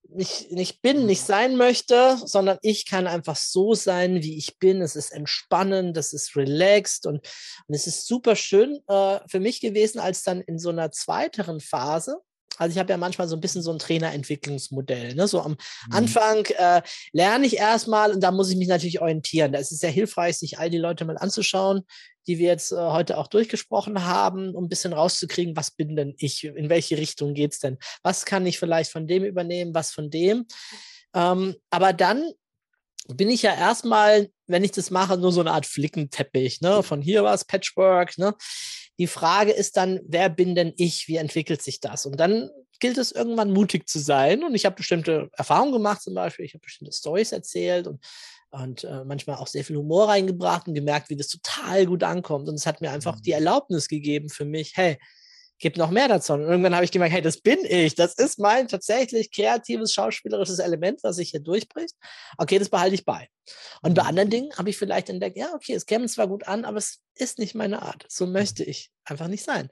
nicht, 0.08 0.50
nicht 0.50 0.82
bin, 0.82 1.06
nicht 1.06 1.22
sein 1.22 1.56
möchte, 1.56 2.16
sondern 2.24 2.58
ich 2.62 2.86
kann 2.86 3.06
einfach 3.06 3.36
so 3.36 3.74
sein, 3.74 4.22
wie 4.22 4.36
ich 4.36 4.58
bin. 4.58 4.80
Es 4.80 4.96
ist 4.96 5.12
entspannend, 5.12 5.96
es 5.96 6.12
ist 6.12 6.34
relaxed 6.36 7.06
und, 7.06 7.26
und 7.66 7.74
es 7.74 7.86
ist 7.86 8.06
super 8.06 8.34
schön 8.34 8.78
äh, 8.88 9.20
für 9.26 9.40
mich 9.40 9.60
gewesen, 9.60 9.98
als 9.98 10.22
dann 10.22 10.40
in 10.40 10.58
so 10.58 10.70
einer 10.70 10.90
zweiteren 10.90 11.60
Phase, 11.60 12.18
also 12.58 12.72
ich 12.72 12.78
habe 12.78 12.90
ja 12.90 12.96
manchmal 12.96 13.28
so 13.28 13.36
ein 13.36 13.40
bisschen 13.40 13.62
so 13.62 13.70
ein 13.70 13.78
Trainerentwicklungsmodell. 13.78 15.14
Ne? 15.14 15.28
So 15.28 15.40
am 15.40 15.52
mhm. 15.52 15.56
Anfang 15.94 16.44
äh, 16.56 16.82
lerne 17.12 17.46
ich 17.46 17.56
erstmal 17.56 18.12
und 18.12 18.20
da 18.20 18.32
muss 18.32 18.50
ich 18.50 18.56
mich 18.56 18.68
natürlich 18.68 19.00
orientieren. 19.00 19.52
Da 19.52 19.58
ist 19.58 19.72
es 19.72 19.78
sehr 19.78 19.90
hilfreich, 19.90 20.38
sich 20.38 20.58
all 20.58 20.68
die 20.68 20.78
Leute 20.78 21.04
mal 21.04 21.16
anzuschauen, 21.16 21.82
die 22.28 22.38
wir 22.38 22.48
jetzt 22.48 22.72
äh, 22.72 22.76
heute 22.76 23.18
auch 23.18 23.26
durchgesprochen 23.26 24.04
haben, 24.04 24.54
um 24.54 24.64
ein 24.64 24.68
bisschen 24.68 24.92
rauszukriegen, 24.92 25.56
was 25.56 25.70
bin 25.72 25.96
denn 25.96 26.14
ich, 26.18 26.44
in 26.44 26.68
welche 26.68 26.98
Richtung 26.98 27.34
geht 27.34 27.52
es 27.52 27.58
denn? 27.58 27.78
Was 28.02 28.26
kann 28.26 28.46
ich 28.46 28.58
vielleicht 28.58 28.92
von 28.92 29.06
dem 29.06 29.24
übernehmen, 29.24 29.74
was 29.74 29.90
von 29.90 30.10
dem? 30.10 30.46
Ähm, 31.14 31.56
aber 31.70 31.92
dann 31.92 32.30
bin 33.08 33.30
ich 33.30 33.42
ja 33.42 33.54
erstmal, 33.54 34.28
wenn 34.46 34.62
ich 34.62 34.72
das 34.72 34.90
mache, 34.90 35.16
nur 35.16 35.32
so 35.32 35.40
eine 35.40 35.52
Art 35.52 35.64
Flickenteppich, 35.66 36.60
ne? 36.60 36.82
Von 36.82 37.00
hier 37.00 37.24
was, 37.24 37.46
Patchwork, 37.46 38.18
ne? 38.18 38.34
Die 38.98 39.06
Frage 39.06 39.52
ist 39.52 39.78
dann, 39.78 40.00
wer 40.04 40.28
bin 40.28 40.54
denn 40.54 40.74
ich? 40.76 41.08
Wie 41.08 41.16
entwickelt 41.16 41.62
sich 41.62 41.80
das? 41.80 42.04
Und 42.04 42.20
dann 42.20 42.50
gilt 42.80 42.98
es 42.98 43.12
irgendwann 43.12 43.50
mutig 43.50 43.88
zu 43.88 43.98
sein. 43.98 44.44
Und 44.44 44.54
ich 44.54 44.66
habe 44.66 44.76
bestimmte 44.76 45.30
Erfahrungen 45.32 45.72
gemacht, 45.72 46.02
zum 46.02 46.14
Beispiel. 46.14 46.44
Ich 46.44 46.52
habe 46.52 46.62
bestimmte 46.62 46.92
Stories 46.92 47.32
erzählt 47.32 47.86
und, 47.86 48.04
und 48.50 48.84
äh, 48.84 49.04
manchmal 49.04 49.36
auch 49.36 49.46
sehr 49.46 49.64
viel 49.64 49.76
Humor 49.76 50.08
reingebracht 50.08 50.66
und 50.68 50.74
gemerkt, 50.74 51.10
wie 51.10 51.16
das 51.16 51.28
total 51.28 51.86
gut 51.86 52.02
ankommt. 52.02 52.48
Und 52.48 52.54
es 52.54 52.66
hat 52.66 52.80
mir 52.80 52.90
einfach 52.90 53.20
die 53.20 53.30
mhm. 53.30 53.36
Erlaubnis 53.36 53.88
gegeben 53.88 54.28
für 54.28 54.44
mich, 54.44 54.72
hey, 54.76 54.98
gibt 55.58 55.76
noch 55.76 55.90
mehr 55.90 56.08
dazu. 56.08 56.34
Und 56.34 56.42
irgendwann 56.42 56.74
habe 56.74 56.84
ich 56.84 56.92
gemerkt, 56.92 57.14
hey, 57.14 57.22
das 57.22 57.40
bin 57.40 57.58
ich. 57.64 57.94
Das 57.94 58.14
ist 58.14 58.38
mein 58.38 58.68
tatsächlich 58.68 59.32
kreatives, 59.32 59.92
schauspielerisches 59.92 60.60
Element, 60.60 61.02
was 61.02 61.16
sich 61.16 61.30
hier 61.30 61.40
durchbricht. 61.40 61.94
Okay, 62.36 62.58
das 62.58 62.68
behalte 62.68 62.94
ich 62.94 63.04
bei. 63.04 63.28
Und 63.82 63.94
bei 63.94 64.02
mhm. 64.02 64.08
anderen 64.08 64.30
Dingen 64.30 64.52
habe 64.56 64.70
ich 64.70 64.78
vielleicht 64.78 65.10
entdeckt, 65.10 65.36
ja, 65.36 65.52
okay, 65.54 65.74
es 65.74 65.86
käme 65.86 66.06
zwar 66.06 66.28
gut 66.28 66.46
an, 66.46 66.64
aber 66.64 66.78
es 66.78 67.00
ist 67.14 67.38
nicht 67.38 67.54
meine 67.54 67.82
Art. 67.82 68.06
So 68.08 68.26
möchte 68.26 68.62
ich 68.62 68.90
einfach 69.04 69.28
nicht 69.28 69.44
sein. 69.44 69.70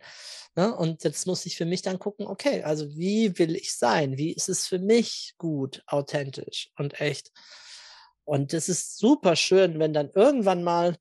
Ne? 0.57 0.75
Und 0.75 1.05
jetzt 1.05 1.27
muss 1.27 1.47
ich 1.47 1.57
für 1.57 1.67
mich 1.67 1.83
dann 1.83 1.99
gucken, 1.99 2.27
okay, 2.27 2.63
also 2.63 2.89
wie 2.97 3.39
will 3.39 3.55
ich 3.55 3.77
sein? 3.77 4.17
Wie 4.17 4.33
ist 4.33 4.49
es 4.49 4.67
für 4.67 4.79
mich 4.79 5.35
gut, 5.39 5.83
authentisch 5.87 6.71
und 6.77 7.01
echt? 7.01 7.31
Und 8.27 8.53
das 8.53 8.69
ist 8.69 8.99
super 8.99 9.37
schön, 9.37 9.79
wenn 9.79 9.95
dann 9.95 10.11
irgendwann 10.15 10.63
mal 10.63 10.97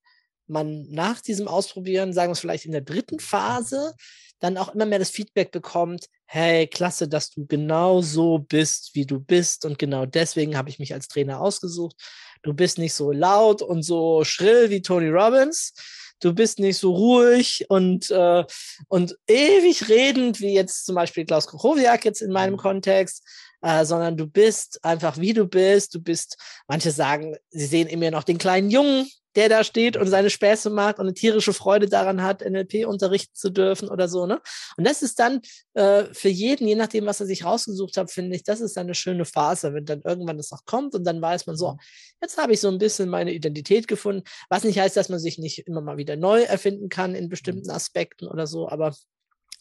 man 0.47 0.87
nach 0.91 1.21
diesem 1.21 1.47
Ausprobieren, 1.47 2.13
sagen 2.13 2.29
wir 2.29 2.33
es 2.33 2.39
vielleicht 2.39 2.65
in 2.65 2.71
der 2.71 2.81
dritten 2.81 3.19
Phase, 3.19 3.95
dann 4.39 4.57
auch 4.57 4.75
immer 4.75 4.85
mehr 4.85 4.99
das 4.99 5.09
Feedback 5.09 5.51
bekommt, 5.51 6.05
hey, 6.25 6.67
klasse, 6.67 7.07
dass 7.07 7.31
du 7.31 7.47
genau 7.47 8.01
so 8.01 8.37
bist, 8.37 8.91
wie 8.93 9.05
du 9.05 9.19
bist 9.19 9.65
und 9.65 9.79
genau 9.79 10.05
deswegen 10.05 10.55
habe 10.55 10.69
ich 10.69 10.77
mich 10.77 10.93
als 10.93 11.07
Trainer 11.07 11.41
ausgesucht. 11.41 11.95
Du 12.43 12.53
bist 12.53 12.77
nicht 12.77 12.93
so 12.93 13.11
laut 13.11 13.63
und 13.63 13.81
so 13.81 14.23
schrill 14.23 14.69
wie 14.69 14.81
Tony 14.81 15.09
Robbins. 15.09 15.73
Du 16.19 16.33
bist 16.33 16.59
nicht 16.59 16.77
so 16.77 16.93
ruhig 16.93 17.65
und, 17.69 18.09
äh, 18.11 18.43
und 18.87 19.17
ewig 19.27 19.89
redend, 19.89 20.39
wie 20.39 20.53
jetzt 20.53 20.85
zum 20.85 20.95
Beispiel 20.95 21.25
Klaus 21.25 21.47
Kochowiak 21.47 22.05
jetzt 22.05 22.21
in 22.21 22.31
meinem 22.31 22.53
mhm. 22.53 22.57
Kontext, 22.57 23.23
äh, 23.61 23.85
sondern 23.85 24.17
du 24.17 24.27
bist 24.27 24.83
einfach 24.83 25.17
wie 25.17 25.33
du 25.33 25.45
bist. 25.47 25.93
Du 25.95 26.01
bist, 26.01 26.37
manche 26.67 26.91
sagen, 26.91 27.35
sie 27.49 27.65
sehen 27.65 27.87
in 27.87 27.99
mir 27.99 28.11
noch 28.11 28.23
den 28.23 28.37
kleinen 28.37 28.69
Jungen, 28.69 29.09
der 29.35 29.49
da 29.49 29.63
steht 29.63 29.97
und 29.97 30.07
seine 30.07 30.29
Späße 30.29 30.69
macht 30.69 30.97
und 30.99 31.05
eine 31.05 31.13
tierische 31.13 31.53
Freude 31.53 31.87
daran 31.87 32.23
hat, 32.23 32.41
NLP 32.41 32.85
unterrichten 32.87 33.35
zu 33.35 33.49
dürfen 33.49 33.89
oder 33.89 34.07
so. 34.07 34.25
Ne? 34.25 34.41
Und 34.77 34.87
das 34.87 35.01
ist 35.01 35.19
dann 35.19 35.41
äh, 35.73 36.05
für 36.13 36.29
jeden, 36.29 36.67
je 36.67 36.75
nachdem, 36.75 37.05
was 37.05 37.19
er 37.19 37.25
sich 37.25 37.43
rausgesucht 37.43 37.97
hat, 37.97 38.11
finde 38.11 38.35
ich, 38.35 38.43
das 38.43 38.61
ist 38.61 38.77
dann 38.77 38.85
eine 38.85 38.95
schöne 38.95 39.25
Phase, 39.25 39.73
wenn 39.73 39.85
dann 39.85 40.01
irgendwann 40.03 40.37
das 40.37 40.51
noch 40.51 40.65
kommt 40.65 40.95
und 40.95 41.03
dann 41.03 41.21
weiß 41.21 41.47
man 41.47 41.57
so, 41.57 41.73
mhm. 41.73 41.79
jetzt 42.21 42.37
habe 42.37 42.53
ich 42.53 42.61
so 42.61 42.69
ein 42.69 42.77
bisschen 42.77 43.09
meine 43.09 43.33
Identität 43.33 43.87
gefunden, 43.87 44.23
was 44.49 44.63
nicht 44.63 44.79
heißt, 44.79 44.95
dass 44.95 45.09
man 45.09 45.19
sich 45.19 45.37
nicht 45.37 45.67
immer 45.67 45.81
mal 45.81 45.97
wieder 45.97 46.15
neu 46.15 46.43
erfinden 46.43 46.89
kann 46.89 47.13
in 47.13 47.29
bestimmten 47.29 47.69
mhm. 47.69 47.75
Aspekten 47.75 48.27
oder 48.27 48.47
so, 48.47 48.69
aber 48.69 48.95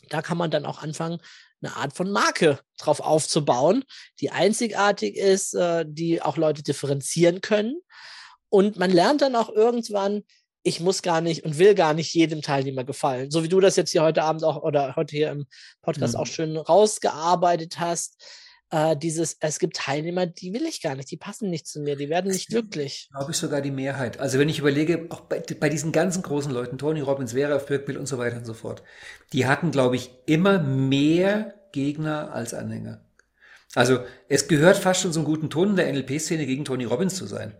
da 0.08 0.22
kann 0.22 0.38
man 0.38 0.50
dann 0.50 0.66
auch 0.66 0.82
anfangen, 0.82 1.18
eine 1.62 1.76
Art 1.76 1.96
von 1.96 2.10
Marke 2.10 2.58
drauf 2.78 3.00
aufzubauen, 3.00 3.84
die 4.20 4.30
einzigartig 4.30 5.16
ist, 5.16 5.54
äh, 5.54 5.84
die 5.88 6.20
auch 6.20 6.36
Leute 6.36 6.62
differenzieren 6.62 7.40
können 7.40 7.80
und 8.54 8.78
man 8.78 8.92
lernt 8.92 9.20
dann 9.20 9.34
auch 9.34 9.48
irgendwann, 9.48 10.22
ich 10.62 10.78
muss 10.78 11.02
gar 11.02 11.20
nicht 11.20 11.44
und 11.44 11.58
will 11.58 11.74
gar 11.74 11.92
nicht 11.92 12.14
jedem 12.14 12.40
Teilnehmer 12.40 12.84
gefallen. 12.84 13.32
So 13.32 13.42
wie 13.42 13.48
du 13.48 13.58
das 13.58 13.74
jetzt 13.74 13.90
hier 13.90 14.02
heute 14.02 14.22
Abend 14.22 14.44
auch 14.44 14.62
oder 14.62 14.94
heute 14.94 15.16
hier 15.16 15.32
im 15.32 15.46
Podcast 15.82 16.14
mhm. 16.14 16.20
auch 16.20 16.26
schön 16.26 16.56
rausgearbeitet 16.56 17.80
hast. 17.80 18.22
Äh, 18.74 18.96
dieses, 18.96 19.36
es 19.38 19.60
gibt 19.60 19.76
Teilnehmer, 19.76 20.26
die 20.26 20.52
will 20.52 20.66
ich 20.66 20.82
gar 20.82 20.96
nicht, 20.96 21.10
die 21.10 21.16
passen 21.16 21.48
nicht 21.48 21.66
zu 21.66 21.80
mir, 21.80 21.94
die 21.94 22.08
werden 22.08 22.32
nicht 22.32 22.48
glücklich. 22.48 23.08
Glaube 23.12 23.30
ich 23.30 23.36
sogar 23.36 23.60
die 23.60 23.70
Mehrheit. 23.70 24.18
Also 24.18 24.40
wenn 24.40 24.48
ich 24.48 24.58
überlege, 24.58 25.06
auch 25.10 25.20
bei, 25.20 25.40
bei 25.60 25.68
diesen 25.68 25.92
ganzen 25.92 26.22
großen 26.22 26.50
Leuten, 26.50 26.76
Tony 26.76 27.00
Robbins, 27.00 27.32
Vera 27.32 27.58
Birkbill 27.58 27.96
und 27.96 28.06
so 28.06 28.18
weiter 28.18 28.38
und 28.38 28.46
so 28.46 28.54
fort, 28.54 28.82
die 29.32 29.46
hatten, 29.46 29.70
glaube 29.70 29.94
ich, 29.94 30.10
immer 30.26 30.58
mehr 30.58 31.54
Gegner 31.70 32.32
als 32.32 32.52
Anhänger. 32.52 33.00
Also 33.76 34.00
es 34.28 34.48
gehört 34.48 34.76
fast 34.76 35.02
schon 35.02 35.12
zum 35.12 35.24
guten 35.24 35.50
Ton 35.50 35.70
in 35.70 35.76
der 35.76 35.92
NLP-Szene 35.92 36.44
gegen 36.44 36.64
Tony 36.64 36.84
Robbins 36.84 37.14
zu 37.14 37.26
sein 37.26 37.54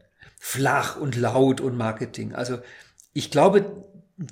flach 0.46 0.96
und 1.00 1.16
laut 1.16 1.62
und 1.62 1.74
Marketing. 1.74 2.34
Also 2.34 2.58
ich 3.14 3.30
glaube, 3.30 3.84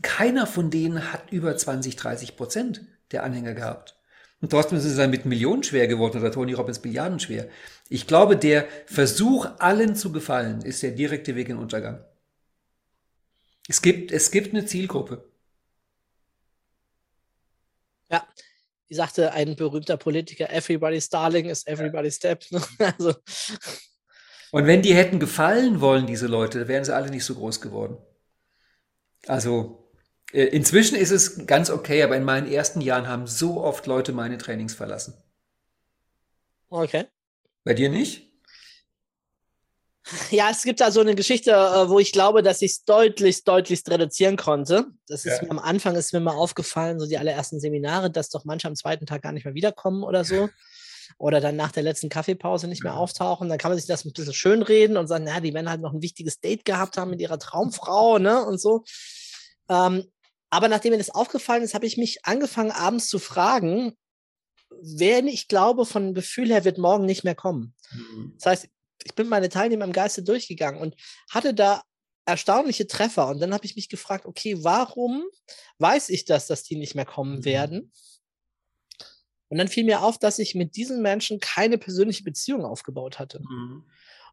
keiner 0.03 0.47
von 0.47 0.71
denen 0.71 1.11
hat 1.11 1.33
über 1.33 1.57
20, 1.57 1.97
30 1.97 2.37
Prozent 2.37 2.83
der 3.13 3.23
Anhänger 3.23 3.55
gehabt. 3.55 3.97
Und 4.43 4.51
trotzdem 4.51 4.77
ist 4.77 4.85
es 4.85 4.97
dann 4.97 5.11
mit 5.11 5.25
Millionen 5.25 5.63
schwer 5.63 5.87
geworden 5.87 6.19
oder 6.19 6.33
Tony 6.33 6.53
Robbins 6.53 6.83
Milliarden 6.83 7.21
schwer. 7.21 7.49
Ich 7.89 8.09
glaube, 8.09 8.37
der 8.37 8.67
Versuch, 8.87 9.47
allen 9.61 9.95
zu 9.95 10.11
gefallen, 10.11 10.63
ist 10.63 10.83
der 10.83 10.91
direkte 10.91 11.37
Weg 11.37 11.49
in 11.49 11.57
den 11.57 11.63
Untergang. 11.63 12.05
Es 13.69 13.81
gibt, 13.81 14.11
es 14.11 14.33
gibt 14.33 14.53
eine 14.53 14.67
Zielgruppe. 14.67 15.31
Ja, 18.11 18.27
wie 18.89 18.95
sagte 18.97 19.33
ein 19.33 19.55
berühmter 19.55 19.97
Politiker, 19.97 20.51
everybody's 20.51 21.09
darling 21.09 21.49
is 21.49 21.65
everybody's 21.69 22.17
step. 22.17 22.45
also, 22.79 23.15
und 24.51 24.67
wenn 24.67 24.83
die 24.83 24.95
hätten 24.95 25.21
gefallen 25.21 25.81
wollen, 25.81 26.07
diese 26.07 26.27
Leute, 26.27 26.67
wären 26.67 26.85
sie 26.85 26.95
alle 26.95 27.11
nicht 27.11 27.25
so 27.25 27.37
groß 27.37 27.61
geworden. 27.61 27.97
Also 29.29 29.82
inzwischen 30.33 30.97
ist 30.97 31.11
es 31.11 31.47
ganz 31.47 31.71
okay, 31.71 32.03
aber 32.03 32.17
in 32.17 32.25
meinen 32.25 32.51
ersten 32.51 32.81
Jahren 32.81 33.09
haben 33.09 33.27
so 33.27 33.63
oft 33.63 33.87
Leute 33.87 34.13
meine 34.13 34.39
Trainings 34.39 34.75
verlassen. 34.75 35.15
Okay. 36.71 37.07
Bei 37.65 37.75
dir 37.75 37.91
nicht? 37.91 38.29
Ja, 40.31 40.51
es 40.51 40.63
gibt 40.63 40.81
da 40.81 40.91
so 40.91 41.01
eine 41.01 41.15
Geschichte, 41.15 41.53
äh, 41.53 41.89
wo 41.89 41.99
ich 41.99 42.13
glaube, 42.13 42.43
dass 42.43 42.61
ich 42.61 42.73
es 42.73 42.85
deutlich, 42.85 43.45
deutlich 43.45 43.83
reduzieren 43.89 44.37
konnte. 44.37 44.87
Das 45.07 45.25
ist 45.25 45.41
ja. 45.41 45.45
mir 45.45 45.51
am 45.53 45.59
Anfang 45.59 45.95
ist 45.95 46.13
mir 46.13 46.21
mal 46.21 46.35
aufgefallen, 46.35 46.99
so 46.99 47.07
die 47.07 47.19
allerersten 47.19 47.61
Seminare, 47.61 48.11
dass 48.11 48.29
doch 48.29 48.45
manche 48.45 48.69
am 48.69 48.75
zweiten 48.75 49.07
Tag 49.07 49.23
gar 49.23 49.33
nicht 49.33 49.45
mehr 49.45 49.55
wiederkommen 49.55 50.03
oder 50.03 50.25
so 50.25 50.49
oder 51.19 51.41
dann 51.41 51.57
nach 51.57 51.73
der 51.73 51.83
letzten 51.83 52.09
Kaffeepause 52.09 52.67
nicht 52.67 52.83
mehr 52.83 52.97
auftauchen. 52.97 53.49
Dann 53.49 53.59
kann 53.59 53.71
man 53.71 53.79
sich 53.79 53.87
das 53.87 54.05
ein 54.05 54.13
bisschen 54.13 54.35
schönreden 54.35 54.97
und 54.97 55.07
sagen, 55.07 55.27
ja, 55.27 55.41
die 55.41 55.55
werden 55.55 55.71
halt 55.71 55.81
noch 55.81 55.93
ein 55.93 56.03
wichtiges 56.03 56.41
Date 56.41 56.65
gehabt 56.65 56.97
haben 56.97 57.11
mit 57.11 57.21
ihrer 57.21 57.39
Traumfrau, 57.39 58.19
ne, 58.19 58.45
und 58.45 58.61
so. 58.61 58.85
Ähm, 59.69 60.12
aber 60.53 60.69
nachdem 60.69 60.91
mir 60.91 60.99
das 60.99 61.09
aufgefallen 61.09 61.63
ist, 61.63 61.73
habe 61.73 61.87
ich 61.87 61.97
mich 61.97 62.27
angefangen, 62.27 62.73
abends 62.73 63.09
zu 63.09 63.19
fragen, 63.19 63.97
wer 64.83 65.25
ich 65.25 65.49
glaube, 65.49 65.87
von 65.87 66.13
Gefühl 66.13 66.51
her 66.51 66.67
wird 66.67 66.77
morgen 66.77 67.07
nicht 67.07 67.25
mehr 67.25 67.35
kommen. 67.35 67.75
Mhm. 67.91 68.35
Das 68.37 68.47
heißt, 68.47 68.69
ich 69.03 69.15
bin 69.15 69.29
meine 69.29 69.49
Teilnehmer 69.49 69.87
im 69.87 69.95
Geiste 69.95 70.23
durchgegangen 70.23 70.79
und 70.79 70.95
hatte 71.31 71.55
da 71.55 71.83
erstaunliche 72.27 72.87
Treffer. 72.87 73.29
Und 73.29 73.41
dann 73.41 73.55
habe 73.55 73.65
ich 73.65 73.77
mich 73.77 73.89
gefragt, 73.89 74.27
okay, 74.27 74.63
warum 74.63 75.25
weiß 75.79 76.11
ich 76.11 76.27
das, 76.27 76.49
dass 76.49 76.65
die 76.65 76.77
nicht 76.77 76.95
mehr 76.95 77.07
kommen 77.07 77.39
mhm. 77.39 77.45
werden? 77.47 77.93
Und 79.49 79.57
dann 79.57 79.69
fiel 79.69 79.85
mir 79.85 80.03
auf, 80.03 80.19
dass 80.19 80.39
ich 80.39 80.55
mit 80.55 80.77
diesen 80.77 81.01
Menschen 81.01 81.41
keine 81.41 81.79
persönliche 81.79 82.25
Beziehung 82.25 82.67
aufgebaut 82.67 83.19
hatte. 83.19 83.41
Mhm. 83.41 83.91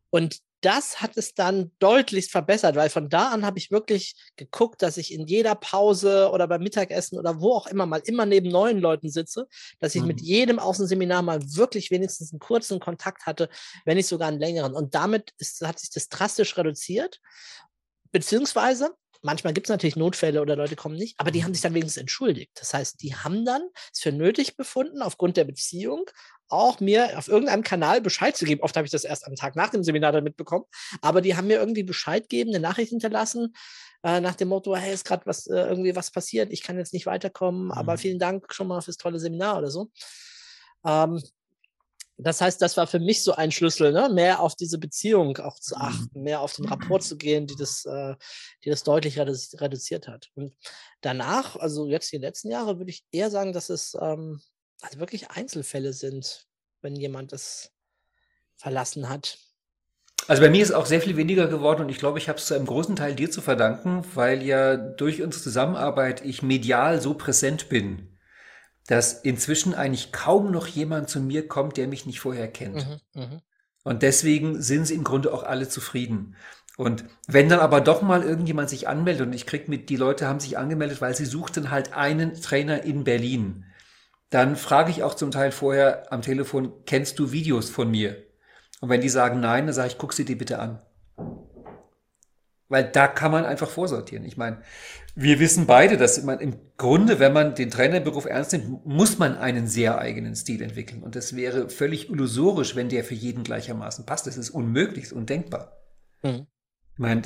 Und 0.09 0.41
das 0.61 1.01
hat 1.01 1.15
es 1.15 1.33
dann 1.33 1.71
deutlichst 1.79 2.31
verbessert, 2.31 2.75
weil 2.75 2.89
von 2.89 3.09
da 3.09 3.29
an 3.29 3.45
habe 3.45 3.57
ich 3.57 3.71
wirklich 3.71 4.15
geguckt, 4.35 4.81
dass 4.81 4.97
ich 4.97 5.13
in 5.13 5.25
jeder 5.27 5.55
Pause 5.55 6.29
oder 6.31 6.47
beim 6.47 6.61
Mittagessen 6.61 7.17
oder 7.17 7.39
wo 7.39 7.53
auch 7.53 7.67
immer 7.67 7.85
mal 7.85 8.01
immer 8.05 8.25
neben 8.25 8.49
neuen 8.49 8.79
Leuten 8.79 9.09
sitze, 9.09 9.47
dass 9.79 9.95
ich 9.95 10.01
mhm. 10.01 10.07
mit 10.07 10.21
jedem 10.21 10.59
Außenseminar 10.59 11.21
mal 11.21 11.39
wirklich 11.55 11.91
wenigstens 11.91 12.31
einen 12.31 12.39
kurzen 12.39 12.79
Kontakt 12.79 13.25
hatte, 13.25 13.49
wenn 13.85 13.97
nicht 13.97 14.07
sogar 14.07 14.27
einen 14.27 14.39
längeren. 14.39 14.73
Und 14.73 14.95
damit 14.95 15.31
ist, 15.37 15.61
hat 15.61 15.79
sich 15.79 15.91
das 15.91 16.09
drastisch 16.09 16.57
reduziert. 16.57 17.19
Beziehungsweise 18.11 18.91
manchmal 19.21 19.53
gibt 19.53 19.67
es 19.67 19.69
natürlich 19.69 19.95
Notfälle 19.95 20.41
oder 20.41 20.55
Leute 20.55 20.75
kommen 20.75 20.95
nicht, 20.95 21.19
aber 21.19 21.31
die 21.31 21.43
haben 21.43 21.53
sich 21.53 21.61
dann 21.61 21.73
wenigstens 21.73 22.01
entschuldigt. 22.01 22.51
Das 22.55 22.73
heißt, 22.73 23.01
die 23.01 23.15
haben 23.15 23.45
dann 23.45 23.61
es 23.93 23.99
für 23.99 24.11
nötig 24.11 24.55
befunden, 24.55 25.01
aufgrund 25.01 25.37
der 25.37 25.45
Beziehung 25.45 26.05
auch 26.49 26.79
mir 26.79 27.17
auf 27.17 27.27
irgendeinem 27.27 27.63
Kanal 27.63 28.01
Bescheid 28.01 28.35
zu 28.35 28.45
geben. 28.45 28.61
Oft 28.61 28.75
habe 28.75 28.85
ich 28.85 28.91
das 28.91 29.03
erst 29.03 29.25
am 29.25 29.35
Tag 29.35 29.55
nach 29.55 29.69
dem 29.69 29.83
Seminar 29.83 30.11
dann 30.11 30.23
mitbekommen, 30.23 30.65
aber 31.01 31.21
die 31.21 31.35
haben 31.35 31.47
mir 31.47 31.59
irgendwie 31.59 31.83
Bescheid 31.83 32.23
gegeben, 32.23 32.49
eine 32.49 32.59
Nachricht 32.59 32.89
hinterlassen, 32.89 33.53
äh, 34.03 34.21
nach 34.21 34.35
dem 34.35 34.47
Motto, 34.49 34.75
hey, 34.75 34.93
ist 34.93 35.05
gerade 35.05 35.25
was, 35.25 35.47
äh, 35.47 35.55
irgendwie 35.55 35.95
was 35.95 36.11
passiert, 36.11 36.51
ich 36.51 36.63
kann 36.63 36.77
jetzt 36.77 36.93
nicht 36.93 37.05
weiterkommen, 37.05 37.65
mhm. 37.65 37.71
aber 37.71 37.97
vielen 37.97 38.19
Dank 38.19 38.53
schon 38.53 38.67
mal 38.67 38.81
fürs 38.81 38.97
tolle 38.97 39.19
Seminar 39.19 39.57
oder 39.57 39.69
so. 39.69 39.91
Ähm, 40.85 41.21
das 42.21 42.41
heißt, 42.41 42.61
das 42.61 42.75
war 42.75 42.85
für 42.85 42.99
mich 42.99 43.23
so 43.23 43.31
ein 43.33 43.49
Schlüssel, 43.49 43.93
ne? 43.93 44.09
mehr 44.09 44.41
auf 44.41 44.55
diese 44.55 44.77
Beziehung 44.77 45.37
auch 45.37 45.57
zu 45.57 45.75
mhm. 45.75 45.81
achten, 45.81 46.21
mehr 46.21 46.41
auf 46.41 46.53
den 46.53 46.65
Rapport 46.65 47.03
zu 47.03 47.17
gehen, 47.17 47.47
die 47.47 47.55
das, 47.55 47.85
äh, 47.85 48.15
die 48.63 48.69
das 48.69 48.83
deutlich 48.83 49.17
reduziert 49.17 50.07
hat. 50.07 50.29
Und 50.35 50.53
danach, 51.01 51.55
also 51.55 51.87
jetzt 51.87 52.11
die 52.11 52.17
letzten 52.17 52.51
Jahre, 52.51 52.77
würde 52.77 52.91
ich 52.91 53.05
eher 53.11 53.31
sagen, 53.31 53.53
dass 53.53 53.69
es 53.69 53.95
ähm, 53.99 54.41
also 54.81 54.99
wirklich 54.99 55.31
Einzelfälle 55.31 55.93
sind, 55.93 56.47
wenn 56.81 56.95
jemand 56.95 57.33
es 57.33 57.71
verlassen 58.55 59.09
hat. 59.09 59.37
Also 60.27 60.41
bei 60.41 60.49
mir 60.49 60.61
ist 60.61 60.71
auch 60.71 60.85
sehr 60.85 61.01
viel 61.01 61.17
weniger 61.17 61.47
geworden 61.47 61.81
und 61.83 61.89
ich 61.89 61.97
glaube, 61.97 62.19
ich 62.19 62.29
habe 62.29 62.37
es 62.37 62.45
zu 62.45 62.53
einem 62.53 62.65
großen 62.65 62.95
Teil 62.95 63.15
dir 63.15 63.31
zu 63.31 63.41
verdanken, 63.41 64.05
weil 64.13 64.43
ja 64.43 64.77
durch 64.77 65.21
unsere 65.21 65.43
Zusammenarbeit 65.43 66.23
ich 66.23 66.43
medial 66.43 67.01
so 67.01 67.13
präsent 67.13 67.69
bin 67.69 68.09
dass 68.89 69.13
inzwischen 69.13 69.75
eigentlich 69.75 70.11
kaum 70.11 70.49
noch 70.49 70.65
jemand 70.65 71.09
zu 71.09 71.19
mir 71.19 71.47
kommt, 71.47 71.77
der 71.77 71.87
mich 71.87 72.07
nicht 72.07 72.19
vorher 72.19 72.47
kennt. 72.47 72.87
Mhm, 72.87 73.21
mh. 73.21 73.41
Und 73.83 74.01
deswegen 74.01 74.63
sind 74.63 74.85
sie 74.85 74.95
im 74.95 75.03
Grunde 75.03 75.31
auch 75.31 75.43
alle 75.43 75.69
zufrieden. 75.69 76.35
Und 76.75 77.05
wenn 77.27 77.49
dann 77.49 77.59
aber 77.59 77.81
doch 77.81 78.01
mal 78.01 78.23
irgendjemand 78.23 78.67
sich 78.71 78.87
anmeldet 78.87 79.27
und 79.27 79.33
ich 79.33 79.45
krieg 79.45 79.67
mit, 79.67 79.89
die 79.89 79.95
Leute 79.95 80.27
haben 80.27 80.39
sich 80.39 80.57
angemeldet, 80.57 81.01
weil 81.01 81.13
sie 81.13 81.25
suchten 81.25 81.69
halt 81.69 81.93
einen 81.93 82.41
Trainer 82.41 82.83
in 82.83 83.03
Berlin, 83.03 83.65
dann 84.29 84.55
frage 84.55 84.91
ich 84.91 85.03
auch 85.03 85.15
zum 85.15 85.31
Teil 85.31 85.51
vorher 85.51 86.11
am 86.11 86.21
Telefon, 86.21 86.73
kennst 86.85 87.17
du 87.19 87.31
Videos 87.31 87.69
von 87.69 87.89
mir? 87.89 88.17
Und 88.79 88.89
wenn 88.89 89.01
die 89.01 89.09
sagen 89.09 89.39
nein, 89.39 89.65
dann 89.65 89.73
sage 89.73 89.89
ich, 89.89 89.97
guck 89.97 90.13
sie 90.13 90.25
dir 90.25 90.37
bitte 90.37 90.59
an. 90.59 90.81
Weil 92.69 92.83
da 92.83 93.07
kann 93.07 93.31
man 93.31 93.45
einfach 93.45 93.69
vorsortieren. 93.69 94.23
Ich 94.25 94.37
meine, 94.37 94.61
wir 95.15 95.39
wissen 95.39 95.65
beide, 95.65 95.97
dass 95.97 96.21
man 96.23 96.39
im 96.39 96.55
Grunde, 96.77 97.19
wenn 97.19 97.33
man 97.33 97.55
den 97.55 97.71
Trainerberuf 97.71 98.25
ernst 98.25 98.53
nimmt, 98.53 98.85
muss 98.85 99.17
man 99.17 99.35
einen 99.37 99.65
sehr 99.65 99.97
eigenen 99.97 100.35
Stil 100.35 100.61
entwickeln. 100.61 101.01
Und 101.01 101.15
das 101.15 101.35
wäre 101.35 101.69
völlig 101.69 102.11
illusorisch, 102.11 102.75
wenn 102.75 102.87
der 102.87 103.03
für 103.03 103.15
jeden 103.15 103.43
gleichermaßen 103.43 104.05
passt. 104.05 104.27
Das 104.27 104.37
ist 104.37 104.51
unmöglich, 104.51 105.05
ist 105.05 105.13
undenkbar. 105.13 105.77
Mhm. 106.21 106.45
Ich 106.93 106.99
meine, 106.99 107.21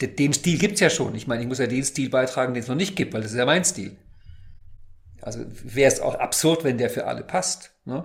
den 0.00 0.32
Stil 0.32 0.58
gibt's 0.58 0.80
ja 0.80 0.88
schon. 0.88 1.14
Ich 1.14 1.26
meine, 1.26 1.42
ich 1.42 1.48
muss 1.48 1.58
ja 1.58 1.66
den 1.66 1.84
Stil 1.84 2.08
beitragen, 2.08 2.54
den 2.54 2.62
es 2.62 2.68
noch 2.68 2.74
nicht 2.74 2.96
gibt, 2.96 3.12
weil 3.12 3.20
das 3.20 3.32
ist 3.32 3.38
ja 3.38 3.44
mein 3.44 3.64
Stil. 3.64 3.98
Also 5.22 5.40
wäre 5.48 5.90
es 5.90 6.00
auch 6.00 6.16
absurd, 6.16 6.64
wenn 6.64 6.78
der 6.78 6.90
für 6.90 7.06
alle 7.06 7.22
passt. 7.22 7.72
Ne? 7.84 8.04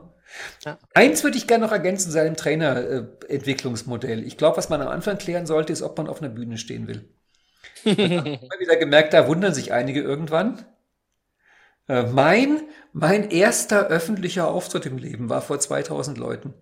Ja. 0.64 0.78
Eins 0.94 1.24
würde 1.24 1.38
ich 1.38 1.48
gerne 1.48 1.66
noch 1.66 1.72
ergänzen 1.72 2.12
seinem 2.12 2.36
Trainerentwicklungsmodell. 2.36 4.26
ich 4.26 4.38
glaube, 4.38 4.58
was 4.58 4.70
man 4.70 4.82
am 4.82 4.90
Anfang 4.90 5.18
klären 5.18 5.46
sollte, 5.46 5.74
ist, 5.74 5.82
ob 5.82 5.98
man 5.98 6.08
auf 6.08 6.22
einer 6.22 6.30
Bühne 6.30 6.58
stehen 6.58 6.88
will. 6.88 7.10
ich 7.84 7.98
habe 7.98 8.60
wieder 8.60 8.78
gemerkt, 8.78 9.14
da 9.14 9.28
wundern 9.28 9.54
sich 9.54 9.74
einige 9.74 10.02
irgendwann. 10.02 10.66
Äh, 11.88 12.04
mein, 12.04 12.64
mein 12.92 13.30
erster 13.30 13.88
öffentlicher 13.88 14.48
Auftritt 14.48 14.86
im 14.86 14.98
Leben 14.98 15.30
war 15.30 15.42
vor 15.42 15.60
2000 15.60 16.18
Leuten. 16.18 16.54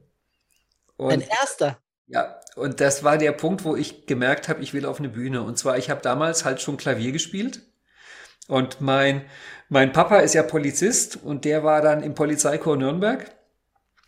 Und, 0.97 1.11
Ein 1.11 1.21
erster? 1.21 1.79
Ja, 2.07 2.39
und 2.55 2.79
das 2.79 3.03
war 3.03 3.17
der 3.17 3.31
Punkt, 3.31 3.63
wo 3.63 3.75
ich 3.75 4.05
gemerkt 4.05 4.47
habe, 4.47 4.61
ich 4.61 4.73
will 4.73 4.85
auf 4.85 4.99
eine 4.99 5.09
Bühne. 5.09 5.41
Und 5.41 5.57
zwar, 5.57 5.77
ich 5.77 5.89
habe 5.89 6.01
damals 6.01 6.45
halt 6.45 6.61
schon 6.61 6.77
Klavier 6.77 7.11
gespielt. 7.11 7.61
Und 8.47 8.79
mein, 8.79 9.23
mein 9.69 9.91
Papa 9.91 10.19
ist 10.19 10.35
ja 10.35 10.43
Polizist 10.43 11.19
und 11.23 11.45
der 11.45 11.63
war 11.63 11.81
dann 11.81 12.03
im 12.03 12.13
Polizeikorps 12.13 12.79
Nürnberg. 12.79 13.35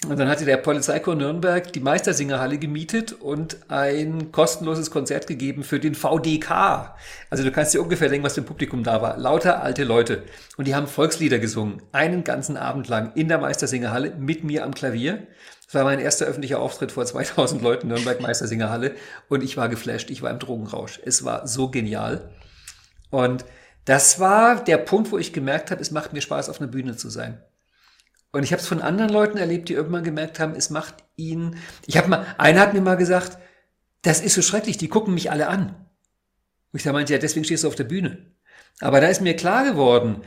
Und 0.05 0.19
dann 0.19 0.29
hatte 0.29 0.45
der 0.45 0.57
Polizeichor 0.57 1.15
Nürnberg 1.15 1.73
die 1.73 1.79
Meistersingerhalle 1.79 2.59
gemietet 2.59 3.13
und 3.13 3.57
ein 3.67 4.31
kostenloses 4.31 4.91
Konzert 4.91 5.25
gegeben 5.25 5.63
für 5.63 5.79
den 5.79 5.95
VDK. 5.95 6.95
Also 7.31 7.43
du 7.43 7.51
kannst 7.51 7.73
dir 7.73 7.81
ungefähr 7.81 8.07
denken, 8.07 8.23
was 8.23 8.35
für 8.35 8.43
Publikum 8.43 8.83
da 8.83 9.01
war. 9.01 9.17
Lauter 9.17 9.63
alte 9.63 9.83
Leute. 9.83 10.21
Und 10.55 10.67
die 10.67 10.75
haben 10.75 10.85
Volkslieder 10.85 11.39
gesungen. 11.39 11.81
Einen 11.93 12.23
ganzen 12.23 12.57
Abend 12.57 12.87
lang 12.87 13.11
in 13.15 13.27
der 13.27 13.39
Meistersingerhalle 13.39 14.13
mit 14.19 14.43
mir 14.43 14.65
am 14.65 14.75
Klavier. 14.75 15.25
Das 15.65 15.73
war 15.73 15.83
mein 15.83 15.99
erster 15.99 16.27
öffentlicher 16.27 16.59
Auftritt 16.59 16.91
vor 16.91 17.05
2000 17.05 17.63
Leuten, 17.63 17.87
Nürnberg 17.87 18.21
Meistersingerhalle. 18.21 18.93
Und 19.29 19.43
ich 19.43 19.57
war 19.57 19.67
geflasht. 19.67 20.11
Ich 20.11 20.21
war 20.21 20.29
im 20.29 20.37
Drogenrausch. 20.37 20.99
Es 21.03 21.25
war 21.25 21.47
so 21.47 21.71
genial. 21.71 22.29
Und 23.09 23.45
das 23.87 24.19
war 24.19 24.61
der 24.61 24.75
Punkt, 24.75 25.13
wo 25.13 25.17
ich 25.17 25.31
gemerkt 25.31 25.71
habe, 25.71 25.81
es 25.81 25.91
macht 25.91 26.11
mir 26.11 26.19
Spaß, 26.19 26.49
auf 26.49 26.59
einer 26.59 26.69
Bühne 26.69 26.97
zu 26.97 27.09
sein. 27.09 27.41
Und 28.33 28.43
ich 28.43 28.51
habe 28.51 28.61
es 28.61 28.67
von 28.67 28.81
anderen 28.81 29.09
Leuten 29.09 29.37
erlebt, 29.37 29.69
die 29.69 29.75
irgendwann 29.75 30.03
gemerkt 30.03 30.41
haben, 30.41 30.55
es 30.55 30.69
macht 30.69 30.95
ihnen. 31.15 31.55
Ich 31.85 31.95
habe 31.95 32.09
mal, 32.09 32.25
einer 32.37 32.59
hat 32.59 32.73
mir 32.73 32.81
mal 32.81 32.97
gesagt, 32.97 33.37
das 34.01 34.19
ist 34.19 34.33
so 34.33 34.41
schrecklich, 34.41 34.77
die 34.77 34.89
gucken 34.89 35.13
mich 35.13 35.31
alle 35.31 35.47
an. 35.47 35.69
Und 35.69 36.79
ich 36.79 36.83
da 36.83 36.91
meinte, 36.91 37.13
ja, 37.13 37.19
deswegen 37.19 37.45
stehst 37.45 37.63
du 37.63 37.69
auf 37.69 37.75
der 37.75 37.85
Bühne. 37.85 38.35
Aber 38.81 38.99
da 38.99 39.07
ist 39.07 39.21
mir 39.21 39.37
klar 39.37 39.63
geworden, 39.63 40.21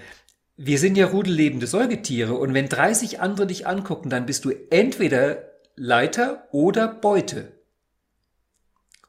wir 0.56 0.78
sind 0.78 0.96
ja 0.96 1.08
rudellebende 1.08 1.66
Säugetiere 1.66 2.32
und 2.36 2.54
wenn 2.54 2.70
30 2.70 3.20
andere 3.20 3.46
dich 3.46 3.66
angucken, 3.66 4.08
dann 4.08 4.24
bist 4.24 4.46
du 4.46 4.52
entweder 4.70 5.50
Leiter 5.76 6.48
oder 6.50 6.88
Beute. 6.88 7.60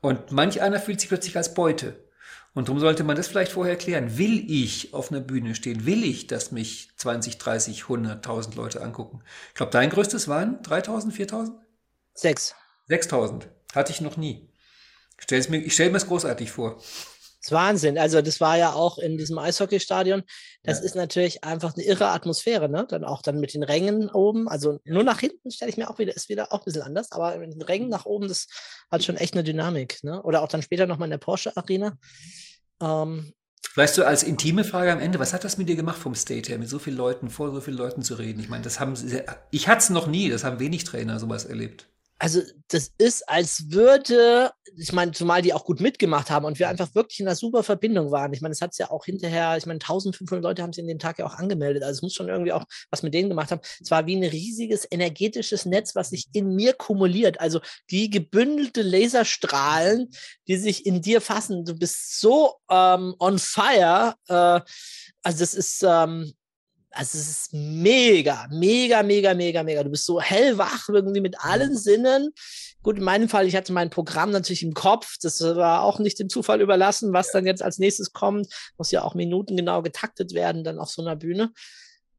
Und 0.01 0.33
manch 0.33 0.61
einer 0.61 0.81
fühlt 0.81 0.99
sich 0.99 1.07
plötzlich 1.07 1.37
als 1.37 1.53
Beute. 1.53 2.00
Und 2.53 2.67
darum 2.67 2.79
sollte 2.81 3.03
man 3.03 3.15
das 3.15 3.27
vielleicht 3.27 3.53
vorher 3.53 3.77
klären. 3.77 4.17
Will 4.17 4.45
ich 4.51 4.93
auf 4.93 5.11
einer 5.11 5.21
Bühne 5.21 5.55
stehen? 5.55 5.85
Will 5.85 6.03
ich, 6.03 6.27
dass 6.27 6.51
mich 6.51 6.89
20, 6.97 7.37
30, 7.37 7.83
100.000 7.83 8.55
Leute 8.55 8.81
angucken? 8.81 9.21
Ich 9.49 9.55
glaube, 9.55 9.71
dein 9.71 9.89
größtes 9.89 10.27
waren 10.27 10.61
3.000, 10.61 11.13
4.000? 11.13 11.51
Sechs. 12.13 12.53
6.000. 12.89 13.43
Hatte 13.73 13.93
ich 13.93 14.01
noch 14.01 14.17
nie. 14.17 14.49
Ich 15.17 15.23
stelle 15.23 15.49
mir, 15.49 15.57
ich 15.59 15.73
stell 15.73 15.91
mir 15.91 15.97
es 15.97 16.07
großartig 16.07 16.51
vor. 16.51 16.81
Das 17.41 17.47
ist 17.47 17.51
Wahnsinn. 17.53 17.97
Also, 17.97 18.21
das 18.21 18.39
war 18.39 18.55
ja 18.57 18.73
auch 18.73 18.99
in 18.99 19.17
diesem 19.17 19.39
Eishockeystadion. 19.39 20.21
Das 20.63 20.79
ja. 20.79 20.85
ist 20.85 20.95
natürlich 20.95 21.43
einfach 21.43 21.73
eine 21.75 21.83
irre 21.83 22.09
Atmosphäre, 22.09 22.69
ne? 22.69 22.85
Dann 22.87 23.03
auch 23.03 23.23
dann 23.23 23.39
mit 23.39 23.55
den 23.55 23.63
Rängen 23.63 24.09
oben. 24.11 24.47
Also 24.47 24.79
nur 24.85 25.03
nach 25.03 25.19
hinten 25.19 25.49
stelle 25.49 25.71
ich 25.71 25.77
mir 25.77 25.89
auch 25.89 25.97
wieder, 25.97 26.15
ist 26.15 26.29
wieder 26.29 26.53
auch 26.53 26.59
ein 26.59 26.65
bisschen 26.65 26.83
anders, 26.83 27.11
aber 27.11 27.37
mit 27.37 27.51
den 27.53 27.63
Rängen 27.63 27.89
nach 27.89 28.05
oben, 28.05 28.27
das 28.27 28.47
hat 28.91 29.03
schon 29.03 29.17
echt 29.17 29.33
eine 29.33 29.43
Dynamik, 29.43 30.03
ne? 30.03 30.21
Oder 30.21 30.43
auch 30.43 30.47
dann 30.49 30.61
später 30.61 30.85
nochmal 30.85 31.07
in 31.07 31.11
der 31.11 31.17
Porsche 31.17 31.55
Arena. 31.57 31.97
Ähm, 32.79 33.33
Weißt 33.75 33.97
du, 33.97 34.03
als 34.03 34.21
intime 34.21 34.63
Frage 34.63 34.91
am 34.91 34.99
Ende, 34.99 35.17
was 35.17 35.33
hat 35.33 35.43
das 35.43 35.57
mit 35.57 35.69
dir 35.69 35.75
gemacht 35.75 35.97
vom 35.97 36.13
State 36.13 36.49
her, 36.49 36.59
mit 36.59 36.69
so 36.69 36.77
vielen 36.77 36.97
Leuten, 36.97 37.29
vor 37.29 37.51
so 37.51 37.61
vielen 37.61 37.77
Leuten 37.77 38.03
zu 38.03 38.15
reden? 38.15 38.39
Ich 38.41 38.49
meine, 38.49 38.63
das 38.63 38.79
haben, 38.79 38.95
ich 39.49 39.67
hatte 39.67 39.79
es 39.79 39.89
noch 39.89 40.07
nie, 40.07 40.29
das 40.29 40.43
haben 40.43 40.59
wenig 40.59 40.83
Trainer 40.83 41.19
sowas 41.19 41.45
erlebt 41.45 41.90
also 42.21 42.43
das 42.67 42.91
ist, 42.99 43.27
als 43.27 43.71
würde, 43.71 44.51
ich 44.77 44.93
meine, 44.93 45.11
zumal 45.11 45.41
die 45.41 45.55
auch 45.55 45.65
gut 45.65 45.79
mitgemacht 45.79 46.29
haben 46.29 46.45
und 46.45 46.59
wir 46.59 46.69
einfach 46.69 46.93
wirklich 46.93 47.19
in 47.19 47.27
einer 47.27 47.35
super 47.35 47.63
Verbindung 47.63 48.11
waren. 48.11 48.31
Ich 48.31 48.41
meine, 48.41 48.51
es 48.51 48.61
hat 48.61 48.73
es 48.73 48.77
ja 48.77 48.91
auch 48.91 49.05
hinterher, 49.05 49.57
ich 49.57 49.65
meine, 49.65 49.79
1500 49.79 50.43
Leute 50.43 50.61
haben 50.61 50.71
sich 50.71 50.83
in 50.83 50.87
dem 50.87 50.99
Tag 50.99 51.17
ja 51.17 51.25
auch 51.25 51.33
angemeldet. 51.33 51.81
Also 51.81 51.97
es 51.97 52.01
muss 52.03 52.13
schon 52.13 52.29
irgendwie 52.29 52.51
auch 52.51 52.65
was 52.91 53.01
mit 53.01 53.15
denen 53.15 53.29
gemacht 53.29 53.49
haben. 53.49 53.61
Es 53.81 53.89
war 53.89 54.05
wie 54.05 54.15
ein 54.15 54.23
riesiges 54.23 54.87
energetisches 54.91 55.65
Netz, 55.65 55.95
was 55.95 56.11
sich 56.11 56.27
in 56.33 56.53
mir 56.53 56.73
kumuliert. 56.73 57.41
Also 57.41 57.59
die 57.89 58.11
gebündelte 58.11 58.83
Laserstrahlen, 58.83 60.11
die 60.47 60.57
sich 60.57 60.85
in 60.85 61.01
dir 61.01 61.21
fassen. 61.21 61.65
Du 61.65 61.73
bist 61.73 62.19
so 62.19 62.53
ähm, 62.69 63.15
on 63.17 63.39
fire. 63.39 64.13
Äh, 64.27 64.61
also 65.23 65.39
das 65.39 65.55
ist, 65.55 65.83
ähm, 65.83 66.35
also 66.91 67.17
es 67.17 67.29
ist 67.29 67.53
mega, 67.53 68.47
mega, 68.51 69.01
mega, 69.01 69.33
mega, 69.33 69.63
mega. 69.63 69.83
Du 69.83 69.89
bist 69.89 70.05
so 70.05 70.19
hellwach 70.19 70.89
irgendwie 70.89 71.21
mit 71.21 71.39
allen 71.39 71.75
Sinnen. 71.77 72.31
Gut, 72.83 72.97
in 72.97 73.03
meinem 73.03 73.29
Fall, 73.29 73.47
ich 73.47 73.55
hatte 73.55 73.73
mein 73.73 73.89
Programm 73.89 74.31
natürlich 74.31 74.63
im 74.63 74.73
Kopf. 74.73 75.15
Das 75.21 75.41
war 75.41 75.83
auch 75.83 75.99
nicht 75.99 76.19
dem 76.19 76.29
Zufall 76.29 76.61
überlassen, 76.61 77.13
was 77.13 77.31
dann 77.31 77.45
jetzt 77.45 77.63
als 77.63 77.77
nächstes 77.77 78.11
kommt. 78.11 78.47
Muss 78.77 78.91
ja 78.91 79.03
auch 79.03 79.15
minutengenau 79.15 79.81
getaktet 79.81 80.33
werden, 80.33 80.63
dann 80.63 80.79
auf 80.79 80.89
so 80.89 81.01
einer 81.01 81.15
Bühne. 81.15 81.53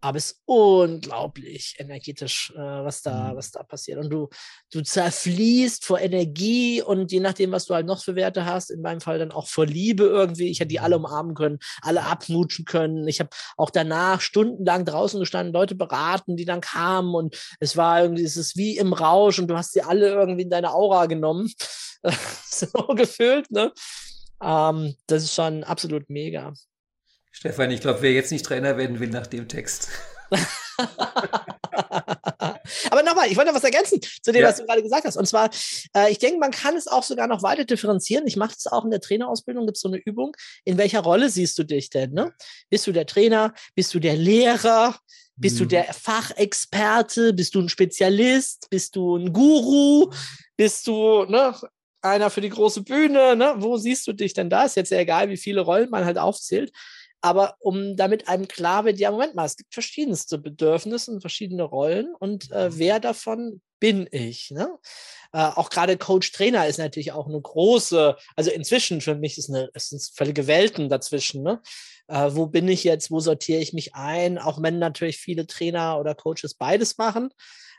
Aber 0.02 0.18
es 0.18 0.32
ist 0.32 0.42
unglaublich 0.46 1.76
energetisch, 1.78 2.52
äh, 2.56 2.58
was 2.58 3.02
da, 3.02 3.32
mhm. 3.32 3.36
was 3.36 3.52
da 3.52 3.62
passiert. 3.62 3.98
Und 3.98 4.10
du, 4.10 4.28
du 4.72 4.82
zerfließt 4.82 5.84
vor 5.84 6.00
Energie 6.00 6.82
und 6.82 7.12
je 7.12 7.20
nachdem, 7.20 7.52
was 7.52 7.66
du 7.66 7.74
halt 7.74 7.86
noch 7.86 8.02
für 8.02 8.16
Werte 8.16 8.44
hast, 8.44 8.70
in 8.70 8.82
meinem 8.82 9.00
Fall 9.00 9.20
dann 9.20 9.30
auch 9.30 9.46
vor 9.46 9.64
Liebe 9.64 10.04
irgendwie. 10.04 10.48
Ich 10.48 10.58
hätte 10.58 10.68
die 10.68 10.80
alle 10.80 10.98
mhm. 10.98 11.04
umarmen 11.04 11.34
können, 11.34 11.58
alle 11.82 12.02
abmutschen 12.02 12.64
können. 12.64 13.06
Ich 13.06 13.20
habe 13.20 13.30
auch 13.56 13.70
danach 13.70 14.20
stundenlang 14.20 14.84
draußen 14.84 15.20
gestanden, 15.20 15.54
Leute 15.54 15.76
beraten, 15.76 16.36
die 16.36 16.44
dann 16.44 16.60
kamen 16.60 17.14
und 17.14 17.36
es 17.60 17.76
war 17.76 18.02
irgendwie, 18.02 18.24
es 18.24 18.36
ist 18.36 18.56
wie 18.56 18.76
im 18.76 18.92
Rausch 18.92 19.38
und 19.38 19.46
du 19.46 19.56
hast 19.56 19.72
sie 19.72 19.82
alle 19.82 20.08
irgendwie 20.08 20.42
in 20.42 20.50
deine 20.50 20.74
Aura 20.74 21.06
genommen. 21.06 21.48
so 22.44 22.66
gefühlt, 22.88 23.50
ne? 23.52 23.72
Ähm, 24.42 24.96
das 25.06 25.22
ist 25.22 25.34
schon 25.34 25.62
absolut 25.62 26.10
mega. 26.10 26.52
Stefan, 27.32 27.70
ich 27.70 27.80
glaube, 27.80 28.02
wer 28.02 28.12
jetzt 28.12 28.30
nicht 28.30 28.44
Trainer 28.44 28.76
werden 28.76 29.00
will 29.00 29.09
nach 29.09 29.26
dem 29.26 29.48
Text. 29.48 29.88
Aber 32.90 33.02
nochmal, 33.02 33.28
ich 33.30 33.36
wollte 33.36 33.50
noch 33.50 33.56
was 33.56 33.64
ergänzen 33.64 34.00
zu 34.22 34.32
dem, 34.32 34.42
ja. 34.42 34.48
was 34.48 34.59
du 34.59 34.66
gerade 34.66 34.82
gesagt 34.82 35.04
hast. 35.04 35.16
Und 35.16 35.26
zwar, 35.26 35.50
äh, 35.96 36.10
ich 36.10 36.18
denke, 36.18 36.38
man 36.38 36.50
kann 36.50 36.76
es 36.76 36.86
auch 36.86 37.02
sogar 37.02 37.26
noch 37.26 37.42
weiter 37.42 37.64
differenzieren. 37.64 38.26
Ich 38.26 38.36
mache 38.36 38.54
es 38.56 38.66
auch 38.66 38.84
in 38.84 38.90
der 38.90 39.00
Trainerausbildung, 39.00 39.66
gibt 39.66 39.76
es 39.76 39.82
so 39.82 39.88
eine 39.88 39.98
Übung. 39.98 40.36
In 40.64 40.78
welcher 40.78 41.00
Rolle 41.00 41.30
siehst 41.30 41.59
du 41.59 41.64
dich 41.64 41.90
denn? 41.90 42.12
Ne? 42.12 42.32
Bist 42.70 42.86
du 42.86 42.92
der 42.92 43.06
Trainer? 43.06 43.54
Bist 43.74 43.94
du 43.94 43.98
der 43.98 44.16
Lehrer? 44.16 44.96
Bist 45.36 45.56
mhm. 45.56 45.60
du 45.60 45.66
der 45.66 45.84
Fachexperte? 45.84 47.32
Bist 47.32 47.54
du 47.54 47.60
ein 47.60 47.68
Spezialist? 47.68 48.68
Bist 48.70 48.96
du 48.96 49.16
ein 49.16 49.32
Guru? 49.32 50.12
Bist 50.56 50.86
du 50.86 51.24
ne, 51.24 51.54
einer 52.02 52.30
für 52.30 52.40
die 52.40 52.50
große 52.50 52.82
Bühne? 52.82 53.36
Ne? 53.36 53.54
Wo 53.56 53.76
siehst 53.76 54.06
du 54.06 54.12
dich 54.12 54.34
denn 54.34 54.50
da? 54.50 54.64
Ist 54.64 54.76
jetzt 54.76 54.90
ja 54.90 54.98
egal, 54.98 55.28
wie 55.30 55.36
viele 55.36 55.62
Rollen 55.62 55.90
man 55.90 56.04
halt 56.04 56.18
aufzählt. 56.18 56.72
Aber 57.23 57.57
um 57.61 57.97
damit 57.97 58.28
einem 58.28 58.49
klar 58.49 58.85
wird, 58.85 58.99
ja, 58.99 59.11
Moment 59.12 59.36
mal, 59.36 59.47
es 59.47 59.57
gibt 59.57 59.73
verschiedenste 59.73 60.39
Bedürfnisse 60.39 61.12
und 61.12 61.20
verschiedene 61.20 61.62
Rollen 61.62 62.15
und 62.19 62.51
äh, 62.51 62.69
mhm. 62.69 62.78
wer 62.78 63.01
davon 63.01 63.62
bin 63.78 64.09
ich? 64.11 64.51
Ne? 64.51 64.78
Äh, 65.32 65.39
auch 65.39 65.70
gerade 65.70 65.97
Coach-Trainer 65.97 66.66
ist 66.66 66.78
natürlich 66.78 67.12
auch 67.12 67.28
eine 67.28 67.40
große, 67.40 68.16
also 68.36 68.51
inzwischen 68.51 69.01
für 69.01 69.15
mich 69.15 69.39
ist 69.39 69.51
eine, 69.51 69.70
es 69.73 69.89
sind 69.89 70.03
völlige 70.15 70.47
Welten 70.49 70.89
dazwischen. 70.89 71.43
Ne? 71.43 71.62
Äh, 72.09 72.31
wo 72.32 72.47
bin 72.47 72.69
ich 72.69 72.85
jetzt? 72.85 73.11
Wo 73.11 73.20
sortiere 73.20 73.61
ich 73.61 73.73
mich 73.73 73.94
ein? 73.94 74.39
Auch 74.39 74.61
wenn 74.61 74.78
natürlich 74.78 75.19
viele 75.19 75.47
Trainer 75.47 75.99
oder 75.99 76.15
Coaches 76.15 76.55
beides 76.55 76.99
machen, 76.99 77.32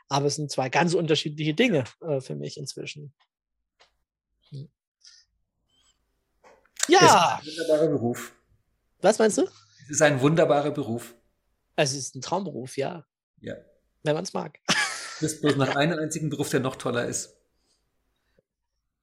aber 0.08 0.26
es 0.26 0.36
sind 0.36 0.50
zwei 0.50 0.68
ganz 0.70 0.94
unterschiedliche 0.94 1.54
Dinge 1.54 1.84
äh, 2.06 2.20
für 2.20 2.34
mich 2.34 2.56
inzwischen. 2.56 3.14
Hm. 4.50 4.70
Ja. 6.88 7.40
Das 7.42 7.46
ist 7.46 7.60
ein 7.60 7.66
wunderbarer 7.68 7.88
Beruf. 7.88 8.34
Was 9.04 9.18
meinst 9.18 9.36
du? 9.36 9.42
Es 9.82 9.90
ist 9.90 10.02
ein 10.02 10.22
wunderbarer 10.22 10.70
Beruf. 10.70 11.14
Es 11.76 11.92
ist 11.92 12.14
ein 12.14 12.22
Traumberuf, 12.22 12.78
ja. 12.78 13.04
Ja. 13.38 13.54
Wenn 14.02 14.14
man 14.14 14.24
es 14.24 14.32
mag. 14.32 14.58
Du 14.66 14.74
bist 15.20 15.42
bloß 15.42 15.56
nach 15.56 15.76
einem 15.76 15.98
einzigen 15.98 16.30
Beruf, 16.30 16.48
der 16.48 16.60
noch 16.60 16.76
toller 16.76 17.04
ist. 17.04 17.36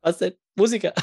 Was 0.01 0.17
denn? 0.17 0.33
Musiker. 0.55 0.93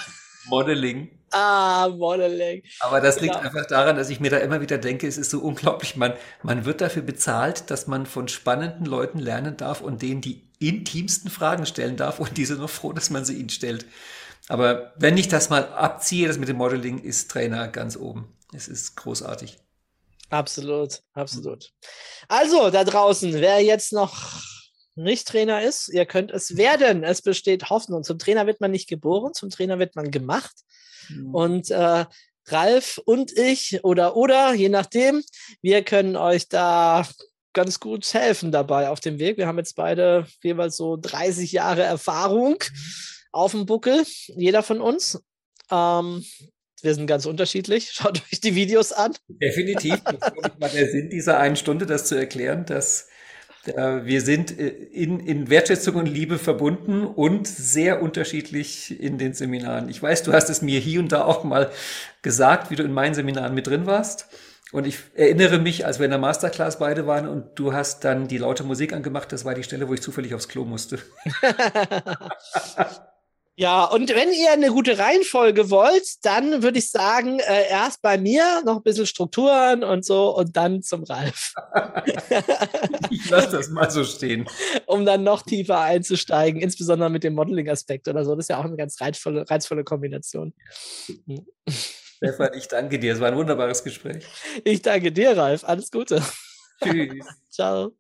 Modeling. 0.47 1.17
Ah, 1.31 1.89
Modeling. 1.89 2.65
Aber 2.81 3.01
das 3.01 3.21
liegt 3.21 3.35
genau. 3.35 3.47
einfach 3.47 3.67
daran, 3.67 3.95
dass 3.95 4.11
ich 4.11 4.19
mir 4.19 4.31
da 4.31 4.39
immer 4.39 4.61
wieder 4.61 4.79
denke, 4.79 5.07
es 5.07 5.17
ist 5.17 5.31
so 5.31 5.39
unglaublich. 5.43 5.95
Man, 5.95 6.15
man 6.43 6.65
wird 6.65 6.81
dafür 6.81 7.03
bezahlt, 7.03 7.71
dass 7.71 7.87
man 7.87 8.05
von 8.05 8.27
spannenden 8.27 8.85
Leuten 8.85 9.21
lernen 9.21 9.57
darf 9.57 9.81
und 9.81 10.03
denen 10.03 10.23
die 10.23 10.51
intimsten 10.59 11.31
Fragen 11.31 11.67
stellen 11.67 11.97
darf 11.97 12.19
und 12.19 12.37
diese 12.37 12.57
noch 12.57 12.71
froh, 12.71 12.93
dass 12.93 13.11
man 13.11 13.25
sie 13.25 13.39
ihnen 13.39 13.51
stellt. 13.51 13.87
Aber 14.49 14.93
wenn 14.97 15.17
ich 15.17 15.29
das 15.29 15.51
mal 15.51 15.69
abziehe, 15.69 16.27
das 16.27 16.39
mit 16.39 16.49
dem 16.49 16.57
Modeling 16.57 16.99
ist 16.99 17.31
Trainer 17.31 17.69
ganz 17.69 17.97
oben. 17.97 18.35
Es 18.53 18.69
ist 18.69 18.97
großartig. 18.97 19.59
Absolut, 20.31 21.03
absolut. 21.15 21.71
Also, 22.29 22.71
da 22.71 22.85
draußen, 22.85 23.35
wer 23.35 23.63
jetzt 23.63 23.93
noch 23.93 24.43
nicht 24.95 25.29
Trainer 25.29 25.63
ist, 25.63 25.89
ihr 25.89 26.07
könnt 26.07 26.31
es 26.31 26.57
werden. 26.57 27.05
Es 27.05 27.23
besteht 27.23 27.71
Hoffnung. 27.71 28.03
Zum 28.03 28.19
Trainer 28.19 28.47
wird 28.47 28.61
man 28.61 28.71
nicht 28.71 28.89
geboren, 28.89 29.33
zum 29.33 29.49
Trainer 29.49 29.79
wird 29.79 29.97
man 29.97 30.11
gemacht. 30.11 30.55
Mhm. 31.09 31.35
Und 31.35 31.71
äh, 31.71 32.05
Ralf 32.47 33.01
und 33.05 33.37
ich 33.37 33.85
oder 33.85 34.17
oder, 34.17 34.55
je 34.55 34.69
nachdem, 34.69 35.23
wir 35.63 35.85
können 35.85 36.17
euch 36.17 36.49
da 36.49 37.07
ganz 37.53 37.81
gut 37.81 38.13
helfen 38.13 38.53
dabei 38.53 38.89
auf 38.89 39.01
dem 39.01 39.19
Weg. 39.19 39.37
Wir 39.37 39.47
haben 39.47 39.59
jetzt 39.59 39.77
beide 39.77 40.27
jeweils 40.43 40.77
so 40.77 40.97
30 40.97 41.53
Jahre 41.53 41.83
Erfahrung 41.83 42.57
auf 43.33 43.53
dem 43.53 43.67
Buckel, 43.67 44.05
jeder 44.29 44.63
von 44.63 44.81
uns. 44.81 45.23
Ähm, 45.71 46.25
wir 46.83 46.95
sind 46.95 47.07
ganz 47.07 47.27
unterschiedlich. 47.27 47.91
Schaut 47.93 48.23
euch 48.33 48.41
die 48.41 48.55
Videos 48.55 48.93
an. 48.93 49.15
Definitiv. 49.29 50.01
Das 50.05 50.15
ist 50.15 50.61
mal 50.61 50.71
der 50.71 50.89
Sinn 50.89 51.11
dieser 51.11 51.39
einen 51.39 51.57
Stunde, 51.57 51.87
das 51.87 52.07
zu 52.07 52.15
erklären, 52.15 52.65
dass 52.67 53.09
äh, 53.67 54.05
wir 54.05 54.21
sind 54.21 54.59
äh, 54.59 54.69
in, 54.69 55.21
in 55.21 55.51
Wertschätzung 55.51 55.97
und 55.97 56.07
Liebe 56.07 56.39
verbunden 56.39 57.05
und 57.05 57.47
sehr 57.47 58.03
unterschiedlich 58.03 59.01
in 59.01 59.19
den 59.19 59.35
Seminaren. 59.35 59.89
Ich 59.89 60.03
weiß, 60.03 60.23
du 60.23 60.33
hast 60.33 60.49
es 60.51 60.63
mir 60.63 60.81
hier 60.81 61.01
und 61.01 61.13
da 61.13 61.25
auch 61.25 61.45
mal 61.45 61.71
gesagt, 62.23 62.71
wie 62.71 62.77
du 62.77 62.83
in 62.83 62.93
meinen 62.93 63.15
Seminaren 63.15 63.55
mit 63.55 63.67
drin 63.67 63.87
warst. 63.87 64.29
Und 64.71 64.87
ich 64.87 64.99
erinnere 65.15 65.59
mich, 65.59 65.87
als 65.87 65.99
wir 65.99 66.05
in 66.05 66.11
der 66.11 66.21
Masterclass 66.21 66.79
beide 66.79 67.07
waren 67.07 67.27
und 67.27 67.59
du 67.59 67.73
hast 67.73 68.05
dann 68.05 68.29
die 68.29 68.37
laute 68.37 68.65
Musik 68.65 68.93
angemacht, 68.93 69.33
das 69.33 69.47
war 69.47 69.55
die 69.55 69.63
Stelle, 69.63 69.89
wo 69.89 69.95
ich 69.95 70.03
zufällig 70.03 70.35
aufs 70.35 70.49
Klo 70.49 70.67
musste. 70.67 70.99
Ja, 73.59 73.87
und 73.87 74.09
wenn 74.11 74.33
ihr 74.33 74.53
eine 74.53 74.69
gute 74.69 75.01
Reihenfolge 75.01 75.69
wollt, 75.69 76.25
dann 76.25 76.63
würde 76.63 76.79
ich 76.79 76.93
sagen, 76.93 77.41
äh, 77.41 77.69
erst 77.69 78.03
bei 78.03 78.17
mir 78.17 78.63
noch 78.65 78.77
ein 78.77 78.83
bisschen 78.85 79.05
Strukturen 79.05 79.83
und 79.83 80.05
so 80.05 80.33
und 80.37 80.57
dann 80.57 80.81
zum 80.81 81.03
Ralf. 81.03 81.55
ich 83.11 83.29
lasse 83.29 83.57
das 83.57 83.69
mal 83.71 83.91
so 83.91 84.05
stehen. 84.05 84.49
Um 84.87 85.05
dann 85.05 85.25
noch 85.25 85.43
tiefer 85.43 85.81
einzusteigen, 85.81 86.61
insbesondere 86.61 87.11
mit 87.11 87.25
dem 87.25 87.35
Modeling-Aspekt 87.35 88.07
oder 88.07 88.25
so. 88.25 88.37
Das 88.37 88.45
ist 88.45 88.51
ja 88.51 88.61
auch 88.61 88.65
eine 88.65 88.77
ganz 88.77 89.01
reizvolle, 89.01 89.45
reizvolle 89.51 89.83
Kombination. 89.83 90.55
Stefan, 91.69 92.51
ich 92.55 92.69
danke 92.69 93.01
dir. 93.01 93.15
Es 93.15 93.19
war 93.19 93.27
ein 93.27 93.37
wunderbares 93.37 93.83
Gespräch. 93.83 94.25
Ich 94.63 94.83
danke 94.83 95.11
dir, 95.11 95.37
Ralf. 95.37 95.65
Alles 95.65 95.91
Gute. 95.91 96.23
Tschüss. 96.81 97.27
Ciao. 97.51 97.93